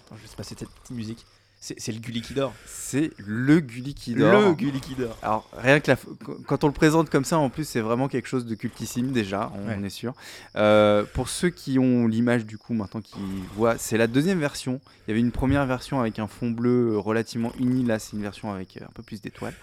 Attends, 0.07 0.15
je 0.17 0.21
vais 0.23 0.27
se 0.27 0.35
passer 0.35 0.55
cette 0.57 0.69
petite 0.69 0.95
musique. 0.97 1.25
C'est 1.65 1.93
le 1.93 1.99
Gulli 1.99 2.21
qui 2.21 2.33
dort. 2.33 2.53
C'est 2.65 3.11
le 3.17 3.61
Gulli 3.61 3.93
qui 3.93 4.13
dort. 4.15 4.49
Le 4.49 4.53
Gulli 4.53 4.81
qui 4.81 4.95
dort. 4.95 5.17
Alors, 5.21 5.49
rien 5.57 5.79
que 5.79 5.91
la 5.91 5.97
quand 6.45 6.65
on 6.65 6.67
le 6.67 6.73
présente 6.73 7.09
comme 7.09 7.23
ça, 7.23 7.37
en 7.37 7.49
plus, 7.49 7.65
c'est 7.65 7.79
vraiment 7.79 8.09
quelque 8.09 8.27
chose 8.27 8.45
de 8.45 8.53
cultissime 8.53 9.11
déjà, 9.13 9.49
on, 9.55 9.67
Ouais. 9.69 9.77
on 9.79 9.83
est 9.85 9.89
sûr. 9.89 10.13
Euh, 10.57 11.05
pour 11.13 11.29
ceux 11.29 11.49
qui 11.49 11.79
ont 11.79 12.05
l'image 12.07 12.45
du 12.45 12.57
coup 12.57 12.73
maintenant, 12.73 12.99
qui 12.99 13.15
voient, 13.55 13.77
c'est 13.77 13.97
la 13.97 14.07
deuxième 14.07 14.39
version. 14.39 14.81
Il 15.07 15.11
y 15.11 15.13
avait 15.13 15.21
une 15.21 15.31
première 15.31 15.65
version 15.65 16.01
avec 16.01 16.19
un 16.19 16.27
fond 16.27 16.51
bleu 16.51 16.91
euh, 16.93 16.97
relativement 16.97 17.53
uni. 17.57 17.85
Là, 17.85 17.97
c'est 17.97 18.17
une 18.17 18.21
version 18.23 18.51
avec 18.51 18.75
euh, 18.75 18.85
un 18.85 18.91
peu 18.93 19.01
plus 19.01 19.21
d'étoiles. 19.21 19.55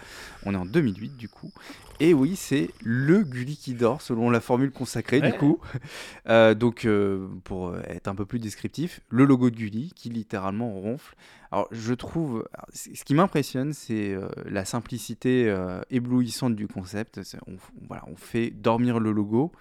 On 0.46 0.54
est 0.54 0.58
en 0.58 0.64
2008 0.64 1.18
du 1.18 1.28
coup. 1.28 1.52
Et 2.00 2.14
oui, 2.14 2.34
c'est 2.34 2.70
le 2.82 3.22
Gulli 3.22 3.56
qui 3.56 3.74
dort 3.74 4.00
selon 4.00 4.30
la 4.30 4.40
formule 4.40 4.70
consacrée 4.70 5.20
Ouais. 5.20 5.30
du 5.32 5.38
coup. 5.38 5.58
Euh, 6.28 6.54
donc, 6.54 6.84
euh, 6.84 7.26
pour 7.44 7.68
euh, 7.68 7.80
être 7.86 8.06
un 8.08 8.14
peu 8.14 8.24
plus 8.24 8.38
descriptif, 8.38 9.00
le 9.08 9.24
logo 9.24 9.50
de 9.50 9.56
Gulli 9.56 9.92
qui 9.94 10.08
littéralement 10.10 10.70
ronfle. 10.72 11.14
Alors, 11.50 11.66
je 11.72 11.92
trouve, 11.94 12.46
ce 12.72 13.04
qui 13.04 13.14
m'impressionne, 13.14 13.72
c'est 13.72 14.12
euh, 14.14 14.28
la 14.46 14.64
simplicité 14.64 15.54
éblouissante 15.90 16.54
du 16.56 16.68
concept. 16.68 17.20
On, 17.46 17.52
f- 17.54 17.58
voilà, 17.88 18.04
on 18.06 18.16
fait 18.16 18.50
dormir 18.50 19.00
le 19.00 19.12
logo 19.12 19.52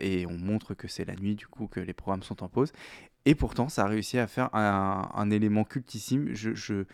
et 0.00 0.26
on 0.26 0.36
montre 0.36 0.74
que 0.74 0.86
c'est 0.88 1.04
la 1.04 1.14
nuit, 1.16 1.34
du 1.34 1.46
coup, 1.46 1.66
que 1.66 1.80
les 1.80 1.94
programmes 1.94 2.22
sont 2.22 2.42
en 2.42 2.48
pause. 2.48 2.72
Et 3.24 3.34
pourtant, 3.34 3.68
ça 3.68 3.84
a 3.84 3.88
réussi 3.88 4.18
à 4.18 4.26
faire 4.26 4.54
un, 4.54 5.08
un 5.14 5.30
élément 5.30 5.64
cultissime. 5.64 6.28
Je, 6.34 6.54
je 6.54 6.84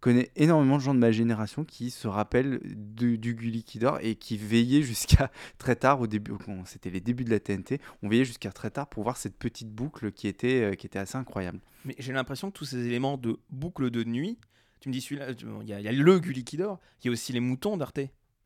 connais 0.00 0.30
énormément 0.36 0.76
de 0.78 0.82
gens 0.82 0.94
de 0.94 0.98
ma 0.98 1.12
génération 1.12 1.64
qui 1.64 1.90
se 1.90 2.08
rappellent 2.08 2.60
du, 2.64 3.18
du 3.18 3.34
Gulli 3.34 3.62
qui 3.64 3.78
dort 3.78 3.98
et 4.00 4.14
qui 4.16 4.36
veillaient 4.36 4.82
jusqu'à 4.82 5.30
très 5.58 5.76
tard, 5.76 6.00
au 6.00 6.06
début, 6.06 6.32
quand 6.44 6.64
c'était 6.66 6.90
les 6.90 7.00
débuts 7.00 7.24
de 7.24 7.30
la 7.30 7.40
TNT, 7.40 7.80
on 8.02 8.08
veillait 8.08 8.24
jusqu'à 8.24 8.50
très 8.52 8.70
tard 8.70 8.88
pour 8.88 9.02
voir 9.02 9.16
cette 9.16 9.36
petite 9.36 9.68
boucle 9.70 10.10
qui 10.12 10.26
était, 10.28 10.62
euh, 10.62 10.74
qui 10.74 10.86
était 10.86 10.98
assez 10.98 11.16
incroyable. 11.18 11.60
Mais 11.84 11.94
j'ai 11.98 12.12
l'impression 12.12 12.50
que 12.50 12.56
tous 12.58 12.64
ces 12.64 12.86
éléments 12.86 13.16
de 13.16 13.38
boucle 13.50 13.90
de 13.90 14.04
nuit, 14.04 14.38
tu 14.80 14.88
me 14.88 14.94
dis 14.94 15.00
celui-là, 15.00 15.28
il 15.62 15.68
y, 15.68 15.72
a- 15.72 15.80
y 15.80 15.96
le 15.96 16.18
Gulli 16.18 16.44
qui 16.44 16.56
dort, 16.56 16.78
il 17.02 17.06
y 17.06 17.08
a 17.10 17.12
aussi 17.12 17.32
les 17.32 17.40
moutons 17.40 17.76
d'Arte 17.76 18.00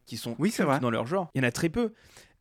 qui 0.06 0.16
sont 0.16 0.36
Oui, 0.38 0.50
vrai. 0.58 0.80
dans 0.80 0.90
leur 0.90 1.06
genre. 1.06 1.30
Il 1.34 1.38
y 1.38 1.44
en 1.44 1.48
a 1.48 1.52
très 1.52 1.68
peu. 1.70 1.92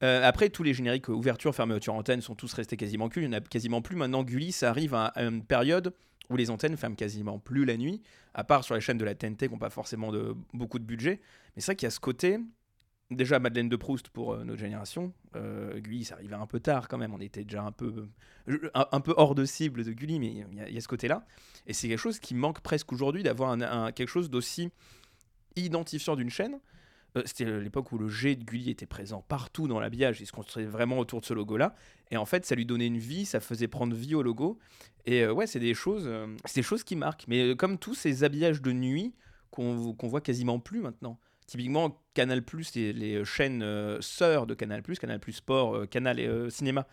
Euh, 0.04 0.28
après, 0.28 0.50
tous 0.50 0.64
les 0.64 0.74
génériques 0.74 1.08
ouverture, 1.08 1.56
fermeture, 1.56 1.94
antenne 1.94 2.20
sont 2.20 2.36
tous 2.36 2.52
restés 2.54 2.76
quasiment 2.76 3.08
cultes. 3.08 3.26
Il 3.26 3.30
n'y 3.30 3.36
en 3.36 3.38
a 3.38 3.42
quasiment 3.42 3.82
plus. 3.82 3.96
Maintenant, 3.96 4.24
Gulli, 4.24 4.52
ça 4.52 4.70
arrive 4.70 4.94
à, 4.96 5.06
à 5.06 5.24
une 5.24 5.44
période 5.46 5.94
où 6.30 6.36
les 6.38 6.50
antennes 6.50 6.78
ferment 6.78 6.96
quasiment 6.96 7.38
plus 7.40 7.66
la 7.66 7.78
nuit, 7.78 8.02
à 8.34 8.44
part 8.44 8.64
sur 8.64 8.76
les 8.76 8.82
chaînes 8.82 8.98
de 8.98 9.06
la 9.06 9.14
TNT 9.16 9.48
qui 9.48 9.54
n'ont 9.54 9.60
pas 9.60 9.70
forcément 9.70 10.12
de, 10.12 10.36
beaucoup 10.54 10.80
de 10.80 10.86
budget. 10.86 11.20
Mais 11.56 11.62
c'est 11.62 11.68
vrai 11.68 11.76
qu'il 11.76 11.86
y 11.86 11.88
a 11.88 11.92
ce 11.92 12.00
côté. 12.00 12.40
Déjà, 13.12 13.38
Madeleine 13.38 13.70
de 13.70 13.76
Proust 13.76 14.08
pour 14.10 14.34
euh, 14.34 14.44
notre 14.44 14.60
génération. 14.60 15.14
Euh, 15.36 15.80
ça 16.04 16.16
arrivait 16.16 16.36
un 16.36 16.48
peu 16.48 16.60
tard 16.60 16.88
quand 16.88 16.98
même. 16.98 17.14
On 17.14 17.20
était 17.20 17.44
déjà 17.44 17.62
un 17.64 17.72
peu, 17.72 18.08
un, 18.74 19.02
peu 19.02 19.14
hors 19.18 19.36
de 19.36 19.46
cible 19.46 19.84
de 19.84 19.92
Gulli, 19.92 20.20
mais 20.20 20.28
il 20.68 20.74
y 20.74 20.78
a- 20.78 20.82
ce 20.82 20.88
côté-là. 20.88 21.26
Et 21.68 21.74
c'est 21.74 21.88
quelque 21.90 22.00
chose 22.00 22.20
qui 22.20 22.34
manque 22.34 22.62
presque 22.62 22.92
aujourd'hui 22.94 23.22
d'avoir 23.22 23.52
un- 23.52 23.92
quelque 23.92 24.08
chose 24.10 24.30
d'aussi 24.30 24.72
identifiant 25.56 26.16
d'une 26.16 26.30
chaîne. 26.30 26.60
Euh, 27.18 27.24
C'était 27.26 27.46
l'époque 27.46 27.92
où 27.92 27.98
le 27.98 28.08
G 28.08 28.36
de 28.36 28.44
Gulli 28.44 28.70
était 28.70 28.86
présent 28.86 29.24
partout 29.28 29.68
dans 29.68 29.80
l'habillage. 29.80 30.22
Il 30.22 30.26
se 30.26 30.32
construisait 30.32 30.70
vraiment 30.70 30.98
autour 31.00 31.22
de 31.22 31.26
ce 31.26 31.34
logo-là. 31.34 31.76
Et 32.12 32.18
en 32.18 32.26
fait, 32.26 32.46
ça 32.46 32.56
lui 32.56 32.66
donnait 32.66 32.88
une 32.88 32.98
vie, 32.98 33.26
ça 33.26 33.40
faisait 33.40 33.68
prendre 33.68 33.96
vie 33.96 34.16
au 34.16 34.24
logo. 34.24 34.60
Et 35.06 35.24
euh, 35.24 35.34
ouais, 35.34 35.48
c'est 35.48 35.60
des 35.60 35.74
choses, 35.74 36.04
euh, 36.06 36.28
c'est 36.46 36.62
des 36.62 36.64
choses 36.64 36.84
qui 36.84 36.96
marquent. 36.96 37.26
Mais 37.28 37.56
comme 37.56 37.78
tous 37.78 37.96
ces 37.96 38.24
habillages 38.24 38.62
de 38.62 38.72
nuit 38.72 39.14
qu'on 39.52 39.96
voit 40.02 40.22
quasiment 40.22 40.60
plus 40.60 40.80
maintenant. 40.80 41.20
Typiquement, 41.46 42.02
Canal+, 42.16 42.42
les, 42.74 42.94
les 42.94 43.26
chaînes 43.26 43.64
sœurs 44.02 44.48
de 44.48 44.56
Canal+, 44.56 44.82
Canal+, 44.82 45.20
Sport, 45.30 45.88
Canal 45.90 46.20
et 46.20 46.50
Cinéma, 46.50 46.88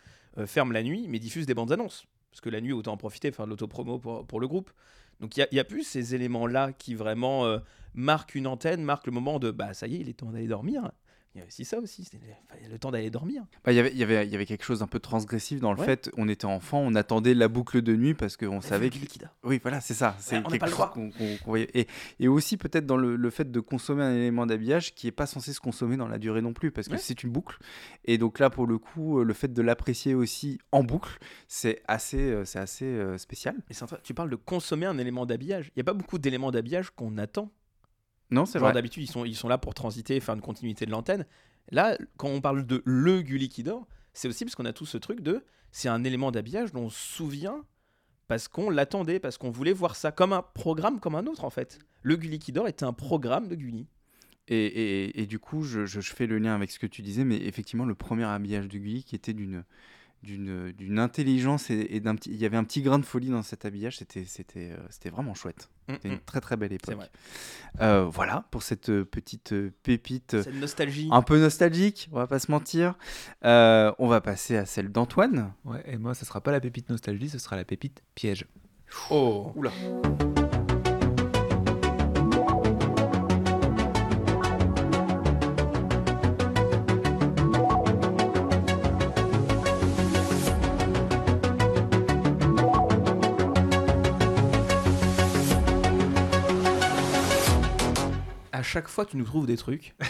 ferment 0.45 0.73
la 0.73 0.83
nuit, 0.83 1.07
mais 1.09 1.18
diffusent 1.18 1.47
des 1.47 1.55
bandes 1.55 1.73
annonces. 1.73 2.05
Parce 2.31 2.43
que 2.43 2.51
la 2.51 2.61
nuit, 2.61 2.73
autant 2.73 2.93
en 2.93 2.97
profiter, 2.97 3.33
faire 3.33 3.47
de 3.47 3.51
l'autopromo 3.51 3.99
pour, 3.99 4.27
pour 4.27 4.41
le 4.41 4.47
groupe. 4.47 4.71
Donc 5.21 5.37
il 5.37 5.47
n'y 5.53 5.59
a, 5.59 5.64
plus 5.64 5.84
ces 5.84 6.14
éléments-là 6.14 6.72
qui 6.72 6.95
vraiment 6.95 7.45
euh, 7.45 7.59
marquent 7.95 8.34
une 8.34 8.47
antenne, 8.47 8.83
marquent 8.83 9.07
le 9.07 9.13
moment 9.13 9.38
de 9.38 9.51
bah 9.51 9.75
ça 9.75 9.87
y 9.87 9.97
est, 9.97 10.01
il 10.01 10.09
est 10.09 10.14
temps 10.14 10.30
d'aller 10.30 10.47
dormir. 10.47 10.91
Il 11.35 11.39
y 11.39 11.43
a 11.43 11.47
aussi 11.47 11.65
ça 11.65 11.79
aussi, 11.79 12.09
le 12.69 12.79
temps 12.79 12.91
d'aller 12.91 13.09
dormir. 13.09 13.45
Bah, 13.65 13.71
il 13.73 13.77
y 13.77 13.79
avait- 13.79 13.95
y 13.95 14.03
avait- 14.03 14.27
y 14.27 14.35
avait 14.35 14.47
quelque 14.47 14.65
chose 14.65 14.81
d'un 14.81 14.89
peu 14.89 14.99
transgressif 14.99 15.61
dans 15.61 15.73
le 15.73 15.79
Ouais. 15.79 15.87
fait, 15.87 16.11
on 16.17 16.29
était 16.29 16.47
enfant, 16.47 16.81
on 16.81 16.95
attendait 16.97 17.35
la 17.35 17.47
boucle 17.47 17.83
de 17.83 17.95
nuit 17.95 18.15
parce 18.15 18.37
qu'on 18.37 18.61
savait 18.61 18.91
que... 18.91 18.97
Oui, 19.45 19.61
voilà, 19.63 19.81
c'est 19.81 19.95
ça. 19.95 20.17
C'est 20.19 20.43
quelque 20.43 20.67
chose 20.69 20.89
qu'on 20.93 21.11
voyait. 21.47 21.71
Et, 21.75 21.87
et 22.19 22.27
aussi 22.27 22.57
peut-être 22.57 22.85
dans 22.85 22.97
le, 22.97 23.15
le 23.15 23.31
fait 23.31 23.49
de 23.51 23.61
consommer 23.61 24.03
un 24.03 24.13
élément 24.15 24.45
d'habillage 24.45 24.93
qui 24.97 25.07
n'est 25.07 25.13
pas 25.13 25.27
censé 25.27 25.53
se 25.53 25.61
consommer 25.61 25.97
dans 25.97 26.09
la 26.09 26.19
durée 26.19 26.43
non 26.43 26.53
plus 26.53 26.73
parce 26.73 26.89
que 26.89 26.95
Ouais. 26.95 26.99
c'est 26.99 27.23
une 27.23 27.31
boucle. 27.31 27.59
Et 28.07 28.19
donc 28.19 28.41
là, 28.41 28.51
pour 28.51 28.67
le 28.67 28.79
coup, 28.79 29.21
euh, 29.21 29.25
le 29.25 29.33
fait 29.33 29.53
de 29.53 29.63
l'apprécier 29.63 30.15
aussi 30.15 30.59
en 30.73 30.83
boucle, 30.83 31.17
c'est 31.47 31.81
assez, 31.87 32.19
euh, 32.19 32.45
c'est 32.45 32.59
assez 32.59 32.87
euh, 32.87 33.19
spécial. 33.19 33.55
Et 33.71 33.75
tu 34.03 34.15
parles 34.15 34.31
de 34.31 34.37
consommer 34.37 34.87
un 34.87 34.99
élément 34.99 35.27
d'habillage. 35.27 35.69
Il 35.69 35.73
n'y 35.79 35.83
a 35.83 35.85
pas 35.85 35.95
beaucoup 35.95 36.19
d'éléments 36.19 36.51
d'habillage 36.51 36.91
qu'on 36.91 37.19
attend. 37.19 37.53
Non, 38.31 38.47
c'est 38.47 38.59
Genre 38.59 38.69
vrai. 38.69 38.75
d'habitude, 38.75 39.03
ils 39.03 39.07
sont, 39.11 39.25
ils 39.25 39.35
sont 39.37 39.49
là 39.49 39.59
pour 39.59 39.75
transiter, 39.75 40.21
faire 40.21 40.35
une 40.35 40.41
continuité 40.41 40.87
de 40.87 40.91
l'antenne. 40.91 41.27
Là, 41.71 41.97
quand 42.17 42.29
on 42.29 42.41
parle 42.41 42.67
de 42.67 42.83
le 42.85 43.23
Gulli 43.23 43.49
qui 43.49 43.63
dort, 43.63 43.87
c'est 44.13 44.29
aussi 44.29 44.45
parce 44.45 44.55
qu'on 44.55 44.65
a 44.65 44.73
tout 44.73 44.87
ce 44.87 44.99
truc 44.99 45.21
de 45.21 45.45
c'est 45.73 45.89
un 45.89 46.03
élément 46.05 46.31
d'habillage 46.33 46.73
dont 46.73 46.85
on 46.85 46.91
se 46.91 46.99
souvient 47.17 47.65
parce 48.29 48.49
qu'on 48.49 48.71
l'attendait, 48.71 49.19
parce 49.21 49.39
qu'on 49.39 49.51
voulait 49.51 49.73
voir 49.73 49.97
ça 49.97 50.13
comme 50.13 50.33
un 50.33 50.43
programme 50.43 51.01
comme 51.01 51.15
un 51.15 51.27
autre 51.27 51.45
en 51.45 51.51
fait. 51.51 51.79
Le 52.03 52.17
Gulli 52.17 52.39
qui 52.39 52.53
dort 52.53 52.69
était 52.69 52.85
un 52.85 52.93
programme 52.93 53.49
de 53.49 53.55
Gulli. 53.57 53.87
Et, 54.49 54.57
et- 54.67 55.21
et 55.23 55.27
du 55.27 55.39
coup, 55.39 55.63
je, 55.63 55.87
je- 55.87 56.01
je 56.01 56.13
fais 56.13 56.27
le 56.27 56.39
lien 56.39 56.55
avec 56.55 56.71
ce 56.73 56.79
que 56.81 56.87
tu 56.87 57.03
disais, 57.03 57.25
mais 57.25 57.37
effectivement, 57.37 57.85
le 57.85 57.95
premier 57.95 58.25
habillage 58.25 58.67
de 58.69 58.79
Gulli 58.79 59.05
qui 59.05 59.15
était 59.15 59.33
d'une 59.35 59.65
d'une 60.22 60.72
d'une 60.72 60.99
intelligence 60.99 61.71
et, 61.71 61.87
et 61.91 62.01
d'un 62.01 62.14
petit 62.14 62.30
il 62.30 62.37
y 62.37 62.45
avait 62.45 62.57
un 62.57 62.64
petit 62.64 62.83
grain 62.83 62.99
de 62.99 63.05
folie 63.07 63.30
dans 63.30 63.42
cet 63.42 63.64
habillage 63.64 63.99
c'était 63.99 64.25
c'était 64.25 64.72
euh, 64.72 64.76
c'était 64.91 65.11
vraiment 65.11 65.34
chouette 65.34 65.68
Mm, 65.91 65.95
c'était 65.95 66.09
mm. 66.09 66.13
une 66.13 66.21
très 66.21 66.41
très 66.41 66.57
belle 66.57 66.72
époque 66.72 66.95
vrai. 66.95 67.11
Euh, 67.80 68.05
voilà 68.05 68.45
pour 68.51 68.63
cette 68.63 68.91
euh, 68.91 69.05
petite 69.05 69.53
euh, 69.53 69.72
pépite 69.83 70.42
Cette 70.42 70.55
nostalgie. 70.55 71.09
un 71.11 71.22
peu 71.22 71.38
nostalgique 71.41 72.09
on 72.13 72.17
va 72.17 72.26
pas 72.26 72.38
se 72.38 72.51
mentir 72.51 72.95
Euh, 73.45 73.92
on 73.99 74.09
va 74.09 74.21
passer 74.21 74.57
à 74.57 74.67
celle 74.67 74.92
d'Antoine 74.92 75.53
Ouais, 75.64 75.83
et 75.87 75.97
moi, 75.97 76.14
ce 76.14 76.25
sera 76.25 76.41
pas 76.41 76.53
la 76.53 76.61
pépite 76.61 76.91
nostalgie, 76.91 77.29
ce 77.29 77.38
sera 77.38 77.57
la 77.57 77.64
pépite 77.64 78.03
piège. 78.14 78.47
Oh 79.11 79.53
Oula 79.57 79.71
chaque 98.71 98.88
fois, 98.88 99.05
tu 99.05 99.17
nous 99.17 99.25
trouves 99.25 99.47
des 99.47 99.57
trucs. 99.57 99.95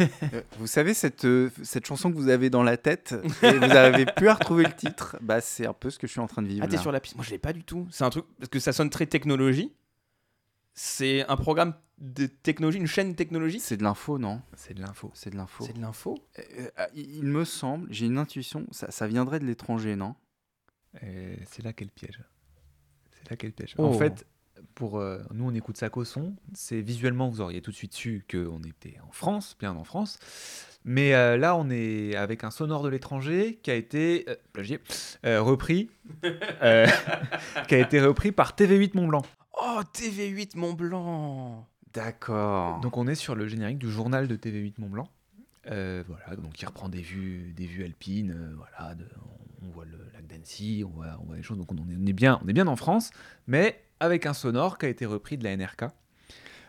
Euh, 0.00 0.40
vous 0.58 0.66
savez, 0.66 0.94
cette, 0.94 1.26
euh, 1.26 1.50
cette 1.62 1.84
chanson 1.84 2.10
que 2.10 2.16
vous 2.16 2.30
avez 2.30 2.48
dans 2.48 2.62
la 2.62 2.78
tête, 2.78 3.14
et 3.42 3.52
vous 3.52 3.66
n'arrivez 3.66 4.06
plus 4.06 4.28
à 4.28 4.34
retrouver 4.34 4.64
le 4.64 4.72
titre, 4.72 5.18
bah, 5.20 5.42
c'est 5.42 5.66
un 5.66 5.74
peu 5.74 5.90
ce 5.90 5.98
que 5.98 6.06
je 6.06 6.12
suis 6.12 6.20
en 6.20 6.26
train 6.26 6.40
de 6.40 6.48
vivre. 6.48 6.64
Ah, 6.64 6.66
t'es 6.66 6.76
là. 6.76 6.82
sur 6.82 6.90
la 6.92 6.98
piste 6.98 7.14
Moi, 7.14 7.24
je 7.26 7.30
l'ai 7.30 7.38
pas 7.38 7.52
du 7.52 7.62
tout. 7.62 7.86
C'est 7.90 8.02
un 8.02 8.08
truc. 8.08 8.24
Parce 8.38 8.48
que 8.48 8.58
ça 8.58 8.72
sonne 8.72 8.88
très 8.88 9.04
technologie. 9.04 9.70
C'est 10.72 11.28
un 11.28 11.36
programme 11.36 11.74
de 11.98 12.24
technologie, 12.24 12.78
une 12.78 12.86
chaîne 12.86 13.14
technologique. 13.14 13.60
C'est 13.60 13.76
de 13.76 13.82
l'info, 13.82 14.18
non? 14.18 14.40
C'est 14.54 14.72
de 14.72 14.80
l'info. 14.80 15.10
C'est 15.12 15.28
de 15.28 15.36
l'info. 15.36 15.64
C'est 15.66 15.76
de 15.76 15.80
l'info 15.82 16.18
Euh, 16.38 16.70
euh, 16.78 16.86
il 16.94 17.16
il 17.16 17.24
me 17.24 17.44
semble, 17.44 17.86
j'ai 17.92 18.06
une 18.06 18.16
intuition, 18.16 18.66
ça, 18.70 18.90
ça 18.90 19.06
viendrait 19.06 19.40
de 19.40 19.44
l'étranger, 19.44 19.94
non? 19.94 20.14
Et 21.02 21.38
c'est 21.50 21.62
là 21.62 21.74
qu'est 21.74 21.84
le 21.84 21.90
piège. 21.90 22.18
C'est 23.10 23.30
là 23.30 23.36
qu'est 23.36 23.46
le 23.46 23.52
piège. 23.52 23.74
Oh. 23.76 23.84
En 23.84 23.92
fait, 23.92 24.26
pour 24.74 24.98
euh, 24.98 25.18
nous, 25.34 25.44
on 25.48 25.54
écoute 25.54 25.76
ça 25.76 25.88
qu'au 25.88 26.04
son. 26.04 26.34
C'est 26.54 26.80
visuellement, 26.80 27.28
vous 27.28 27.40
auriez 27.40 27.60
tout 27.62 27.70
de 27.70 27.76
suite 27.76 27.94
su 27.94 28.24
qu'on 28.30 28.60
était 28.62 28.96
en 29.06 29.12
France, 29.12 29.56
bien 29.58 29.74
en 29.76 29.84
France. 29.84 30.18
Mais 30.84 31.14
euh, 31.14 31.36
là, 31.36 31.54
on 31.56 31.70
est 31.70 32.16
avec 32.16 32.42
un 32.44 32.50
sonore 32.50 32.82
de 32.82 32.88
l'étranger 32.88 33.60
qui 33.62 33.70
a 33.70 33.74
été 33.74 34.24
euh, 34.28 34.34
plagié, 34.52 34.80
repris, 35.24 35.90
qui 36.22 37.74
a 37.74 37.78
été 37.78 38.00
repris 38.00 38.32
par 38.32 38.52
TV8 38.52 38.90
Mont 38.94 39.06
Blanc. 39.06 39.22
Oh, 39.60 39.80
TV8 39.94 40.56
Mont 40.56 40.72
Blanc 40.72 41.66
D'accord. 41.94 42.80
Donc 42.80 42.96
on 42.96 43.06
est 43.06 43.14
sur 43.14 43.34
le 43.34 43.46
générique 43.46 43.78
du 43.78 43.90
journal 43.90 44.26
de 44.26 44.36
TV8 44.36 44.74
Mont 44.78 44.88
Blanc. 44.88 45.08
Voilà, 45.66 46.36
donc 46.38 46.60
il 46.60 46.66
reprend 46.66 46.88
des 46.88 47.02
vues, 47.02 47.52
des 47.56 47.66
vues 47.66 47.84
alpines. 47.84 48.56
voilà, 48.56 48.94
de- 48.94 49.06
on, 49.62 49.66
on 49.68 49.70
voit 49.70 49.84
le 49.84 49.98
lac 50.14 50.26
d'Annecy, 50.26 50.82
on 50.86 50.90
voit, 50.90 51.18
on 51.22 51.26
voit 51.26 51.36
les 51.36 51.42
choses. 51.42 51.58
Donc 51.58 51.70
on 51.70 51.76
est, 51.76 51.96
on 52.00 52.06
est 52.06 52.12
bien, 52.12 52.40
on 52.44 52.48
est 52.48 52.52
bien 52.52 52.66
en 52.66 52.76
France, 52.76 53.10
mais 53.46 53.80
avec 54.02 54.26
un 54.26 54.34
sonore 54.34 54.78
qui 54.78 54.86
a 54.86 54.88
été 54.88 55.06
repris 55.06 55.38
de 55.38 55.44
la 55.44 55.56
NRK. 55.56 55.82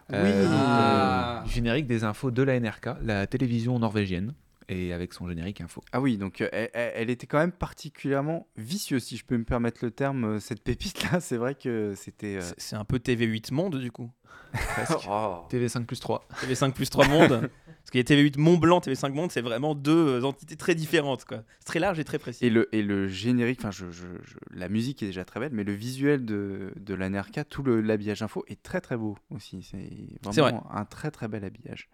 Oui. 0.10 0.16
euh, 0.18 0.46
Ah. 0.50 1.44
générique 1.48 1.88
des 1.88 2.04
infos 2.04 2.30
de 2.32 2.44
la 2.44 2.60
NRK, 2.60 2.90
la 3.04 3.26
télévision 3.26 3.80
norvégienne, 3.80 4.34
et 4.70 4.94
avec 4.94 5.14
son 5.14 5.28
générique 5.28 5.62
info. 5.62 5.82
Ah 5.94 6.00
oui, 6.02 6.18
donc 6.18 6.42
euh, 6.42 6.50
elle, 6.74 7.10
était 7.10 7.26
quand 7.28 7.38
même 7.40 7.52
particulièrement 7.54 8.48
vicieuse, 8.58 9.04
si 9.04 9.18
je 9.18 9.26
peux 9.26 9.38
me 9.38 9.46
permettre 9.46 9.80
le 9.84 9.92
terme, 9.92 10.26
euh, 10.26 10.40
cette 10.40 10.62
pépite-là. 10.64 11.20
C'est 11.22 11.38
vrai 11.38 11.56
que 11.56 11.94
c'était... 11.96 12.38
euh, 12.38 12.42
C'est- 12.42 12.56
C'est 12.58 12.76
un 12.76 12.86
peu 12.86 12.98
TV8 12.98 13.54
Monde, 13.54 13.80
du 13.80 13.92
coup. 13.92 14.10
Presque. 14.54 15.08
Oh. 15.10 15.46
TV5 15.50 15.86
plus 15.86 16.00
3. 16.00 16.28
TV5 16.42 16.72
plus 16.74 16.90
3 16.90 17.08
Monde. 17.08 17.50
Y 17.94 18.00
a 18.00 18.04
TV8 18.04 18.40
Mont 18.40 18.58
Blanc, 18.58 18.80
TV5 18.80 19.12
Monde, 19.14 19.32
c'est 19.32 19.42
vraiment 19.42 19.76
deux 19.76 19.92
euh, 20.20 20.24
entités 20.24 20.56
très 20.56 20.74
différentes. 20.76 21.26
quoi. 21.26 21.44
C'est 21.60 21.66
très 21.66 21.80
large 21.80 22.00
et 22.00 22.04
très 22.04 22.18
précis. 22.20 22.46
Et 22.46 22.50
le, 22.50 22.68
et 22.76 22.82
le 22.82 23.08
générique, 23.08 23.60
enfin, 23.60 23.72
je, 23.72 23.92
je- 23.92 24.08
je- 24.24 24.36
la 24.52 24.68
musique 24.70 25.04
est 25.04 25.08
déjà 25.08 25.26
très 25.26 25.40
belle, 25.40 25.52
mais 25.54 25.64
le 25.64 25.74
visuel 25.74 26.26
de, 26.26 26.72
de 26.76 27.44
tout 27.50 27.62
le- 27.64 27.82
l'habillage 27.82 28.22
info 28.24 28.44
est 28.48 28.62
très 28.64 28.82
très 28.82 28.98
beau 28.98 29.18
aussi. 29.30 29.62
C'est 29.64 29.90
C'est 30.32 30.42
vrai. 30.42 30.52
vraiment 30.52 30.68
un 30.74 30.86
très 30.86 31.12
très 31.12 31.28
bel 31.28 31.44
habillage. 31.46 31.90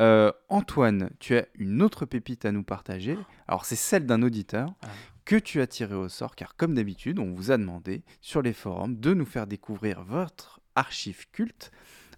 Euh, 0.00 0.30
Antoine, 0.48 1.10
tu 1.20 1.36
as 1.36 1.46
une 1.54 1.80
autre 1.82 2.04
pépite 2.04 2.44
à 2.44 2.52
nous 2.52 2.62
partager. 2.64 3.16
Alors, 3.48 3.64
c'est 3.64 3.76
celle 3.76 4.06
d'un 4.06 4.22
auditeur 4.22 4.74
Ah. 4.82 4.88
que 5.24 5.36
tu 5.36 5.60
as 5.60 5.66
tiré 5.66 5.94
au 5.94 6.08
sort, 6.08 6.34
car 6.36 6.56
comme 6.56 6.74
d'habitude, 6.74 7.18
on 7.18 7.32
vous 7.32 7.50
a 7.50 7.56
demandé 7.56 8.02
sur 8.20 8.42
les 8.42 8.52
forums 8.52 8.98
de 9.00 9.14
nous 9.14 9.24
faire 9.26 9.46
découvrir 9.46 10.02
votre 10.02 10.60
archive 10.74 11.26
culte. 11.32 11.70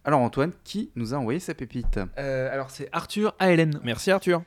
Alors, 0.05 0.20
Antoine, 0.20 0.53
qui 0.65 0.91
nous 0.97 1.15
a 1.15 1.16
envoyé 1.19 1.39
sa 1.39 1.55
pépite 1.55 2.01
Euh, 2.19 2.53
alors 2.53 2.70
c'est 2.70 2.89
Arthur 2.93 3.35
ALN. 3.39 3.81
Merci 3.85 4.11
Arthur. 4.11 4.43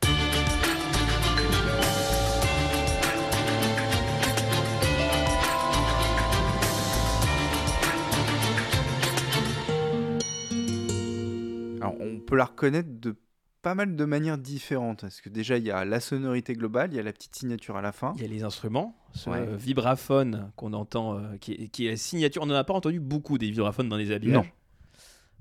Alors, 11.82 11.96
on 12.00 12.20
peut 12.20 12.36
la 12.36 12.46
reconnaître 12.46 12.90
de 13.00 13.16
pas 13.62 13.76
mal 13.76 13.96
de 13.96 14.06
manières 14.06 14.38
différentes. 14.38 15.02
Parce 15.02 15.22
que 15.22 15.30
déjà, 15.30 15.58
il 15.58 15.66
y 15.66 15.72
a 15.72 15.86
la 15.86 16.00
sonorité 16.00 16.54
globale, 16.54 16.92
il 16.94 16.98
y 16.98 17.00
a 17.00 17.04
la 17.04 17.14
petite 17.14 17.36
signature 17.36 17.76
à 17.78 17.82
la 17.82 17.92
fin. 17.92 18.14
Il 18.16 18.22
y 18.22 18.26
a 18.26 18.28
les 18.28 18.44
instruments, 18.44 18.96
ce 19.14 19.30
Ouais. 19.30 19.46
vibraphone 19.58 20.52
qu'on 20.56 20.74
entend, 20.74 21.18
euh, 21.18 21.38
qui, 21.40 21.54
est, 21.54 21.68
qui 21.70 21.88
est 21.88 21.92
la 21.92 21.98
signature. 21.98 22.42
On 22.44 22.46
n'en 22.48 22.56
a 22.56 22.64
pas 22.64 22.74
entendu 22.74 23.00
beaucoup 23.00 23.38
des 23.38 23.50
vibraphones 23.52 23.90
dans 23.90 23.98
les 23.98 24.12
habillages. 24.12 24.36
Non. 24.38 24.46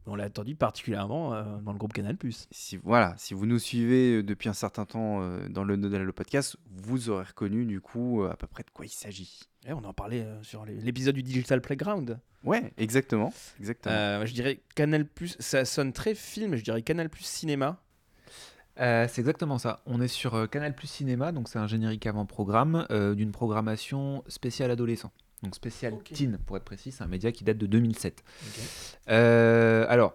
On 0.07 0.17
l'a 0.17 0.27
entendu 0.27 0.55
particulièrement 0.55 1.33
euh, 1.33 1.43
dans 1.63 1.73
le 1.73 1.79
groupe 1.79 1.95
Canal+. 1.95 2.17
Si, 2.51 2.77
voilà, 2.77 3.15
si 3.17 3.33
vous 3.33 3.47
nous 3.47 3.59
suivez 3.59 4.17
euh, 4.17 4.23
depuis 4.23 4.49
un 4.51 4.55
certain 4.55 4.85
temps 4.85 5.23
euh, 5.23 5.49
dans 5.49 5.65
le 5.65 5.77
Nodal 5.77 6.03
le 6.03 6.13
podcast, 6.13 6.57
vous 6.71 7.09
aurez 7.09 7.25
reconnu 7.25 7.65
du 7.65 7.81
coup 7.81 8.23
euh, 8.23 8.31
à 8.31 8.37
peu 8.37 8.47
près 8.47 8.63
de 8.65 8.71
quoi 8.71 8.85
il 8.85 8.91
s'agit. 8.91 9.41
Et 9.67 9.73
on 9.73 9.83
en 9.85 9.95
parlait 9.95 10.23
euh, 10.23 10.43
sur 10.43 10.67
l'épisode 10.67 11.15
du 11.15 11.23
Digital 11.23 11.63
Playground. 11.63 12.19
Ouais, 12.45 12.75
exactement. 12.77 13.33
exactement. 13.59 13.95
Euh, 13.95 14.27
je 14.27 14.35
dirais 14.35 14.61
Canal+, 14.75 15.07
ça 15.39 15.65
sonne 15.65 15.95
très 15.95 16.15
film, 16.15 16.57
je 16.57 16.63
dirais 16.63 16.83
Canal+, 16.83 17.09
cinéma. 17.19 17.81
Euh, 18.81 19.07
c'est 19.09 19.21
exactement 19.21 19.59
ça. 19.59 19.83
On 19.87 20.01
est 20.01 20.09
sur 20.09 20.35
euh, 20.35 20.47
Canal 20.47 20.75
Plus 20.75 20.89
Cinéma, 20.89 21.33
donc 21.33 21.49
c'est 21.49 21.59
un 21.59 21.67
générique 21.67 22.07
avant-programme 22.07 22.87
euh, 22.91 23.15
d'une 23.15 23.31
programmation 23.31 24.25
spéciale 24.27 24.71
adolescent. 24.71 25.13
Donc 25.45 25.55
spécial 25.55 25.93
teen, 26.03 26.39
pour 26.47 26.57
être 26.57 26.65
précis, 26.65 26.91
c'est 26.91 27.05
un 27.05 27.07
média 27.07 27.31
qui 27.31 27.45
date 27.45 27.59
de 27.59 27.67
2007. 27.67 28.25
Euh, 29.11 29.87
alors, 29.89 30.15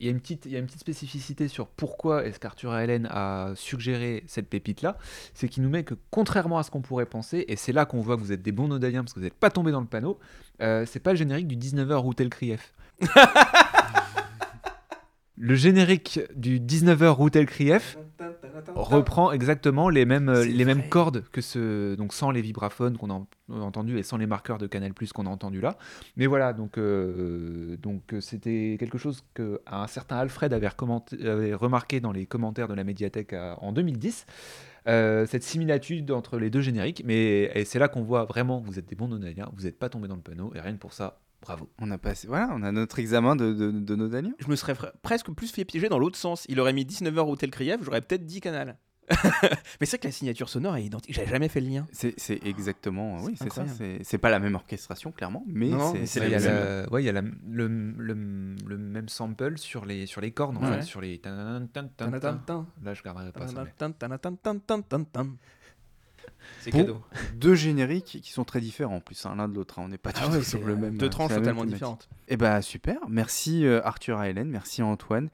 il 0.00 0.06
y, 0.06 0.08
a 0.08 0.12
une 0.12 0.20
petite- 0.20 0.44
il 0.46 0.52
y 0.52 0.56
a 0.56 0.60
une 0.60 0.66
petite 0.66 0.78
spécificité 0.80 1.48
sur 1.48 1.66
pourquoi 1.66 2.24
est-ce 2.24 2.38
qu'Arthur 2.38 2.70
Allen 2.70 3.08
a 3.10 3.50
suggéré 3.56 4.22
cette 4.28 4.48
pépite-là. 4.48 4.96
C'est 5.34 5.48
qu'il 5.48 5.64
nous 5.64 5.68
met 5.70 5.82
que, 5.82 5.94
contrairement 6.10 6.58
à 6.58 6.62
ce 6.62 6.70
qu'on 6.70 6.82
pourrait 6.82 7.06
penser, 7.06 7.44
et 7.48 7.56
c'est 7.56 7.72
là 7.72 7.84
qu'on 7.84 8.00
voit 8.00 8.16
que 8.16 8.20
vous 8.20 8.30
êtes 8.30 8.42
des 8.42 8.52
bons 8.52 8.68
nodaliens 8.68 9.02
parce 9.02 9.12
que 9.14 9.18
vous 9.18 9.24
n'êtes 9.24 9.34
pas 9.34 9.50
tombé 9.50 9.72
dans 9.72 9.80
le 9.80 9.86
panneau, 9.88 10.20
euh, 10.62 10.84
c'est 10.86 11.00
pas 11.00 11.10
le 11.10 11.16
générique 11.16 11.48
du 11.48 11.56
19h 11.56 11.94
Routel 11.96 12.28
Krief. 12.28 12.72
Le 15.40 15.54
générique 15.54 16.20
du 16.34 16.58
19h 16.60 17.08
Routel 17.10 17.46
Krief 17.46 17.96
reprend 18.74 19.30
exactement 19.32 19.88
les 19.88 20.04
mêmes, 20.04 20.28
euh, 20.28 20.44
les 20.44 20.64
mêmes 20.64 20.78
vrai. 20.80 20.88
cordes 20.88 21.24
que 21.30 21.40
ce, 21.40 21.94
donc 21.94 22.12
sans 22.12 22.30
les 22.32 22.40
vibraphones 22.42 22.96
qu'on 22.96 23.10
a 23.10 23.14
en- 23.14 23.26
entendu 23.60 23.98
et 23.98 24.02
sans 24.02 24.16
les 24.16 24.26
marqueurs 24.26 24.58
de 24.58 24.66
Canal 24.66 24.92
Plus 24.94 25.12
qu'on 25.12 25.26
a 25.26 25.30
entendu 25.30 25.60
là. 25.60 25.76
Mais 26.16 26.26
voilà, 26.26 26.52
donc 26.52 26.76
euh, 26.78 27.76
donc 27.76 28.12
euh, 28.14 28.20
c'était 28.20 28.76
quelque 28.80 28.98
chose 28.98 29.24
que 29.34 29.60
un 29.66 29.86
certain 29.86 30.16
Alfred 30.16 30.52
avait, 30.52 30.66
avait 31.24 31.54
remarqué 31.54 32.00
dans 32.00 32.12
les 32.12 32.26
commentaires 32.26 32.66
de 32.68 32.74
la 32.74 32.84
médiathèque 32.84 33.32
à- 33.32 33.56
en 33.62 33.72
2010. 33.72 34.26
euh, 34.88 35.26
cette 35.26 35.42
similitude 35.44 36.10
entre 36.12 36.38
les 36.38 36.48
deux 36.50 36.62
génériques, 36.62 37.02
mais 37.04 37.64
c'est 37.66 37.78
là 37.78 37.88
qu'on 37.88 38.02
voit 38.02 38.24
vraiment, 38.24 38.58
vous 38.60 38.78
êtes 38.78 38.86
des 38.88 38.94
bons 38.96 39.08
nonaliens, 39.08 39.50
vous 39.54 39.64
n'êtes 39.64 39.78
pas 39.78 39.90
tombé 39.90 40.08
dans 40.08 40.14
le 40.16 40.22
panneau, 40.22 40.50
et 40.54 40.60
rien 40.60 40.72
que 40.72 40.78
pour 40.78 40.94
ça, 40.94 41.20
bravo. 41.42 41.68
On 41.80 41.90
a 41.90 41.98
passé, 41.98 42.26
voilà, 42.28 42.48
on 42.52 42.62
a 42.62 42.72
notre 42.72 42.98
examen 42.98 43.36
de, 43.36 43.52
de, 43.52 43.70
de 43.70 43.94
Nodalien. 43.96 44.32
Je 44.38 44.48
me 44.48 44.56
serais 44.56 44.74
fr- 44.74 44.92
presque 45.02 45.30
plus 45.32 45.50
fait 45.50 45.64
piéger 45.64 45.88
dans 45.88 45.98
l'autre 45.98 46.18
sens. 46.18 46.44
Il 46.48 46.58
aurait 46.60 46.72
mis 46.72 46.84
19h 46.84 47.18
Hôtel 47.20 47.50
Krief, 47.50 47.76
j'aurais 47.82 48.00
peut-être 48.00 48.24
dit 48.26 48.40
Canal. 48.40 48.78
Mais 49.80 49.86
c'est 49.86 49.92
vrai 49.92 49.98
que 50.00 50.06
la 50.08 50.12
signature 50.12 50.50
sonore 50.50 50.76
est 50.76 50.84
identique. 50.84 51.14
J'avais 51.14 51.30
jamais 51.30 51.48
fait 51.48 51.62
le 51.62 51.68
lien. 51.68 51.86
C'est 51.92 52.12
c'est 52.18 52.44
exactement, 52.44 53.16
oui, 53.22 53.36
c'est 53.38 53.50
ça. 53.50 53.66
C'est 53.66 54.00
c'est 54.02 54.18
pas 54.18 54.28
la 54.28 54.38
même 54.38 54.54
orchestration, 54.54 55.12
clairement, 55.12 55.44
mais 55.46 55.68
Non, 55.70 55.94
c'est- 56.04 56.20
il 56.26 56.30
y 56.30 56.34
a, 56.34 56.38
la 56.38 56.44
même. 56.52 56.82
la- 56.84 56.92
ouais, 56.92 57.02
il 57.02 57.06
y 57.06 57.08
a 57.08 57.12
la- 57.12 57.22
le, 57.22 57.68
le, 57.68 58.14
le 58.66 58.76
même 58.76 59.08
sample 59.08 59.56
sur 59.56 59.86
les, 59.86 60.04
sur 60.04 60.20
les 60.20 60.30
cordes, 60.32 60.58
en 60.58 60.60
Ouais. 60.62 60.76
fait, 60.80 60.82
sur 60.82 61.00
les... 61.00 61.22
Là, 61.24 61.62
je 62.92 63.02
garderai 63.02 63.32
pas 63.32 63.46
ça. 63.48 63.64
mais-. 63.64 63.72
C'est 66.60 66.70
cadeau. 66.70 67.00
Deux 67.36 67.54
génériques 67.54 68.18
qui 68.22 68.32
sont 68.32 68.44
très 68.44 68.60
différents 68.60 68.96
en 68.96 69.00
plus, 69.00 69.24
hein, 69.26 69.34
l'un 69.36 69.48
de 69.48 69.54
l'autre. 69.54 69.78
hein. 69.78 69.82
On 69.84 69.88
n'est 69.88 69.98
pas 69.98 70.10
Ah 70.20 70.28
ouais, 70.28 70.42
sur 70.42 70.64
le 70.64 70.76
même. 70.76 70.96
deux 70.96 71.06
euh, 71.06 71.08
tranches 71.10 71.34
totalement 71.34 71.64
différentes. 71.64 72.08
Eh 72.28 72.36
bah 72.36 72.60
super, 72.62 72.98
merci 73.08 73.64
euh, 73.66 73.80
Arthur 73.84 74.22
et 74.22 74.30
Hélène, 74.30 74.48
merci 74.48 74.82
Antoine. 74.82 75.28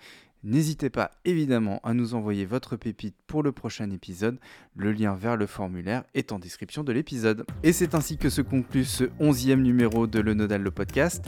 N'hésitez 0.47 0.91
pas 0.91 1.11
évidemment 1.25 1.81
à 1.85 1.95
nous 1.95 2.15
envoyer 2.15 2.45
votre 2.45 2.77
pépite 2.77 3.15
pour 3.27 3.43
le 3.43 3.51
prochain 3.53 3.91
épisode. 3.91 4.39
Le 4.77 4.93
lien 4.93 5.15
vers 5.15 5.39
le 5.39 5.47
formulaire 5.47 6.05
est 6.13 6.33
en 6.33 6.39
description 6.39 6.85
de 6.85 6.93
l'épisode. 6.93 7.47
Et 7.63 7.73
c'est 7.73 7.95
ainsi 7.95 8.19
que 8.19 8.29
se 8.29 8.43
conclut 8.43 8.85
ce 8.85 9.05
onzième 9.21 9.63
numéro 9.63 10.07
de 10.07 10.21
Le 10.21 10.35
Nodal 10.35 10.61
le 10.63 10.71
podcast. 10.71 11.25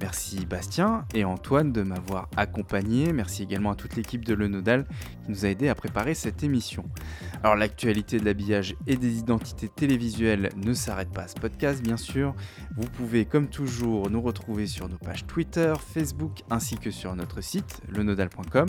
Merci 0.00 0.46
Bastien 0.46 1.04
et 1.14 1.24
Antoine 1.24 1.72
de 1.72 1.82
m'avoir 1.82 2.28
accompagné. 2.36 3.12
Merci 3.12 3.42
également 3.42 3.72
à 3.72 3.74
toute 3.74 3.96
l'équipe 3.96 4.24
de 4.24 4.32
Le 4.32 4.48
Nodal 4.48 4.86
qui 5.24 5.30
nous 5.30 5.44
a 5.44 5.48
aidé 5.48 5.68
à 5.68 5.74
préparer 5.74 6.14
cette 6.14 6.42
émission. 6.42 6.84
Alors 7.42 7.54
l'actualité 7.54 8.18
de 8.18 8.24
l'habillage 8.24 8.76
et 8.86 8.96
des 8.96 9.18
identités 9.18 9.68
télévisuelles 9.68 10.50
ne 10.56 10.72
s'arrête 10.72 11.10
pas 11.10 11.22
à 11.22 11.28
ce 11.28 11.34
podcast 11.34 11.82
bien 11.82 11.98
sûr. 11.98 12.34
Vous 12.76 12.88
pouvez 12.88 13.26
comme 13.26 13.48
toujours 13.48 14.08
nous 14.08 14.22
retrouver 14.22 14.66
sur 14.66 14.88
nos 14.88 14.96
pages 14.96 15.26
Twitter, 15.26 15.74
Facebook 15.78 16.40
ainsi 16.48 16.78
que 16.78 16.90
sur 16.90 17.14
notre 17.14 17.42
site 17.42 17.82
lenodal.com. 17.90 18.68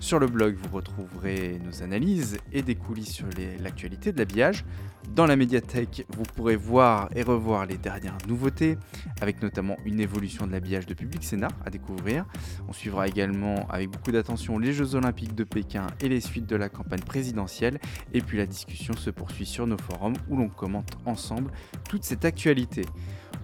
Sur 0.00 0.18
le 0.18 0.26
blog 0.26 0.56
vous 0.56 0.74
retrouverez 0.74 1.60
nos 1.64 1.84
analyses 1.84 2.38
et 2.52 2.62
des 2.62 2.74
coulisses 2.74 3.12
sur 3.12 3.26
l'actualité 3.60 4.12
de 4.12 4.18
l'habillage. 4.18 4.64
Dans 5.10 5.26
la 5.26 5.36
médiathèque 5.36 6.06
vous 6.16 6.24
pourrez 6.34 6.56
voir 6.56 7.08
et 7.14 7.22
revoir 7.22 7.66
les 7.66 7.76
dernières 7.76 8.18
nouveautés 8.26 8.78
avec 9.20 9.42
notamment 9.42 9.76
une 9.84 10.00
évolution 10.00 10.46
de 10.46 10.52
l'habillage 10.52 10.86
de 10.86 10.94
Public 10.94 11.22
Sénat 11.22 11.48
à 11.64 11.70
découvrir. 11.70 12.24
On 12.68 12.72
suivra 12.72 13.06
également 13.06 13.66
avec 13.68 13.90
beaucoup 13.90 14.10
d'attention 14.10 14.58
les 14.58 14.72
Jeux 14.72 14.94
Olympiques 14.94 15.34
de 15.34 15.44
Pékin 15.44 15.86
et 16.00 16.08
les 16.08 16.20
suites 16.20 16.46
de 16.46 16.56
la 16.56 16.68
campagne 16.68 17.02
présidentielle. 17.02 17.78
Et 18.12 18.20
puis 18.20 18.38
la 18.38 18.46
discussion 18.46 18.94
se 18.94 19.10
poursuit 19.10 19.46
sur 19.46 19.66
nos 19.66 19.78
forums 19.78 20.16
où 20.28 20.36
l'on 20.36 20.48
commente 20.48 20.92
ensemble 21.06 21.52
toute 21.88 22.04
cette 22.04 22.24
actualité. 22.24 22.84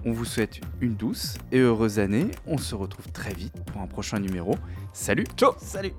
On 0.05 0.13
vous 0.13 0.25
souhaite 0.25 0.61
une 0.81 0.95
douce 0.95 1.37
et 1.53 1.59
heureuse 1.59 1.99
année. 1.99 2.31
On 2.47 2.59
se 2.59 2.75
retrouve 2.75 3.11
très 3.13 3.35
vite 3.35 3.55
pour 3.67 3.81
un 3.81 3.87
prochain 3.87 4.19
numéro. 4.19 4.57
Salut 4.93 5.27
Ciao 5.37 5.53
Salut 5.59 5.93